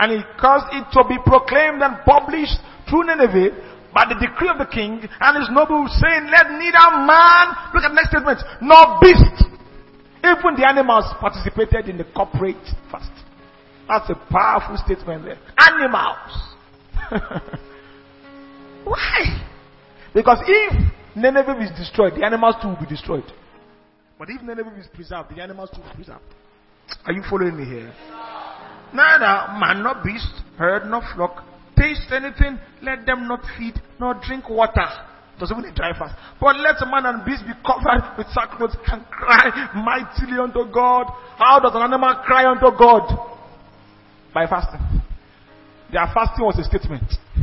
And 0.00 0.10
he 0.10 0.20
caused 0.40 0.74
it 0.74 0.90
to 0.90 1.06
be 1.08 1.16
proclaimed 1.24 1.80
and 1.80 2.02
published 2.04 2.58
through 2.90 3.06
Nineveh 3.06 3.54
by 3.94 4.10
the 4.10 4.18
decree 4.18 4.50
of 4.50 4.58
the 4.58 4.66
king 4.66 5.06
and 5.06 5.32
his 5.38 5.48
nobles, 5.54 5.94
saying, 6.02 6.26
Let 6.34 6.50
neither 6.50 6.88
man, 7.06 7.46
look 7.72 7.86
at 7.86 7.94
next 7.94 8.10
statement, 8.10 8.42
nor 8.60 8.98
beast. 8.98 9.46
Even 10.24 10.54
the 10.56 10.66
animals 10.66 11.04
participated 11.18 11.88
in 11.88 11.98
the 11.98 12.04
corporate 12.04 12.56
fast. 12.90 13.10
That's 13.88 14.08
a 14.10 14.14
powerful 14.30 14.76
statement 14.84 15.24
there. 15.24 15.38
Animals. 15.58 16.54
Why? 18.84 19.42
Because 20.14 20.38
if 20.46 20.92
Nineveh 21.16 21.60
is 21.60 21.70
destroyed, 21.76 22.14
the 22.14 22.24
animals 22.24 22.54
too 22.62 22.68
will 22.68 22.76
be 22.76 22.86
destroyed. 22.86 23.24
But 24.18 24.28
if 24.30 24.40
Nineveh 24.42 24.78
is 24.78 24.86
preserved, 24.94 25.34
the 25.34 25.42
animals 25.42 25.70
too 25.70 25.80
will 25.80 25.90
be 25.90 25.96
preserved. 25.96 26.22
Are 27.04 27.12
you 27.12 27.22
following 27.28 27.56
me 27.56 27.64
here? 27.64 27.92
Neither 28.94 29.58
man 29.58 29.82
nor 29.82 29.96
beast, 30.04 30.30
herd 30.56 30.88
nor 30.88 31.02
flock, 31.14 31.44
taste 31.78 32.12
anything, 32.12 32.60
let 32.82 33.06
them 33.06 33.26
not 33.26 33.40
feed 33.58 33.74
nor 33.98 34.14
drink 34.14 34.48
water. 34.48 34.86
Does 35.42 35.50
even 35.50 35.64
a 35.64 35.74
dry 35.74 35.90
fast. 35.98 36.14
But 36.40 36.54
let 36.60 36.78
man 36.86 37.04
and 37.04 37.24
beast 37.26 37.42
be 37.42 37.50
covered 37.66 38.14
with 38.16 38.28
sackcloth 38.30 38.78
and 38.86 39.02
cry 39.10 39.50
mightily 39.74 40.38
unto 40.38 40.70
God. 40.70 41.10
How 41.36 41.58
does 41.58 41.74
an 41.74 41.82
animal 41.82 42.14
cry 42.22 42.46
unto 42.46 42.70
God? 42.78 43.10
By 44.32 44.46
fasting. 44.46 45.02
Their 45.90 46.06
fasting 46.14 46.46
was 46.46 46.60
a 46.60 46.62
statement. 46.62 47.10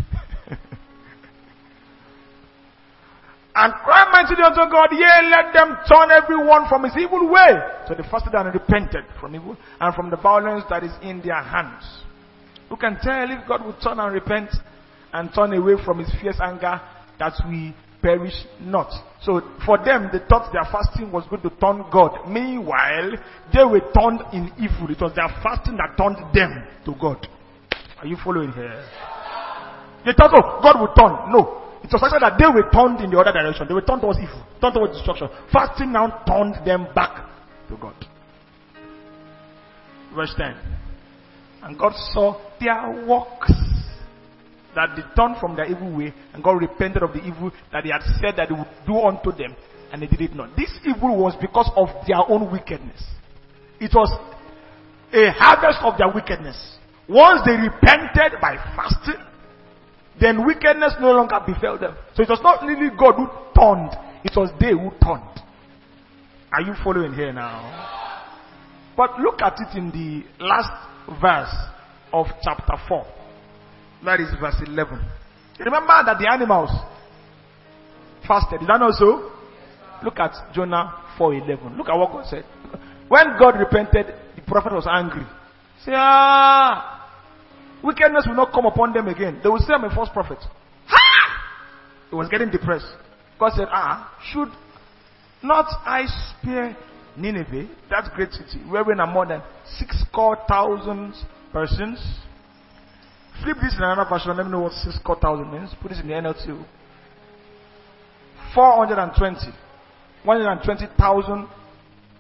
and 3.60 3.74
cry 3.84 4.08
mightily 4.16 4.48
unto 4.48 4.64
God, 4.72 4.96
yea, 4.96 5.28
let 5.28 5.52
them 5.52 5.76
turn 5.84 6.10
everyone 6.16 6.70
from 6.70 6.86
his 6.86 6.96
evil 6.96 7.28
way. 7.28 7.52
So 7.86 7.96
they 7.96 8.08
fasted 8.10 8.34
and 8.34 8.54
repented 8.54 9.04
from 9.20 9.36
evil 9.36 9.58
and 9.82 9.94
from 9.94 10.10
the 10.10 10.16
violence 10.16 10.64
that 10.70 10.86
is 10.86 10.94
in 11.02 11.20
their 11.20 11.44
hands. 11.44 11.84
Who 12.70 12.78
can 12.78 12.98
tell 13.04 13.30
if 13.30 13.46
God 13.46 13.66
will 13.66 13.76
turn 13.84 14.00
and 14.00 14.14
repent 14.14 14.56
and 15.12 15.34
turn 15.36 15.52
away 15.52 15.74
from 15.84 16.00
his 16.00 16.10
fierce 16.22 16.40
anger 16.42 16.80
that 17.20 17.34
we 17.50 17.76
perish 18.02 18.34
not. 18.62 18.92
So 19.22 19.42
for 19.66 19.78
them, 19.84 20.10
they 20.12 20.20
thought 20.30 20.52
their 20.54 20.66
fasting 20.72 21.12
was 21.12 21.26
going 21.30 21.42
to 21.42 21.50
turn 21.50 21.84
God. 21.92 22.28
Meanwhile, 22.28 23.12
they 23.54 23.64
were 23.64 23.82
turned 23.94 24.22
in 24.34 24.52
evil. 24.58 24.90
It 24.90 25.02
was 25.02 25.14
their 25.16 25.30
fasting 25.44 25.78
that 25.78 25.98
turned 25.98 26.18
them 26.34 26.68
to 26.86 26.96
God. 27.00 27.28
Are 28.00 28.08
you 28.08 28.18
following 28.24 28.52
here? 28.54 28.86
They 30.06 30.14
thought, 30.14 30.32
oh, 30.34 30.60
God 30.64 30.80
will 30.80 30.94
turn. 30.96 31.32
No. 31.32 31.60
It 31.84 31.92
was 31.92 32.02
actually 32.04 32.20
that 32.22 32.38
they 32.40 32.48
were 32.48 32.70
turned 32.72 33.02
in 33.02 33.12
the 33.12 33.20
other 33.20 33.32
direction. 33.32 33.68
They 33.68 33.74
were 33.74 33.82
turned 33.82 34.02
towards 34.02 34.20
evil, 34.20 34.46
turned 34.62 34.76
towards 34.76 34.94
destruction. 34.94 35.30
Fasting 35.52 35.92
now 35.92 36.24
turned 36.28 36.66
them 36.66 36.88
back 36.96 37.28
to 37.68 37.78
God. 37.78 37.96
Verse 40.16 40.34
10. 40.38 40.56
And 41.64 41.78
God 41.78 41.94
saw 42.14 42.40
their 42.60 43.06
works 43.06 43.52
that 44.80 44.96
they 44.96 45.04
turned 45.16 45.36
from 45.38 45.56
their 45.58 45.66
evil 45.66 45.92
way 45.92 46.14
and 46.34 46.42
God 46.42 46.62
repented 46.62 47.04
of 47.04 47.12
the 47.12 47.20
evil 47.20 47.52
that 47.74 47.84
He 47.84 47.92
had 47.92 48.02
said 48.22 48.38
that 48.38 48.48
He 48.48 48.54
would 48.54 48.72
do 48.88 48.98
unto 49.00 49.36
them 49.36 49.56
and 49.92 50.02
they 50.02 50.08
did 50.08 50.22
it 50.22 50.36
not. 50.36 50.56
This 50.56 50.72
evil 50.88 51.18
was 51.18 51.36
because 51.42 51.70
of 51.76 51.90
their 52.08 52.24
own 52.30 52.50
wickedness. 52.52 53.04
It 53.80 53.92
was 53.94 54.08
a 55.12 55.32
harvest 55.36 55.80
of 55.84 55.98
their 55.98 56.12
wickedness. 56.14 56.78
Once 57.10 57.42
they 57.46 57.54
repented 57.54 58.40
by 58.40 58.56
fasting, 58.76 59.20
then 60.20 60.46
wickedness 60.46 60.94
no 61.02 61.12
longer 61.12 61.40
befell 61.46 61.78
them. 61.78 61.96
So 62.16 62.24
it 62.24 62.30
was 62.30 62.40
not 62.42 62.64
really 62.64 62.90
God 62.96 63.16
who 63.16 63.28
turned, 63.58 63.92
it 64.24 64.32
was 64.36 64.52
they 64.60 64.72
who 64.72 64.92
turned. 65.04 65.44
Are 66.52 66.62
you 66.62 66.74
following 66.84 67.14
here 67.14 67.34
now? 67.34 67.98
But 68.96 69.20
look 69.20 69.42
at 69.42 69.56
it 69.60 69.78
in 69.78 69.92
the 69.92 70.44
last 70.44 70.72
verse 71.22 71.56
of 72.12 72.28
chapter 72.44 72.74
4. 72.88 73.06
That 74.04 74.20
is 74.22 74.30
verse 74.40 74.56
11. 74.66 75.00
Remember 75.60 76.04
that 76.06 76.18
the 76.20 76.32
animals 76.32 76.70
fasted. 78.28 78.62
Is 78.62 78.68
that 78.68 78.80
not 78.80 78.94
so? 78.94 79.32
Look 80.04 80.20
at 80.20 80.32
Jonah 80.54 80.94
4:11. 81.18 81.78
Look 81.78 81.90
at 81.90 81.98
what 81.98 82.12
God 82.12 82.26
said. 82.28 82.46
When 83.10 83.38
God 83.38 83.60
repented, 83.60 84.06
the 84.36 84.42
prophet 84.44 84.72
was 84.72 84.88
angry. 84.90 85.26
Say, 85.84 85.92
ah, 85.96 87.10
wickedness 87.84 88.26
will 88.28 88.36
not 88.36 88.54
come 88.54 88.66
upon 88.66 88.94
them 88.94 89.08
again. 89.08 89.40
They 89.44 89.50
will 89.50 89.60
say 89.60 89.74
I'm 89.74 89.84
a 89.84 89.94
false 89.94 90.10
prophet. 90.10 90.38
Ha! 90.86 91.56
He 92.10 92.16
was 92.16 92.30
getting 92.30 92.50
depressed. 92.50 92.86
God 93.40 93.52
said, 93.56 93.68
ah, 93.72 94.14
should 94.32 94.50
not 95.42 95.66
I 95.86 96.06
spare 96.06 96.78
Nineveh, 97.18 97.68
that 97.90 98.12
great 98.16 98.32
city, 98.32 98.60
wherein 98.70 99.00
are 99.00 99.12
more 99.12 99.26
than 99.26 99.42
six 99.78 100.00
score 100.08 100.38
thousand 100.48 101.14
persons? 101.52 102.00
Flip 103.44 103.58
this 103.62 103.76
in 103.78 103.84
another 103.84 104.10
version. 104.10 104.36
Let 104.36 104.46
me 104.46 104.52
know 104.52 104.62
what 104.62 104.74
six 104.74 104.96
score 104.96 105.16
thousand 105.20 105.52
means. 105.52 105.70
Put 105.82 105.90
this 105.90 106.02
in 106.02 106.08
the 106.08 106.14
NLT. 106.14 106.66
420. 108.54 109.52
120,000 110.24 111.48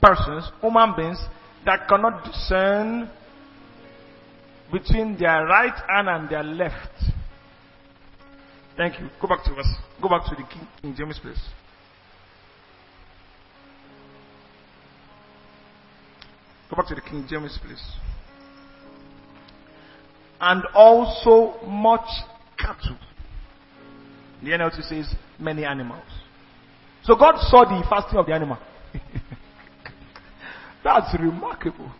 persons, 0.01 0.51
human 0.61 0.95
beings, 0.95 1.19
that 1.65 1.87
cannot 1.87 2.23
discern 2.23 3.09
between 4.71 5.17
their 5.17 5.45
right 5.45 5.73
hand 5.89 6.07
and 6.07 6.29
their 6.29 6.43
left. 6.43 6.91
Thank 8.77 8.99
you. 8.99 9.09
Go 9.21 9.27
back 9.27 9.43
to 9.43 9.51
us. 9.55 9.67
Go 10.01 10.07
back 10.07 10.23
to 10.25 10.35
the 10.35 10.43
King, 10.43 10.67
King 10.81 10.95
James, 10.97 11.19
please. 11.21 11.41
Go 16.69 16.77
back 16.77 16.87
to 16.87 16.95
the 16.95 17.01
King 17.01 17.25
James, 17.29 17.59
please. 17.61 17.81
And 20.41 20.63
also 20.73 21.59
much 21.65 22.07
cattle. 22.57 22.97
The 24.41 24.51
NLT 24.51 24.83
says 24.87 25.13
many 25.37 25.65
animals. 25.65 26.03
So 27.03 27.15
God 27.15 27.37
saw 27.49 27.65
the 27.65 27.85
fasting 27.89 28.19
of 28.19 28.25
the 28.25 28.33
animal. 28.33 28.57
That's 30.83 31.13
remarkable. 31.19 31.91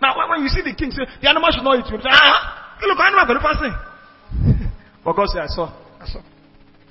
Now, 0.00 0.16
when 0.28 0.42
you 0.42 0.48
see 0.48 0.62
the 0.62 0.74
king 0.74 0.90
say, 0.90 1.02
the 1.20 1.28
animal 1.28 1.50
should 1.52 1.62
not 1.64 1.78
eat 1.78 1.90
you, 1.90 1.98
say, 1.98 2.08
ah, 2.10 2.78
look, 2.82 2.98
animal 2.98 3.26
going 3.26 3.38
to 3.38 3.44
fasting. 3.44 4.70
but 5.04 5.12
God 5.14 5.28
said, 5.28 5.42
I 5.42 5.46
saw, 5.46 5.72
I 6.00 6.06
saw. 6.06 6.20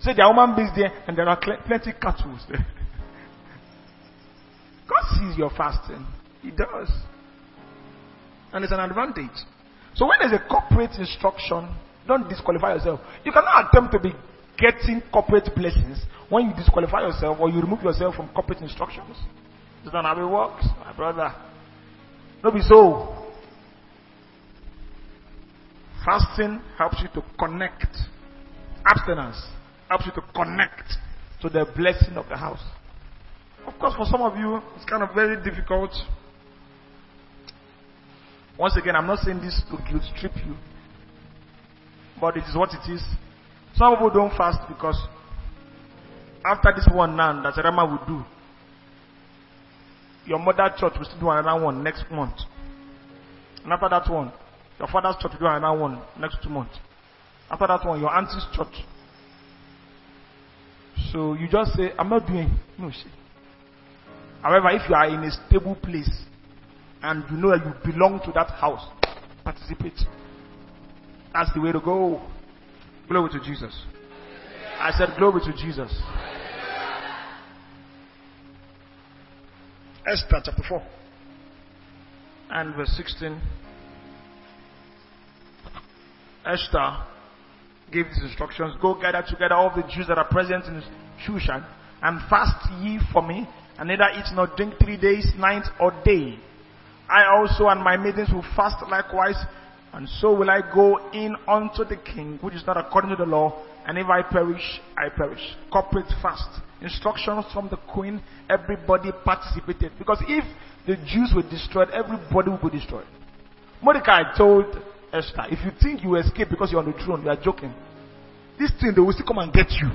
Say 0.01 0.13
there 0.15 0.25
are 0.25 0.33
human 0.33 0.55
beings 0.55 0.71
there 0.75 0.91
and 1.07 1.17
there 1.17 1.27
are 1.27 1.37
plenty 1.37 1.91
cattle 2.01 2.37
there. 2.49 2.65
God 4.89 5.03
sees 5.19 5.37
your 5.37 5.51
fasting. 5.51 6.05
He 6.41 6.51
does. 6.51 6.89
And 8.53 8.63
it's 8.63 8.73
an 8.73 8.79
advantage. 8.79 9.37
So 9.95 10.07
when 10.07 10.17
there's 10.19 10.39
a 10.39 10.43
corporate 10.47 10.97
instruction, 10.97 11.75
don't 12.07 12.27
disqualify 12.29 12.73
yourself. 12.73 12.99
You 13.23 13.31
cannot 13.31 13.67
attempt 13.67 13.93
to 13.93 13.99
be 13.99 14.13
getting 14.57 15.01
corporate 15.11 15.49
blessings 15.55 16.03
when 16.29 16.49
you 16.49 16.55
disqualify 16.55 17.01
yourself 17.01 17.37
or 17.39 17.49
you 17.49 17.61
remove 17.61 17.81
yourself 17.83 18.15
from 18.15 18.29
corporate 18.29 18.59
instructions. 18.59 19.17
Is 19.85 19.91
that 19.91 20.03
how 20.03 20.17
it 20.19 20.29
works, 20.29 20.65
my 20.79 20.93
brother? 20.95 21.33
Don't 22.43 22.53
be 22.53 22.61
so. 22.61 23.17
Fasting 26.05 26.61
helps 26.77 26.97
you 27.01 27.09
to 27.13 27.23
connect. 27.37 27.95
Abstinence 28.85 29.43
helps 29.89 30.05
you 30.05 30.11
to 30.13 30.21
connect 30.33 30.93
to 31.41 31.49
the 31.49 31.65
blessing 31.75 32.15
of 32.15 32.27
the 32.29 32.37
house. 32.37 32.63
Of 33.67 33.77
course, 33.79 33.93
for 33.95 34.05
some 34.05 34.21
of 34.21 34.37
you, 34.37 34.59
it's 34.75 34.85
kind 34.85 35.03
of 35.03 35.13
very 35.13 35.43
difficult. 35.43 35.91
Once 38.61 38.77
again, 38.77 38.95
I'm 38.95 39.07
not 39.07 39.17
saying 39.17 39.41
this 39.41 39.59
to 39.71 39.77
guilt 39.89 40.03
trip 40.19 40.33
you, 40.45 40.55
but 42.21 42.37
it 42.37 42.43
is 42.47 42.55
what 42.55 42.69
it 42.69 42.91
is. 42.93 43.01
Some 43.73 43.95
people 43.95 44.11
don't 44.11 44.37
fast 44.37 44.59
because 44.67 44.95
after 46.45 46.71
this 46.75 46.87
one 46.93 47.17
now 47.17 47.41
that 47.41 47.59
Rama 47.63 47.83
will 47.87 48.05
do, 48.05 48.23
your 50.27 50.37
mother 50.37 50.71
church 50.77 50.93
will 50.95 51.05
still 51.05 51.19
do 51.19 51.29
another 51.31 51.59
one 51.59 51.83
next 51.83 52.05
month. 52.11 52.35
And 53.63 53.73
after 53.73 53.89
that 53.89 54.07
one, 54.07 54.31
your 54.77 54.87
father's 54.89 55.15
church 55.19 55.31
will 55.31 55.39
do 55.39 55.45
another 55.47 55.79
one 55.79 55.99
next 56.19 56.37
two 56.43 56.49
months. 56.49 56.77
After 57.49 57.65
that 57.65 57.83
one, 57.83 57.99
your 57.99 58.15
auntie's 58.15 58.45
church. 58.53 58.85
So 61.11 61.33
you 61.33 61.47
just 61.47 61.73
say, 61.73 61.93
I'm 61.97 62.09
not 62.09 62.27
doing 62.27 62.59
no 62.77 62.91
shit. 62.91 63.11
However, 64.43 64.69
if 64.69 64.87
you 64.87 64.93
are 64.93 65.07
in 65.07 65.23
a 65.23 65.31
stable 65.31 65.73
place 65.73 66.25
and 67.03 67.23
you 67.29 67.37
know 67.37 67.49
that 67.51 67.65
you 67.65 67.91
belong 67.91 68.21
to 68.25 68.31
that 68.33 68.49
house, 68.51 68.85
participate. 69.43 69.99
That's 71.33 71.53
the 71.53 71.61
way 71.61 71.71
to 71.71 71.79
go. 71.79 72.21
Glory 73.07 73.29
to 73.31 73.39
Jesus. 73.39 73.73
I 74.79 74.91
said, 74.97 75.09
Glory 75.17 75.41
to 75.41 75.53
Jesus. 75.53 75.91
Esther 80.05 80.41
chapter 80.43 80.63
4 80.67 80.83
and 82.51 82.75
verse 82.75 82.91
16. 82.97 83.39
Esther 86.45 87.05
gave 87.91 88.05
these 88.05 88.23
instructions 88.23 88.75
Go 88.81 88.99
gather 88.99 89.23
together 89.27 89.53
all 89.53 89.71
the 89.75 89.83
Jews 89.83 90.07
that 90.07 90.17
are 90.17 90.27
present 90.27 90.65
in 90.65 90.83
Shushan 91.25 91.65
and 92.01 92.19
fast 92.29 92.67
ye 92.81 92.99
for 93.13 93.21
me, 93.21 93.47
and 93.77 93.87
neither 93.87 94.07
eat 94.15 94.25
nor 94.33 94.47
drink 94.55 94.73
three 94.83 94.97
days, 94.97 95.31
night 95.37 95.65
or 95.79 95.91
day. 96.03 96.39
I 97.11 97.25
also 97.37 97.67
and 97.67 97.83
my 97.83 97.97
maidens 97.97 98.29
will 98.31 98.45
fast 98.55 98.77
likewise 98.89 99.35
And 99.93 100.07
so 100.07 100.33
will 100.33 100.49
I 100.49 100.61
go 100.73 101.11
in 101.11 101.35
unto 101.47 101.83
the 101.83 101.97
king, 101.97 102.39
which 102.41 102.55
is 102.55 102.63
not 102.65 102.77
according 102.77 103.09
to 103.09 103.17
the 103.17 103.25
law, 103.25 103.61
and 103.85 103.97
if 103.97 104.07
I 104.07 104.21
perish, 104.21 104.79
I 104.97 105.09
perish. 105.09 105.41
Corporate 105.71 106.07
fast. 106.21 106.47
Instructions 106.81 107.45
from 107.53 107.67
the 107.69 107.77
queen, 107.77 108.21
everybody 108.49 109.11
participated. 109.25 109.91
Because 109.99 110.23
if 110.27 110.45
the 110.87 110.95
Jews 110.95 111.33
were 111.35 111.43
destroyed, 111.43 111.89
everybody 111.91 112.51
would 112.51 112.71
be 112.71 112.79
destroyed. 112.79 113.05
Mordecai 113.81 114.35
told 114.37 114.65
Esther, 115.11 115.45
if 115.49 115.59
you 115.65 115.71
think 115.81 116.03
you 116.03 116.15
escape 116.15 116.47
because 116.49 116.71
you're 116.71 116.81
on 116.81 116.91
the 116.91 116.97
throne, 117.03 117.23
you 117.23 117.29
are 117.29 117.41
joking. 117.41 117.73
This 118.57 118.71
thing, 118.79 118.93
they 118.95 119.01
will 119.01 119.11
still 119.11 119.25
come 119.25 119.39
and 119.39 119.51
get 119.51 119.71
you. 119.71 119.89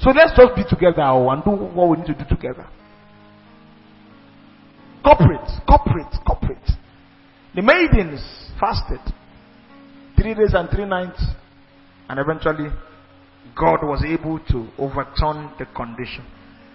So 0.00 0.10
let's 0.10 0.32
just 0.36 0.56
be 0.56 0.64
together 0.68 1.02
oh, 1.02 1.30
and 1.30 1.44
do 1.44 1.50
what 1.50 1.90
we 1.90 1.96
need 1.98 2.06
to 2.06 2.14
do 2.14 2.24
together. 2.28 2.66
Corporate, 5.08 5.48
corporate, 5.66 6.14
corporate. 6.26 6.70
The 7.54 7.62
maidens 7.62 8.20
fasted 8.60 9.00
three 10.20 10.34
days 10.34 10.52
and 10.52 10.68
three 10.68 10.84
nights, 10.84 11.24
and 12.10 12.20
eventually 12.20 12.68
God 13.56 13.78
was 13.84 14.04
able 14.06 14.38
to 14.50 14.68
overturn 14.76 15.50
the 15.58 15.64
condition. 15.74 16.26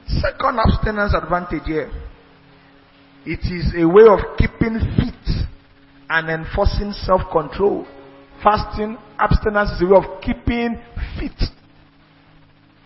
Second 0.07 0.57
abstinence 0.57 1.13
advantage 1.13 1.61
here. 1.67 1.91
It 3.23 3.41
is 3.53 3.71
a 3.77 3.87
way 3.87 4.05
of 4.09 4.35
keeping 4.35 4.79
fit 4.97 5.45
and 6.09 6.27
enforcing 6.27 6.91
self-control. 6.91 7.85
Fasting, 8.41 8.97
abstinence 9.19 9.69
is 9.73 9.83
a 9.83 9.85
way 9.85 9.97
of 9.97 10.21
keeping 10.23 10.81
fit 11.19 11.39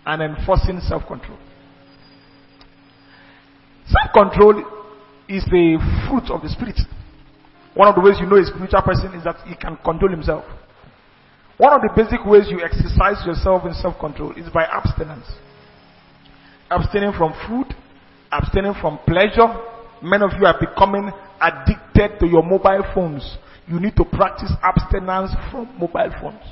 and 0.06 0.22
enforcing 0.24 0.82
self-control. 0.82 1.38
Self-control 3.88 4.77
is 5.30 5.44
the 5.46 5.78
fruit 6.08 6.32
of 6.32 6.42
the 6.42 6.50
spirit. 6.50 6.80
One 7.74 7.88
of 7.88 7.96
the 7.96 8.02
ways 8.02 8.18
you 8.20 8.26
know 8.26 8.38
a 8.42 8.46
spiritual 8.46 8.82
person 8.82 9.14
is 9.14 9.24
that 9.24 9.38
he 9.46 9.56
can 9.56 9.78
control 9.84 10.10
himself. 10.10 10.46
One 11.58 11.74
of 11.74 11.82
the 11.82 11.90
basic 11.96 12.26
ways 12.26 12.46
you 12.50 12.62
exercise 12.62 13.26
yourself 13.26 13.66
in 13.66 13.74
self 13.74 14.00
control 14.00 14.32
is 14.34 14.50
by 14.50 14.66
abstinence. 14.66 15.26
Abstaining 16.70 17.14
from 17.14 17.34
food, 17.48 17.74
abstaining 18.32 18.74
from 18.82 19.00
pleasure. 19.06 19.48
Many 20.02 20.24
of 20.24 20.32
you 20.40 20.46
are 20.46 20.58
becoming 20.60 21.12
addicted 21.42 22.20
to 22.20 22.28
your 22.28 22.44
mobile 22.44 22.86
phones. 22.94 23.38
You 23.68 23.80
need 23.80 23.96
to 23.98 24.06
practice 24.06 24.52
abstinence 24.62 25.32
from 25.52 25.68
mobile 25.78 26.14
phones. 26.22 26.46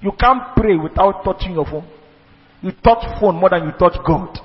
You 0.00 0.12
can't 0.18 0.54
pray 0.56 0.76
without 0.76 1.22
touching 1.24 1.52
your 1.52 1.66
phone. 1.66 1.86
You 2.62 2.72
touch 2.82 3.04
phone 3.20 3.36
more 3.36 3.50
than 3.50 3.64
you 3.64 3.72
touch 3.72 3.98
God. 4.06 4.38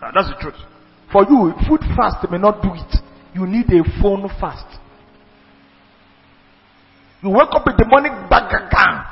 That's 0.00 0.28
the 0.28 0.36
truth. 0.40 0.75
For 1.12 1.24
you, 1.24 1.54
food 1.68 1.80
fast 1.96 2.28
may 2.30 2.38
not 2.38 2.62
do 2.62 2.70
it. 2.74 2.96
You 3.34 3.46
need 3.46 3.66
a 3.72 3.84
phone 4.02 4.28
fast. 4.40 4.66
You 7.22 7.30
wake 7.30 7.48
up 7.52 7.66
in 7.66 7.74
the 7.76 7.86
morning, 7.88 8.12
bang, 8.30 9.04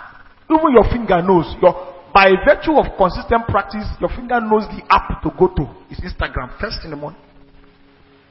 even 0.50 0.72
your 0.72 0.84
finger 0.90 1.22
knows. 1.22 1.54
Your, 1.60 1.94
by 2.12 2.30
virtue 2.44 2.72
of 2.78 2.96
consistent 2.96 3.46
practice, 3.46 3.86
your 4.00 4.10
finger 4.10 4.40
knows 4.40 4.64
the 4.68 4.82
app 4.88 5.22
to 5.22 5.30
go 5.38 5.48
to. 5.48 5.68
It's 5.90 6.00
Instagram, 6.00 6.58
first 6.60 6.78
in 6.84 6.90
the 6.90 6.96
morning. 6.96 7.20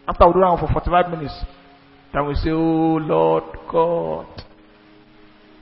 After 0.07 0.27
we 0.27 0.33
do 0.33 0.39
that 0.39 0.57
for 0.59 0.71
45 0.71 1.09
minutes, 1.11 1.33
then 2.13 2.27
we 2.27 2.35
say, 2.35 2.49
Oh 2.51 2.99
Lord 3.01 3.43
God, 3.71 4.27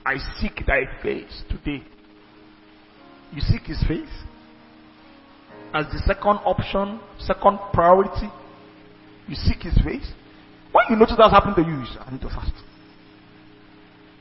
I 0.04 0.16
seek 0.40 0.66
thy 0.66 0.84
face 1.02 1.42
today. 1.48 1.82
You 3.32 3.40
seek 3.40 3.62
his 3.62 3.82
face 3.88 4.21
as 5.74 5.86
the 5.86 5.98
second 6.06 6.38
option, 6.44 7.00
second 7.18 7.58
priority. 7.72 8.28
You 9.28 9.36
seek 9.36 9.62
his 9.62 9.74
face. 9.84 10.10
When 10.72 10.84
you 10.90 10.96
notice 10.96 11.16
that's 11.18 11.32
happening 11.32 11.54
to 11.56 11.62
you, 11.62 11.80
you 11.80 11.86
say, 11.86 12.00
I 12.00 12.10
need 12.10 12.20
to 12.22 12.28
fast. 12.28 12.52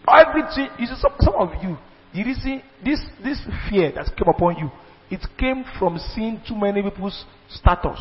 Everything, 0.07 0.69
you 0.79 0.85
see, 0.87 0.95
some, 0.99 1.13
some 1.19 1.35
of 1.35 1.49
you, 1.63 1.77
you 2.13 2.33
see, 2.35 2.61
this, 2.83 2.99
this 3.23 3.39
fear 3.69 3.91
that 3.93 4.07
came 4.17 4.27
upon 4.27 4.57
you, 4.57 4.69
it 5.09 5.25
came 5.37 5.63
from 5.77 5.97
seeing 6.13 6.41
too 6.47 6.55
many 6.55 6.81
people's 6.81 7.25
status 7.49 7.99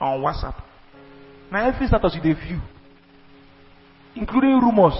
on 0.00 0.20
WhatsApp. 0.20 0.62
Now, 1.50 1.68
every 1.68 1.86
status 1.86 2.16
you 2.16 2.22
view, 2.22 2.60
including 4.16 4.58
rumors, 4.60 4.94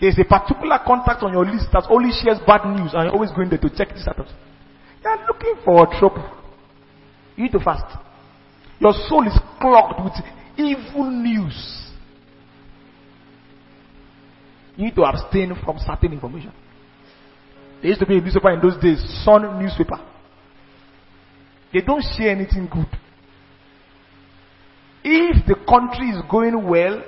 there's 0.00 0.18
a 0.18 0.24
particular 0.24 0.78
contact 0.84 1.22
on 1.22 1.32
your 1.32 1.44
list 1.44 1.66
that 1.72 1.84
only 1.90 2.10
shares 2.22 2.38
bad 2.46 2.64
news, 2.66 2.92
and 2.94 3.04
you're 3.04 3.12
always 3.12 3.30
going 3.30 3.48
there 3.50 3.58
to 3.58 3.70
check 3.70 3.88
the 3.94 4.00
status. 4.00 4.30
You're 5.02 5.26
looking 5.26 5.54
for 5.64 5.86
trouble. 5.98 6.30
You 7.36 7.44
need 7.44 7.52
to 7.52 7.60
fast. 7.60 7.96
Your 8.78 8.92
soul 9.08 9.26
is 9.26 9.38
clogged 9.60 10.04
with 10.04 10.12
evil 10.56 11.10
news. 11.10 11.90
You 14.76 14.86
need 14.86 14.94
to 14.94 15.04
abstain 15.04 15.54
from 15.64 15.78
certain 15.78 16.12
information. 16.12 16.52
There 17.80 17.88
used 17.88 18.00
to 18.00 18.06
be 18.06 18.18
a 18.18 18.20
newspaper 18.20 18.52
in 18.52 18.60
those 18.60 18.80
days, 18.80 18.98
Sun 19.24 19.58
newspaper. 19.58 19.98
They 21.72 21.80
don't 21.80 22.04
share 22.16 22.30
anything 22.30 22.68
good. 22.70 22.88
If 25.02 25.46
the 25.46 25.54
country 25.66 26.08
is 26.10 26.22
going 26.30 26.66
well, 26.68 27.02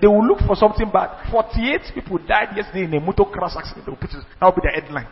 they 0.00 0.06
will 0.06 0.26
look 0.26 0.40
for 0.46 0.56
something 0.56 0.90
bad. 0.90 1.30
48 1.30 1.80
people 1.94 2.18
died 2.18 2.56
yesterday 2.56 2.84
in 2.84 2.94
a 2.94 3.00
motor 3.00 3.24
crash 3.24 3.52
accident. 3.56 3.86
That 3.86 4.46
will 4.46 4.52
be 4.52 4.62
the 4.62 4.80
headline. 4.80 5.06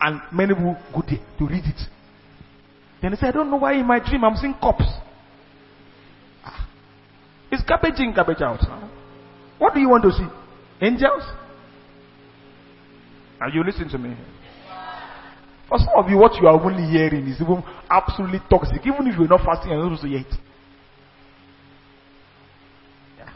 And 0.00 0.20
many 0.32 0.54
will 0.54 0.78
go 0.94 1.02
there 1.06 1.18
to 1.38 1.46
read 1.46 1.64
it. 1.64 1.80
Then 3.02 3.12
they 3.12 3.16
said, 3.16 3.28
I 3.28 3.32
don't 3.32 3.50
know 3.50 3.56
why 3.56 3.74
in 3.74 3.86
my 3.86 3.98
dream 3.98 4.24
I'm 4.24 4.36
seeing 4.36 4.54
cops. 4.54 4.84
Ah. 6.44 6.68
It's 7.50 7.62
garbage 7.62 7.98
in, 7.98 8.14
garbage 8.14 8.40
out. 8.40 8.60
What 9.58 9.74
do 9.74 9.80
you 9.80 9.88
want 9.88 10.04
to 10.04 10.12
see? 10.12 10.26
Angels? 10.80 11.22
Are 13.40 13.48
you 13.50 13.64
listening 13.64 13.88
to 13.90 13.98
me? 13.98 14.16
For 15.68 15.78
some 15.78 15.94
of 15.96 16.10
you, 16.10 16.18
what 16.18 16.34
you 16.40 16.48
are 16.48 16.60
only 16.60 16.90
hearing 16.90 17.26
is 17.28 17.40
even 17.40 17.62
absolutely 17.88 18.40
toxic. 18.50 18.80
Even 18.84 19.06
if 19.06 19.16
you're 19.16 19.28
not 19.28 19.44
fasting, 19.44 19.70
you're 19.70 19.88
not 19.88 19.98
supposed 19.98 20.02
to 20.02 20.08
hear 20.08 20.20
it. 20.20 20.34
Yeah. 23.18 23.30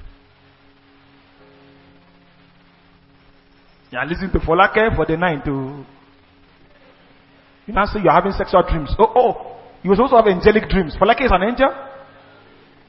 You 3.93 3.99
are 3.99 4.07
listening 4.07 4.33
to 4.33 4.39
Folake 4.41 4.97
for 4.97 5.07
the 5.07 5.17
night 5.17 5.45
to. 5.45 5.87
You 7.67 7.75
now 7.75 7.87
say 7.87 8.01
you're 8.03 8.13
having 8.13 8.33
sexual 8.33 8.63
dreams. 8.69 8.95
Oh, 8.99 9.13
oh, 9.15 9.57
you 9.83 9.91
were 9.91 9.97
supposed 9.97 10.13
to 10.13 10.17
have 10.17 10.27
angelic 10.27 10.69
dreams. 10.69 10.97
Folake 11.01 11.25
is 11.25 11.31
an 11.33 11.43
angel? 11.43 11.71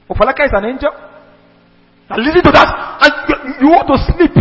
Oh, 0.10 0.14
Folake 0.14 0.46
is 0.46 0.52
an 0.54 0.66
angel? 0.66 0.92
Now 2.10 2.18
listen 2.18 2.44
to 2.44 2.52
that. 2.52 2.98
And 3.02 3.14
you, 3.30 3.36
you 3.62 3.70
want 3.72 3.88
to 3.88 3.98
sleep. 4.14 4.32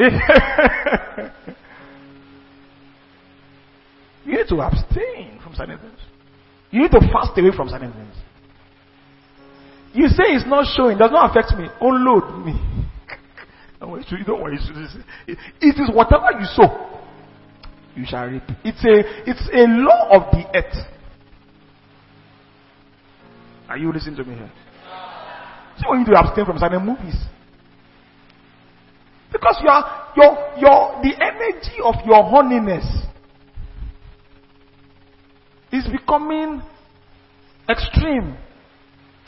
you 4.26 4.32
need 4.36 4.48
to 4.48 4.60
abstain 4.60 5.38
from 5.42 5.54
certain 5.54 5.78
things. 5.78 5.98
You 6.70 6.82
need 6.82 6.90
to 6.92 7.00
fast 7.12 7.38
away 7.38 7.50
from 7.54 7.68
certain 7.68 7.92
things. 7.92 8.14
You 9.92 10.08
say 10.08 10.24
it's 10.34 10.46
not 10.46 10.66
showing, 10.76 10.98
does 10.98 11.10
not 11.10 11.30
affect 11.30 11.52
me. 11.58 11.68
Unload 11.80 12.46
me. 12.46 12.52
Worry, 13.80 14.04
don't 14.26 14.42
worry. 14.42 14.58
It 15.26 15.38
is 15.62 15.90
whatever 15.94 16.38
you 16.38 16.46
sow, 16.54 17.00
you 17.96 18.04
shall 18.06 18.26
reap. 18.26 18.42
It's 18.62 18.84
a, 18.84 19.30
it's 19.30 19.48
a 19.52 19.66
law 19.68 20.10
of 20.10 20.32
the 20.32 20.44
earth. 20.54 20.86
Are 23.68 23.78
you 23.78 23.92
listening 23.92 24.16
to 24.16 24.24
me 24.24 24.34
here? 24.34 24.52
So 25.78 25.92
you 25.92 26.00
need 26.00 26.06
to 26.06 26.18
abstain 26.18 26.44
from 26.44 26.58
certain 26.58 26.84
movies. 26.84 27.16
Because 29.32 29.56
your, 29.62 29.82
your, 30.16 30.36
your, 30.58 31.02
the 31.02 31.14
energy 31.22 31.78
of 31.82 31.94
your 32.04 32.22
holiness 32.24 32.84
is 35.72 35.86
becoming 35.90 36.60
extreme. 37.68 38.36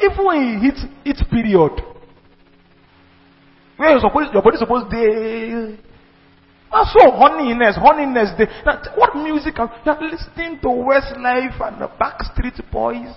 Even 0.03 0.25
when 0.27 0.39
it 0.39 0.61
hits 0.61 0.85
its 1.05 1.23
period, 1.31 1.81
where 3.83 3.99
supposed, 4.01 4.33
your 4.33 4.43
body 4.43 4.57
supposed 4.59 4.91
to 4.91 5.78
that's 6.72 6.91
so 6.95 7.11
holiness, 7.11 7.76
holiness. 7.76 8.30
They, 8.39 8.47
what 8.97 9.14
music? 9.14 9.55
You're 9.85 10.11
listening 10.11 10.59
to 10.62 10.68
Westlife 10.68 11.61
and 11.61 11.83
the 11.83 11.89
Backstreet 12.01 12.72
Boys. 12.72 13.14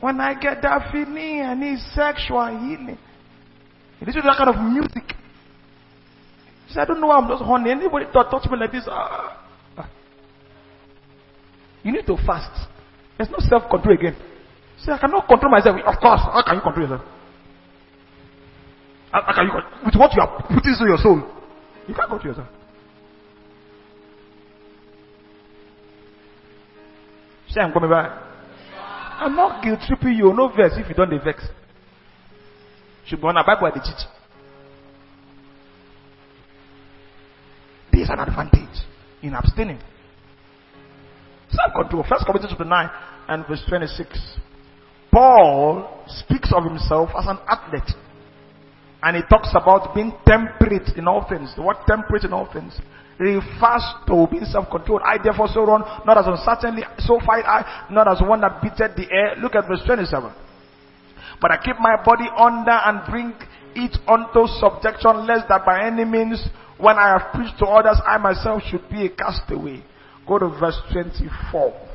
When 0.00 0.20
I 0.20 0.34
get 0.40 0.62
that 0.62 0.90
feeling, 0.90 1.42
I 1.42 1.54
need 1.54 1.78
sexual 1.94 2.46
healing. 2.46 2.98
This 4.00 4.16
is 4.16 4.22
that 4.24 4.36
kind 4.38 4.48
of 4.48 4.56
music. 4.56 5.16
I 6.74 6.86
don't 6.86 7.00
know 7.00 7.08
why 7.08 7.18
I'm 7.18 7.28
just 7.28 7.42
horny. 7.42 7.70
Anybody 7.70 8.06
touch 8.10 8.50
me 8.50 8.56
like 8.58 8.72
this? 8.72 8.84
Ah. 8.88 9.38
You 11.82 11.92
need 11.92 12.06
to 12.06 12.16
fast. 12.26 12.68
There's 13.18 13.28
no 13.28 13.36
self 13.40 13.68
control 13.70 13.94
again. 13.94 14.16
Say, 14.84 14.92
I 14.92 14.98
cannot 14.98 15.28
control 15.28 15.50
myself. 15.50 15.76
Of 15.78 16.00
course. 16.00 16.20
How 16.20 16.42
can 16.44 16.56
you 16.56 16.62
control 16.62 16.88
yourself? 16.88 17.08
How, 19.12 19.22
how 19.22 19.32
can 19.34 19.46
you, 19.46 19.52
with 19.86 19.94
what 19.94 20.12
you 20.14 20.22
are 20.22 20.42
putting 20.42 20.72
into 20.72 20.84
your 20.86 20.98
soul, 20.98 21.22
you 21.86 21.94
can't 21.94 22.08
control 22.08 22.34
yourself. 22.34 22.48
Say 27.48 27.60
I'm 27.60 27.72
coming 27.72 27.90
back. 27.90 28.10
I'm 29.20 29.36
not 29.36 29.62
guilt 29.62 29.78
tripping 29.86 30.14
you. 30.14 30.32
No 30.32 30.48
verse 30.48 30.72
if 30.76 30.88
you 30.88 30.94
don't 30.94 31.10
vex. 31.22 31.44
Should 33.06 33.20
be 33.20 33.26
on 33.26 33.36
a 33.36 33.44
Bible 33.44 33.70
the 33.72 33.80
teach. 33.80 34.06
There 37.92 38.02
is 38.02 38.08
an 38.08 38.18
advantage 38.18 38.82
in 39.22 39.34
abstaining. 39.34 39.78
Self 41.50 41.72
control. 41.74 42.04
First 42.08 42.24
Corinthians 42.24 42.50
chapter 42.50 42.64
9 42.64 42.90
and 43.28 43.46
verse 43.46 43.62
26. 43.68 44.18
Paul 45.12 46.04
speaks 46.06 46.52
of 46.56 46.64
himself 46.64 47.10
as 47.16 47.26
an 47.26 47.38
athlete. 47.46 47.94
And 49.02 49.16
he 49.16 49.22
talks 49.28 49.50
about 49.50 49.94
being 49.94 50.12
temperate 50.26 50.96
in 50.96 51.06
all 51.06 51.26
things. 51.28 51.52
The 51.54 51.62
word 51.62 51.76
temperate 51.86 52.24
in 52.24 52.32
all 52.32 52.50
things 52.52 52.78
refers 53.18 53.84
to 54.06 54.26
being 54.30 54.44
self-controlled. 54.44 55.02
I 55.04 55.18
therefore 55.22 55.48
so 55.52 55.64
run, 55.64 55.82
not 56.06 56.18
as 56.18 56.26
uncertainly, 56.26 56.82
so 56.98 57.20
fight 57.26 57.44
I, 57.44 57.86
not 57.90 58.08
as 58.08 58.22
one 58.22 58.40
that 58.40 58.62
beateth 58.62 58.96
the 58.96 59.06
air. 59.12 59.36
Look 59.36 59.54
at 59.54 59.68
verse 59.68 59.82
27. 59.84 60.32
But 61.40 61.50
I 61.50 61.58
keep 61.62 61.76
my 61.78 62.02
body 62.04 62.26
under 62.36 62.70
and 62.72 63.02
bring 63.10 63.34
it 63.74 63.98
unto 64.06 64.46
subjection, 64.58 65.26
lest 65.26 65.48
that 65.48 65.66
by 65.66 65.86
any 65.86 66.04
means, 66.04 66.42
when 66.78 66.96
I 66.96 67.18
have 67.18 67.32
preached 67.34 67.58
to 67.58 67.66
others, 67.66 68.00
I 68.06 68.18
myself 68.18 68.62
should 68.70 68.88
be 68.88 69.06
a 69.06 69.10
castaway. 69.10 69.82
Go 70.26 70.38
to 70.38 70.48
verse 70.48 70.78
24. 70.92 71.91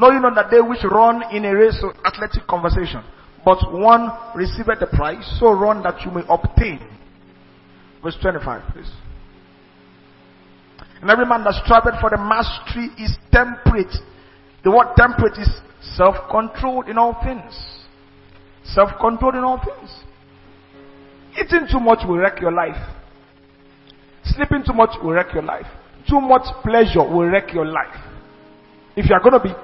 Knowing 0.00 0.22
not 0.22 0.34
that 0.34 0.50
they 0.50 0.60
which 0.60 0.82
run 0.90 1.22
in 1.34 1.44
a 1.44 1.54
race 1.54 1.78
of 1.84 1.94
athletic 2.06 2.46
conversation, 2.48 3.04
but 3.44 3.58
one 3.70 4.08
receiveth 4.34 4.80
the 4.80 4.86
prize, 4.86 5.36
so 5.38 5.52
run 5.52 5.82
that 5.82 6.00
you 6.04 6.10
may 6.10 6.22
obtain. 6.28 6.80
Verse 8.02 8.16
25, 8.22 8.62
please. 8.72 8.90
And 11.02 11.10
every 11.10 11.26
man 11.26 11.44
that 11.44 11.54
striveth 11.64 12.00
for 12.00 12.10
the 12.10 12.16
mastery 12.16 12.88
is 12.98 13.16
temperate. 13.30 13.92
The 14.64 14.70
word 14.70 14.88
temperate 14.96 15.38
is 15.38 15.48
self-controlled 15.96 16.88
in 16.88 16.98
all 16.98 17.16
things. 17.22 17.52
Self-controlled 18.64 19.34
in 19.34 19.44
all 19.44 19.60
things. 19.60 19.90
Eating 21.40 21.66
too 21.70 21.80
much 21.80 22.00
will 22.06 22.18
wreck 22.18 22.40
your 22.40 22.52
life. 22.52 22.76
Sleeping 24.24 24.62
too 24.66 24.74
much 24.74 24.90
will 25.02 25.12
wreck 25.12 25.32
your 25.32 25.42
life. 25.42 25.66
Too 26.08 26.20
much 26.20 26.44
pleasure 26.62 27.00
will 27.00 27.26
wreck 27.26 27.52
your 27.52 27.66
life. 27.66 27.96
If 28.96 29.08
you 29.08 29.14
are 29.14 29.20
going 29.20 29.40
to 29.40 29.48
be 29.48 29.54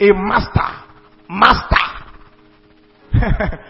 a 0.00 0.12
master. 0.12 0.84
Master. 1.28 1.84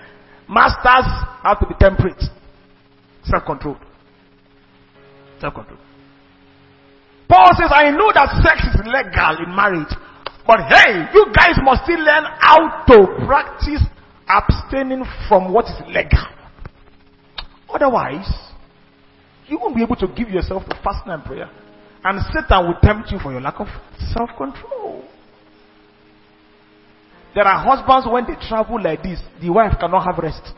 Masters 0.48 1.08
have 1.42 1.60
to 1.60 1.66
be 1.68 1.74
temperate. 1.78 2.22
Self-controlled. 3.24 3.78
Self 5.40 5.54
controlled. 5.54 5.80
Paul 7.28 7.50
says, 7.56 7.70
I 7.72 7.90
know 7.90 8.12
that 8.14 8.42
sex 8.42 8.60
is 8.68 8.80
legal 8.84 9.44
in 9.44 9.54
marriage. 9.54 9.92
But 10.46 10.60
hey, 10.68 11.08
you 11.14 11.26
guys 11.34 11.56
must 11.62 11.84
still 11.84 12.00
learn 12.00 12.24
how 12.38 12.84
to 12.86 13.24
practice 13.26 13.80
abstaining 14.28 15.04
from 15.28 15.52
what 15.52 15.64
is 15.64 15.80
legal. 15.88 16.26
Otherwise, 17.72 18.28
you 19.46 19.58
won't 19.58 19.74
be 19.74 19.82
able 19.82 19.96
to 19.96 20.06
give 20.08 20.28
yourself 20.28 20.64
to 20.68 20.80
fasting 20.84 21.12
and 21.12 21.24
prayer. 21.24 21.50
And 22.04 22.20
Satan 22.32 22.66
will 22.66 22.78
tempt 22.82 23.10
you 23.10 23.18
for 23.18 23.32
your 23.32 23.40
lack 23.40 23.58
of 23.58 23.68
self-control. 24.12 25.02
There 27.34 27.44
are 27.44 27.58
husbands 27.58 28.06
when 28.10 28.24
they 28.26 28.38
travel 28.46 28.80
like 28.80 29.02
this, 29.02 29.20
the 29.42 29.50
wife 29.50 29.74
cannot 29.78 30.04
have 30.06 30.22
rest. 30.22 30.54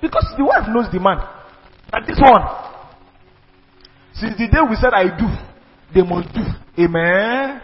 Because 0.00 0.26
the 0.38 0.44
wife 0.44 0.68
knows 0.68 0.86
the 0.92 1.00
man. 1.00 1.18
That 1.90 2.06
this 2.06 2.18
one, 2.20 2.42
since 4.14 4.38
the 4.38 4.46
day 4.46 4.62
we 4.68 4.76
said 4.76 4.94
I 4.94 5.10
do, 5.10 5.26
they 5.92 6.06
must 6.06 6.32
do. 6.32 6.42
Amen. 6.78 7.60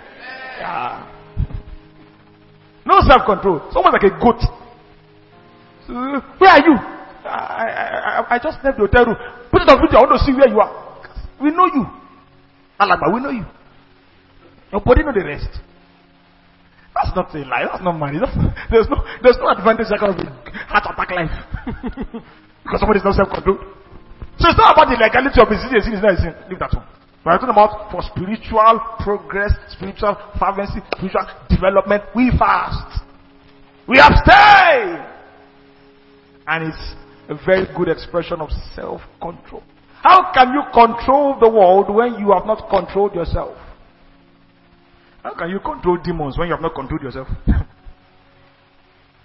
Yeah. 0.59 1.09
No 2.85 3.01
self 3.07 3.25
control. 3.27 3.71
Someone 3.73 3.93
like 3.93 4.03
a 4.03 4.11
goat. 4.19 4.43
So, 5.87 5.95
where 6.39 6.51
are 6.51 6.65
you? 6.65 6.75
I, 7.25 8.27
I, 8.29 8.35
I, 8.35 8.39
just 8.39 8.59
left 8.65 8.79
the 8.79 8.87
hotel 8.87 9.07
room. 9.07 9.17
Put 9.51 9.63
it 9.63 9.69
on 9.69 9.79
video. 9.81 10.01
I 10.01 10.03
want 10.03 10.19
to 10.19 10.25
see 10.27 10.35
where 10.35 10.49
you 10.49 10.59
are. 10.59 11.03
We 11.41 11.51
know 11.51 11.67
you. 11.67 11.87
Alaba, 12.81 13.15
we 13.15 13.21
know 13.21 13.31
you. 13.31 13.45
Your 14.73 14.81
body 14.81 15.03
know 15.05 15.13
the 15.13 15.25
rest. 15.25 15.61
That's 16.95 17.17
not 17.17 17.35
a 17.35 17.43
lie. 17.49 17.65
That's 17.65 17.83
not 17.83 17.97
money. 17.97 18.21
That's, 18.21 18.37
there's 18.71 18.89
no 18.89 19.01
there's 19.23 19.41
no 19.41 19.49
advantage 19.49 19.89
that 19.89 20.01
kind 20.01 20.13
of 20.13 20.21
heart 20.69 20.85
attack 20.93 21.11
life. 21.11 21.37
because 22.63 22.81
somebody's 22.81 23.03
is 23.03 23.09
not 23.09 23.17
self-controlled. 23.17 23.61
So 24.39 24.49
it's 24.49 24.59
not 24.59 24.77
about 24.77 24.89
the 24.93 24.99
legality 25.01 25.39
of 25.41 25.49
a 25.49 25.57
sin. 25.57 25.73
Is 25.73 26.03
not 26.03 26.15
a 26.15 26.21
sin. 26.21 26.35
Leave 26.49 26.61
that 26.61 26.73
one. 26.73 26.87
We're 27.25 27.39
talking 27.39 27.51
about 27.55 27.91
for 27.91 28.03
spiritual 28.03 28.81
progress, 28.99 29.53
spiritual 29.69 30.19
fervency, 30.39 30.83
spiritual 30.97 31.27
development. 31.49 32.03
We 32.15 32.31
fast. 32.37 33.01
We 33.87 33.99
abstain. 34.01 35.07
And 36.47 36.69
it's 36.69 36.95
a 37.29 37.39
very 37.47 37.67
good 37.77 37.89
expression 37.89 38.41
of 38.41 38.51
self-control. 38.75 39.63
How 40.03 40.33
can 40.35 40.53
you 40.53 40.63
control 40.75 41.39
the 41.39 41.49
world 41.49 41.95
when 41.95 42.19
you 42.19 42.33
have 42.33 42.45
not 42.45 42.69
controlled 42.69 43.15
yourself? 43.15 43.57
How 45.23 45.35
can 45.35 45.51
you 45.51 45.61
control 45.61 45.99
demons 46.03 46.37
when 46.37 46.49
you 46.49 46.55
have 46.55 46.63
not 46.63 46.75
controlled 46.75 47.03
yourself? 47.03 47.29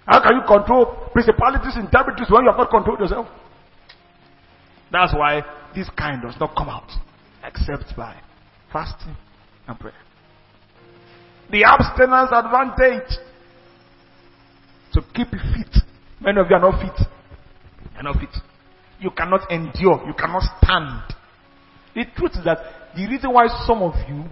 How 0.06 0.22
can 0.22 0.36
you 0.36 0.42
control 0.46 1.10
principalities 1.12 1.74
and 1.76 1.90
territories 1.90 2.30
when 2.30 2.44
you 2.44 2.50
have 2.50 2.58
not 2.58 2.70
controlled 2.70 3.00
yourself? 3.00 3.26
That's 4.90 5.12
why 5.12 5.42
this 5.74 5.90
kind 5.98 6.22
does 6.22 6.36
not 6.40 6.56
come 6.56 6.68
out 6.68 6.88
except 7.44 7.94
by 7.96 8.16
fasting 8.72 9.16
and 9.66 9.78
prayer. 9.78 9.94
The 11.50 11.64
abstinence 11.64 12.30
advantage 12.32 13.18
to 14.92 15.02
keep 15.14 15.30
fit. 15.30 15.82
Many 16.20 16.40
of 16.40 16.46
you 16.48 16.56
are 16.56 16.60
not 16.60 16.80
fit. 16.80 17.06
You 17.92 17.98
are 17.98 18.02
not 18.02 18.16
fit. 18.16 18.34
You 19.00 19.10
cannot 19.10 19.50
endure. 19.50 20.04
You 20.06 20.14
cannot 20.14 20.42
stand. 20.62 21.14
The 21.94 22.04
truth 22.16 22.32
is 22.32 22.44
that 22.44 22.58
the 22.96 23.06
reason 23.06 23.32
why 23.32 23.46
some 23.66 23.82
of 23.82 23.94
you 24.08 24.24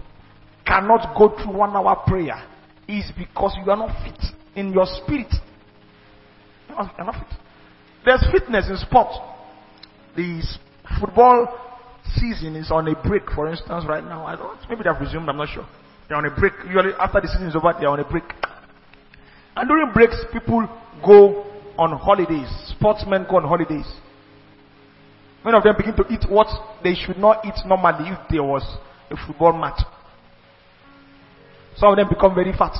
cannot 0.67 1.17
go 1.17 1.35
through 1.37 1.57
one 1.57 1.75
hour 1.75 2.03
prayer 2.05 2.43
is 2.87 3.05
because 3.17 3.55
you 3.63 3.71
are 3.71 3.77
not 3.77 4.03
fit 4.03 4.21
in 4.55 4.73
your 4.73 4.85
spirit. 4.85 5.33
You 6.69 6.75
are 6.75 6.91
not 6.99 7.15
fit. 7.15 7.37
There's 8.05 8.25
fitness 8.31 8.69
in 8.69 8.77
sport. 8.77 9.07
The 10.15 10.41
football 10.99 11.59
season 12.15 12.55
is 12.55 12.71
on 12.71 12.87
a 12.87 12.95
break, 13.07 13.23
for 13.33 13.49
instance, 13.49 13.85
right 13.87 14.03
now. 14.03 14.25
I 14.25 14.35
don't 14.35 14.57
maybe 14.69 14.83
they've 14.83 14.99
resumed, 14.99 15.29
I'm 15.29 15.37
not 15.37 15.49
sure. 15.49 15.67
They're 16.07 16.17
on 16.17 16.25
a 16.25 16.35
break. 16.35 16.53
Usually 16.65 16.93
after 16.99 17.21
the 17.21 17.27
season 17.27 17.47
is 17.47 17.55
over, 17.55 17.73
they're 17.79 17.89
on 17.89 17.99
a 17.99 18.09
break. 18.09 18.23
And 19.55 19.67
during 19.67 19.91
breaks, 19.91 20.15
people 20.31 20.67
go 21.05 21.45
on 21.77 21.97
holidays. 21.97 22.47
Sportsmen 22.75 23.25
go 23.29 23.37
on 23.37 23.43
holidays. 23.43 23.87
Many 25.43 25.57
of 25.57 25.63
them 25.63 25.75
begin 25.77 25.95
to 25.95 26.05
eat 26.09 26.25
what 26.29 26.47
they 26.83 26.93
should 26.93 27.17
not 27.17 27.45
eat 27.45 27.55
normally 27.65 28.09
if 28.09 28.19
there 28.29 28.43
was 28.43 28.63
a 29.11 29.15
football 29.27 29.53
match. 29.53 29.81
Some 31.77 31.91
of 31.91 31.97
them 31.97 32.09
become 32.09 32.33
very 32.33 32.53
fat. 32.53 32.75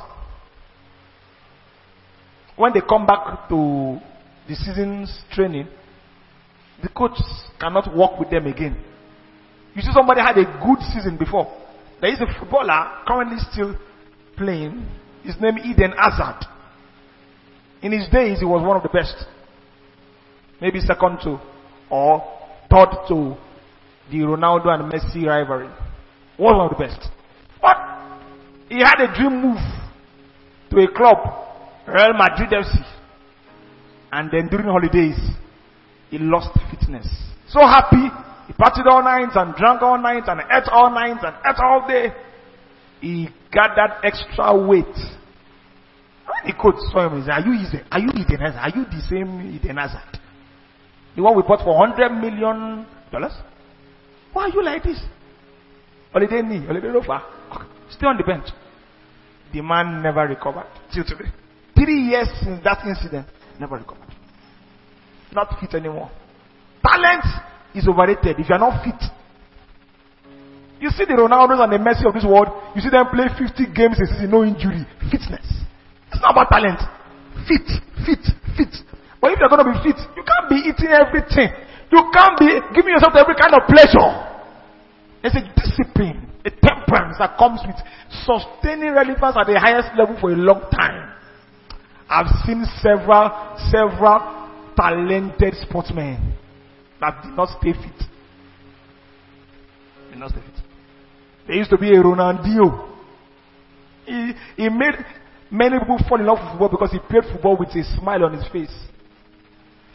When 2.56 2.74
they 2.74 2.82
come 2.82 3.06
back 3.06 3.48
to 3.50 4.00
the 4.48 4.56
season's 4.56 5.22
training, 5.32 5.68
the 6.82 6.90
coach 6.90 7.18
cannot 7.60 7.96
work 7.96 8.20
with 8.20 8.30
them 8.30 8.48
again. 8.48 8.84
You 9.76 9.82
see, 9.84 9.92
somebody 9.94 10.22
had 10.22 10.38
a 10.38 10.46
good 10.66 10.80
season 10.94 11.18
before. 11.18 11.46
There 12.02 12.12
is 12.12 12.20
a 12.20 12.40
footballer 12.40 13.04
currently 13.08 13.38
still 13.52 13.78
playing. 14.36 14.88
His 15.24 15.36
name 15.40 15.58
is 15.58 15.66
Eden 15.66 15.94
Hazard. 15.96 16.46
In 17.84 17.92
his 17.92 18.08
days, 18.10 18.40
he 18.40 18.46
was 18.46 18.66
one 18.66 18.78
of 18.78 18.84
the 18.84 18.90
best. 18.90 19.16
Maybe 20.60 20.80
second 20.80 21.20
to 21.24 21.40
or 21.92 22.24
third 22.72 22.90
to 23.10 23.38
the 24.10 24.18
Ronaldo 24.18 24.68
and 24.70 24.92
Messi 24.92 25.26
rivalry. 25.28 25.70
One 26.38 26.56
of 26.56 26.72
the 26.72 26.76
best. 26.76 27.10
He 28.70 28.80
had 28.80 29.00
a 29.00 29.14
dream 29.16 29.42
move 29.42 29.60
to 30.72 30.78
a 30.80 30.88
club, 30.96 31.18
Real 31.88 32.14
Madrid 32.14 32.50
FC. 32.50 32.84
And 34.12 34.30
then 34.32 34.48
during 34.48 34.68
holidays, 34.68 35.18
he 36.10 36.18
lost 36.18 36.50
fitness. 36.72 37.08
So 37.50 37.60
happy, 37.60 38.10
he 38.48 38.54
partied 38.54 38.86
all 38.86 39.04
night 39.04 39.30
and 39.36 39.56
drank 39.56 39.82
all 39.82 39.98
night 39.98 40.24
and 40.28 40.42
ate 40.52 40.68
all 40.72 40.90
night 40.90 41.18
and 41.24 41.36
ate 41.46 41.60
all 41.62 41.88
day. 41.88 42.14
He 43.02 43.30
got 43.54 43.72
that 43.76 44.00
extra 44.04 44.56
weight. 44.56 44.86
When 44.86 46.44
the 46.46 46.54
coach 46.60 46.76
saw 46.92 47.08
him, 47.08 47.22
he 47.22 47.26
said, 47.26 47.32
Are 47.32 47.42
you 47.42 47.54
Eden? 47.54 47.86
Are 47.92 48.00
you 48.00 48.10
Eden 48.10 48.40
Hazard? 48.40 48.60
Are 48.60 48.78
you 48.78 48.86
the 48.86 49.02
same 49.10 49.56
Eden 49.56 49.78
Hazard? 49.78 50.20
The 51.16 51.22
one 51.22 51.36
we 51.36 51.42
bought 51.44 51.64
for 51.64 51.78
hundred 51.78 52.10
million 52.10 52.86
dollars? 53.12 53.34
Why 54.34 54.44
are 54.44 54.50
you 54.50 54.64
like 54.64 54.84
this? 54.84 55.00
Holiday 56.12 56.42
knee, 56.42 56.66
holiday 56.66 56.90
loafer. 56.90 57.22
Stay 57.90 58.06
on 58.08 58.18
the 58.18 58.24
bench. 58.24 58.48
The 59.54 59.62
man 59.62 60.02
never 60.02 60.28
recovered 60.28 60.68
till 60.94 61.04
today. 61.04 61.30
Three 61.76 62.10
years 62.10 62.28
since 62.44 62.64
that 62.64 62.86
incident, 62.86 63.28
never 63.60 63.78
recovered. 63.78 64.14
not 65.32 65.60
fit 65.60 65.74
anymore. 65.76 66.10
Talent 66.84 67.24
is 67.76 67.88
overrated 67.88 68.40
if 68.40 68.50
you 68.50 68.56
are 68.56 68.60
not 68.60 68.84
fit. 68.84 69.00
You 70.80 70.90
see 70.92 71.06
the 71.06 71.18
Ronaldos 71.18 71.58
and 71.58 71.74
the 71.74 71.82
Messi 71.82 72.06
of 72.06 72.14
this 72.14 72.26
world, 72.26 72.50
you 72.76 72.82
see 72.82 72.90
them 72.94 73.10
play 73.10 73.26
50 73.34 73.74
games 73.74 73.98
a 73.98 74.06
season, 74.14 74.30
no 74.30 74.46
injury. 74.46 74.86
Fitness. 75.10 75.46
It's 76.14 76.22
not 76.22 76.38
about 76.38 76.54
talent. 76.54 76.78
Fit, 77.50 77.66
fit, 78.06 78.22
fit. 78.54 78.74
But 79.18 79.34
if 79.34 79.42
you're 79.42 79.50
going 79.50 79.66
to 79.66 79.70
be 79.74 79.78
fit, 79.82 79.98
you 80.14 80.22
can't 80.22 80.48
be 80.50 80.70
eating 80.70 80.94
everything. 80.94 81.50
You 81.90 82.02
can't 82.14 82.38
be 82.38 82.50
giving 82.78 82.94
yourself 82.94 83.18
every 83.18 83.34
kind 83.34 83.58
of 83.58 83.66
pleasure. 83.66 84.10
It's 85.26 85.34
a 85.34 85.44
discipline, 85.58 86.30
a 86.48 86.50
temperance 86.50 87.18
that 87.20 87.38
comes 87.38 87.60
with 87.68 87.76
sustaining 88.24 88.94
relevance 88.94 89.36
at 89.36 89.48
the 89.48 89.60
highest 89.60 89.90
level 89.98 90.18
for 90.20 90.32
a 90.32 90.36
long 90.36 90.62
time. 90.72 91.14
I've 92.10 92.32
seen 92.46 92.64
several, 92.80 93.30
several 93.70 94.50
talented 94.80 95.56
sportsmen 95.68 96.34
that 97.02 97.22
did 97.24 97.36
not 97.36 97.50
stay 97.60 97.74
fit. 97.74 98.00
Did 100.10 100.20
not 100.20 100.32
stay 100.32 100.40
fit. 100.40 100.64
There 101.48 101.56
used 101.56 101.70
to 101.70 101.78
be 101.78 101.90
a 101.90 102.02
Ronaldinho. 102.02 102.96
He, 104.06 104.32
he 104.56 104.70
made 104.70 104.96
many 105.52 105.80
people 105.80 106.00
fall 106.08 106.20
in 106.20 106.26
love 106.26 106.40
with 106.40 106.52
football 106.52 106.70
because 106.70 106.92
he 106.92 107.00
played 107.00 107.24
football 107.32 107.58
with 107.58 107.70
a 107.70 107.84
smile 108.00 108.24
on 108.24 108.34
his 108.34 108.48
face. 108.52 108.74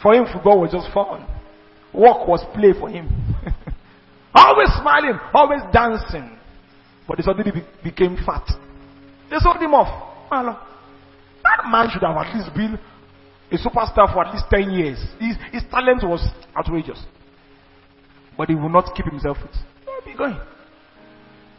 For 0.02 0.14
him, 0.14 0.26
football 0.30 0.60
was 0.60 0.72
just 0.72 0.92
fun. 0.92 1.26
Work 1.94 2.28
was 2.28 2.44
play 2.54 2.72
for 2.78 2.88
him. 2.88 3.08
always 4.34 4.68
smiling, 4.80 5.18
always 5.32 5.60
dancing. 5.72 6.38
But 7.12 7.18
he 7.18 7.24
suddenly 7.24 7.50
be, 7.52 7.90
became 7.90 8.16
fat. 8.24 8.48
They 9.28 9.36
sold 9.40 9.58
him 9.58 9.74
off. 9.74 10.24
Ah, 10.30 10.66
that 11.44 11.70
man 11.70 11.90
should 11.92 12.00
have 12.00 12.16
at 12.16 12.34
least 12.34 12.54
been 12.54 12.78
a 13.52 13.56
superstar 13.58 14.10
for 14.10 14.24
at 14.24 14.32
least 14.32 14.46
10 14.48 14.70
years. 14.70 14.96
His, 15.20 15.36
his 15.52 15.62
talent 15.70 16.02
was 16.04 16.26
outrageous. 16.56 17.04
But 18.34 18.48
he 18.48 18.54
would 18.54 18.72
not 18.72 18.94
keep 18.96 19.04
himself 19.04 19.36
fit. 19.36 19.54
Be 20.06 20.16
going. 20.16 20.40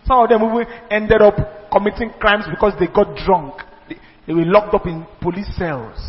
Some 0.06 0.22
of 0.22 0.30
them 0.30 0.42
even 0.42 0.66
ended 0.90 1.22
up 1.22 1.36
committing 1.72 2.10
crimes 2.20 2.46
because 2.50 2.74
they 2.80 2.88
got 2.88 3.16
drunk. 3.16 3.54
They, 3.88 3.98
they 4.26 4.34
were 4.34 4.46
locked 4.46 4.74
up 4.74 4.88
in 4.88 5.06
police 5.22 5.56
cells. 5.56 6.00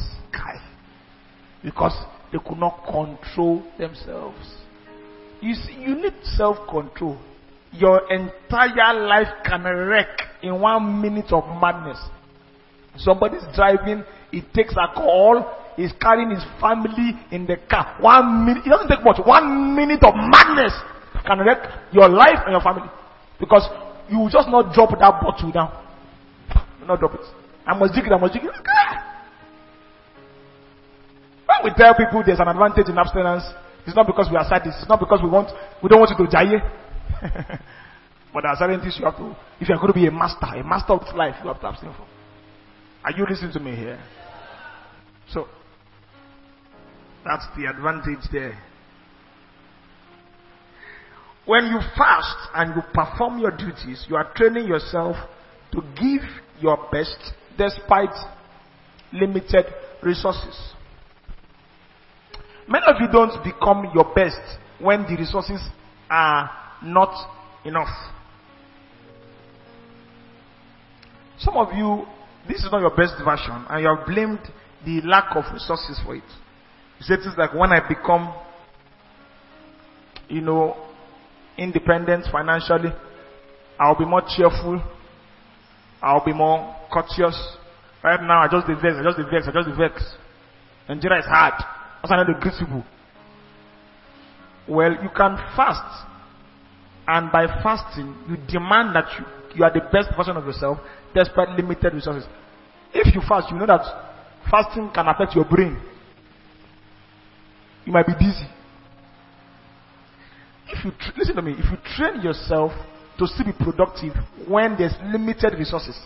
Because 1.62 1.92
they 2.32 2.38
could 2.38 2.56
not 2.56 2.82
control 2.86 3.62
themselves. 3.76 4.56
You 5.42 5.52
see, 5.52 5.74
you 5.74 5.96
need 5.96 6.14
self-control. 6.22 7.18
Your 7.76 8.10
entire 8.12 8.94
life 9.06 9.28
can 9.44 9.64
wreck 9.64 10.20
in 10.42 10.60
one 10.60 11.00
minute 11.02 11.32
of 11.32 11.44
madness. 11.60 11.98
Somebody's 12.96 13.42
driving, 13.54 14.04
he 14.30 14.42
takes 14.54 14.76
alcohol, 14.76 15.72
he's 15.76 15.92
carrying 16.00 16.30
his 16.30 16.44
family 16.60 17.18
in 17.32 17.46
the 17.46 17.56
car. 17.68 17.96
One 18.00 18.46
minute, 18.46 18.62
it 18.66 18.70
doesn't 18.70 18.88
take 18.88 19.04
much. 19.04 19.18
One 19.24 19.74
minute 19.74 20.04
of 20.04 20.14
madness 20.14 20.72
can 21.26 21.40
wreck 21.40 21.66
your 21.92 22.08
life 22.08 22.46
and 22.46 22.52
your 22.52 22.60
family. 22.60 22.88
Because 23.40 23.66
you 24.08 24.18
will 24.18 24.30
just 24.30 24.48
not 24.48 24.72
drop 24.72 24.90
that 24.90 25.20
bottle 25.20 25.50
down. 25.50 25.72
not 26.86 27.00
drop 27.00 27.14
it. 27.14 27.26
I 27.66 27.76
must 27.76 27.92
drink 27.92 28.06
it, 28.06 28.12
I 28.12 28.18
must 28.18 28.32
drink 28.34 28.46
it. 28.46 28.54
Ah! 28.68 29.14
When 31.46 31.72
we 31.72 31.76
tell 31.76 31.94
people 31.94 32.22
there's 32.24 32.40
an 32.40 32.48
advantage 32.48 32.88
in 32.88 32.98
abstinence, 32.98 33.44
it's 33.86 33.96
not 33.96 34.06
because 34.06 34.28
we 34.30 34.36
are 34.36 34.44
sadists. 34.44 34.80
It's 34.80 34.88
not 34.88 35.00
because 35.00 35.20
we 35.22 35.28
want, 35.28 35.50
we 35.82 35.88
don't 35.88 36.00
want 36.00 36.12
you 36.12 36.24
to 36.24 36.30
die. 36.30 36.62
but 38.32 38.42
there 38.42 38.50
are 38.50 38.56
certain 38.56 38.80
things 38.80 38.96
you 38.98 39.04
have 39.04 39.16
to, 39.16 39.36
if 39.60 39.68
you're 39.68 39.78
going 39.78 39.92
to 39.92 39.94
be 39.94 40.06
a 40.06 40.10
master, 40.10 40.46
a 40.46 40.64
master 40.64 40.92
of 40.92 41.00
this 41.00 41.14
life, 41.14 41.36
you 41.42 41.48
have 41.48 41.60
to 41.60 41.66
abstain 41.66 41.92
from. 41.94 42.06
Are 43.04 43.12
you 43.12 43.26
listening 43.28 43.52
to 43.52 43.60
me 43.60 43.76
here? 43.76 44.02
So, 45.30 45.46
that's 47.24 47.44
the 47.56 47.66
advantage 47.66 48.30
there. 48.32 48.58
When 51.46 51.66
you 51.66 51.78
fast 51.96 52.48
and 52.54 52.74
you 52.74 52.82
perform 52.92 53.38
your 53.38 53.50
duties, 53.50 54.06
you 54.08 54.16
are 54.16 54.32
training 54.34 54.66
yourself 54.66 55.16
to 55.72 55.82
give 56.00 56.22
your 56.60 56.88
best 56.90 57.18
despite 57.58 58.14
limited 59.12 59.66
resources. 60.02 60.74
Many 62.66 62.86
of 62.86 62.96
you 63.00 63.08
don't 63.12 63.44
become 63.44 63.90
your 63.94 64.12
best 64.14 64.40
when 64.80 65.02
the 65.02 65.16
resources 65.16 65.60
are 66.08 66.50
not 66.84 67.12
enough. 67.64 67.88
Some 71.38 71.56
of 71.56 71.72
you, 71.74 72.06
this 72.48 72.58
is 72.62 72.68
not 72.70 72.80
your 72.80 72.94
best 72.94 73.14
version, 73.24 73.64
and 73.68 73.82
you 73.82 73.88
have 73.88 74.06
blamed 74.06 74.40
the 74.84 75.00
lack 75.06 75.34
of 75.36 75.44
resources 75.52 76.00
for 76.04 76.16
it. 76.16 76.22
You 76.98 77.02
say 77.02 77.16
things 77.16 77.34
like, 77.36 77.54
when 77.54 77.72
I 77.72 77.86
become, 77.86 78.34
you 80.28 80.40
know, 80.40 80.76
independent 81.58 82.26
financially, 82.30 82.90
I'll 83.78 83.98
be 83.98 84.04
more 84.04 84.22
cheerful, 84.36 84.82
I'll 86.02 86.24
be 86.24 86.32
more 86.32 86.76
courteous. 86.92 87.56
Right 88.02 88.20
now, 88.20 88.42
I 88.42 88.48
just 88.48 88.66
the 88.66 88.74
vex, 88.74 88.96
I 88.98 89.02
just 89.02 89.16
the 89.16 89.24
vex, 89.24 89.48
I 89.48 89.52
just 89.52 89.68
the 89.68 89.74
vex. 89.74 90.02
Nigeria 90.88 91.20
is 91.20 91.26
hard. 91.26 91.54
I 92.02 92.24
the 92.24 92.34
people. 92.34 92.84
Well, 94.68 94.92
you 94.92 95.08
can 95.16 95.36
fast. 95.56 96.06
And 97.06 97.30
by 97.30 97.46
fasting, 97.62 98.16
you 98.28 98.36
demand 98.48 98.96
that 98.96 99.04
you, 99.18 99.26
you 99.56 99.64
are 99.64 99.72
the 99.72 99.82
best 99.92 100.16
version 100.16 100.36
of 100.36 100.44
yourself 100.44 100.78
despite 101.14 101.50
limited 101.50 101.92
resources. 101.92 102.28
If 102.92 103.14
you 103.14 103.20
fast, 103.28 103.50
you 103.50 103.58
know 103.58 103.66
that 103.66 103.84
fasting 104.50 104.90
can 104.94 105.08
affect 105.08 105.34
your 105.34 105.44
brain. 105.44 105.80
You 107.84 107.92
might 107.92 108.06
be 108.06 108.14
dizzy. 108.14 108.48
If 110.68 110.84
you 110.84 110.92
listen 111.16 111.36
to 111.36 111.42
me, 111.42 111.52
if 111.52 111.70
you 111.70 111.76
train 111.96 112.22
yourself 112.22 112.72
to 113.18 113.26
still 113.26 113.46
be 113.46 113.52
productive 113.52 114.14
when 114.48 114.76
there's 114.76 114.94
limited 115.04 115.58
resources, 115.58 115.96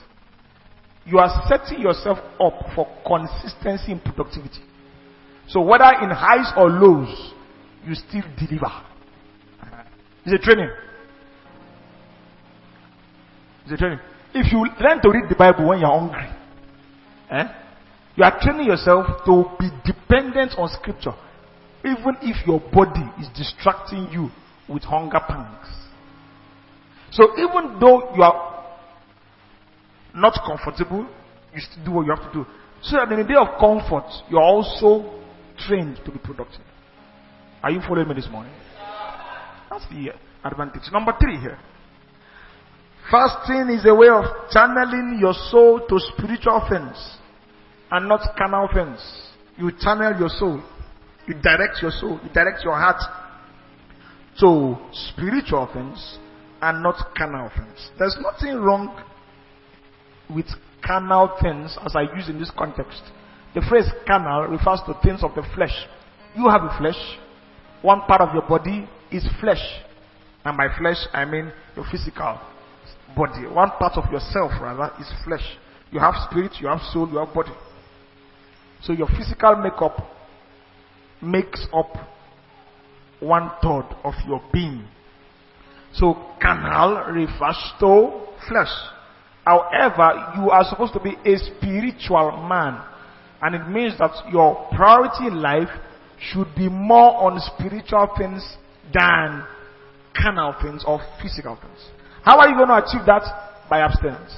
you 1.07 1.19
are 1.19 1.47
setting 1.49 1.81
yourself 1.81 2.19
up 2.41 2.55
for 2.75 2.87
consistency 3.07 3.93
in 3.93 4.01
productivity. 4.01 4.61
So 5.47 5.61
whether 5.61 5.85
in 6.03 6.11
highs 6.11 6.53
or 6.57 6.69
lows, 6.69 7.33
you 7.87 7.95
still 7.95 8.25
deliver. 8.37 8.71
It's 10.27 10.35
a 10.35 10.39
training. 10.39 10.69
It's 13.69 13.75
a 13.75 13.77
training. 13.77 14.01
If 14.33 14.51
you 14.51 14.65
learn 14.81 15.03
to 15.03 15.11
read 15.11 15.29
the 15.29 15.35
Bible 15.37 15.69
when 15.69 15.81
you're 15.81 15.89
hungry, 15.91 16.27
eh, 17.31 17.45
you 18.17 18.25
are 18.25 18.41
training 18.41 18.67
yourself 18.67 19.07
to 19.27 19.45
be 19.61 19.69
dependent 19.85 20.53
on 20.57 20.71
scripture. 20.71 21.13
Even 21.85 22.17
if 22.23 22.47
your 22.47 22.61
body 22.73 23.05
is 23.21 23.29
distracting 23.37 24.09
you 24.11 24.31
with 24.69 24.85
hunger 24.85 25.21
pangs. 25.21 25.69
So 27.11 27.29
even 27.37 27.79
though 27.79 28.15
you 28.17 28.23
are 28.23 28.65
not 30.15 30.41
comfortable, 30.47 31.07
you 31.55 31.61
still 31.61 31.85
do 31.85 31.91
what 31.93 32.07
you 32.07 32.15
have 32.17 32.33
to 32.33 32.39
do. 32.39 32.47
So 32.83 32.97
that 32.97 33.13
in 33.13 33.21
a 33.21 33.29
day 33.29 33.35
of 33.35 33.49
comfort, 33.61 34.09
you're 34.31 34.41
also 34.41 35.21
trained 35.59 36.01
to 36.07 36.11
be 36.11 36.19
productive. 36.19 36.65
Are 37.63 37.71
you 37.71 37.81
following 37.87 38.09
me 38.09 38.15
this 38.15 38.29
morning? 38.31 38.53
That's 39.69 39.85
the 39.91 40.13
advantage. 40.43 40.91
Number 40.91 41.13
three 41.21 41.39
here. 41.39 41.59
Fasting 43.11 43.71
is 43.71 43.87
a 43.87 43.95
way 43.95 44.09
of 44.09 44.25
channeling 44.51 45.17
your 45.19 45.33
soul 45.33 45.81
to 45.89 45.99
spiritual 46.13 46.61
things 46.69 47.17
and 47.91 48.07
not 48.07 48.21
carnal 48.37 48.69
things. 48.73 49.01
You 49.57 49.71
channel 49.81 50.15
your 50.19 50.29
soul. 50.29 50.63
You 51.27 51.35
direct 51.35 51.81
your 51.81 51.91
soul. 51.91 52.21
You 52.23 52.29
direct 52.35 52.63
your 52.65 52.75
heart 52.75 53.01
to 54.41 54.77
spiritual 54.93 55.71
things 55.73 56.19
and 56.61 56.83
not 56.83 57.15
carnal 57.17 57.51
things. 57.57 57.91
There's 57.99 58.17
nothing 58.21 58.57
wrong 58.57 59.03
with 60.29 60.47
carnal 60.85 61.35
things 61.41 61.79
as 61.85 61.97
I 61.97 62.03
use 62.15 62.29
in 62.29 62.39
this 62.39 62.53
context. 62.59 63.01
The 63.55 63.63
phrase 63.71 63.87
carnal 64.07 64.49
refers 64.49 64.81
to 64.87 64.95
things 65.03 65.25
of 65.25 65.35
the 65.35 65.45
flesh. 65.55 65.87
You 66.37 66.49
have 66.51 66.63
a 66.63 66.77
flesh. 66.79 67.19
One 67.81 68.03
part 68.03 68.21
of 68.21 68.35
your 68.35 68.47
body 68.47 68.87
is 69.11 69.27
flesh. 69.41 69.65
And 70.45 70.59
by 70.59 70.69
flesh, 70.79 70.99
I 71.15 71.25
mean 71.25 71.51
your 71.75 71.87
physical 71.91 72.39
body. 73.17 73.47
One 73.47 73.71
part 73.71 73.95
of 73.97 74.11
yourself, 74.13 74.53
rather, 74.61 74.93
is 75.01 75.11
flesh. 75.25 75.45
You 75.91 76.01
have 76.01 76.15
spirit, 76.31 76.53
you 76.61 76.69
have 76.69 76.81
soul, 76.93 77.09
you 77.11 77.19
have 77.19 77.33
body. 77.35 77.53
So 78.83 78.93
your 78.93 79.09
physical 79.09 79.57
makeup 79.57 79.99
makes 81.21 81.67
up 81.73 81.93
one 83.21 83.51
third 83.63 83.87
of 84.05 84.15
your 84.27 84.43
being. 84.53 84.87
So 85.95 86.15
carnal 86.41 87.13
refers 87.13 87.59
to 87.81 88.27
flesh. 88.49 88.73
However, 89.45 90.35
you 90.37 90.51
are 90.51 90.65
supposed 90.69 90.93
to 90.93 91.01
be 91.01 91.17
a 91.25 91.39
spiritual 91.39 92.47
man. 92.49 92.83
And 93.41 93.55
it 93.55 93.69
means 93.69 93.99
that 93.99 94.11
your 94.31 94.69
priority 94.75 95.27
in 95.29 95.41
life 95.41 95.69
should 96.21 96.49
be 96.55 96.69
more 96.69 97.15
on 97.31 97.41
spiritual 97.41 98.11
things 98.17 98.57
than 98.93 99.45
carnal 100.15 100.55
things 100.61 100.85
or 100.87 101.01
physical 101.23 101.57
things. 101.57 101.79
How 102.29 102.41
are 102.41 102.49
you 102.51 102.57
going 102.57 102.69
to 102.69 102.77
achieve 102.77 103.07
that? 103.07 103.23
By 103.71 103.81
abstinence. 103.81 104.31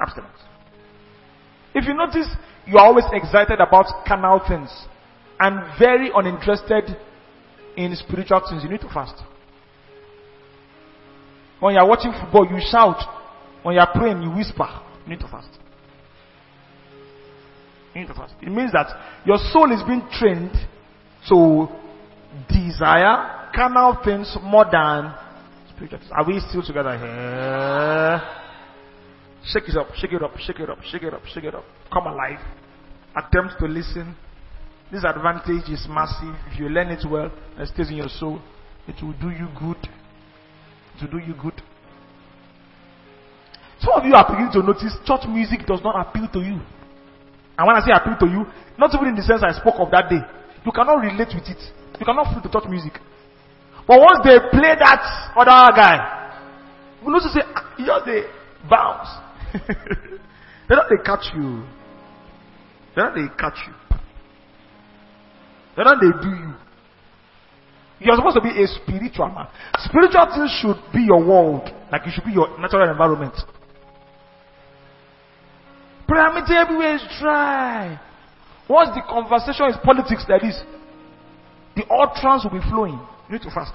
Abstinence. 0.00 0.34
If 1.72 1.86
you 1.86 1.94
notice, 1.94 2.26
you 2.66 2.78
are 2.78 2.86
always 2.86 3.04
excited 3.12 3.60
about 3.60 3.86
carnal 4.04 4.40
things. 4.48 4.68
and 5.38 5.78
very 5.78 6.10
uninterested 6.14 6.96
in 7.76 7.94
spiritual 7.94 8.40
things, 8.48 8.64
you 8.64 8.70
need 8.70 8.80
to 8.80 8.88
fast. 8.88 9.14
When 11.60 11.74
you're 11.74 11.86
watching 11.86 12.12
football, 12.12 12.46
you 12.46 12.60
shout. 12.70 12.98
When 13.62 13.76
you're 13.76 13.86
praying, 13.94 14.22
you 14.22 14.30
whisper. 14.30 14.68
You 15.04 15.10
need 15.10 15.20
to 15.20 15.28
fast. 15.28 15.50
You 17.94 18.00
need 18.00 18.08
to 18.08 18.14
fast. 18.14 18.34
It 18.42 18.50
means 18.50 18.72
that 18.72 18.88
your 19.24 19.38
soul 19.52 19.72
is 19.72 19.82
being 19.86 20.02
trained 20.10 20.54
to 21.28 21.68
desire 22.48 23.50
carnal 23.54 23.98
things 24.04 24.36
more 24.42 24.64
than 24.70 25.14
Are 26.12 26.24
we 26.26 26.40
still 26.48 26.62
together 26.62 26.96
here? 26.96 28.22
Shake 29.46 29.68
it 29.68 29.76
up, 29.76 29.88
shake 29.94 30.12
it 30.12 30.22
up, 30.22 30.36
shake 30.38 30.60
it 30.60 30.70
up, 30.70 30.78
shake 30.82 31.02
it 31.02 31.14
up, 31.14 31.22
shake 31.26 31.44
it 31.44 31.54
up. 31.54 31.64
Come 31.92 32.06
alive. 32.06 32.38
Attempt 33.16 33.54
to 33.58 33.66
listen. 33.66 34.16
This 34.90 35.04
advantage 35.04 35.68
is 35.68 35.86
massive. 35.88 36.34
If 36.50 36.58
you 36.58 36.68
learn 36.68 36.88
it 36.88 37.04
well 37.08 37.30
and 37.58 37.68
stays 37.68 37.90
in 37.90 37.96
your 37.96 38.08
soul, 38.08 38.40
it 38.86 39.02
will 39.02 39.14
do 39.14 39.30
you 39.30 39.48
good. 39.58 39.76
It 40.96 41.02
will 41.02 41.18
do 41.18 41.26
you 41.26 41.34
good. 41.34 41.60
Some 43.80 43.92
of 43.94 44.04
you 44.06 44.14
are 44.14 44.24
beginning 44.24 44.52
to 44.52 44.62
notice 44.62 44.96
church 45.04 45.26
music 45.28 45.66
does 45.66 45.80
not 45.82 46.08
appeal 46.08 46.28
to 46.32 46.40
you. 46.40 46.60
And 47.58 47.66
when 47.66 47.76
I 47.76 47.80
say 47.84 47.92
appeal 47.92 48.16
to 48.20 48.26
you, 48.26 48.46
not 48.78 48.94
even 48.94 49.08
in 49.08 49.16
the 49.16 49.22
sense 49.22 49.42
I 49.42 49.52
spoke 49.52 49.76
of 49.78 49.90
that 49.90 50.08
day. 50.08 50.20
You 50.64 50.72
cannot 50.72 51.02
relate 51.02 51.34
with 51.34 51.48
it. 51.48 51.60
You 51.98 52.06
cannot 52.06 52.32
feel 52.32 52.40
the 52.42 52.48
church 52.48 52.68
music. 52.70 52.98
But 53.86 54.00
once 54.00 54.20
they 54.24 54.38
play 54.50 54.74
that 54.78 55.32
other 55.36 55.76
guy, 55.76 56.24
you 57.04 57.10
know 57.10 57.18
to 57.18 57.28
say, 57.28 57.40
ah, 57.44 57.74
you 57.78 57.84
just 57.86 58.06
they 58.06 58.22
bounce. 58.68 59.08
they 60.68 60.74
don't 60.74 60.88
they 60.88 61.02
catch 61.04 61.26
you. 61.36 61.64
They 62.96 63.02
don't 63.02 63.14
they 63.14 63.28
catch 63.38 63.58
you. 63.66 63.74
They 65.76 65.84
don't 65.84 66.00
they 66.00 66.22
do 66.22 66.30
you. 66.30 66.54
You're 68.00 68.16
supposed 68.16 68.36
to 68.36 68.42
be 68.42 68.50
a 68.50 68.66
spiritual 68.66 69.28
man. 69.28 69.48
Spiritual 69.78 70.26
things 70.34 70.50
should 70.60 70.80
be 70.92 71.04
your 71.04 71.24
world, 71.24 71.68
like 71.92 72.06
it 72.06 72.12
should 72.12 72.24
be 72.24 72.32
your 72.32 72.58
natural 72.58 72.90
environment. 72.90 73.34
Prayer 76.08 76.32
meeting 76.34 76.56
everywhere 76.56 76.96
is 76.96 77.02
dry. 77.20 78.00
Once 78.68 78.90
the 78.94 79.02
conversation 79.08 79.66
is 79.66 79.76
politics 79.84 80.24
like 80.28 80.42
this, 80.42 80.60
the 81.76 81.84
utterance 81.86 82.44
will 82.44 82.58
be 82.58 82.64
flowing. 82.70 83.00
You 83.28 83.34
need 83.34 83.42
to 83.42 83.50
fast. 83.50 83.72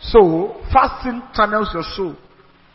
So, 0.00 0.60
fasting 0.72 1.22
channels 1.34 1.70
your 1.72 1.84
soul 1.94 2.16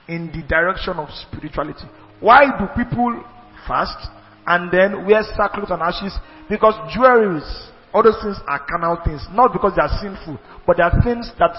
in 0.07 0.28
the 0.34 0.41
direction 0.47 0.93
of 0.93 1.09
spirituality. 1.11 1.86
Why 2.19 2.45
do 2.57 2.65
people 2.73 3.23
fast 3.67 4.09
and 4.47 4.71
then 4.71 5.05
wear 5.05 5.21
sackcloth 5.36 5.69
and 5.69 5.82
ashes? 5.82 6.17
Because 6.49 6.73
jewelries, 6.95 7.45
all 7.93 8.01
those 8.01 8.17
things 8.23 8.38
are 8.47 8.65
carnal 8.65 8.97
things. 9.05 9.21
Not 9.32 9.53
because 9.53 9.73
they 9.75 9.82
are 9.82 9.99
sinful, 10.01 10.39
but 10.65 10.78
they 10.78 10.84
are 10.84 11.03
things 11.03 11.32
that 11.38 11.53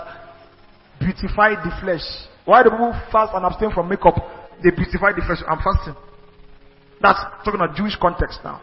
beautify 0.99 1.55
the 1.55 1.71
flesh. 1.81 2.03
Why 2.45 2.63
do 2.65 2.71
people 2.71 2.99
fast 3.13 3.33
and 3.35 3.45
abstain 3.45 3.71
from 3.71 3.89
makeup? 3.89 4.17
They 4.65 4.71
beautify 4.71 5.13
the 5.13 5.23
flesh. 5.23 5.45
I'm 5.47 5.63
fasting. 5.63 5.95
That's 7.01 7.19
talking 7.45 7.61
about 7.61 7.77
Jewish 7.77 7.97
context 7.97 8.41
now. 8.43 8.61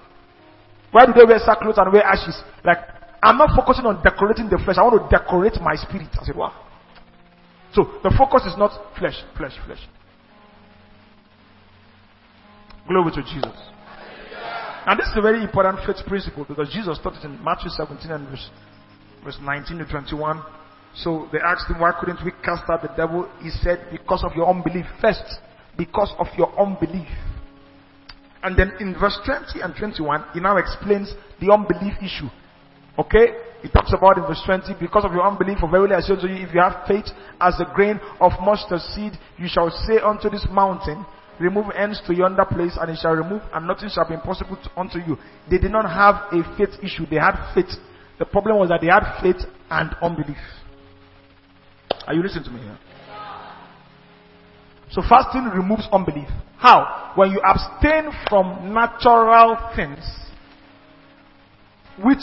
Why 0.91 1.05
do 1.05 1.13
they 1.13 1.25
wear 1.25 1.39
sackcloth 1.39 1.77
and 1.77 1.91
wear 1.91 2.03
ashes? 2.03 2.35
Like, 2.63 2.79
I'm 3.23 3.37
not 3.37 3.55
focusing 3.55 3.85
on 3.85 4.03
decorating 4.03 4.49
the 4.49 4.59
flesh. 4.63 4.77
I 4.77 4.83
want 4.83 5.01
to 5.01 5.09
decorate 5.09 5.59
my 5.61 5.75
spirit, 5.75 6.09
as 6.21 6.29
it 6.29 6.35
were. 6.35 6.51
So, 7.73 7.99
the 8.03 8.13
focus 8.17 8.47
is 8.47 8.57
not 8.57 8.71
flesh, 8.97 9.17
flesh, 9.35 9.53
flesh. 9.65 9.81
Glory 12.87 13.11
to 13.11 13.23
Jesus. 13.23 13.55
And 14.85 14.99
this 14.99 15.07
is 15.07 15.17
a 15.17 15.21
very 15.21 15.41
important 15.41 15.79
faith 15.85 16.05
principle 16.05 16.45
because 16.47 16.69
Jesus 16.71 16.99
taught 17.01 17.15
it 17.15 17.25
in 17.25 17.43
Matthew 17.43 17.69
17 17.69 18.11
and 18.11 18.29
verse, 18.29 18.49
verse 19.23 19.37
19 19.41 19.79
to 19.79 19.85
21. 19.85 20.43
So 20.95 21.27
they 21.33 21.39
asked 21.39 21.67
him, 21.67 21.81
Why 21.81 21.91
couldn't 21.99 22.23
we 22.23 22.31
cast 22.43 22.69
out 22.69 22.83
the 22.83 22.93
devil? 22.95 23.27
He 23.41 23.49
said, 23.49 23.87
Because 23.91 24.23
of 24.23 24.33
your 24.35 24.47
unbelief. 24.47 24.85
First, 25.01 25.25
because 25.77 26.13
of 26.19 26.27
your 26.37 26.53
unbelief. 26.59 27.09
And 28.45 28.55
then 28.55 28.73
in 28.79 28.93
verse 28.93 29.17
20 29.25 29.59
and 29.61 29.73
21, 29.75 30.25
he 30.35 30.39
now 30.39 30.57
explains 30.57 31.11
the 31.41 31.51
unbelief 31.51 31.97
issue. 31.97 32.29
Okay? 32.99 33.33
He 33.63 33.69
talks 33.69 33.91
about 33.91 34.19
in 34.19 34.23
verse 34.23 34.41
20, 34.45 34.75
because 34.79 35.03
of 35.03 35.13
your 35.13 35.25
unbelief, 35.25 35.57
for 35.57 35.67
verily 35.67 35.95
I 35.95 36.01
say 36.01 36.15
to 36.15 36.27
you, 36.27 36.45
if 36.45 36.53
you 36.53 36.61
have 36.61 36.85
faith 36.87 37.09
as 37.41 37.59
a 37.59 37.65
grain 37.73 37.99
of 38.21 38.33
mustard 38.39 38.81
seed, 38.93 39.13
you 39.39 39.47
shall 39.49 39.71
say 39.89 39.97
unto 39.97 40.29
this 40.29 40.45
mountain, 40.51 41.03
remove 41.39 41.73
ends 41.75 41.99
to 42.05 42.13
yonder 42.13 42.45
place, 42.45 42.77
and 42.79 42.91
it 42.91 42.99
shall 43.01 43.15
remove, 43.15 43.41
and 43.51 43.65
nothing 43.65 43.89
shall 43.89 44.07
be 44.07 44.13
impossible 44.13 44.57
to, 44.57 44.69
unto 44.77 44.99
you. 44.99 45.17
They 45.49 45.57
did 45.57 45.71
not 45.71 45.89
have 45.89 46.29
a 46.31 46.45
faith 46.55 46.77
issue, 46.83 47.07
they 47.09 47.17
had 47.17 47.51
faith. 47.55 47.73
The 48.19 48.25
problem 48.25 48.59
was 48.59 48.69
that 48.69 48.81
they 48.81 48.93
had 48.93 49.09
faith 49.23 49.41
and 49.71 49.89
unbelief. 50.03 50.37
Are 52.05 52.13
you 52.13 52.21
listening 52.21 52.43
to 52.43 52.51
me 52.51 52.61
here? 52.61 52.77
So 54.91 55.01
fasting 55.07 55.45
removes 55.45 55.87
unbelief. 55.91 56.27
How? 56.57 57.13
When 57.15 57.31
you 57.31 57.41
abstain 57.41 58.11
from 58.29 58.73
natural 58.73 59.57
things, 59.75 60.03
which 62.03 62.21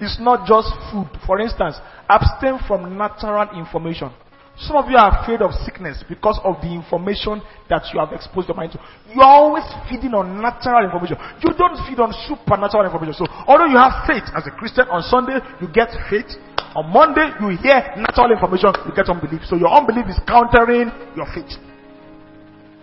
is 0.00 0.16
not 0.20 0.46
just 0.46 0.68
food. 0.90 1.08
For 1.26 1.40
instance, 1.40 1.76
abstain 2.08 2.58
from 2.66 2.96
natural 2.96 3.48
information. 3.58 4.10
Some 4.56 4.76
of 4.76 4.86
you 4.88 4.96
are 4.96 5.10
afraid 5.18 5.42
of 5.42 5.50
sickness 5.66 6.04
because 6.08 6.38
of 6.44 6.62
the 6.62 6.70
information 6.70 7.42
that 7.68 7.82
you 7.92 7.98
have 7.98 8.12
exposed 8.14 8.46
your 8.46 8.54
mind 8.54 8.70
to. 8.72 8.78
You 9.10 9.20
are 9.20 9.34
always 9.42 9.66
feeding 9.90 10.14
on 10.14 10.38
natural 10.38 10.86
information. 10.86 11.18
You 11.42 11.50
don't 11.58 11.74
feed 11.90 11.98
on 11.98 12.14
supernatural 12.30 12.86
information. 12.86 13.18
So, 13.18 13.26
although 13.50 13.66
you 13.66 13.74
have 13.74 14.06
faith 14.06 14.22
as 14.30 14.46
a 14.46 14.54
Christian, 14.54 14.86
on 14.94 15.02
Sunday 15.02 15.42
you 15.58 15.66
get 15.74 15.90
faith. 16.06 16.38
On 16.78 16.86
Monday 16.86 17.34
you 17.42 17.58
hear 17.58 17.82
natural 17.98 18.30
information, 18.30 18.70
you 18.86 18.94
get 18.94 19.10
unbelief. 19.10 19.42
So 19.46 19.58
your 19.58 19.74
unbelief 19.74 20.06
is 20.06 20.18
countering 20.26 20.90
your 21.18 21.26
faith. 21.34 21.58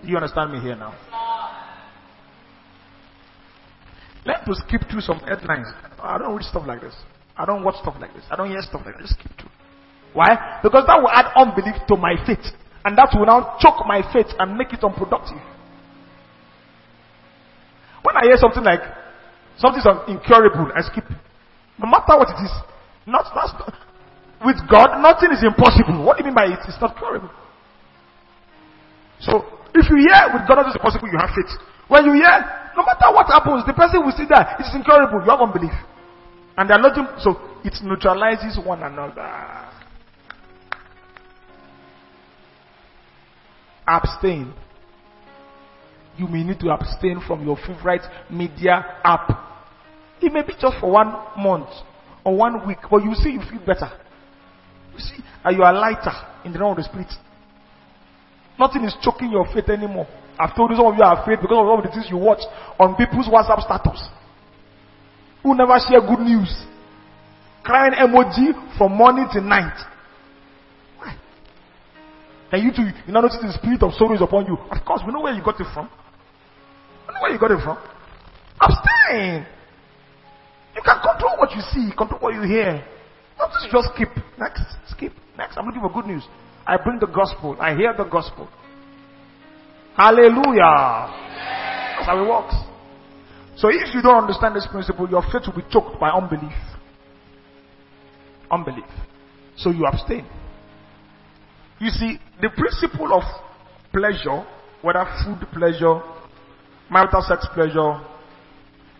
Do 0.02 0.10
you 0.10 0.16
understand 0.16 0.52
me 0.52 0.60
here 0.60 0.76
now? 0.76 0.96
Let 4.26 4.48
us 4.48 4.62
skip 4.68 4.82
through 4.90 5.02
some 5.02 5.20
headlines. 5.20 5.68
I 6.02 6.18
don't 6.18 6.36
read 6.36 6.46
stuff 6.46 6.64
like 6.68 6.82
this. 6.82 6.96
I 7.38 7.46
don't 7.46 7.64
watch 7.64 7.76
stuff 7.82 7.96
like 8.00 8.14
this. 8.14 8.24
I 8.30 8.36
don't 8.36 8.50
hear 8.50 8.62
stuff 8.62 8.82
like 8.86 8.98
this. 8.98 9.10
Just 9.10 9.20
skip 9.20 9.32
through. 9.40 9.50
Why? 10.14 10.60
Because 10.62 10.84
that 10.88 11.02
will 11.02 11.10
add 11.10 11.32
unbelief 11.36 11.76
to 11.88 11.96
my 11.96 12.16
faith. 12.26 12.46
And 12.84 12.98
that 12.98 13.10
will 13.16 13.26
now 13.26 13.58
choke 13.60 13.86
my 13.88 14.02
faith 14.14 14.28
and 14.38 14.58
make 14.58 14.74
it 14.74 14.84
unproductive. 14.84 15.42
When 18.04 18.18
I 18.18 18.26
hear 18.26 18.38
something 18.38 18.64
like 18.64 18.82
something's 19.58 19.86
incurable, 20.08 20.72
I 20.76 20.82
skip. 20.82 21.06
No 21.78 21.90
matter 21.90 22.18
what 22.18 22.30
it 22.30 22.42
is. 22.44 22.52
Not, 23.06 23.26
not, 23.34 23.74
with 24.46 24.58
God, 24.70 25.02
nothing 25.02 25.32
is 25.32 25.44
impossible. 25.44 26.04
What 26.04 26.18
do 26.18 26.24
you 26.24 26.30
mean 26.30 26.36
by 26.36 26.46
it? 26.46 26.60
It's 26.68 26.82
not 26.82 26.98
curable. 26.98 27.30
So, 29.22 29.46
if 29.74 29.90
you 29.90 29.98
hear 29.98 30.34
with 30.34 30.48
God 30.48 30.64
nothing 30.64 30.82
possible 30.82 31.08
you 31.08 31.20
have 31.20 31.32
faith. 31.36 31.52
When 31.88 32.06
you 32.06 32.14
hear, 32.14 32.36
no 32.76 32.84
matter 32.84 33.12
what 33.12 33.28
happens, 33.28 33.66
the 33.66 33.74
person 33.74 34.00
will 34.04 34.16
see 34.16 34.26
that 34.30 34.60
it 34.60 34.64
is 34.64 34.76
incurable. 34.76 35.24
You 35.24 35.32
have 35.32 35.42
unbelief. 35.42 35.76
And 36.58 36.70
they 36.70 36.74
are 36.74 36.82
not, 36.82 36.96
doing 36.96 37.08
so 37.20 37.36
it 37.64 37.74
neutralizes 37.84 38.58
one 38.64 38.82
another. 38.84 39.28
Abstain. 43.88 44.54
You 46.18 46.28
may 46.28 46.44
need 46.44 46.60
to 46.60 46.70
abstain 46.70 47.22
from 47.26 47.46
your 47.46 47.58
favorite 47.58 48.04
media 48.30 49.00
app. 49.04 49.30
It 50.22 50.32
may 50.32 50.44
be 50.44 50.54
just 50.60 50.78
for 50.80 50.92
one 50.92 51.12
month 51.38 51.70
or 52.24 52.36
one 52.36 52.68
week, 52.68 52.78
but 52.90 53.04
you 53.04 53.14
see 53.16 53.32
you 53.32 53.42
feel 53.50 53.66
better. 53.66 53.92
You 54.94 55.00
see, 55.00 55.24
and 55.44 55.58
you 55.58 55.64
are 55.64 55.74
lighter 55.74 56.14
in 56.46 56.54
the 56.54 56.60
realm 56.60 56.72
of 56.72 56.78
the 56.78 56.84
spirit. 56.84 57.12
Nothing 58.62 58.84
is 58.86 58.94
choking 59.02 59.32
your 59.32 59.50
faith 59.50 59.70
anymore. 59.70 60.06
I've 60.38 60.56
told 60.56 60.70
you 60.70 60.78
some 60.78 60.86
of 60.86 60.94
you 60.94 61.02
are 61.02 61.20
afraid 61.20 61.42
because 61.42 61.58
of 61.58 61.66
all 61.66 61.82
the 61.82 61.90
things 61.90 62.06
you 62.12 62.18
watch 62.18 62.46
on 62.80 62.94
people's 62.94 63.26
WhatsApp 63.26 63.58
status. 63.66 63.98
Who 65.42 65.58
never 65.58 65.74
share 65.90 66.00
good 66.00 66.22
news. 66.22 66.46
Crying 67.64 67.98
emoji 67.98 68.54
from 68.78 68.94
morning 68.94 69.26
to 69.34 69.42
night. 69.42 69.74
Why? 71.00 71.18
And 72.52 72.62
you 72.62 72.70
too, 72.70 72.86
you 72.86 73.12
now 73.12 73.22
notice 73.22 73.42
the 73.42 73.52
spirit 73.58 73.82
of 73.82 73.94
sorrow 73.94 74.14
is 74.14 74.22
upon 74.22 74.46
you. 74.46 74.54
Of 74.70 74.86
course, 74.86 75.02
we 75.08 75.12
know 75.12 75.22
where 75.22 75.34
you 75.34 75.42
got 75.42 75.60
it 75.60 75.66
from. 75.74 75.90
We 77.10 77.16
know 77.16 77.22
where 77.22 77.34
you 77.34 77.40
got 77.40 77.50
it 77.50 77.66
from. 77.66 77.82
Abstain. 78.62 79.42
You 80.76 80.82
can 80.86 81.02
control 81.02 81.34
what 81.42 81.50
you 81.58 81.62
see, 81.74 81.90
control 81.98 82.22
what 82.22 82.36
you 82.36 82.44
hear. 82.44 82.86
Not 83.40 83.50
just 83.74 83.90
skip. 83.96 84.10
Next, 84.38 84.62
skip. 84.86 85.14
Next. 85.36 85.58
I'm 85.58 85.66
looking 85.66 85.82
for 85.82 85.90
good 85.90 86.06
news. 86.06 86.22
I 86.72 86.78
bring 86.82 87.00
the 87.00 87.08
gospel. 87.08 87.58
I 87.60 87.76
hear 87.76 87.94
the 87.98 88.06
gospel. 88.06 88.48
Hallelujah. 89.98 91.12
That's 91.98 92.06
how 92.06 92.24
it 92.24 92.30
works. 92.30 92.56
So 93.58 93.68
if 93.68 93.94
you 93.94 94.02
don't 94.02 94.24
understand 94.24 94.56
this 94.56 94.66
principle, 94.72 95.10
your 95.10 95.22
faith 95.22 95.44
will 95.48 95.62
be 95.62 95.68
choked 95.70 96.00
by 96.00 96.12
unbelief. 96.12 96.56
Unbelief. 98.50 98.86
So 99.58 99.70
you 99.72 99.86
abstain. 99.86 100.26
You 101.82 101.90
see, 101.90 102.20
the 102.42 102.50
principle 102.56 103.14
of 103.14 103.24
pleasure 103.92 104.46
whether 104.82 105.06
food 105.26 105.46
pleasure, 105.52 106.02
marital 106.90 107.22
sex 107.22 107.46
pleasure, 107.54 108.00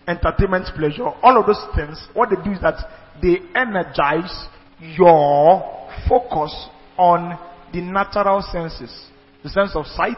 entertainment 0.10 0.68
pleasure, 0.76 1.08
all 1.24 1.40
of 1.40 1.46
those 1.46 1.64
things, 1.74 2.06
what 2.14 2.30
they 2.30 2.36
do 2.44 2.52
is 2.52 2.60
that 2.60 2.76
they 3.22 3.38
energize 3.56 4.48
your 4.80 5.88
focus 6.10 6.54
on 6.98 7.40
the 7.74 7.82
natural 7.82 8.42
senses. 8.42 8.92
The 9.44 9.50
sense 9.50 9.72
of 9.76 9.86
sight, 9.88 10.18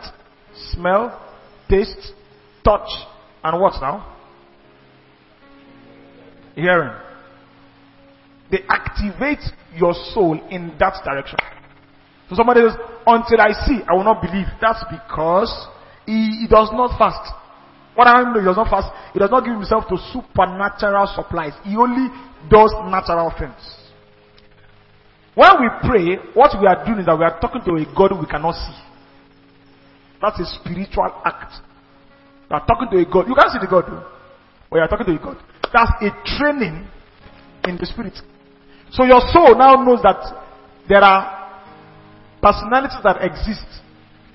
smell, 0.72 1.22
taste, 1.70 2.14
touch, 2.64 2.90
and 3.44 3.62
what 3.62 3.74
now? 3.82 4.16
Hearing. 6.56 6.94
They 8.52 8.60
activate 8.70 9.40
your 9.76 9.94
soul 10.14 10.40
in 10.50 10.76
that 10.80 11.02
direction. 11.04 11.40
So 12.30 12.36
somebody 12.36 12.62
says, 12.62 12.78
until 13.08 13.42
I 13.42 13.52
see, 13.66 13.80
I 13.88 13.94
will 13.94 14.04
not 14.04 14.22
believe. 14.22 14.46
That's 14.62 14.84
because 14.90 15.52
he, 16.06 16.42
he 16.42 16.48
does 16.48 16.70
not 16.72 16.98
fast. 16.98 17.34
What 17.96 18.08
I 18.08 18.24
mean, 18.24 18.42
he 18.42 18.46
does 18.46 18.58
not 18.58 18.70
fast. 18.70 18.90
He 19.14 19.20
does 19.20 19.30
not 19.30 19.46
give 19.46 19.54
himself 19.54 19.86
to 19.90 19.98
supernatural 20.12 21.08
supplies. 21.16 21.54
He 21.64 21.76
only 21.76 22.10
does 22.50 22.74
natural 22.90 23.34
things. 23.38 23.83
When 25.36 25.50
we 25.62 25.68
pray, 25.82 26.16
what 26.34 26.52
we 26.60 26.68
are 26.68 26.86
doing 26.86 27.00
is 27.00 27.06
that 27.06 27.18
we 27.18 27.26
are 27.26 27.40
talking 27.40 27.62
to 27.66 27.72
a 27.76 27.86
God 27.96 28.20
we 28.20 28.28
cannot 28.28 28.54
see. 28.54 28.78
That's 30.22 30.40
a 30.40 30.46
spiritual 30.46 31.10
act. 31.26 31.54
You 32.50 32.56
are 32.56 32.66
talking 32.66 32.88
to 32.92 32.98
a 33.02 33.06
God. 33.06 33.28
You 33.28 33.36
can't 33.36 33.52
see 33.52 33.60
the 33.60 33.70
God, 33.70 33.86
oh. 33.88 34.08
but 34.70 34.78
you 34.78 34.84
are 34.84 34.88
talking 34.88 35.08
to 35.08 35.16
a 35.16 35.20
God. 35.20 35.38
That's 35.74 35.92
a 36.02 36.10
training 36.38 36.88
in 37.68 37.78
the 37.78 37.86
spirit. 37.86 38.14
So 38.92 39.04
your 39.06 39.22
soul 39.34 39.58
now 39.58 39.76
knows 39.82 40.02
that 40.04 40.22
there 40.88 41.02
are 41.02 41.50
personalities 42.42 43.02
that 43.04 43.24
exist 43.24 43.66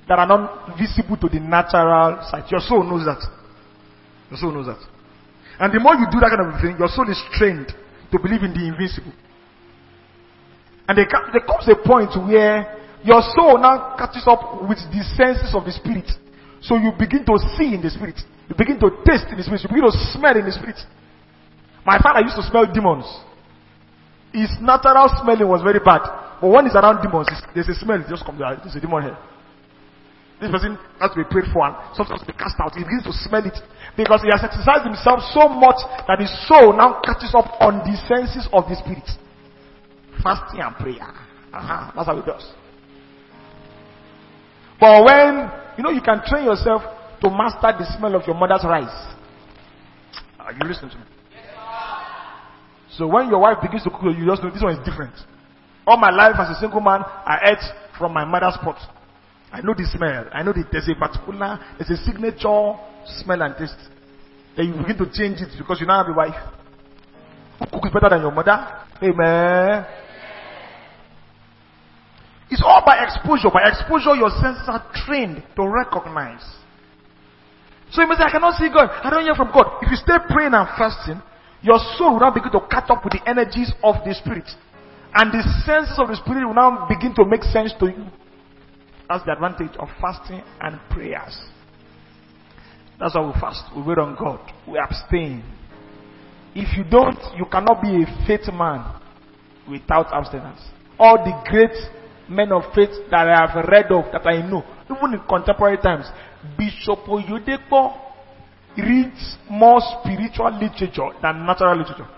that 0.09 0.19
are 0.19 0.27
not 0.27 0.77
visible 0.77 1.17
to 1.17 1.29
the 1.29 1.39
natural 1.39 2.27
sight. 2.29 2.51
Your 2.51 2.61
soul 2.61 2.83
knows 2.83 3.05
that. 3.05 3.23
Your 4.31 4.39
soul 4.41 4.53
knows 4.53 4.67
that. 4.67 4.81
And 5.61 5.73
the 5.73 5.79
more 5.79 5.95
you 5.95 6.07
do 6.11 6.19
that 6.21 6.33
kind 6.33 6.43
of 6.43 6.61
thing, 6.61 6.77
your 6.79 6.89
soul 6.89 7.09
is 7.11 7.21
trained 7.33 7.69
to 8.11 8.19
believe 8.19 8.43
in 8.43 8.53
the 8.53 8.67
invisible. 8.67 9.13
And 10.89 10.97
there, 10.97 11.07
there 11.33 11.45
comes 11.45 11.69
a 11.69 11.77
point 11.77 12.17
where 12.17 12.81
your 13.05 13.21
soul 13.37 13.61
now 13.61 13.95
catches 14.01 14.25
up 14.27 14.65
with 14.65 14.81
the 14.89 15.05
senses 15.15 15.55
of 15.55 15.69
the 15.69 15.73
spirit. 15.73 16.09
So 16.65 16.75
you 16.81 16.91
begin 16.99 17.23
to 17.29 17.37
see 17.55 17.77
in 17.77 17.85
the 17.85 17.93
spirit. 17.93 18.19
You 18.49 18.57
begin 18.57 18.81
to 18.81 18.91
taste 19.05 19.29
in 19.31 19.37
the 19.37 19.45
spirit. 19.45 19.63
You 19.63 19.69
begin 19.69 19.87
to 19.87 19.97
smell 20.17 20.35
in 20.35 20.49
the 20.49 20.53
spirit. 20.57 20.81
My 21.85 22.01
father 22.01 22.25
used 22.25 22.41
to 22.41 22.45
smell 22.49 22.67
demons. 22.67 23.05
His 24.33 24.51
natural 24.61 25.09
smelling 25.21 25.47
was 25.47 25.63
very 25.63 25.81
bad. 25.81 26.03
But 26.41 26.49
when 26.49 26.65
he's 26.65 26.75
around 26.75 27.05
demons, 27.05 27.29
there's 27.55 27.69
a 27.69 27.77
smell, 27.77 28.01
it 28.01 28.09
just 28.09 28.25
comes 28.25 28.41
out. 28.41 28.65
There's 28.65 28.77
a 28.77 28.81
demon 28.81 29.13
here. 29.13 29.19
This 30.41 30.51
person 30.51 30.79
has 31.03 31.11
to 31.13 31.19
be 31.19 31.27
prayed 31.27 31.51
for 31.51 31.67
and 31.67 31.75
sometimes 31.99 32.23
be 32.23 32.33
cast 32.33 32.57
out. 32.63 32.73
He 32.73 32.87
begins 32.87 33.05
to 33.11 33.15
smell 33.27 33.43
it. 33.45 33.59
Because 33.99 34.23
he 34.23 34.31
has 34.31 34.41
exercised 34.41 34.87
himself 34.87 35.21
so 35.35 35.51
much 35.51 35.83
that 36.07 36.23
his 36.23 36.31
soul 36.47 36.73
now 36.73 37.03
catches 37.03 37.35
up 37.35 37.59
on 37.59 37.83
the 37.83 37.95
senses 38.07 38.47
of 38.55 38.71
the 38.71 38.79
spirit. 38.79 39.07
Fasting 40.23 40.61
and 40.61 40.75
prayer. 40.77 41.15
Uh-huh. 41.53 41.93
That's 41.95 42.07
how 42.07 42.19
it 42.19 42.27
does. 42.27 42.53
But 44.81 45.05
when, 45.05 45.51
you 45.77 45.83
know, 45.83 45.91
you 45.91 46.01
can 46.01 46.23
train 46.25 46.45
yourself 46.45 46.83
to 47.21 47.31
master 47.31 47.75
the 47.79 47.87
smell 47.99 48.15
of 48.15 48.27
your 48.27 48.37
mother's 48.37 48.65
rice. 48.65 49.15
Are 50.39 50.53
you 50.53 50.61
listening 50.67 50.91
to 50.93 50.97
me? 50.99 51.05
So 52.91 53.07
when 53.07 53.29
your 53.29 53.39
wife 53.39 53.59
begins 53.63 53.85
to 53.85 53.91
cook, 53.91 54.17
you 54.17 54.27
just 54.27 54.43
know 54.43 54.51
this 54.51 54.63
one 54.63 54.75
is 54.75 54.85
different. 54.85 55.15
All 55.87 55.97
my 55.97 56.11
life 56.11 56.35
as 56.39 56.57
a 56.57 56.61
single 56.61 56.81
man, 56.81 57.03
I 57.05 57.53
ate 57.53 57.99
from 57.99 58.13
my 58.13 58.25
mother's 58.25 58.57
pot. 58.63 58.79
I 59.53 59.61
know 59.63 59.75
the 59.75 59.87
smell. 59.87 60.27
I 60.33 60.43
know 60.43 60.53
that 60.53 60.67
there's 60.71 60.89
a 60.89 60.95
particular, 60.95 61.59
there's 61.79 61.91
a 61.91 62.03
signature 62.05 62.75
smell 63.23 63.43
and 63.43 63.57
taste. 63.57 63.79
Then 64.57 64.67
you 64.69 64.75
begin 64.75 64.99
to 64.99 65.07
change 65.07 65.41
it 65.41 65.51
because 65.57 65.81
you 65.81 65.87
now 65.87 66.05
have 66.05 66.13
a 66.13 66.17
wife. 66.17 66.35
Who 67.61 67.81
cooks 67.81 67.95
better 67.95 68.11
than 68.11 68.21
your 68.23 68.33
mother? 68.33 68.85
Amen. 69.03 69.87
It's 72.51 72.63
all 72.65 72.83
by 72.85 73.05
exposure. 73.05 73.51
By 73.53 73.69
exposure, 73.69 74.17
your 74.17 74.31
senses 74.41 74.65
are 74.69 74.85
trained 75.05 75.43
to 75.57 75.69
recognize. 75.69 76.45
So 77.91 78.03
you 78.03 78.09
may 78.09 78.17
say, 78.17 78.25
I 78.25 78.31
cannot 78.31 78.55
see 78.57 78.69
God. 78.69 78.89
I 78.89 79.11
don't 79.11 79.25
hear 79.25 79.35
from 79.35 79.53
God. 79.53 79.81
If 79.83 79.91
you 79.91 79.97
stay 79.97 80.17
praying 80.29 80.53
and 80.53 80.69
fasting, 80.77 81.23
your 81.63 81.79
soul 81.97 82.13
will 82.13 82.21
now 82.21 82.31
begin 82.31 82.53
to 82.53 82.61
catch 82.71 82.89
up 82.91 83.05
with 83.05 83.15
the 83.15 83.29
energies 83.29 83.73
of 83.83 83.97
the 84.05 84.15
Spirit. 84.15 84.49
And 85.15 85.33
the 85.33 85.43
senses 85.65 85.99
of 85.99 86.09
the 86.09 86.17
Spirit 86.17 86.47
will 86.47 86.55
now 86.55 86.87
begin 86.89 87.15
to 87.17 87.25
make 87.25 87.43
sense 87.45 87.73
to 87.81 87.87
you. 87.87 88.05
That's 89.09 89.25
the 89.25 89.33
advantage 89.33 89.77
of 89.79 89.89
fasting 90.01 90.43
and 90.61 90.79
prayers. 90.91 91.37
That's 93.01 93.15
why 93.15 93.27
we 93.27 93.33
fast. 93.41 93.65
We 93.75 93.83
wait 93.83 93.99
on 93.99 94.17
God. 94.17 94.41
We 94.67 94.79
abstain. 94.79 95.43
If 96.55 96.77
you 96.77 96.85
don't, 96.85 97.19
you 97.37 97.47
cannot 97.51 97.81
be 97.81 98.03
a 98.03 98.27
faith 98.27 98.53
man 98.53 99.01
without 99.69 100.13
abstinence. 100.13 100.61
All 100.99 101.17
the 101.17 101.33
great 101.49 101.73
men 102.29 102.53
of 102.53 102.63
faith 102.75 102.91
that 103.11 103.29
I 103.29 103.47
have 103.47 103.65
read 103.69 103.91
of, 103.91 104.13
that 104.13 104.27
I 104.27 104.47
know, 104.47 104.65
even 104.85 105.15
in 105.15 105.21
contemporary 105.29 105.79
times, 105.79 106.07
Bishop 106.57 107.01
Oyedepo 107.07 108.09
reads 108.77 109.37
more 109.51 109.81
spiritual 110.01 110.53
literature 110.53 111.11
than 111.21 111.45
natural 111.45 111.79
literature. 111.79 112.09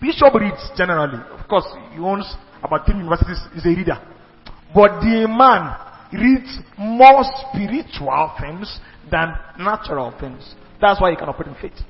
Bishop 0.00 0.34
reads 0.34 0.70
generally. 0.76 1.18
Of 1.38 1.48
course, 1.48 1.66
he 1.92 1.98
owns 1.98 2.26
about 2.62 2.86
three 2.86 2.96
universities, 2.96 3.40
he's 3.54 3.64
a 3.64 3.68
reader. 3.68 3.98
But 4.74 5.00
the 5.00 5.26
man 5.28 5.76
reads 6.12 6.58
more 6.76 7.22
spiritual 7.48 8.34
things 8.40 8.78
than 9.10 9.34
natural 9.58 10.12
things. 10.18 10.54
That's 10.80 11.00
why 11.00 11.10
he 11.10 11.16
can 11.16 11.28
operate 11.28 11.48
in 11.48 11.54
faith. 11.60 11.80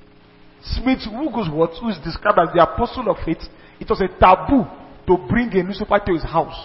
Smith 0.63 1.01
Wigglesworth, 1.13 1.79
who 1.81 1.89
is 1.89 1.99
described 1.99 2.39
as 2.39 2.55
the 2.55 2.63
apostle 2.63 3.11
of 3.11 3.19
faith, 3.25 3.43
it 3.81 3.89
was 3.89 4.01
a 4.01 4.09
taboo 4.19 4.65
to 5.07 5.29
bring 5.29 5.53
a 5.53 5.63
newspaper 5.63 6.01
to 6.07 6.13
his 6.13 6.23
house. 6.23 6.57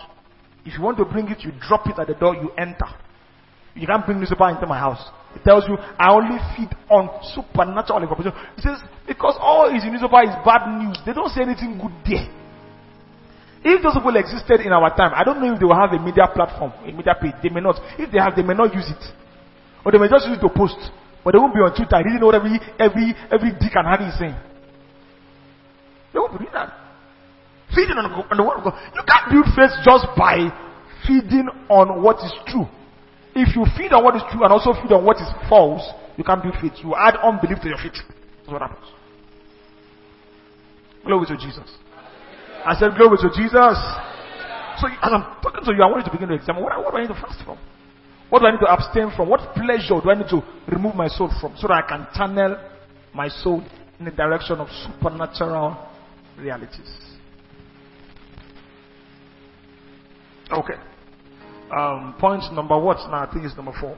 If 0.66 0.78
you 0.78 0.84
want 0.84 0.98
to 0.98 1.06
bring 1.06 1.28
it, 1.30 1.40
you 1.42 1.52
drop 1.68 1.88
it 1.88 1.98
at 2.00 2.08
the 2.08 2.14
door, 2.14 2.36
you 2.36 2.52
enter. 2.58 2.88
You 3.76 3.88
can't 3.88 4.06
bring 4.06 4.20
newspaper 4.20 4.50
into 4.50 4.68
my 4.68 4.78
house. 4.78 5.02
It 5.36 5.44
tells 5.44 5.68
you, 5.68 5.78
I 5.78 6.12
only 6.12 6.38
feed 6.58 6.70
on 6.90 7.08
supernatural 7.34 8.02
information. 8.02 8.34
It 8.58 8.64
says, 8.64 8.82
because 9.08 9.38
all 9.40 9.72
his 9.72 9.84
newspaper 9.86 10.24
is 10.24 10.36
bad 10.44 10.68
news. 10.82 10.98
They 11.06 11.14
don't 11.14 11.30
say 11.30 11.44
anything 11.44 11.78
good 11.78 11.94
there. 12.04 12.28
If 13.64 13.84
those 13.84 13.94
people 13.94 14.16
existed 14.16 14.62
in 14.62 14.72
our 14.72 14.90
time, 14.96 15.12
I 15.14 15.24
don't 15.24 15.40
know 15.40 15.54
if 15.54 15.60
they 15.60 15.66
will 15.66 15.76
have 15.76 15.92
a 15.92 16.00
media 16.00 16.28
platform, 16.34 16.72
a 16.84 16.92
media 16.92 17.16
page. 17.20 17.36
They 17.44 17.50
may 17.50 17.60
not. 17.60 17.76
If 18.00 18.12
they 18.12 18.20
have, 18.20 18.36
they 18.36 18.44
may 18.44 18.56
not 18.56 18.74
use 18.74 18.88
it. 18.88 19.04
Or 19.86 19.92
they 19.92 20.00
may 20.00 20.08
just 20.08 20.28
use 20.28 20.38
it 20.38 20.42
to 20.42 20.50
post. 20.50 20.80
But 21.24 21.36
they 21.36 21.40
won't 21.40 21.54
be 21.54 21.60
on 21.60 21.76
Twitter 21.76 22.00
reading 22.00 22.24
what 22.24 22.36
every, 22.36 22.56
every, 22.80 23.16
every 23.30 23.52
dick 23.60 23.76
and 23.76 23.86
Harry 23.86 24.08
is 24.08 24.18
saying. 24.18 24.36
They 26.14 26.20
won't 26.20 26.40
be 26.40 26.48
that. 26.54 26.72
Feeding 27.76 27.98
on, 27.98 28.06
on 28.10 28.38
the 28.38 28.44
word 28.44 28.58
of 28.58 28.64
God. 28.66 28.76
You 28.96 29.04
can't 29.06 29.28
build 29.30 29.48
faith 29.54 29.74
just 29.86 30.08
by 30.18 30.50
feeding 31.06 31.48
on 31.70 32.02
what 32.02 32.18
is 32.26 32.34
true. 32.48 32.66
If 33.36 33.56
you 33.56 33.66
feed 33.78 33.94
on 33.94 34.04
what 34.04 34.16
is 34.16 34.24
true 34.32 34.44
and 34.44 34.52
also 34.52 34.74
feed 34.74 34.92
on 34.92 35.06
what 35.06 35.18
is 35.18 35.30
false, 35.48 35.86
you 36.18 36.24
can't 36.24 36.42
build 36.42 36.56
faith. 36.62 36.74
You 36.84 36.96
add 36.96 37.16
unbelief 37.22 37.62
to 37.62 37.70
your 37.70 37.78
faith. 37.78 37.96
That's 37.96 38.52
what 38.52 38.62
happens. 38.62 38.86
Glory 41.06 41.26
to 41.28 41.38
Jesus. 41.38 41.70
I 42.66 42.76
said, 42.76 42.98
Glory 42.98 43.18
to 43.22 43.30
Jesus. 43.32 43.78
So, 44.80 44.88
as 44.88 45.12
I'm 45.12 45.40
talking 45.42 45.64
to 45.64 45.72
you, 45.74 45.84
I 45.84 45.88
want 45.88 46.06
you 46.06 46.12
to 46.12 46.16
begin 46.16 46.30
to 46.30 46.36
examine 46.36 46.64
what, 46.64 46.76
what 46.84 46.92
do 46.92 46.98
I 46.98 47.02
need 47.02 47.14
to 47.14 47.20
fast 47.22 47.44
from? 47.44 47.58
What 48.30 48.40
do 48.40 48.46
I 48.48 48.52
need 48.52 48.60
to 48.60 48.72
abstain 48.72 49.12
from? 49.16 49.30
What 49.30 49.54
pleasure 49.56 50.00
do 50.02 50.10
I 50.10 50.16
need 50.16 50.30
to 50.30 50.42
remove 50.68 50.96
my 50.96 51.08
soul 51.08 51.32
from 51.42 51.56
so 51.58 51.68
that 51.68 51.84
I 51.84 51.88
can 51.88 52.08
channel 52.14 52.58
my 53.14 53.28
soul 53.28 53.64
in 54.00 54.06
the 54.06 54.12
direction 54.12 54.58
of 54.58 54.68
supernatural 54.70 55.78
realities? 56.38 57.09
Okay. 60.52 60.74
Um, 61.72 62.16
point 62.20 62.52
number 62.54 62.80
what 62.80 62.98
now? 63.10 63.28
I 63.28 63.32
think 63.32 63.46
it's 63.46 63.56
number 63.56 63.74
four. 63.80 63.98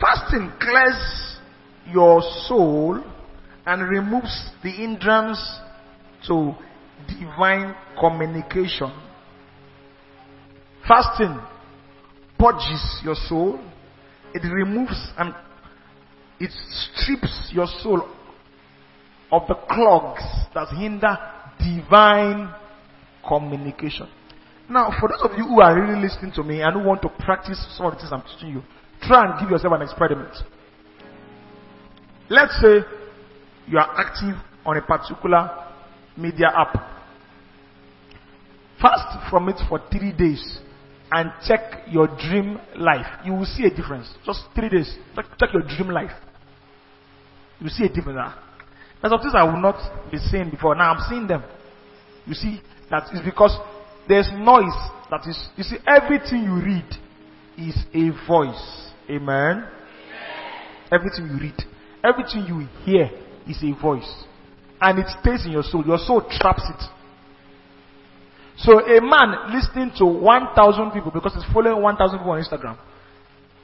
Fasting 0.00 0.52
clears 0.60 1.38
your 1.90 2.20
soul 2.46 3.02
and 3.64 3.88
removes 3.88 4.50
the 4.62 4.70
hindrance 4.70 5.38
to 6.26 6.54
divine 7.08 7.74
communication. 7.98 8.92
Fasting 10.86 11.38
purges 12.38 13.00
your 13.04 13.14
soul, 13.28 13.60
it 14.34 14.42
removes 14.52 15.12
and 15.16 15.34
it 16.40 16.50
strips 16.50 17.50
your 17.52 17.66
soul 17.82 18.02
of 19.30 19.42
the 19.46 19.54
clogs 19.54 20.22
that 20.54 20.68
hinder 20.76 21.16
divine 21.58 22.52
communication. 23.26 24.08
Now, 24.68 24.94
for 24.98 25.08
those 25.08 25.22
of 25.22 25.36
you 25.36 25.44
who 25.44 25.60
are 25.60 25.74
really 25.78 26.00
listening 26.00 26.32
to 26.32 26.42
me 26.42 26.62
and 26.62 26.72
who 26.74 26.86
want 26.86 27.02
to 27.02 27.08
practice 27.08 27.64
some 27.76 27.86
of 27.86 27.92
the 27.92 27.98
things 27.98 28.12
I'm 28.12 28.22
teaching 28.22 28.50
you, 28.50 28.62
try 29.02 29.30
and 29.30 29.40
give 29.40 29.50
yourself 29.50 29.74
an 29.74 29.82
experiment. 29.82 30.32
Let's 32.28 32.58
say 32.60 32.80
you 33.66 33.78
are 33.78 33.90
active 33.96 34.36
on 34.64 34.76
a 34.76 34.82
particular 34.82 35.50
media 36.16 36.46
app. 36.54 36.74
Fast 38.80 39.30
from 39.30 39.48
it 39.48 39.60
for 39.68 39.80
three 39.90 40.12
days 40.12 40.60
and 41.10 41.30
check 41.46 41.84
your 41.88 42.06
dream 42.06 42.58
life. 42.76 43.06
You 43.24 43.34
will 43.34 43.44
see 43.44 43.64
a 43.64 43.70
difference. 43.70 44.08
Just 44.24 44.40
three 44.54 44.68
days. 44.68 44.96
Check 45.38 45.50
your 45.52 45.62
dream 45.62 45.90
life. 45.90 46.10
You 47.60 47.68
see 47.68 47.84
a 47.84 47.88
difference. 47.88 48.18
Ah. 48.20 48.42
There's 49.00 49.12
some 49.12 49.20
things 49.20 49.34
I 49.36 49.44
will 49.44 49.60
not 49.60 49.76
be 50.10 50.18
seeing 50.18 50.50
before. 50.50 50.74
Now 50.74 50.94
I'm 50.94 51.04
seeing 51.08 51.26
them. 51.26 51.44
You 52.24 52.34
see, 52.34 52.60
that 52.92 53.08
is 53.14 53.20
because 53.24 53.58
there's 54.06 54.28
noise 54.36 54.76
that 55.10 55.26
is, 55.26 55.48
you 55.56 55.64
see, 55.64 55.76
everything 55.86 56.44
you 56.44 56.60
read 56.60 56.84
is 57.56 57.74
a 57.94 58.10
voice. 58.28 58.90
Amen. 59.08 59.64
Amen. 59.64 59.64
Everything 60.92 61.26
you 61.26 61.40
read, 61.40 61.56
everything 62.04 62.44
you 62.46 62.68
hear 62.84 63.10
is 63.48 63.56
a 63.64 63.80
voice. 63.80 64.24
And 64.78 64.98
it 64.98 65.06
stays 65.22 65.46
in 65.46 65.52
your 65.52 65.62
soul. 65.62 65.82
Your 65.86 65.96
soul 65.96 66.20
traps 66.20 66.62
it. 66.68 66.84
So 68.58 68.78
a 68.80 69.00
man 69.00 69.54
listening 69.54 69.92
to 69.96 70.04
1,000 70.04 70.90
people 70.90 71.10
because 71.10 71.32
he's 71.34 71.50
following 71.52 71.80
1,000 71.82 72.18
people 72.18 72.32
on 72.32 72.44
Instagram, 72.44 72.76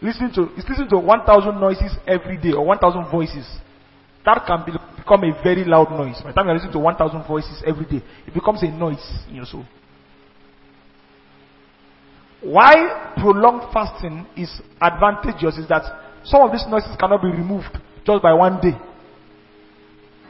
listening 0.00 0.32
to, 0.36 0.46
he's 0.56 0.64
listening 0.66 0.88
to 0.88 0.98
1,000 0.98 1.60
noises 1.60 1.92
every 2.06 2.38
day 2.38 2.52
or 2.52 2.64
1,000 2.64 3.10
voices. 3.10 3.46
That 4.28 4.44
can 4.44 4.60
be, 4.66 4.72
become 4.94 5.24
a 5.24 5.32
very 5.42 5.64
loud 5.64 5.88
noise. 5.90 6.20
By 6.20 6.28
the 6.28 6.34
time 6.34 6.46
you're 6.48 6.56
listening 6.60 6.76
to 6.76 6.84
1,000 6.84 7.26
voices 7.26 7.62
every 7.66 7.86
day, 7.86 8.04
it 8.26 8.34
becomes 8.34 8.62
a 8.62 8.68
noise 8.68 9.00
in 9.26 9.36
your 9.36 9.46
soul. 9.46 9.64
Why 12.42 13.14
prolonged 13.16 13.72
fasting 13.72 14.26
is 14.36 14.52
advantageous 14.82 15.56
is 15.56 15.66
that 15.72 15.88
some 16.24 16.42
of 16.42 16.52
these 16.52 16.64
noises 16.68 16.92
cannot 17.00 17.22
be 17.22 17.28
removed 17.28 17.72
just 18.04 18.22
by 18.22 18.34
one 18.34 18.60
day. 18.60 18.76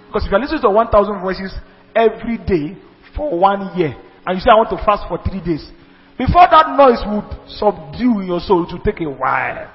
Because 0.07 0.25
if 0.25 0.31
you're 0.31 0.39
listening 0.39 0.63
to 0.63 0.71
1,000 0.71 1.21
voices 1.21 1.53
every 1.97 2.39
day 2.39 2.79
for 3.17 3.37
one 3.37 3.77
year, 3.77 3.99
and 4.25 4.39
you 4.39 4.41
say, 4.41 4.55
I 4.55 4.63
want 4.63 4.71
to 4.71 4.79
fast 4.87 5.11
for 5.11 5.19
three 5.27 5.43
days, 5.43 5.67
before 6.17 6.47
that 6.47 6.71
noise 6.79 7.03
would 7.03 7.51
subdue 7.51 8.23
in 8.23 8.29
your 8.31 8.39
soul, 8.47 8.63
it 8.63 8.71
will 8.71 8.87
take 8.87 9.01
a 9.03 9.11
while. 9.11 9.67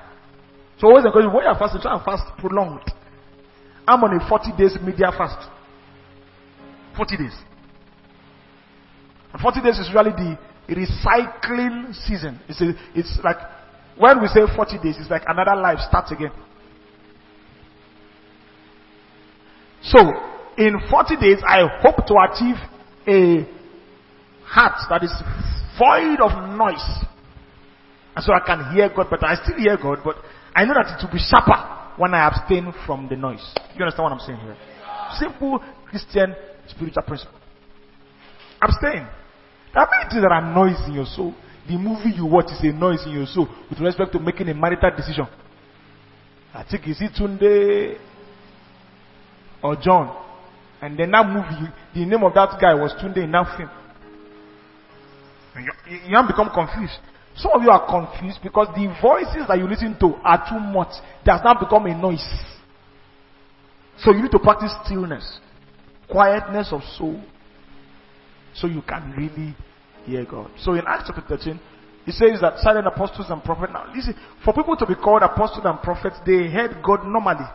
So 0.79 0.87
always 0.87 1.03
encourage 1.03 1.27
when 1.27 1.43
you're 1.43 1.51
you 1.51 1.59
fasting, 1.59 1.81
try 1.81 1.91
and 1.91 2.05
fast 2.07 2.23
prolonged. 2.39 2.87
I'm 3.88 4.03
on 4.03 4.22
a 4.22 4.30
40 4.30 4.51
days 4.57 4.77
media 4.81 5.11
fast. 5.18 5.49
40 6.95 7.18
days. 7.18 7.35
And 9.34 9.41
40 9.41 9.61
days 9.61 9.80
is 9.80 9.89
really 9.93 10.11
the 10.11 10.38
recycling 10.69 11.93
season. 12.05 12.39
It's, 12.47 12.61
a, 12.61 12.73
it's 12.95 13.19
like 13.23 13.38
when 13.97 14.22
we 14.22 14.27
say 14.27 14.41
40 14.55 14.77
days, 14.77 14.95
it's 14.99 15.10
like 15.10 15.23
another 15.27 15.60
life 15.60 15.80
starts 15.88 16.11
again. 16.11 16.31
So, 19.84 19.99
in 20.57 20.80
40 20.89 21.15
days, 21.18 21.38
I 21.45 21.68
hope 21.81 22.05
to 22.07 22.15
achieve 22.31 22.55
a 23.07 23.45
heart 24.45 24.80
that 24.89 25.03
is 25.03 25.11
void 25.77 26.22
of 26.22 26.57
noise. 26.57 27.05
And 28.15 28.23
so 28.23 28.31
I 28.34 28.39
can 28.45 28.73
hear 28.73 28.89
God 28.95 29.10
better. 29.10 29.26
I 29.26 29.35
still 29.43 29.57
hear 29.57 29.76
God, 29.76 29.99
but 30.05 30.15
I 30.55 30.64
know 30.65 30.73
that 30.76 30.97
it 30.97 31.03
will 31.03 31.11
be 31.11 31.19
sharper 31.19 31.82
when 31.98 32.14
I 32.14 32.28
abstain 32.28 32.74
from 32.86 33.07
the 33.10 33.15
noise. 33.15 33.44
You 33.76 33.84
understand 33.84 34.03
what 34.03 34.14
I'm 34.14 34.20
saying 34.20 34.40
here? 34.40 34.57
Simple 35.20 35.60
Christian 35.90 36.36
spiritual 36.68 37.03
principle. 37.03 37.40
Abstain. 38.61 39.07
Are 39.76 39.90
many 39.90 40.10
things 40.10 40.22
that 40.22 40.32
are 40.32 40.53
noise 40.53 40.80
in 40.88 40.94
your 40.94 41.06
soul. 41.06 41.34
The 41.68 41.78
movie 41.78 42.11
you 42.15 42.26
watch 42.26 42.52
is 42.52 42.60
a 42.61 42.72
noise 42.74 43.06
in 43.06 43.14
your 43.14 43.26
soul 43.26 43.48
with 43.70 43.80
respect 43.80 44.11
to 44.14 44.20
making 44.20 44.49
a 44.49 44.53
marital 44.53 44.91
decision. 44.95 45.28
I 46.53 46.64
think 46.70 46.88
is 46.88 47.02
it 47.02 47.14
Tunde 47.14 47.98
or 49.64 49.76
John. 49.78 50.20
And 50.82 50.99
then 50.99 51.11
that 51.11 51.26
movie, 51.26 51.72
the 51.95 52.06
name 52.06 52.24
of 52.24 52.34
that 52.34 52.60
guy 52.60 52.74
was 52.74 52.91
Tunde 53.02 53.24
in 53.24 53.32
that 53.32 53.57
film. 53.57 53.70
You, 55.56 55.72
you 56.07 56.18
have 56.18 56.28
become 56.28 56.49
confused. 56.53 56.99
Some 57.35 57.51
of 57.53 57.64
you 57.64 57.69
are 57.69 57.85
confused 57.85 58.39
because 58.43 58.68
the 58.76 58.93
voices 59.01 59.47
that 59.47 59.57
you 59.57 59.68
listen 59.68 59.97
to 59.99 60.15
are 60.23 60.45
too 60.47 60.60
much. 60.60 60.93
They 61.26 61.31
have 61.31 61.43
now 61.43 61.60
become 61.60 61.85
a 61.88 61.97
noise. 61.97 62.23
So 63.97 64.11
you 64.11 64.23
need 64.23 64.31
to 64.31 64.39
practice 64.39 64.73
stillness, 64.85 65.39
quietness 66.10 66.69
of 66.72 66.81
soul, 66.97 67.22
so 68.53 68.68
you 68.68 68.81
can 68.81 69.14
really 69.18 69.55
hear 70.05 70.26
God. 70.26 70.51
So 70.60 70.73
in 70.73 70.84
Acts 70.88 71.05
chapter 71.07 71.23
13, 71.27 71.60
it 72.05 72.14
says 72.14 72.41
that 72.41 72.60
silent 72.60 72.85
apostles 72.85 73.27
and 73.30 73.43
prophets. 73.43 73.72
Now, 73.73 73.91
listen, 73.95 74.15
for 74.43 74.53
people 74.53 74.76
to 74.76 74.85
be 74.85 74.95
called 74.95 75.23
apostles 75.23 75.65
and 75.65 75.80
prophets, 75.81 76.18
they 76.26 76.49
heard 76.49 76.84
God 76.84 77.05
normally. 77.05 77.45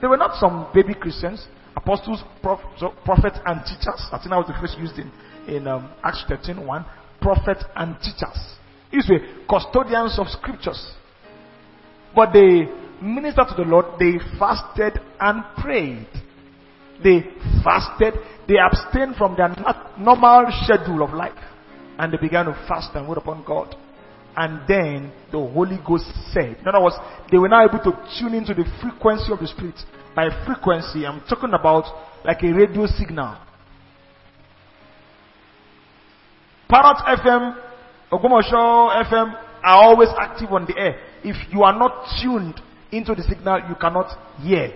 They 0.00 0.06
were 0.06 0.16
not 0.16 0.38
some 0.38 0.68
baby 0.72 0.94
Christians, 0.94 1.46
apostles, 1.76 2.22
prof, 2.42 2.60
so 2.78 2.94
prophets, 3.04 3.38
and 3.44 3.60
teachers. 3.64 4.00
I 4.12 4.18
think 4.18 4.30
that 4.30 4.36
was 4.36 4.46
the 4.46 4.58
first 4.60 4.78
used 4.78 4.98
in, 4.98 5.10
in 5.48 5.66
um, 5.66 5.90
Acts 6.04 6.24
13 6.28 6.64
1. 6.64 6.86
Prophets 7.20 7.64
and 7.74 7.96
teachers. 8.00 8.55
These 8.92 9.08
were 9.08 9.20
custodians 9.48 10.18
of 10.18 10.28
scriptures. 10.28 10.92
But 12.14 12.32
they 12.32 12.68
ministered 13.02 13.48
to 13.48 13.54
the 13.56 13.68
Lord, 13.68 13.86
they 13.98 14.18
fasted 14.38 15.00
and 15.20 15.44
prayed. 15.58 16.08
They 17.02 17.24
fasted, 17.62 18.14
they 18.48 18.56
abstained 18.58 19.16
from 19.16 19.36
their 19.36 19.54
normal 19.98 20.46
schedule 20.62 21.02
of 21.02 21.12
life. 21.12 21.36
And 21.98 22.12
they 22.12 22.18
began 22.18 22.46
to 22.46 22.52
fast 22.68 22.90
and 22.94 23.08
wait 23.08 23.18
upon 23.18 23.44
God. 23.44 23.74
And 24.36 24.60
then 24.68 25.12
the 25.32 25.38
Holy 25.38 25.78
Ghost 25.86 26.04
said, 26.32 26.58
in 26.60 26.68
other 26.68 26.82
words, 26.82 26.96
they 27.30 27.38
were 27.38 27.48
now 27.48 27.64
able 27.64 27.78
to 27.78 27.92
tune 28.18 28.34
into 28.34 28.52
the 28.52 28.64
frequency 28.82 29.32
of 29.32 29.38
the 29.40 29.46
Spirit. 29.46 29.76
By 30.14 30.28
frequency, 30.44 31.06
I'm 31.06 31.22
talking 31.28 31.52
about 31.58 31.84
like 32.24 32.42
a 32.42 32.52
radio 32.52 32.86
signal. 32.86 33.38
Parrot 36.68 36.98
FM, 37.18 37.65
Ogumosho 38.12 39.04
FM 39.04 39.34
are 39.62 39.82
always 39.82 40.08
active 40.18 40.52
on 40.52 40.66
the 40.66 40.78
air. 40.78 41.00
If 41.24 41.36
you 41.52 41.62
are 41.62 41.76
not 41.76 42.06
tuned 42.22 42.60
into 42.92 43.14
the 43.14 43.22
signal, 43.22 43.60
you 43.68 43.74
cannot 43.80 44.06
hear. 44.40 44.72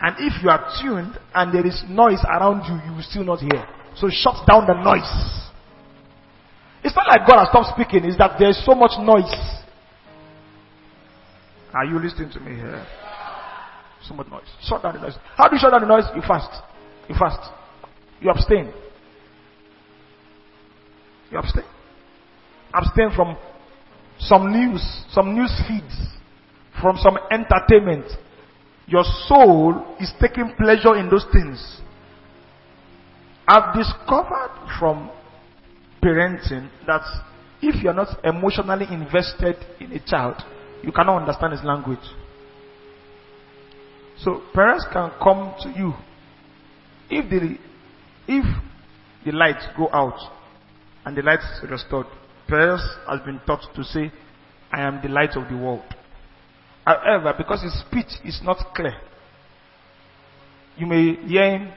And 0.00 0.16
if 0.18 0.42
you 0.42 0.48
are 0.48 0.70
tuned 0.80 1.18
and 1.34 1.52
there 1.52 1.66
is 1.66 1.82
noise 1.88 2.22
around 2.24 2.64
you, 2.64 2.80
you 2.88 2.96
will 2.96 3.02
still 3.02 3.24
not 3.24 3.40
hear. 3.40 3.66
So 3.96 4.08
shut 4.08 4.46
down 4.46 4.66
the 4.66 4.74
noise. 4.74 5.40
It's 6.82 6.96
not 6.96 7.08
like 7.08 7.28
God 7.28 7.40
has 7.40 7.48
stopped 7.48 7.76
speaking, 7.76 8.08
it's 8.08 8.16
that 8.18 8.36
there's 8.38 8.64
so 8.64 8.74
much 8.74 8.92
noise. 9.02 9.34
Are 11.74 11.84
you 11.84 11.98
listening 11.98 12.30
to 12.30 12.40
me 12.40 12.56
here? 12.56 12.86
So 14.02 14.14
much 14.14 14.28
noise. 14.28 14.48
Shut 14.62 14.82
down 14.82 14.94
the 14.94 15.00
noise. 15.00 15.16
How 15.36 15.48
do 15.48 15.56
you 15.56 15.60
shut 15.60 15.70
down 15.72 15.82
the 15.82 15.86
noise? 15.86 16.04
You 16.14 16.22
fast. 16.22 16.50
You 17.08 17.14
fast. 17.18 17.52
You 18.20 18.30
abstain. 18.30 18.72
You 21.30 21.38
abstain. 21.38 21.64
Abstain 22.72 23.10
from 23.14 23.36
some 24.18 24.52
news, 24.52 24.82
some 25.10 25.34
news 25.34 25.52
feeds, 25.66 25.96
from 26.80 26.96
some 26.98 27.18
entertainment, 27.30 28.06
your 28.86 29.04
soul 29.26 29.96
is 30.00 30.12
taking 30.20 30.52
pleasure 30.56 30.96
in 30.96 31.08
those 31.08 31.24
things. 31.32 31.80
I've 33.46 33.74
discovered 33.74 34.50
from 34.78 35.10
parenting 36.02 36.70
that 36.86 37.02
if 37.62 37.82
you're 37.82 37.94
not 37.94 38.08
emotionally 38.24 38.86
invested 38.90 39.56
in 39.80 39.92
a 39.92 40.00
child, 40.00 40.36
you 40.82 40.92
cannot 40.92 41.20
understand 41.20 41.52
his 41.52 41.64
language. 41.64 41.98
So 44.18 44.42
parents 44.54 44.86
can 44.92 45.10
come 45.22 45.54
to 45.62 45.70
you 45.70 45.94
if 47.10 47.28
the 47.30 47.58
if 48.28 48.44
the 49.24 49.32
lights 49.32 49.66
go 49.76 49.88
out 49.92 50.18
and 51.04 51.16
the 51.16 51.22
lights 51.22 51.46
restored. 51.68 52.06
Parents 52.50 52.82
has 53.08 53.20
been 53.20 53.40
taught 53.46 53.72
to 53.76 53.84
say, 53.84 54.10
"I 54.72 54.80
am 54.80 55.00
the 55.00 55.08
light 55.08 55.36
of 55.36 55.48
the 55.48 55.56
world." 55.56 55.84
However, 56.84 57.32
because 57.38 57.62
his 57.62 57.78
speech 57.78 58.18
is 58.24 58.42
not 58.42 58.74
clear, 58.74 58.96
you 60.76 60.86
may 60.86 61.14
hear 61.14 61.48
him 61.48 61.72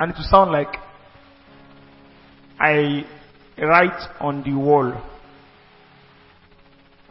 and 0.00 0.10
it 0.10 0.16
will 0.16 0.24
sound 0.24 0.50
like 0.50 0.78
I 2.58 3.04
write 3.58 4.08
on 4.20 4.42
the 4.42 4.54
wall. 4.54 4.92
That's 4.92 5.02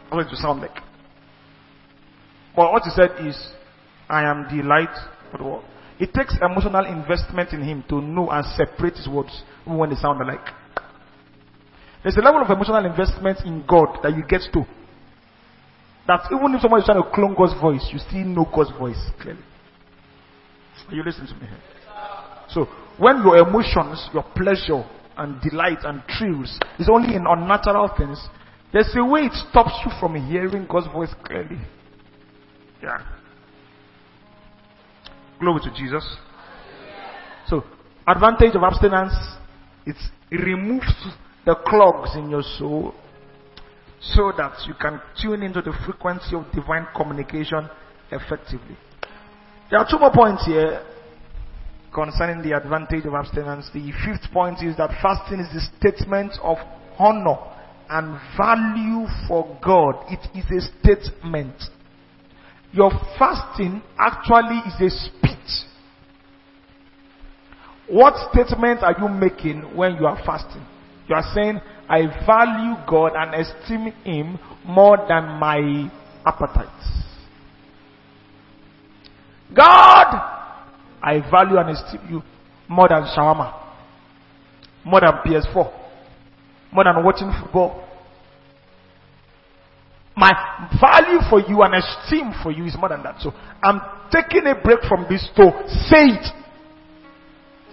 what 0.10 0.26
it 0.26 0.32
will 0.32 0.38
sound 0.38 0.62
like. 0.62 0.82
But 2.56 2.72
what 2.72 2.84
he 2.84 2.90
said 2.92 3.12
is, 3.20 3.52
I 4.10 4.24
am 4.24 4.48
the 4.50 4.64
light 4.64 4.96
of 5.32 5.40
the 5.40 5.44
world. 5.44 5.66
It 6.00 6.14
takes 6.14 6.36
emotional 6.42 6.86
investment 6.86 7.54
in 7.54 7.62
him 7.62 7.84
to 7.90 8.02
know 8.02 8.32
and 8.32 8.44
separate 8.46 8.98
his 8.98 9.08
words 9.08 9.44
when 9.66 9.92
they 9.92 9.96
sound 9.98 10.20
alike. 10.20 10.50
There's 12.04 12.18
a 12.18 12.22
level 12.22 12.42
of 12.42 12.50
emotional 12.50 12.86
investment 12.86 13.40
in 13.46 13.64
God 13.66 14.00
that 14.04 14.16
you 14.16 14.24
get 14.28 14.42
to 14.54 14.66
that 16.08 16.28
even 16.32 16.54
if 16.56 16.62
someone 16.62 16.82
is 16.82 16.86
trying 16.86 17.02
to 17.02 17.10
clone 17.12 17.34
God's 17.34 17.60
voice, 17.60 17.88
you 17.92 18.00
still 18.00 18.26
know 18.26 18.46
God's 18.54 18.72
voice 18.78 19.00
clearly. 19.22 19.40
Are 20.90 20.96
you 20.96 21.04
listening 21.04 21.28
to 21.28 21.34
me 21.36 21.48
here? 21.48 21.60
So, 22.50 22.68
when 22.98 23.24
your 23.24 23.38
emotions, 23.38 24.10
your 24.14 24.24
pleasure, 24.36 24.84
and 25.18 25.40
delight 25.42 25.80
and 25.84 26.02
thrills 26.18 26.60
is 26.80 26.90
only 26.92 27.16
in 27.16 27.26
unnatural 27.28 27.90
things, 27.98 28.20
there's 28.72 28.92
a 28.96 29.06
way 29.06 29.22
it 29.22 29.34
stops 29.50 29.74
you 29.86 29.92
from 30.00 30.16
hearing 30.28 30.66
God's 30.70 30.88
voice 30.88 31.14
clearly. 31.24 31.60
Yeah. 32.82 32.98
Glory 35.40 35.62
to 35.64 35.70
Jesus. 35.78 36.04
So, 37.48 37.64
advantage 38.08 38.56
of 38.56 38.64
abstinence, 38.64 39.14
it 39.86 39.96
removes 40.32 40.92
the 41.46 41.56
clogs 41.68 42.16
in 42.16 42.30
your 42.30 42.44
soul 42.58 42.94
so 44.00 44.32
that 44.38 44.54
you 44.68 44.74
can 44.74 45.02
tune 45.22 45.44
into 45.44 45.62
the 45.62 45.74
frequency 45.86 46.36
of 46.36 46.46
divine 46.54 46.88
communication 46.96 47.70
effectively. 48.12 48.78
There 49.70 49.80
are 49.80 49.88
two 49.90 49.98
more 49.98 50.12
points 50.12 50.46
here 50.46 50.84
concerning 51.94 52.44
the 52.48 52.58
advantage 52.58 53.06
of 53.06 53.14
abstinence. 53.14 53.70
The 53.74 53.92
fifth 54.06 54.32
point 54.32 54.62
is 54.64 54.76
that 54.78 54.90
fasting 55.02 55.40
is 55.40 55.48
the 55.54 55.62
statement 55.80 56.34
of 56.42 56.58
honor 57.00 57.38
and 57.90 58.20
value 58.38 59.08
for 59.28 59.58
God. 59.64 60.06
It 60.10 60.20
is 60.36 60.46
a 60.52 60.80
statement. 60.80 61.56
Your 62.72 62.92
fasting 63.18 63.82
actually 63.98 64.60
is 64.68 64.94
a 64.94 64.98
speech. 65.08 65.70
What 67.88 68.16
statement 68.32 68.82
are 68.82 68.96
you 69.00 69.08
making 69.08 69.76
when 69.76 69.96
you 69.96 70.08
are 70.08 70.20
fasting? 70.26 70.66
You 71.08 71.16
are 71.16 71.34
saying, 71.34 71.60
I 71.90 72.02
value 72.26 72.76
God 72.88 73.12
and 73.16 73.36
esteem 73.36 73.92
Him 74.04 74.40
more 74.66 74.98
than 75.08 75.26
my 75.40 75.92
appetites. 76.26 76.94
God, 79.56 80.08
I 81.02 81.20
value 81.30 81.58
and 81.58 81.70
esteem 81.72 82.02
you 82.10 82.22
more 82.68 82.88
than 82.88 83.04
shawarma, 83.04 83.54
more 84.86 85.02
than 85.02 85.12
PS4, 85.26 85.74
more 86.72 86.84
than 86.84 87.04
watching 87.04 87.32
football. 87.42 87.88
My 90.16 90.32
value 90.80 91.20
for 91.30 91.42
you 91.42 91.62
and 91.64 91.76
esteem 91.76 92.34
for 92.42 92.52
you 92.52 92.66
is 92.66 92.78
more 92.78 92.90
than 92.90 93.04
that. 93.04 93.20
So 93.20 93.34
I'm 93.62 93.82
taking 94.12 94.46
a 94.48 94.56
break 94.56 94.80
from 94.88 95.06
this 95.10 95.28
to 95.36 95.52
say 95.90 96.06
it. 96.06 96.28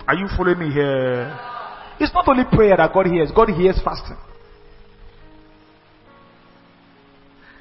Are 0.09 0.17
you 0.17 0.27
following 0.37 0.59
me 0.59 0.73
here? 0.73 1.39
It's 2.01 2.15
not 2.15 2.27
only 2.27 2.45
prayer 2.51 2.77
that 2.79 2.95
God 2.95 3.07
hears, 3.07 3.31
God 3.31 3.51
hears 3.51 3.79
fasting. 3.85 4.17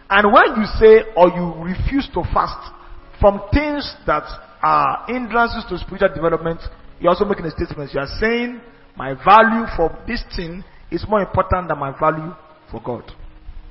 And 0.09 0.33
when 0.33 0.61
you 0.61 0.65
say 0.79 1.11
or 1.15 1.27
you 1.29 1.61
refuse 1.61 2.07
to 2.13 2.23
fast 2.33 2.71
from 3.19 3.41
things 3.53 3.93
that 4.07 4.23
are 4.63 5.03
hindrances 5.07 5.65
to 5.69 5.77
spiritual 5.77 6.15
development, 6.15 6.61
you're 6.99 7.11
also 7.11 7.25
making 7.25 7.45
a 7.45 7.51
statement. 7.51 7.93
You 7.93 7.99
are 7.99 8.17
saying, 8.19 8.61
My 8.95 9.13
value 9.13 9.67
for 9.75 9.95
this 10.07 10.23
thing 10.35 10.63
is 10.89 11.05
more 11.07 11.21
important 11.21 11.67
than 11.67 11.77
my 11.77 11.91
value 11.99 12.33
for 12.71 12.81
God. 12.81 13.03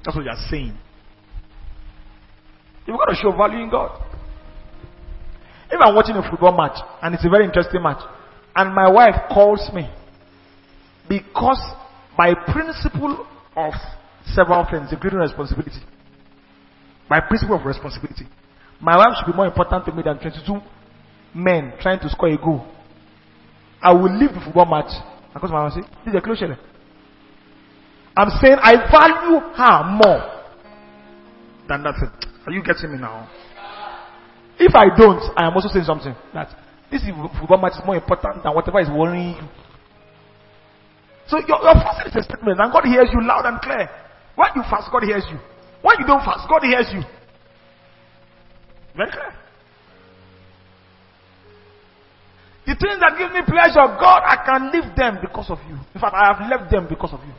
That's 0.04 0.16
what 0.16 0.24
you 0.24 0.30
are 0.30 0.46
saying. 0.50 0.76
You've 2.86 2.98
got 2.98 3.06
to 3.06 3.16
show 3.16 3.32
value 3.32 3.64
in 3.64 3.70
God. 3.70 4.04
If 5.70 5.80
I'm 5.80 5.94
watching 5.94 6.14
a 6.14 6.30
football 6.30 6.56
match 6.56 6.78
and 7.02 7.14
it's 7.14 7.24
a 7.24 7.28
very 7.28 7.44
interesting 7.46 7.82
match, 7.82 8.02
and 8.54 8.74
my 8.74 8.88
wife 8.88 9.14
calls 9.32 9.68
me 9.74 9.88
because 11.08 11.60
by 12.16 12.34
principle 12.34 13.26
of 13.56 13.72
several 14.34 14.66
things, 14.70 14.88
including 14.92 15.18
responsibility, 15.18 15.80
by 17.08 17.20
principle 17.20 17.56
of 17.56 17.64
responsibility, 17.64 18.26
my 18.80 18.96
wife 18.96 19.16
should 19.18 19.30
be 19.32 19.36
more 19.36 19.46
important 19.46 19.84
to 19.86 19.92
me 19.92 20.02
than 20.02 20.18
22 20.18 20.60
men 21.34 21.72
trying 21.80 21.98
to 22.00 22.08
score 22.10 22.28
a 22.28 22.36
goal. 22.36 22.66
I 23.82 23.92
will 23.92 24.14
leave 24.16 24.34
the 24.34 24.40
football 24.40 24.66
match 24.66 24.90
because 25.32 25.50
my 25.50 25.62
wife 25.62 25.72
say, 25.72 25.82
"This 26.04 26.14
is 26.14 26.18
a 26.18 26.20
close 26.20 26.42
I'm 28.16 28.30
saying 28.42 28.58
I 28.60 28.74
value 28.90 29.38
her 29.54 29.84
more 29.84 30.38
than 31.68 31.82
that 31.84 31.94
thing. 32.00 32.10
Are 32.46 32.52
you 32.52 32.62
getting 32.62 32.92
me 32.92 32.98
now? 32.98 33.28
If 34.58 34.74
I 34.74 34.88
don't, 34.96 35.22
I 35.36 35.46
am 35.46 35.54
also 35.54 35.68
saying 35.68 35.84
something 35.84 36.14
that 36.34 36.50
this 36.90 37.02
football 37.38 37.58
match 37.58 37.74
is 37.78 37.84
more 37.86 37.94
important 37.94 38.42
than 38.42 38.54
whatever 38.54 38.80
is 38.80 38.88
worrying 38.90 39.36
you. 39.36 39.48
So 41.28 41.38
your, 41.44 41.60
your 41.60 41.74
fasting 41.74 42.08
is 42.08 42.16
a 42.16 42.22
statement, 42.24 42.58
and 42.58 42.72
God 42.72 42.84
hears 42.84 43.08
you 43.12 43.20
loud 43.20 43.44
and 43.44 43.60
clear. 43.60 43.88
When 44.34 44.48
you 44.56 44.62
fast, 44.62 44.88
God 44.90 45.04
hears 45.04 45.24
you. 45.30 45.38
When 45.82 45.96
you 46.00 46.06
don't 46.06 46.24
fast, 46.24 46.48
God 46.48 46.62
hears 46.64 46.88
you. 46.92 47.02
Very 48.96 49.10
clear. 49.10 49.32
The 52.66 52.74
things 52.76 53.00
that 53.00 53.16
give 53.16 53.32
me 53.32 53.40
pleasure, 53.44 53.84
God, 54.00 54.24
I 54.24 54.44
can 54.44 54.72
leave 54.72 54.96
them 54.96 55.18
because 55.20 55.50
of 55.50 55.58
you. 55.68 55.76
In 55.94 56.00
fact, 56.00 56.14
I 56.14 56.32
have 56.32 56.50
left 56.50 56.70
them 56.70 56.86
because 56.88 57.12
of 57.12 57.20
you. 57.24 57.32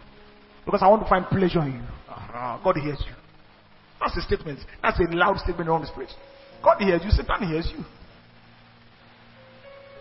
Because 0.66 0.82
I 0.82 0.88
want 0.88 1.04
to 1.04 1.10
find 1.10 1.26
pleasure 1.26 1.62
in 1.62 1.74
you. 1.74 1.88
Uh, 2.10 2.62
God 2.64 2.78
hears 2.78 3.02
you. 3.06 3.14
That's 4.00 4.16
a 4.18 4.22
statement. 4.22 4.60
That's 4.82 5.00
a 5.00 5.04
loud 5.16 5.38
statement 5.40 5.70
on 5.70 5.82
the 5.82 5.88
spirit. 5.88 6.10
God 6.64 6.78
hears 6.80 7.02
you, 7.04 7.12
Satan 7.12 7.48
hears 7.48 7.72
you. 7.76 7.84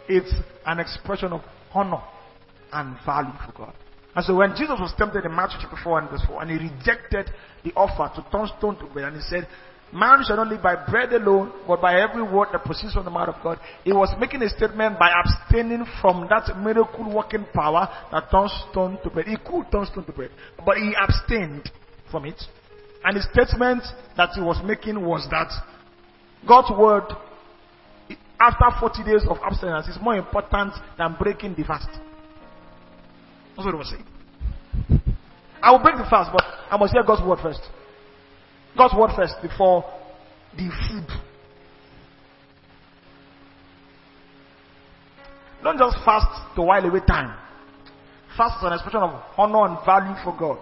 It's 0.08 0.32
an 0.64 0.78
expression 0.78 1.32
of 1.32 1.42
honor 1.74 2.02
and 2.72 2.96
value 3.04 3.32
for 3.46 3.52
God. 3.56 3.74
And 4.14 4.24
so 4.24 4.34
when 4.34 4.50
Jesus 4.56 4.80
was 4.80 4.92
tempted 4.98 5.24
in 5.24 5.34
Matthew 5.34 5.58
chapter 5.60 5.78
4 5.82 5.98
and 6.00 6.10
verse 6.10 6.24
4, 6.26 6.42
and 6.42 6.50
he 6.50 6.56
rejected 6.56 7.30
the 7.62 7.72
offer 7.74 8.10
to 8.16 8.30
turn 8.30 8.48
stone 8.58 8.76
to 8.78 8.86
bread, 8.92 9.06
and 9.06 9.16
he 9.16 9.22
said, 9.22 9.46
Man 9.92 10.22
shall 10.26 10.36
not 10.36 10.48
live 10.48 10.62
by 10.62 10.74
bread 10.90 11.12
alone, 11.14 11.52
but 11.66 11.80
by 11.80 12.00
every 12.00 12.22
word 12.22 12.48
that 12.52 12.64
proceeds 12.64 12.92
from 12.92 13.04
the 13.04 13.10
mouth 13.10 13.28
of 13.28 13.42
God. 13.42 13.58
He 13.84 13.92
was 13.92 14.14
making 14.20 14.42
a 14.42 14.48
statement 14.50 14.98
by 14.98 15.10
abstaining 15.10 15.86
from 16.02 16.28
that 16.28 16.54
miracle 16.58 17.14
working 17.14 17.46
power 17.54 17.88
that 18.12 18.30
turns 18.30 18.52
stone 18.70 18.98
to 19.02 19.10
bread. 19.10 19.26
He 19.26 19.36
could 19.36 19.70
turn 19.72 19.86
stone 19.86 20.04
to 20.04 20.12
bread, 20.12 20.30
but 20.64 20.76
he 20.76 20.94
abstained 21.00 21.70
from 22.10 22.26
it. 22.26 22.42
And 23.04 23.16
the 23.16 23.22
statement 23.32 23.84
that 24.16 24.30
he 24.34 24.40
was 24.40 24.60
making 24.64 25.00
was 25.00 25.26
that 25.30 25.50
God's 26.46 26.70
word, 26.76 27.04
after 28.40 28.80
40 28.80 29.04
days 29.04 29.24
of 29.28 29.38
abstinence, 29.42 29.88
is 29.88 29.98
more 30.02 30.16
important 30.16 30.74
than 30.98 31.16
breaking 31.18 31.54
the 31.56 31.64
fast. 31.64 31.88
That's 33.58 33.66
what 33.66 33.74
he 33.74 33.78
was 33.78 33.90
saying. 33.90 35.02
I 35.60 35.72
will 35.72 35.80
break 35.80 35.96
the 35.96 36.06
fast, 36.08 36.30
but 36.32 36.44
I 36.70 36.76
must 36.78 36.92
hear 36.92 37.02
God's 37.02 37.26
word 37.26 37.40
first. 37.42 37.60
God's 38.76 38.94
word 38.94 39.10
first 39.16 39.34
before 39.42 39.84
the 40.56 40.70
food. 40.86 41.08
Don't 45.64 45.76
just 45.76 45.96
fast 46.04 46.54
to 46.54 46.62
while 46.62 46.84
away 46.84 47.00
time. 47.00 47.36
Fast 48.36 48.58
is 48.58 48.66
an 48.68 48.74
expression 48.74 49.00
of 49.00 49.20
honor 49.36 49.66
and 49.66 49.84
value 49.84 50.14
for 50.22 50.36
God. 50.38 50.60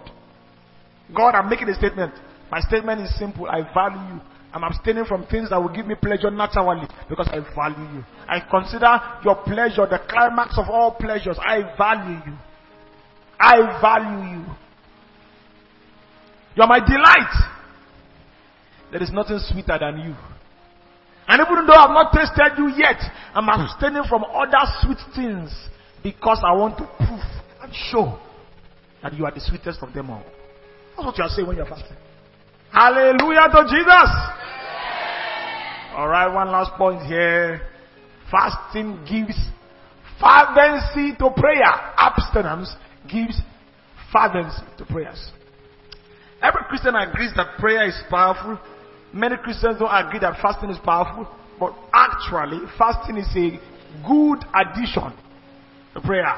God, 1.15 1.35
I'm 1.35 1.51
making 1.51 1.69
a 1.69 1.75
statement. 1.75 2.15
My 2.49 2.61
statement 2.61 3.01
is 3.01 3.15
simple. 3.19 3.45
I 3.45 3.61
value 3.75 4.15
you. 4.15 4.21
I'm 4.51 4.63
abstaining 4.63 5.05
from 5.05 5.27
things 5.27 5.51
that 5.51 5.61
will 5.61 5.69
give 5.69 5.85
me 5.85 5.93
pleasure 5.93 6.31
naturally 6.31 6.87
because 7.07 7.29
I 7.29 7.41
value 7.53 7.97
you. 7.97 8.03
I 8.27 8.39
consider 8.49 8.99
your 9.23 9.35
pleasure 9.35 9.85
the 9.85 9.99
climax 10.09 10.57
of 10.57 10.67
all 10.67 10.95
pleasures. 10.95 11.37
I 11.39 11.61
value 11.77 12.21
you. 12.25 12.37
I 13.39 13.79
value 13.81 14.37
you. 14.37 14.45
You 16.55 16.63
are 16.63 16.67
my 16.67 16.79
delight. 16.79 17.33
There 18.91 19.03
is 19.03 19.11
nothing 19.11 19.39
sweeter 19.39 19.77
than 19.79 19.99
you. 19.99 20.15
And 21.27 21.41
even 21.41 21.67
though 21.67 21.73
I've 21.73 21.91
not 21.91 22.13
tasted 22.13 22.57
you 22.57 22.69
yet, 22.77 22.99
I'm 23.33 23.49
abstaining 23.49 24.03
from 24.07 24.23
other 24.23 24.63
sweet 24.81 24.97
things 25.13 25.53
because 26.01 26.41
I 26.43 26.53
want 26.55 26.77
to 26.77 26.85
prove 26.97 27.19
and 27.61 27.73
show 27.91 28.17
that 29.03 29.13
you 29.13 29.25
are 29.25 29.31
the 29.31 29.41
sweetest 29.41 29.83
of 29.83 29.93
them 29.93 30.09
all. 30.09 30.23
That's 30.95 31.05
what 31.05 31.17
you 31.17 31.23
are 31.23 31.29
saying 31.29 31.47
when 31.47 31.57
you're 31.57 31.65
fasting. 31.65 31.97
Hallelujah 32.71 33.49
to 33.51 33.63
Jesus. 33.69 34.09
All 35.95 36.07
right, 36.07 36.27
one 36.33 36.51
last 36.51 36.71
point 36.77 37.01
here. 37.03 37.61
Fasting 38.31 39.03
gives 39.09 39.37
fervency 40.19 41.15
to 41.19 41.29
prayer. 41.35 41.73
Abstinence 41.97 42.73
gives 43.09 43.39
fervency 44.11 44.63
to 44.77 44.85
prayers. 44.85 45.31
Every 46.41 46.61
Christian 46.69 46.95
agrees 46.95 47.31
that 47.35 47.57
prayer 47.57 47.87
is 47.87 47.99
powerful 48.09 48.59
Many 49.13 49.37
Christians 49.37 49.79
don't 49.79 49.89
agree 49.89 50.19
that 50.19 50.39
fasting 50.41 50.69
is 50.69 50.77
powerful, 50.83 51.27
but 51.59 51.73
actually, 51.93 52.59
fasting 52.77 53.17
is 53.17 53.29
a 53.35 53.59
good 54.05 54.43
addition 54.53 55.13
to 55.93 56.01
prayer. 56.01 56.35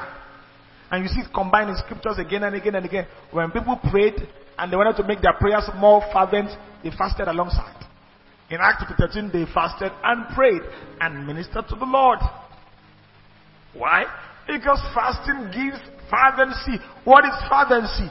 And 0.90 1.02
you 1.02 1.08
see 1.08 1.20
it 1.20 1.34
combined 1.34 1.70
in 1.70 1.76
scriptures 1.76 2.16
again 2.18 2.42
and 2.44 2.54
again 2.54 2.74
and 2.74 2.86
again. 2.86 3.06
When 3.30 3.50
people 3.50 3.78
prayed 3.90 4.14
and 4.58 4.72
they 4.72 4.76
wanted 4.76 4.96
to 4.96 5.06
make 5.06 5.20
their 5.20 5.34
prayers 5.34 5.68
more 5.76 6.02
fervent, 6.12 6.50
they 6.82 6.90
fasted 6.90 7.28
alongside. 7.28 7.76
In 8.50 8.58
Acts 8.60 8.84
13, 8.98 9.30
they 9.32 9.44
fasted 9.52 9.92
and 10.02 10.34
prayed 10.34 10.62
and 11.00 11.26
ministered 11.26 11.68
to 11.68 11.76
the 11.76 11.84
Lord. 11.84 12.18
Why? 13.74 14.04
Because 14.46 14.80
fasting 14.94 15.50
gives 15.52 15.78
fervency. 16.10 16.82
What 17.04 17.24
is 17.24 17.32
fervency? 17.48 18.10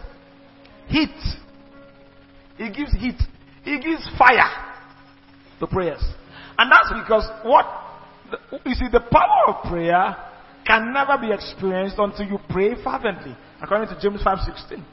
Heat. 0.88 1.10
It 2.58 2.76
gives 2.76 2.92
heat. 2.94 3.22
He 3.64 3.80
gives 3.80 4.08
fire 4.18 4.50
to 5.60 5.68
prayers. 5.68 6.02
And 6.58 6.72
that's 6.72 6.90
because 7.04 7.30
what, 7.44 7.66
you 8.66 8.74
see, 8.74 8.88
the 8.92 9.02
power 9.12 9.56
of 9.56 9.70
prayer 9.70 10.16
can 10.66 10.94
never 10.94 11.18
be 11.18 11.32
experienced 11.32 11.98
until 11.98 12.26
you 12.26 12.40
pray 12.50 12.76
fervently. 12.84 13.36
According 13.62 13.90
to 13.90 14.02
James 14.02 14.22
5.16. 14.24 14.84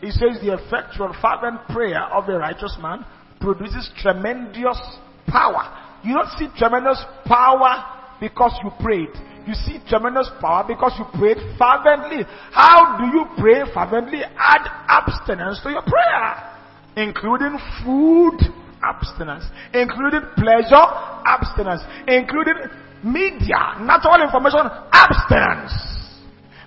He 0.00 0.10
says 0.10 0.38
the 0.40 0.54
effectual 0.54 1.14
fervent 1.20 1.66
prayer 1.68 2.02
of 2.12 2.28
a 2.28 2.38
righteous 2.38 2.76
man 2.80 3.04
produces 3.40 3.90
tremendous 4.00 4.78
power. 5.26 5.98
You 6.04 6.14
don't 6.14 6.30
see 6.38 6.48
tremendous 6.56 7.02
power 7.24 7.84
because 8.20 8.52
you 8.62 8.70
prayed. 8.80 9.10
You 9.48 9.54
see 9.54 9.80
tremendous 9.88 10.28
power 10.42 10.62
because 10.68 10.92
you 10.98 11.06
prayed 11.18 11.38
fervently. 11.56 12.28
How 12.52 13.00
do 13.00 13.08
you 13.16 13.24
pray 13.40 13.64
fervently? 13.72 14.20
Add 14.36 14.68
abstinence 14.86 15.60
to 15.64 15.70
your 15.70 15.80
prayer. 15.80 16.54
including 16.98 17.56
food, 17.84 18.36
abstinence, 18.82 19.44
including 19.72 20.20
pleasure, 20.36 20.84
abstinence, 21.24 21.80
including 22.06 22.58
media, 23.04 23.78
natural 23.80 24.20
information, 24.20 24.66
abstinence. 24.92 25.72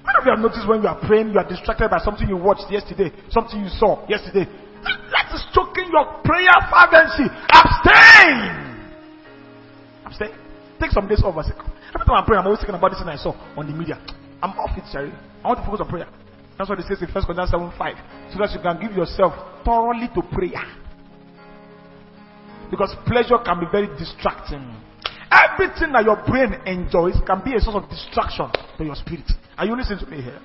Many 0.01 0.17
of 0.17 0.25
you 0.25 0.31
have 0.31 0.39
noticed 0.39 0.67
when 0.67 0.81
you 0.81 0.87
are 0.87 0.99
praying, 1.05 1.31
you 1.33 1.39
are 1.39 1.47
distracted 1.47 1.89
by 1.91 1.99
something 1.99 2.27
you 2.27 2.37
watched 2.37 2.71
yesterday, 2.71 3.11
something 3.29 3.59
you 3.59 3.69
saw 3.69 4.07
yesterday. 4.07 4.47
That 4.81 5.29
is 5.35 5.45
choking 5.53 5.91
your 5.91 6.23
prayer 6.23 6.57
fervency. 6.71 7.29
Abstain! 7.51 8.39
Abstain. 10.07 10.33
Take 10.79 10.91
some 10.91 11.07
days 11.07 11.21
off. 11.23 11.35
Every 11.93 12.05
time 12.05 12.23
I 12.23 12.25
pray, 12.25 12.37
I'm 12.37 12.45
always 12.45 12.59
thinking 12.59 12.75
about 12.75 12.91
this 12.91 12.99
thing 12.99 13.09
I 13.09 13.17
saw 13.17 13.35
on 13.55 13.67
the 13.67 13.73
media. 13.73 13.99
I'm 14.41 14.51
off 14.55 14.77
it, 14.77 14.83
Sherry. 14.91 15.11
I 15.43 15.47
want 15.47 15.59
to 15.59 15.65
focus 15.65 15.81
on 15.81 15.89
prayer. 15.89 16.07
That's 16.57 16.69
what 16.69 16.79
it 16.79 16.85
says 16.87 17.01
in 17.01 17.09
1 17.09 17.25
Corinthians 17.25 17.51
7 17.51 17.73
5. 17.77 18.31
So 18.31 18.39
that 18.39 18.51
you 18.53 18.61
can 18.61 18.79
give 18.79 18.93
yourself 18.95 19.33
thoroughly 19.65 20.07
to 20.15 20.21
prayer. 20.31 20.63
Because 22.69 22.95
pleasure 23.05 23.37
can 23.43 23.59
be 23.59 23.67
very 23.71 23.87
distracting. 23.99 24.63
Everything 25.31 25.91
that 25.91 26.03
your 26.03 26.19
brain 26.23 26.55
enjoys 26.65 27.15
can 27.27 27.43
be 27.43 27.55
a 27.55 27.59
source 27.59 27.83
of 27.83 27.89
distraction 27.89 28.47
to 28.77 28.83
your 28.83 28.95
spirit. 28.95 29.27
Are 29.57 29.65
you 29.65 29.75
listening 29.75 29.99
to 29.99 30.07
me 30.07 30.21
here? 30.21 30.39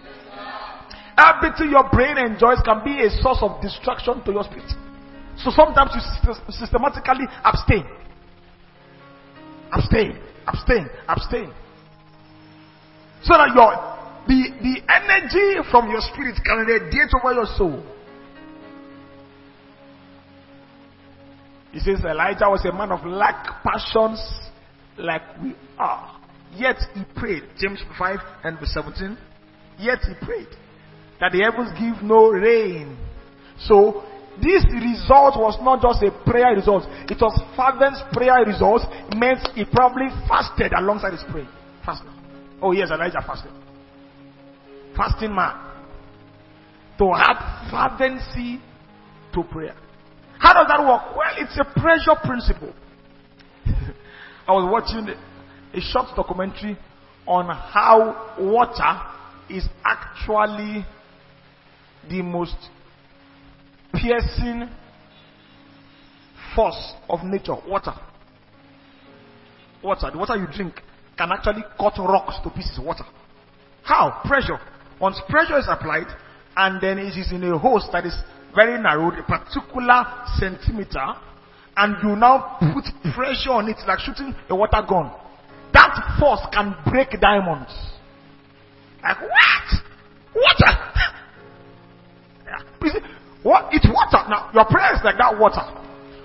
Everything 1.16 1.70
your 1.70 1.88
brain 1.90 2.18
enjoys 2.18 2.58
can 2.64 2.84
be 2.84 3.02
a 3.02 3.10
source 3.22 3.38
of 3.40 3.60
distraction 3.62 4.22
to 4.24 4.32
your 4.32 4.44
spirit. 4.44 4.70
So 5.38 5.50
sometimes 5.50 5.90
you 5.94 6.00
systematically 6.50 7.26
abstain. 7.44 7.84
Abstain, 9.72 10.18
abstain, 10.46 10.88
abstain. 11.08 11.52
So 13.22 13.34
that 13.34 13.54
your 13.54 13.96
the, 14.26 14.50
the 14.60 14.82
energy 14.92 15.68
from 15.70 15.90
your 15.90 16.00
spirit 16.00 16.36
can 16.44 16.66
radiate 16.66 17.10
over 17.20 17.34
your 17.34 17.46
soul. 17.56 17.82
He 21.72 21.80
says 21.80 22.04
Elijah 22.04 22.48
was 22.48 22.64
a 22.64 22.72
man 22.72 22.90
of 22.90 23.04
like 23.04 23.44
passions 23.62 24.20
like 24.98 25.22
we 25.42 25.54
are. 25.78 26.18
Yet 26.54 26.76
he 26.94 27.02
prayed. 27.14 27.44
James 27.58 27.82
5 27.98 28.18
and 28.44 28.58
verse 28.58 28.72
17. 28.72 29.16
Yet 29.78 29.98
he 30.00 30.24
prayed 30.24 30.48
that 31.20 31.32
the 31.32 31.42
heavens 31.42 31.72
give 31.78 32.02
no 32.02 32.30
rain. 32.30 32.96
So 33.58 34.04
this 34.42 34.64
result 34.68 35.36
was 35.40 35.56
not 35.62 35.80
just 35.80 36.02
a 36.02 36.10
prayer 36.28 36.54
result, 36.54 36.84
it 37.08 37.16
was 37.20 37.32
fervent 37.56 37.96
prayer 38.12 38.44
result, 38.44 38.82
meant 39.16 39.40
he 39.54 39.64
probably 39.64 40.08
fasted 40.28 40.72
alongside 40.76 41.12
his 41.12 41.24
prayer. 41.30 41.48
Fasting. 41.84 42.12
Oh 42.60 42.72
yes, 42.72 42.90
Elijah 42.90 43.22
fasted. 43.26 43.52
Fasting 44.96 45.34
man. 45.34 45.54
To 46.98 47.12
have 47.12 47.68
fervency 47.70 48.60
to 49.32 49.42
prayer. 49.44 49.76
How 50.38 50.52
does 50.52 50.66
that 50.68 50.80
work? 50.80 51.16
Well, 51.16 51.34
it's 51.38 51.56
a 51.58 51.64
pressure 51.80 52.16
principle. 52.24 52.74
I 54.48 54.52
was 54.52 54.68
watching 54.70 55.08
a 55.74 55.80
short 55.80 56.14
documentary 56.14 56.78
on 57.26 57.46
how 57.46 58.34
water 58.38 59.00
is 59.48 59.66
actually 59.84 60.84
the 62.08 62.22
most 62.22 62.56
piercing 64.00 64.68
force 66.54 66.94
of 67.08 67.24
nature. 67.24 67.56
Water. 67.66 67.94
Water. 69.82 70.10
The 70.10 70.18
water 70.18 70.36
you 70.36 70.46
drink 70.52 70.80
can 71.16 71.30
actually 71.32 71.62
cut 71.78 71.98
rocks 71.98 72.36
to 72.42 72.50
pieces. 72.50 72.78
Water. 72.82 73.04
How? 73.82 74.22
Pressure. 74.24 74.58
Once 75.00 75.20
pressure 75.28 75.58
is 75.58 75.66
applied, 75.68 76.06
and 76.56 76.80
then 76.80 76.98
it 76.98 77.16
is 77.16 77.30
in 77.32 77.44
a 77.44 77.58
hose 77.58 77.86
that 77.92 78.06
is 78.06 78.16
very 78.54 78.80
narrow, 78.82 79.10
a 79.10 79.22
particular 79.22 80.04
centimeter, 80.38 81.14
and 81.76 81.96
you 82.02 82.16
now 82.16 82.56
put 82.58 82.84
pressure 83.14 83.52
on 83.52 83.68
it 83.68 83.76
like 83.86 83.98
shooting 83.98 84.34
a 84.48 84.56
water 84.56 84.82
gun. 84.88 85.12
That 85.74 86.16
force 86.18 86.40
can 86.52 86.74
break 86.90 87.20
diamonds. 87.20 87.72
Like 89.02 89.20
what? 89.20 89.68
Water. 90.34 90.72
yeah. 92.46 93.00
What? 93.46 93.70
It's 93.70 93.86
water. 93.86 94.26
Now 94.26 94.50
your 94.50 94.66
prayer 94.66 94.90
is 94.98 95.00
like 95.04 95.22
that 95.22 95.38
water. 95.38 95.62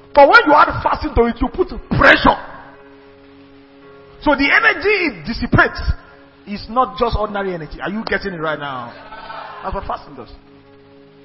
But 0.10 0.26
when 0.26 0.41
you 0.49 0.57
add 0.57 0.73
fasting 0.81 1.14
to 1.14 1.30
it, 1.30 1.38
you 1.38 1.53
put 1.53 1.69
pressure. 1.93 2.34
So 4.26 4.34
the 4.34 4.49
energy 4.49 5.22
it 5.22 5.30
dissipates 5.30 5.77
is 6.49 6.65
not 6.68 6.98
just 6.98 7.15
ordinary 7.15 7.53
energy. 7.53 7.77
Are 7.80 7.91
you 7.91 8.03
getting 8.10 8.34
it 8.34 8.41
right 8.41 8.57
now? 8.57 8.89
That's 9.61 9.76
what 9.76 9.85
fasting 9.85 10.15
does. 10.15 10.34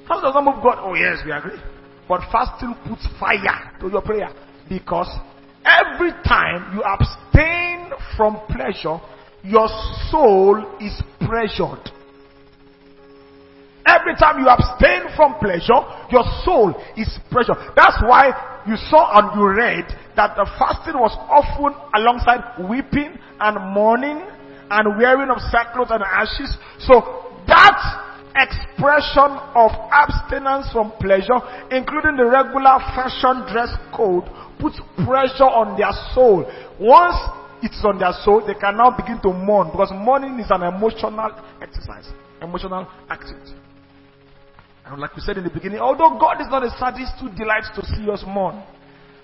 Fasting 0.06 0.28
does 0.28 0.36
not 0.36 0.44
move 0.44 0.62
God. 0.62 0.76
Oh 0.84 0.92
yes, 0.92 1.24
we 1.24 1.32
agree. 1.32 1.56
But 2.06 2.28
fasting 2.30 2.76
puts 2.86 3.08
fire 3.18 3.72
to 3.80 3.88
your 3.88 4.02
prayer 4.02 4.28
because 4.68 5.08
every 5.64 6.12
time 6.28 6.76
you 6.76 6.84
abstain 6.84 7.88
from 8.18 8.36
pleasure, 8.52 9.00
your 9.42 9.68
soul 10.12 10.60
is 10.78 11.00
pressured. 11.24 11.88
Every 13.86 14.14
time 14.18 14.42
you 14.42 14.48
abstain 14.50 15.14
from 15.14 15.38
pleasure, 15.38 15.78
your 16.10 16.26
soul 16.42 16.74
is 16.96 17.06
pressured. 17.30 17.56
That's 17.78 18.02
why 18.02 18.34
you 18.66 18.74
saw 18.90 19.14
and 19.14 19.30
you 19.38 19.46
read 19.46 19.86
that 20.16 20.34
the 20.34 20.44
fasting 20.58 20.98
was 20.98 21.14
often 21.30 21.70
alongside 21.94 22.66
weeping 22.68 23.14
and 23.38 23.54
mourning 23.72 24.26
and 24.70 24.98
wearing 24.98 25.30
of 25.30 25.38
sackcloth 25.54 25.94
and 25.94 26.02
ashes. 26.02 26.50
So 26.82 26.98
that 27.46 27.78
expression 28.34 29.38
of 29.54 29.70
abstinence 29.94 30.66
from 30.72 30.90
pleasure, 30.98 31.38
including 31.70 32.18
the 32.18 32.26
regular 32.26 32.82
fashion 32.98 33.46
dress 33.54 33.70
code, 33.94 34.26
puts 34.58 34.80
pressure 35.06 35.46
on 35.46 35.78
their 35.78 35.94
soul. 36.10 36.42
Once 36.80 37.16
it's 37.62 37.80
on 37.84 37.98
their 37.98 38.12
soul, 38.24 38.42
they 38.44 38.54
can 38.58 38.76
now 38.76 38.90
begin 38.90 39.20
to 39.22 39.32
mourn 39.32 39.70
because 39.70 39.92
mourning 39.94 40.38
is 40.40 40.50
an 40.50 40.62
emotional 40.62 41.30
exercise, 41.62 42.10
emotional 42.42 42.86
activity. 43.10 43.54
And 44.86 45.00
like 45.00 45.16
we 45.16 45.22
said 45.22 45.36
in 45.36 45.44
the 45.44 45.50
beginning, 45.50 45.78
although 45.78 46.18
God 46.18 46.40
is 46.40 46.46
not 46.48 46.62
a 46.62 46.70
sadist 46.78 47.14
who 47.20 47.28
delights 47.30 47.70
to 47.74 47.84
see 47.84 48.08
us 48.10 48.22
mourn, 48.26 48.62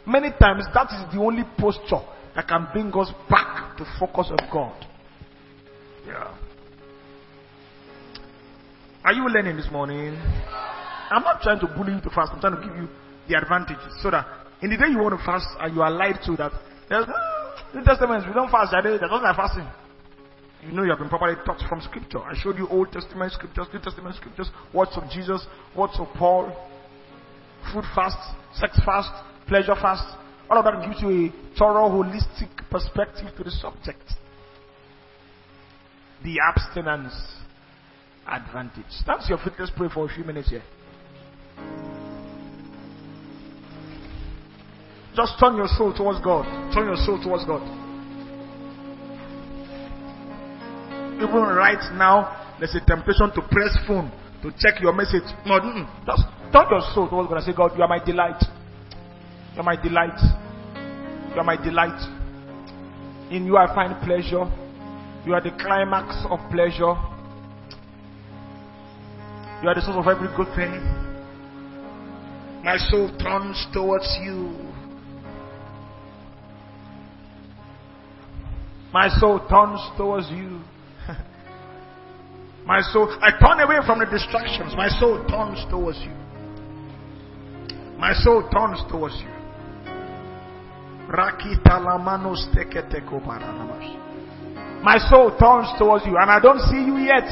many 0.07 0.31
times 0.41 0.65
that 0.75 0.89
is 0.91 1.15
the 1.15 1.21
only 1.21 1.45
posture 1.57 2.03
that 2.35 2.49
can 2.49 2.67
bring 2.73 2.93
us 2.95 3.11
back 3.31 3.77
to 3.77 3.85
focus 3.99 4.29
on 4.31 4.39
God. 4.53 4.87
Yeah. 6.07 6.35
Are 9.05 9.13
you 9.13 9.29
learning 9.29 9.57
this 9.57 9.71
morning? 9.71 10.17
I'm 11.11 11.23
not 11.23 11.43
trying 11.43 11.61
to 11.61 11.67
bully 11.67 11.95
you 11.95 12.01
to 12.01 12.11
fast. 12.11 12.33
I'm 12.33 12.41
trying 12.41 12.57
to 12.57 12.67
give 12.67 12.77
you 12.77 12.89
the 13.29 13.37
advantages 13.37 13.93
so 14.03 14.11
that 14.11 14.27
in 14.63 14.71
the 14.71 14.77
day 14.77 14.89
you 14.91 14.99
want 14.99 15.19
to 15.19 15.25
fast 15.25 15.47
and 15.61 15.75
you 15.75 15.83
are 15.83 15.91
lied 15.91 16.19
to 16.27 16.37
that 16.37 16.53
there's 16.89 17.07
New 17.75 17.85
Testament, 17.85 18.27
we 18.27 18.35
don't 18.35 18.51
fast. 18.51 18.73
There's 18.73 19.01
nothing 19.01 19.23
like 19.23 19.37
fasting. 19.37 19.67
You 20.65 20.73
know 20.73 20.85
you 20.85 20.91
have 20.91 21.01
been 21.01 21.09
properly 21.09 21.35
taught 21.45 21.61
from 21.69 21.81
scripture. 21.81 22.21
I 22.21 22.35
showed 22.41 22.57
you 22.57 22.69
Old 22.69 22.93
Testament 22.93 23.33
scriptures, 23.33 23.67
New 23.73 23.81
Testament 23.81 24.15
scriptures, 24.17 24.49
words 24.73 24.93
of 24.95 25.11
Jesus, 25.11 25.45
words 25.77 25.95
of 25.99 26.07
Paul, 26.17 26.55
food 27.73 27.85
fast, 27.95 28.17
sex 28.55 28.79
fast, 28.85 29.11
pleasure 29.49 29.75
fast. 29.75 30.05
All 30.49 30.59
of 30.59 30.65
that 30.65 30.87
gives 30.87 31.03
you 31.03 31.27
a 31.27 31.59
thorough, 31.59 31.89
holistic 31.89 32.51
perspective 32.71 33.35
to 33.37 33.45
the 33.45 33.51
subject. 33.51 34.03
The 36.23 36.39
abstinence 36.49 37.15
advantage. 38.27 38.85
That's 39.05 39.29
your 39.29 39.39
feet. 39.39 39.55
Let's 39.59 39.73
pray 39.77 39.89
for 39.93 40.09
a 40.09 40.15
few 40.15 40.23
minutes 40.23 40.51
here. 40.51 40.63
Just 45.17 45.35
turn 45.41 45.57
your 45.57 45.69
soul 45.77 45.93
towards 45.93 46.21
God. 46.25 46.45
Turn 46.73 46.87
your 46.87 46.97
soul 47.05 47.21
towards 47.23 47.45
God. 47.45 47.92
Even 51.23 51.55
right 51.55 51.93
now, 51.95 52.57
there's 52.59 52.75
a 52.75 52.85
temptation 52.85 53.31
to 53.35 53.43
press 53.43 53.77
phone 53.87 54.11
to 54.43 54.51
check 54.59 54.81
your 54.81 54.93
message. 54.93 55.23
No, 55.47 55.59
just 56.05 56.23
turn 56.53 56.67
your 56.69 56.83
soul 56.93 57.09
towards 57.09 57.29
God 57.29 57.37
and 57.37 57.45
say, 57.47 57.53
God, 57.55 57.73
you 57.77 57.83
are 57.83 57.89
my 57.89 58.05
delight. 58.05 58.43
You 59.55 59.61
are 59.61 59.63
my 59.63 59.81
delight. 59.81 60.19
You 61.33 61.41
are 61.41 61.45
my 61.45 61.57
delight. 61.57 62.01
In 63.31 63.47
you 63.47 63.57
I 63.57 63.73
find 63.73 63.95
pleasure. 64.03 64.51
You 65.25 65.35
are 65.35 65.41
the 65.41 65.53
climax 65.61 66.27
of 66.29 66.41
pleasure. 66.51 66.99
You 69.63 69.69
are 69.69 69.75
the 69.77 69.81
source 69.81 69.97
of 69.97 70.09
every 70.09 70.29
good 70.37 70.53
thing. 70.57 70.73
My 72.65 72.77
soul 72.91 73.17
turns 73.19 73.65
towards 73.73 74.19
you. 74.23 74.57
My 78.93 79.09
soul 79.21 79.39
turns 79.49 79.81
towards 79.97 80.29
you. 80.31 80.61
My 82.65 82.81
soul, 82.81 83.11
I 83.21 83.31
turn 83.43 83.59
away 83.59 83.83
from 83.85 83.99
the 83.99 84.07
distractions. 84.07 84.75
My 84.77 84.89
soul 84.89 85.19
turns 85.27 85.67
towards 85.69 85.99
you. 85.99 86.15
My 87.99 88.15
soul 88.15 88.47
turns 88.51 88.79
towards 88.91 89.15
you. 89.19 89.31
My 94.83 94.99
soul 95.11 95.31
turns 95.39 95.71
towards 95.79 96.07
you, 96.07 96.17
and 96.19 96.31
I 96.31 96.39
don't 96.39 96.63
see 96.71 96.83
you 96.83 96.99
yet. 96.99 97.27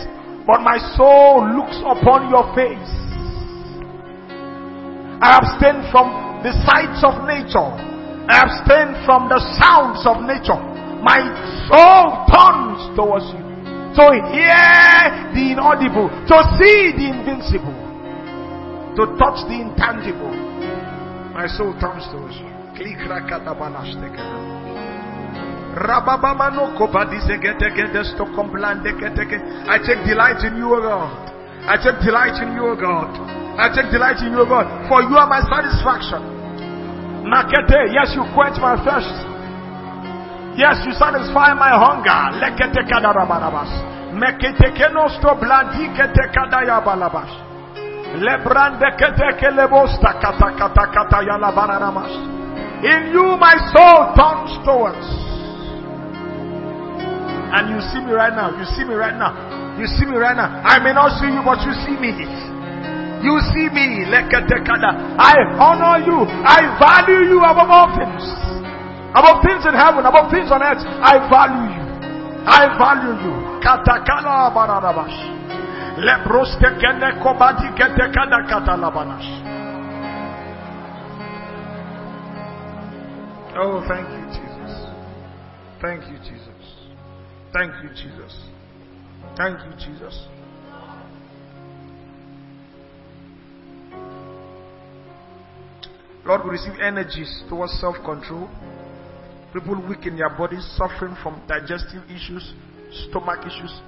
But 0.46 0.62
my 0.62 0.78
soul 0.98 1.46
looks 1.54 1.78
upon 1.78 2.30
your 2.30 2.50
face. 2.58 2.94
I 5.22 5.38
abstain 5.38 5.86
from 5.92 6.42
the 6.42 6.50
sights 6.66 7.02
of 7.06 7.22
nature. 7.26 7.70
I 8.26 8.46
abstain 8.46 9.04
from 9.06 9.28
the 9.28 9.38
sounds 9.58 10.02
of 10.06 10.22
nature. 10.26 10.58
My 11.02 11.22
soul 11.70 12.26
turns 12.30 12.96
towards 12.96 13.26
you. 13.34 13.49
To 14.00 14.16
hear 14.32 15.36
the 15.36 15.52
inaudible, 15.52 16.08
to 16.08 16.36
see 16.56 16.96
the 16.96 17.12
invincible, 17.12 17.76
to 18.96 19.12
touch 19.20 19.44
the 19.44 19.60
intangible. 19.60 20.32
My 21.36 21.44
soul 21.44 21.76
turns 21.76 22.08
towards 22.08 22.32
you. 22.40 22.48
I 22.48 22.80
take 29.84 30.00
delight 30.08 30.40
in 30.48 30.56
you, 30.56 30.72
O 30.72 30.80
God. 30.80 31.12
I 31.68 31.76
take 31.76 32.00
delight 32.00 32.40
in 32.40 32.56
you, 32.56 32.72
O 32.72 32.76
God. 32.80 33.12
I 33.60 33.68
take 33.68 33.92
delight 33.92 34.24
in 34.24 34.32
you, 34.32 34.40
O 34.40 34.48
God. 34.48 34.64
For 34.88 35.04
you 35.04 35.12
are 35.12 35.28
my 35.28 35.44
satisfaction. 35.44 36.24
Nakete, 37.28 37.92
yes, 37.92 38.16
you 38.16 38.24
quench 38.32 38.56
my 38.64 38.80
thirst. 38.80 39.29
Yes, 40.56 40.82
you 40.84 40.92
satisfy 40.92 41.54
my 41.54 41.70
hunger. 41.70 42.38
Lekete 42.42 42.82
kadarabarabas. 42.90 43.70
Mekete 44.14 44.74
kenosto 44.74 45.34
blandikete 45.38 46.24
kadayabalabash. 46.34 47.34
Lebrande 48.18 48.90
kete 48.98 49.38
kelebosta 49.38 50.18
kata 50.18 50.50
kata 50.58 50.84
kata 50.90 51.18
yalabararamas. 51.22 52.10
In 52.82 53.12
you 53.14 53.36
my 53.38 53.54
soul 53.70 54.10
turns 54.18 54.58
towards. 54.66 55.06
And 57.54 57.70
you 57.70 57.80
see 57.90 58.00
me 58.02 58.12
right 58.12 58.34
now. 58.34 58.50
You 58.50 58.64
see 58.74 58.84
me 58.84 58.94
right 58.94 59.14
now. 59.14 59.32
You 59.78 59.86
see 59.86 60.06
me 60.06 60.16
right 60.18 60.36
now. 60.36 60.62
I 60.66 60.82
may 60.82 60.92
not 60.92 61.18
see 61.22 61.30
you, 61.30 61.42
but 61.46 61.62
you 61.62 61.74
see 61.86 61.94
me. 61.94 62.10
You 63.22 63.38
see 63.54 63.70
me. 63.70 64.06
Lekete 64.10 64.66
kada. 64.66 65.14
I 65.14 65.34
honor 65.62 66.02
you. 66.02 66.26
I 66.26 66.74
value 66.82 67.30
you 67.30 67.38
above 67.38 67.70
all 67.70 67.88
things. 67.94 68.22
Above 69.10 69.42
things 69.42 69.66
in 69.66 69.74
heaven, 69.74 70.06
above 70.06 70.30
things 70.30 70.50
on 70.52 70.62
earth. 70.62 70.82
I 70.86 71.18
value 71.26 71.66
you. 71.74 71.84
I 72.46 72.62
value 72.78 73.16
you. 73.26 73.34
Katakala 73.58 74.54
bararabash. 74.54 75.18
Lebroste 75.98 76.70
kene 76.78 77.18
kobati 77.22 77.68
kete 77.74 78.06
kada 78.14 78.46
kata 78.46 78.76
labanash. 78.78 79.28
Oh, 83.56 83.84
thank 83.88 84.08
you, 84.08 84.24
Jesus. 84.30 84.86
Thank 85.82 86.06
you, 86.06 86.18
Jesus. 86.18 86.64
Thank 87.52 87.72
you, 87.82 87.90
Jesus. 87.90 88.44
Thank 89.36 89.58
you, 89.66 89.72
Jesus. 89.76 90.28
Lord, 96.24 96.44
we 96.44 96.50
receive 96.50 96.78
energies 96.80 97.42
towards 97.48 97.72
self 97.80 97.96
control. 98.04 98.48
People 99.52 99.84
weak 99.88 100.06
in 100.06 100.16
their 100.16 100.30
bodies, 100.30 100.64
suffering 100.76 101.16
from 101.22 101.42
digestive 101.48 102.04
issues, 102.10 102.52
stomach 103.08 103.40
issues. 103.46 103.80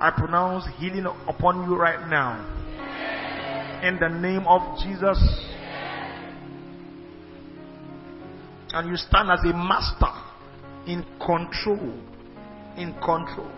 I 0.00 0.10
pronounce 0.10 0.64
healing 0.78 1.06
upon 1.26 1.68
you 1.68 1.76
right 1.76 2.08
now. 2.08 2.38
In 3.82 3.98
the 4.00 4.08
name 4.08 4.46
of 4.46 4.78
Jesus. 4.78 5.18
And 8.70 8.88
you 8.88 8.96
stand 8.96 9.30
as 9.30 9.40
a 9.44 9.52
master 9.52 10.12
in 10.86 11.04
control 11.18 11.94
in 12.78 12.94
control. 13.02 13.50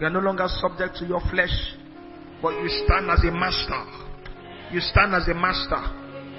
You 0.00 0.06
are 0.06 0.10
no 0.10 0.18
longer 0.20 0.46
subject 0.48 0.96
to 0.98 1.06
your 1.06 1.20
flesh, 1.30 1.54
but 2.42 2.50
you 2.60 2.68
stand 2.84 3.08
as 3.08 3.22
a 3.24 3.30
master. 3.30 3.80
You 4.72 4.80
stand 4.80 5.14
as 5.14 5.26
a 5.28 5.34
master. 5.34 5.80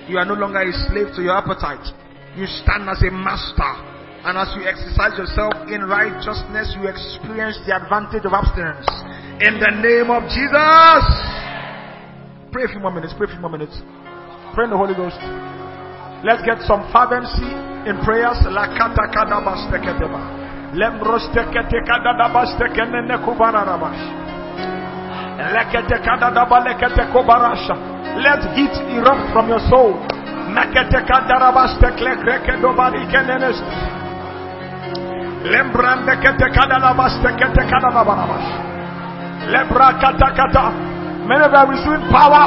You 0.08 0.20
are 0.20 0.26
no 0.26 0.36
longer 0.36 0.62
a 0.62 0.72
slave 0.88 1.16
to 1.16 1.24
your 1.24 1.38
appetite. 1.38 1.88
You 2.38 2.46
stand 2.46 2.86
as 2.86 3.02
a 3.02 3.10
master. 3.10 3.98
And 4.22 4.38
as 4.38 4.54
you 4.54 4.62
exercise 4.62 5.18
yourself 5.18 5.58
in 5.74 5.82
righteousness, 5.90 6.70
you 6.78 6.86
experience 6.86 7.58
the 7.66 7.74
advantage 7.74 8.30
of 8.30 8.34
abstinence. 8.38 8.86
In 9.42 9.58
the 9.58 9.74
name 9.82 10.14
of 10.14 10.22
Jesus. 10.30 11.04
Pray 12.54 12.66
a 12.66 12.70
few 12.70 12.78
more 12.78 12.94
minutes. 12.94 13.18
Pray 13.18 13.26
a 13.26 13.34
few 13.34 13.42
more 13.42 13.50
minutes. 13.50 13.74
Pray 14.54 14.70
in 14.70 14.72
the 14.72 14.78
Holy 14.78 14.94
Ghost. 14.94 15.18
Let's 16.22 16.46
get 16.46 16.62
some 16.70 16.86
fervency 16.94 17.50
in 17.90 17.98
prayers. 18.06 18.38
Let 28.18 28.46
heat 28.54 28.74
erupt 28.94 29.26
from 29.34 29.50
your 29.50 29.62
soul. 29.74 30.17
Mekete 30.54 31.00
kadarabaste 31.08 31.88
klekreke 31.98 32.62
dobari 32.62 33.04
kenenes. 33.12 33.60
Lembrande 35.44 36.16
kete 36.24 36.48
kadadabaste 36.56 37.30
kete 37.40 37.64
kadadabarabash. 37.68 38.50
Lebra 39.48 39.96
kata. 40.00 40.66
Many 41.28 41.44
of 41.44 41.52
you 41.52 41.60
are 41.60 41.68
receiving 41.68 42.08
power 42.08 42.44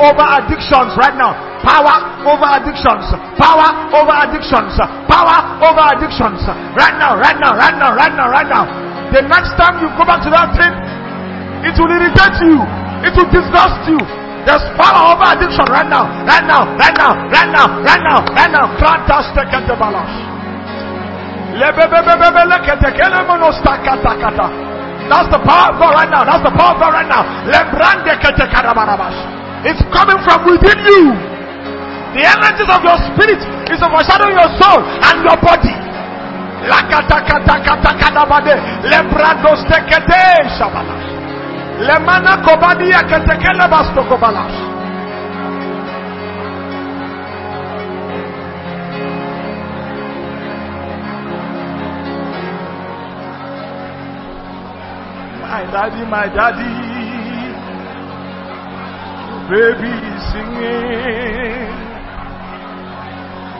over 0.00 0.26
addictions 0.40 0.96
right 0.96 1.16
now. 1.16 1.36
Power 1.60 1.96
over 2.24 2.48
addictions. 2.48 3.04
Power 3.36 3.68
over 3.92 4.14
addictions. 4.24 4.72
Power 5.04 5.38
over 5.60 5.84
addictions. 5.92 6.40
Right 6.72 6.96
now, 6.96 7.12
right 7.20 7.36
now, 7.36 7.52
right 7.52 7.76
now, 7.76 7.92
right 7.92 8.14
now, 8.16 8.28
right 8.32 8.48
now. 8.48 8.64
The 9.12 9.20
next 9.28 9.52
time 9.60 9.84
you 9.84 9.92
go 10.00 10.08
back 10.08 10.24
to 10.24 10.30
that 10.32 10.56
thing, 10.56 10.72
it 11.68 11.76
will 11.76 11.92
irritate 11.92 12.40
you. 12.40 12.56
It 13.04 13.12
will 13.12 13.28
disgust 13.28 13.84
you. 13.84 14.00
There's 14.42 14.64
power 14.74 15.14
over 15.14 15.26
addiction 15.32 15.66
right 15.70 15.86
now, 15.86 16.02
right 16.26 16.42
now, 16.42 16.66
right 16.74 16.96
now, 16.98 17.14
right 17.30 17.50
now, 17.54 17.66
right 17.86 18.02
now, 18.02 18.18
right 18.34 18.50
now. 18.50 18.66
Fantastic 18.74 19.46
at 19.54 19.64
the 19.70 19.76
balance. 19.78 20.10
That's 25.10 25.28
the 25.30 25.38
power 25.44 25.68
of 25.70 25.78
God 25.78 25.92
right 25.94 26.10
now. 26.10 26.24
That's 26.24 26.42
the 26.42 26.50
power 26.58 26.72
of 26.74 26.80
God 26.80 26.92
right 26.94 27.06
now. 27.06 27.22
It's 29.62 29.82
coming 29.94 30.18
from 30.26 30.38
within 30.48 30.78
you. 30.90 31.12
The 32.18 32.22
energies 32.26 32.70
of 32.72 32.82
your 32.82 32.98
spirit 33.14 33.40
is 33.70 33.78
overshadowing 33.82 34.36
your 34.36 34.50
soul 34.58 34.80
and 34.82 35.16
your 35.22 35.38
body. 35.38 35.74
Lebrados 38.90 39.60
tekete 39.70 40.22
shabalash. 40.58 41.21
Lemana 41.80 42.36
kobadia 42.44 43.02
ketekele 43.02 43.68
basto 43.68 44.04
kobalash. 44.04 44.58
My 55.42 55.64
daddy, 55.70 56.04
my 56.06 56.26
daddy 56.28 56.92
baby 59.48 59.92
singing. 60.32 61.72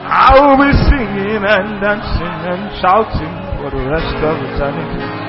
I 0.04 0.28
will 0.40 0.56
be 0.56 0.72
singing 0.88 1.42
and 1.44 1.80
dancing 1.80 2.38
and 2.52 2.62
shouting 2.80 3.34
for 3.58 3.70
the 3.70 3.82
rest 3.90 4.16
of 4.24 4.36
eternity. 4.40 5.21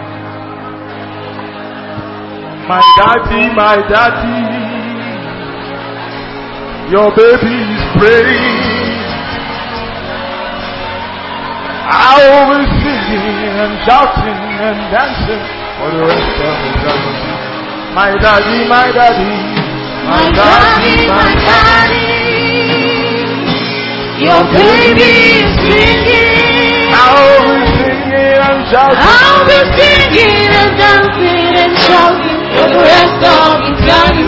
My 2.63 2.79
daddy, 2.95 3.43
my 3.51 3.75
daddy, 3.91 4.39
your 6.95 7.11
baby 7.11 7.59
is 7.59 7.83
praying. 7.99 9.03
I 11.91 12.23
will 12.23 12.55
be 12.55 12.63
singing 12.79 13.51
and 13.59 13.75
shouting 13.83 14.39
and 14.63 14.79
dancing 14.95 15.43
for 15.75 15.91
the 15.91 16.07
rest 16.07 16.39
of 16.39 16.55
eternity. 16.71 17.35
My 17.99 18.15
daddy, 18.15 18.63
my 18.71 18.87
daddy. 18.95 19.35
My 20.07 20.23
daddy, 20.31 21.07
my 21.11 21.35
daddy, 21.43 22.07
your 24.23 24.39
baby 24.55 25.11
is 25.43 25.51
singing. 25.67 26.95
I'll 26.95 27.43
be 27.43 27.59
singing 27.75 28.39
and 28.39 28.59
shouting. 28.71 29.03
I'll 29.03 29.43
be 29.51 29.59
singing 29.75 30.47
and 30.47 30.71
dancing 30.79 31.51
and 31.59 31.75
shouting 31.75 32.42
for 32.73 32.79
the 32.79 32.89
rest 32.89 33.21
of 33.23 33.61
eternity. 33.69 34.27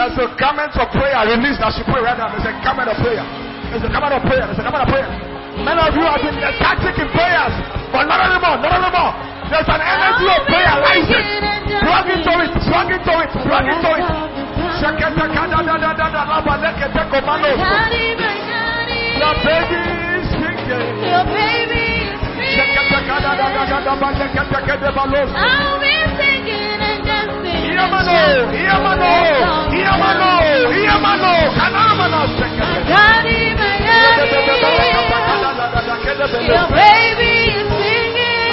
I 0.00 1.28
release 1.28 1.60
that 1.60 1.76
she 1.76 1.84
pray 1.84 2.00
right 2.00 2.16
now. 2.16 2.32
There's 2.32 2.48
a 2.48 2.56
comment 2.64 2.88
of 2.88 2.96
prayer. 3.04 3.20
There's 3.68 3.84
a 3.84 3.92
comment 3.92 4.16
of 4.16 4.22
prayer. 4.24 4.44
There's 4.48 4.56
a 4.56 4.64
comment 4.64 4.82
of 4.84 4.90
prayer. 4.90 5.08
Many 5.60 5.76
of 5.76 5.92
you 5.92 6.04
have 6.08 6.22
been 6.24 6.40
lethargic 6.40 6.96
in 6.96 7.08
prayers, 7.12 7.54
but 7.92 8.08
not 8.08 8.24
anymore, 8.24 8.56
not 8.64 8.72
anymore. 8.80 9.12
There's 9.52 9.68
an 9.68 9.82
energy 9.82 10.26
of 10.30 10.40
prayer 10.48 10.72
rising. 10.80 11.26
Plug 11.84 12.06
into 12.16 12.32
it, 12.40 12.52
plug 12.64 12.88
into 12.96 13.12
it, 13.20 13.30
plug 13.44 13.66
into 13.68 13.90
it. 13.98 14.06
Your 19.20 19.34
baby 19.44 19.80
is 20.16 20.24
singing. 20.32 20.96
Your 21.04 21.24
baby 21.28 22.08
is 22.08 22.56
Shaketa 22.56 22.98
kada 23.04 23.32
da 23.36 23.46
Your 36.50 36.66
baby 36.74 37.54
is 37.54 37.68
singing. 37.70 38.50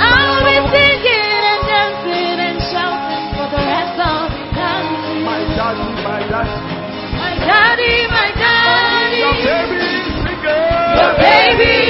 I'll 0.00 0.40
be 0.44 0.56
singing 0.72 1.42
and 1.50 1.62
dancing 1.68 2.38
and 2.40 2.58
shouting 2.72 3.26
for 3.36 3.46
the 3.52 3.60
rest 3.60 3.98
of 4.00 4.32
eternity. 4.32 5.20
My 5.28 5.40
daddy, 5.52 5.88
my 6.00 6.20
daddy, 6.30 6.56
My 7.20 7.32
daddy, 7.36 7.94
my 8.08 8.28
daddy. 8.40 9.20
your 9.20 9.36
baby 9.44 9.76
is 9.76 10.08
singing. 10.24 10.96
Your 10.96 11.12
baby 11.20 11.89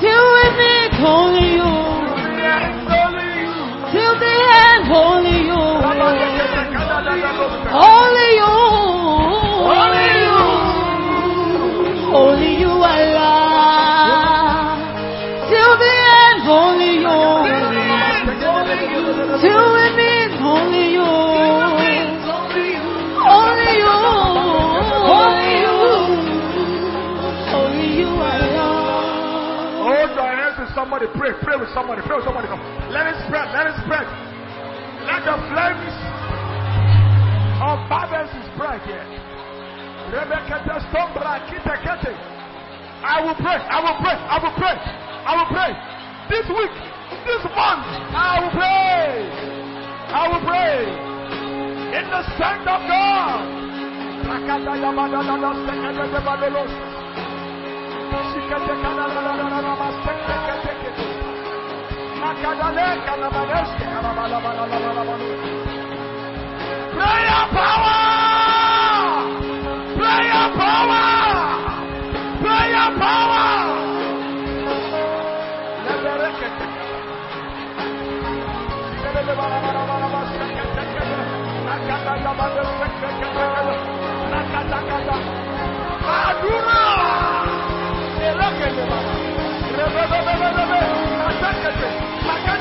Till 0.00 0.26
only 1.00 1.48
you. 1.56 1.72
Till 3.92 4.14
the 4.22 4.34
end, 4.64 4.82
only 4.92 5.38
you. 5.48 5.62
Only 7.88 8.28
you. 8.40 8.54
Only 9.78 10.08
you. 10.24 10.38
Only 12.22 12.52
you. 12.62 12.72
Till 15.50 15.74
the 15.82 15.92
end, 16.20 16.38
only 16.48 16.92
you. 17.04 17.16
Somebody. 30.78 31.10
Pray. 31.18 31.34
Pray 31.42 31.58
with 31.58 31.74
somebody. 31.74 32.06
Pray 32.06 32.22
with 32.22 32.26
somebody. 32.30 32.46
Come. 32.46 32.62
Let 32.94 33.10
it 33.10 33.18
spread. 33.26 33.50
Let 33.50 33.66
it 33.66 33.76
spread. 33.82 34.06
Let 35.10 35.26
the 35.26 35.34
flames 35.50 35.94
of 37.58 37.82
burdens 37.90 38.30
spread 38.54 38.78
here. 38.86 39.02
Rebecca 40.14 40.62
Stombra 40.86 41.42
Kita 41.50 41.74
Kete. 41.82 42.14
I 43.02 43.18
will 43.26 43.34
pray. 43.42 43.58
I 43.58 43.78
will 43.82 43.98
pray. 43.98 44.14
I 44.14 44.36
will 44.38 44.54
pray. 44.54 44.76
I 44.78 45.32
will 45.34 45.50
pray. 45.50 45.72
This 46.30 46.46
week, 46.46 46.74
this 47.26 47.42
month, 47.58 47.86
I 48.14 48.38
will 48.38 48.54
pray. 48.54 49.26
I 50.14 50.22
will 50.30 50.44
pray. 50.46 50.78
In 51.98 52.06
the 52.06 52.22
strength 52.34 52.68
of 52.70 52.80
God. 52.86 53.58
Yamada 59.08 59.47
Prayer 66.94 67.42
power! 67.50 67.98
Prayer 69.96 70.46
power! 70.54 71.06
Prayer 72.40 72.90
power! 72.98 73.48
Adura! 86.06 86.78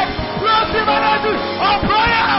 Explosive 0.00 0.88
energy 0.96 1.34
of 1.68 1.76
prayer. 1.88 2.30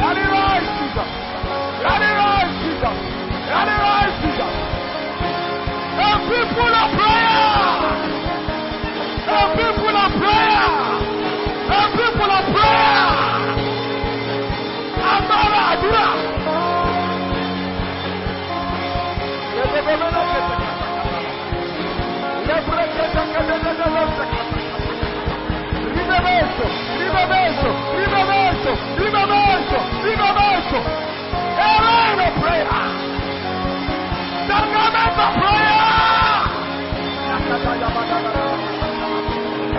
Let 0.00 0.16
it 0.18 0.28
rise, 0.28 0.68
Jesus. 0.78 1.08
Let 1.84 2.02
it 2.02 2.14
rise, 2.20 2.54
Jesus. 2.64 2.96
Let 3.48 3.68
it 3.72 3.80
rise, 3.86 4.14
Jesus. 4.24 4.52
A 5.94 6.10
people 6.28 6.74
of 6.82 6.88
prayer. 6.98 7.38
A 9.24 9.40
people 9.56 9.83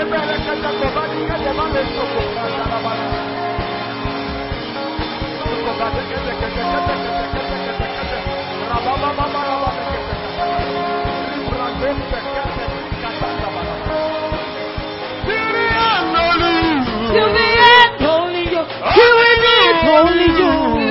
Ebele 0.02 0.36
kata 0.46 0.70
kobani 0.80 1.22
kata. 1.30 1.52
Till 17.16 17.30
the 17.34 17.48
end, 17.74 18.04
only 18.06 18.44
you. 18.52 18.64
Till 18.96 19.14
the 19.20 19.32
end, 19.56 19.80
only 20.00 20.30
you. 20.40 20.85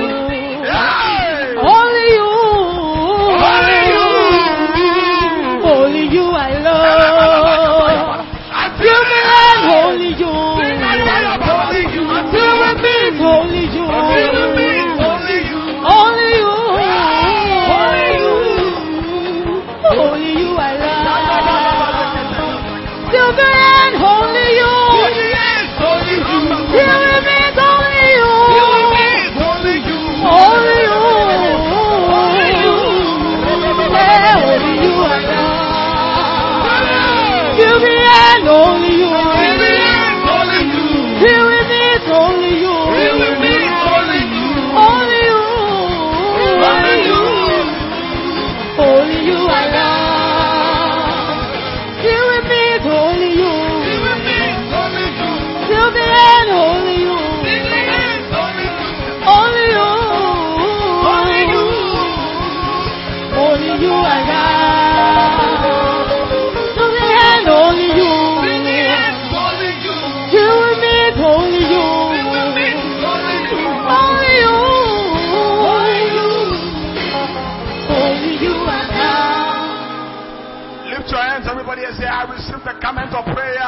And 81.83 81.97
say, 81.97 82.05
I 82.07 82.23
receive 82.31 82.63
the 82.63 82.79
garment 82.79 83.11
of 83.11 83.25
prayer. 83.35 83.59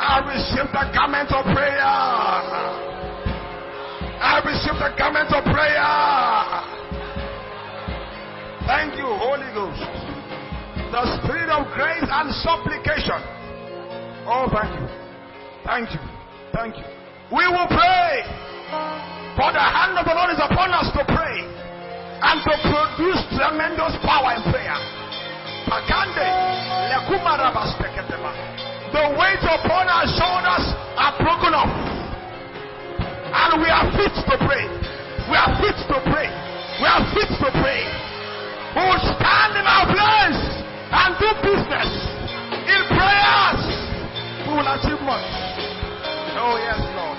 I 0.00 0.24
receive 0.24 0.72
the 0.72 0.84
garment 0.96 1.28
of 1.34 1.44
prayer. 1.52 1.84
I 4.16 4.40
receive 4.40 4.78
the 4.80 4.94
garment 4.96 5.28
of 5.34 5.44
prayer. 5.44 5.84
Thank 8.64 8.96
you, 8.96 9.04
Holy 9.04 9.50
Ghost. 9.52 9.84
The 10.94 11.02
spirit 11.20 11.50
of 11.52 11.68
grace 11.76 12.08
and 12.08 12.32
supplication. 12.40 13.20
Oh, 14.24 14.48
thank 14.48 14.72
you. 14.80 14.86
Thank 15.64 15.92
you. 15.92 16.00
Thank 16.54 16.76
you. 16.78 16.86
We 17.34 17.44
will 17.50 17.68
pray. 17.68 18.24
For 19.36 19.52
the 19.52 19.60
hand 19.60 19.98
of 19.98 20.06
the 20.08 20.14
Lord 20.16 20.30
is 20.32 20.40
upon 20.40 20.72
us 20.72 20.88
to 20.96 21.04
pray 21.04 21.65
and 22.22 22.40
to 22.44 22.54
produce 22.64 23.20
tremendous 23.36 23.92
power 24.00 24.32
in 24.36 24.42
prayer. 24.48 24.78
The 28.92 29.04
weight 29.18 29.44
upon 29.44 29.84
our 29.90 30.06
shoulders 30.08 30.64
are 30.96 31.12
broken 31.20 31.52
off. 31.52 31.74
And 33.28 33.60
we 33.60 33.68
are 33.68 33.90
fit 33.92 34.14
to 34.14 34.36
pray. 34.46 34.64
We 35.28 35.36
are 35.36 35.52
fit 35.60 35.76
to 35.90 35.98
pray. 36.08 36.30
We 36.80 36.86
are 36.86 37.04
fit 37.12 37.28
to 37.28 37.50
pray. 37.60 37.82
We 38.76 38.82
will 38.84 39.02
stand 39.16 39.58
in 39.58 39.66
our 39.66 39.86
place 39.90 40.42
and 40.92 41.18
do 41.18 41.28
business 41.42 41.90
in 42.68 42.80
prayers. 42.94 43.60
We 44.46 44.54
will 44.54 44.70
achieve 44.70 45.02
much. 45.02 45.26
Oh, 46.38 46.56
yes, 46.62 46.80
Lord. 46.94 47.18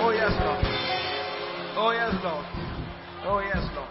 Oh, 0.00 0.10
yes, 0.10 0.32
Lord. 0.42 0.64
Oh, 1.76 1.90
yes, 1.92 2.14
Lord. 2.24 2.53
Oh, 3.26 3.40
yes, 3.40 3.64
Lord. 3.74 3.88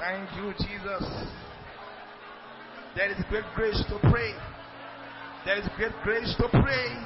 Thank 0.00 0.24
you, 0.40 0.54
Jesus. 0.56 1.04
There 2.96 3.10
is 3.12 3.22
great 3.28 3.44
grace 3.54 3.84
to 3.92 3.98
pray. 4.10 4.32
There 5.44 5.58
is 5.58 5.68
great 5.76 5.92
grace 6.02 6.34
to 6.38 6.48
pray. 6.48 6.96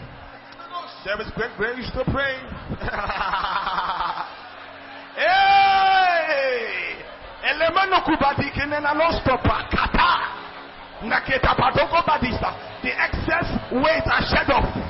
There 1.04 1.20
is 1.20 1.30
great 1.34 1.50
grace 1.56 1.90
to 1.98 2.04
pray. 2.14 2.38
hey! 5.18 6.94
Elemeno 7.50 8.00
kubadi 8.06 8.54
kenena 8.54 8.94
no 8.94 9.10
stopa 9.18 9.66
kata. 9.66 10.18
Naketa 11.02 11.54
padoko 11.58 12.06
badista. 12.06 12.54
The 12.82 12.94
excess 12.94 13.50
weight 13.72 14.06
are 14.06 14.22
shed 14.30 14.50
off. 14.54 14.84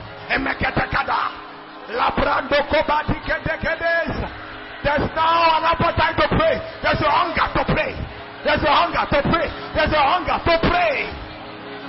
There's 4.84 5.08
now 5.16 5.56
an 5.56 5.64
appetite 5.64 6.20
to 6.20 6.28
pray. 6.36 6.60
There's 6.84 7.00
a 7.00 7.08
hunger 7.08 7.48
to 7.56 7.64
pray. 7.72 7.96
There's 8.44 8.60
a 8.60 8.68
hunger 8.68 9.00
to 9.00 9.20
pray. 9.32 9.48
There's 9.72 9.96
a 9.96 10.02
hunger 10.04 10.36
to 10.36 10.54
pray. 10.68 11.08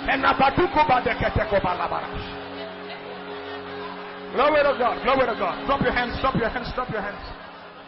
And. 0.08 0.24
Glory 4.32 4.64
to 4.64 4.74
God. 4.80 5.04
Glory 5.04 5.28
to 5.28 5.36
God. 5.36 5.68
Drop 5.68 5.82
your 5.82 5.92
hands. 5.92 6.16
Drop 6.22 6.36
your 6.36 6.48
hands. 6.48 6.72
Drop 6.74 6.90
your 6.90 7.02
hands. 7.02 7.20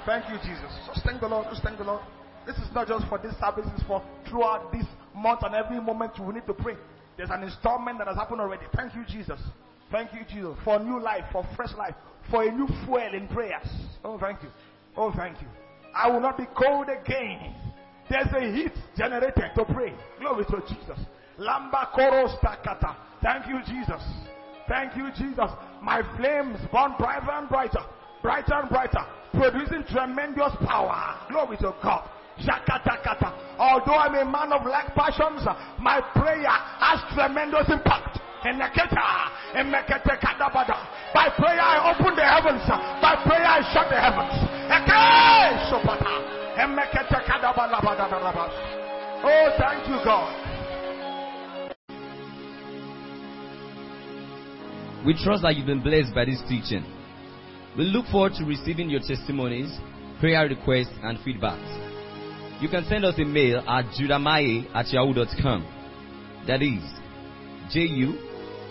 Thank 0.06 0.28
you, 0.28 0.36
Jesus. 0.44 0.72
Just 0.88 1.06
thank 1.06 1.22
the 1.22 1.28
Lord. 1.28 1.48
Just 1.50 1.64
thank 1.64 1.78
the 1.78 1.84
Lord. 1.84 2.02
This 2.46 2.58
is 2.58 2.68
not 2.76 2.88
just 2.88 3.08
for 3.08 3.18
this 3.18 3.32
service. 3.40 3.68
It's 3.76 3.84
for 3.88 4.04
throughout 4.28 4.72
this 4.72 4.86
month 5.16 5.44
and 5.44 5.56
every 5.56 5.80
moment 5.80 6.14
you 6.18 6.32
need 6.34 6.46
to 6.48 6.54
pray. 6.54 6.76
There's 7.18 7.30
an 7.30 7.44
installment 7.44 7.98
that 8.00 8.08
has 8.08 8.18
happened 8.18 8.42
already. 8.42 8.66
Thank 8.76 8.96
you, 8.96 9.04
Jesus. 9.08 9.40
Thank 9.92 10.12
you, 10.14 10.20
Jesus, 10.28 10.58
for 10.64 10.80
new 10.80 11.00
life, 11.00 11.24
for 11.32 11.48
fresh 11.56 11.74
life, 11.78 11.96
for 12.30 12.44
a 12.44 12.52
new 12.52 12.68
fuel 12.86 13.14
in 13.14 13.28
prayers. 13.30 13.68
Oh, 14.04 14.18
thank 14.20 14.44
you. 14.44 14.50
Oh, 14.98 15.14
thank 15.16 15.42
you. 15.42 15.48
I 15.96 16.10
will 16.10 16.20
not 16.20 16.38
be 16.38 16.46
cold 16.56 16.88
again. 16.90 17.56
There's 18.10 18.28
a 18.36 18.52
heat 18.52 18.74
generated 18.98 19.52
to 19.56 19.66
pray. 19.66 19.94
Glory 20.20 20.46
to 20.46 20.62
Jesus. 20.68 21.00
Lamba 21.40 21.92
koros 21.94 22.40
takata. 22.42 22.96
Thank 23.22 23.48
you, 23.48 23.60
Jesus. 23.66 24.02
Thank 24.68 24.96
you, 24.96 25.10
Jesus. 25.16 25.52
My 25.82 26.02
flames 26.18 26.58
burn 26.72 26.94
brighter 26.98 27.32
and 27.32 27.48
brighter, 27.48 27.84
brighter 28.22 28.56
and 28.56 28.70
brighter, 28.70 29.06
producing 29.34 29.84
tremendous 29.90 30.54
power. 30.66 31.16
Glory 31.30 31.58
to 31.58 31.74
God. 31.84 32.10
Shakatakata. 32.40 33.58
Although 33.58 33.96
I'm 33.96 34.16
a 34.16 34.26
man 34.26 34.52
of 34.54 34.66
like 34.66 34.94
passions, 34.96 35.46
my 35.80 36.02
prayer 36.14 36.48
has 36.48 37.00
tremendous 37.14 37.70
impact. 37.70 38.20
By 41.14 41.30
prayer 41.36 41.60
I 41.60 41.92
open 41.92 42.16
the 42.16 42.24
heavens. 42.24 42.64
By 43.02 43.16
prayer 43.26 43.46
I 43.46 43.62
shut 43.74 43.90
the 43.90 44.00
heavens. 44.00 44.34
Oh, 49.24 49.50
thank 49.58 49.88
you, 49.88 50.00
God. 50.06 50.48
We 55.06 55.14
trust 55.14 55.44
that 55.44 55.56
you've 55.56 55.66
been 55.66 55.82
blessed 55.82 56.14
by 56.14 56.26
this 56.26 56.42
teaching. 56.50 56.84
We 57.78 57.86
look 57.86 58.06
forward 58.08 58.34
to 58.40 58.46
receiving 58.46 58.90
your 58.90 59.02
testimonies, 59.02 59.78
prayer 60.20 60.48
requests, 60.48 60.94
and 61.04 61.18
feedbacks. 61.20 62.62
You 62.62 62.70
can 62.70 62.86
send 62.86 63.06
us 63.06 63.20
a 63.20 63.24
mail 63.24 63.60
at 63.60 63.86
judahmaye 63.94 64.68
at 64.74 64.88
yahoo.com. 64.92 65.64
That 66.48 66.62
is 66.62 66.82
J 67.72 67.82
U 67.82 68.27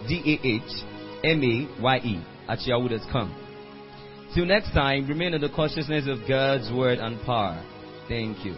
D 0.09 0.23
A 0.25 0.47
H 0.47 0.85
M 1.25 1.43
A 1.43 1.83
Y 1.83 1.97
E 1.99 2.25
at 2.49 2.67
yahoo.com. 2.67 3.35
Till 4.35 4.47
next 4.47 4.73
time, 4.73 5.07
remain 5.07 5.35
in 5.35 5.41
the 5.41 5.49
consciousness 5.49 6.07
of 6.09 6.29
God's 6.29 6.71
word 6.73 6.99
and 6.99 7.21
power. 7.23 7.63
Thank 8.09 8.45
you. 8.45 8.55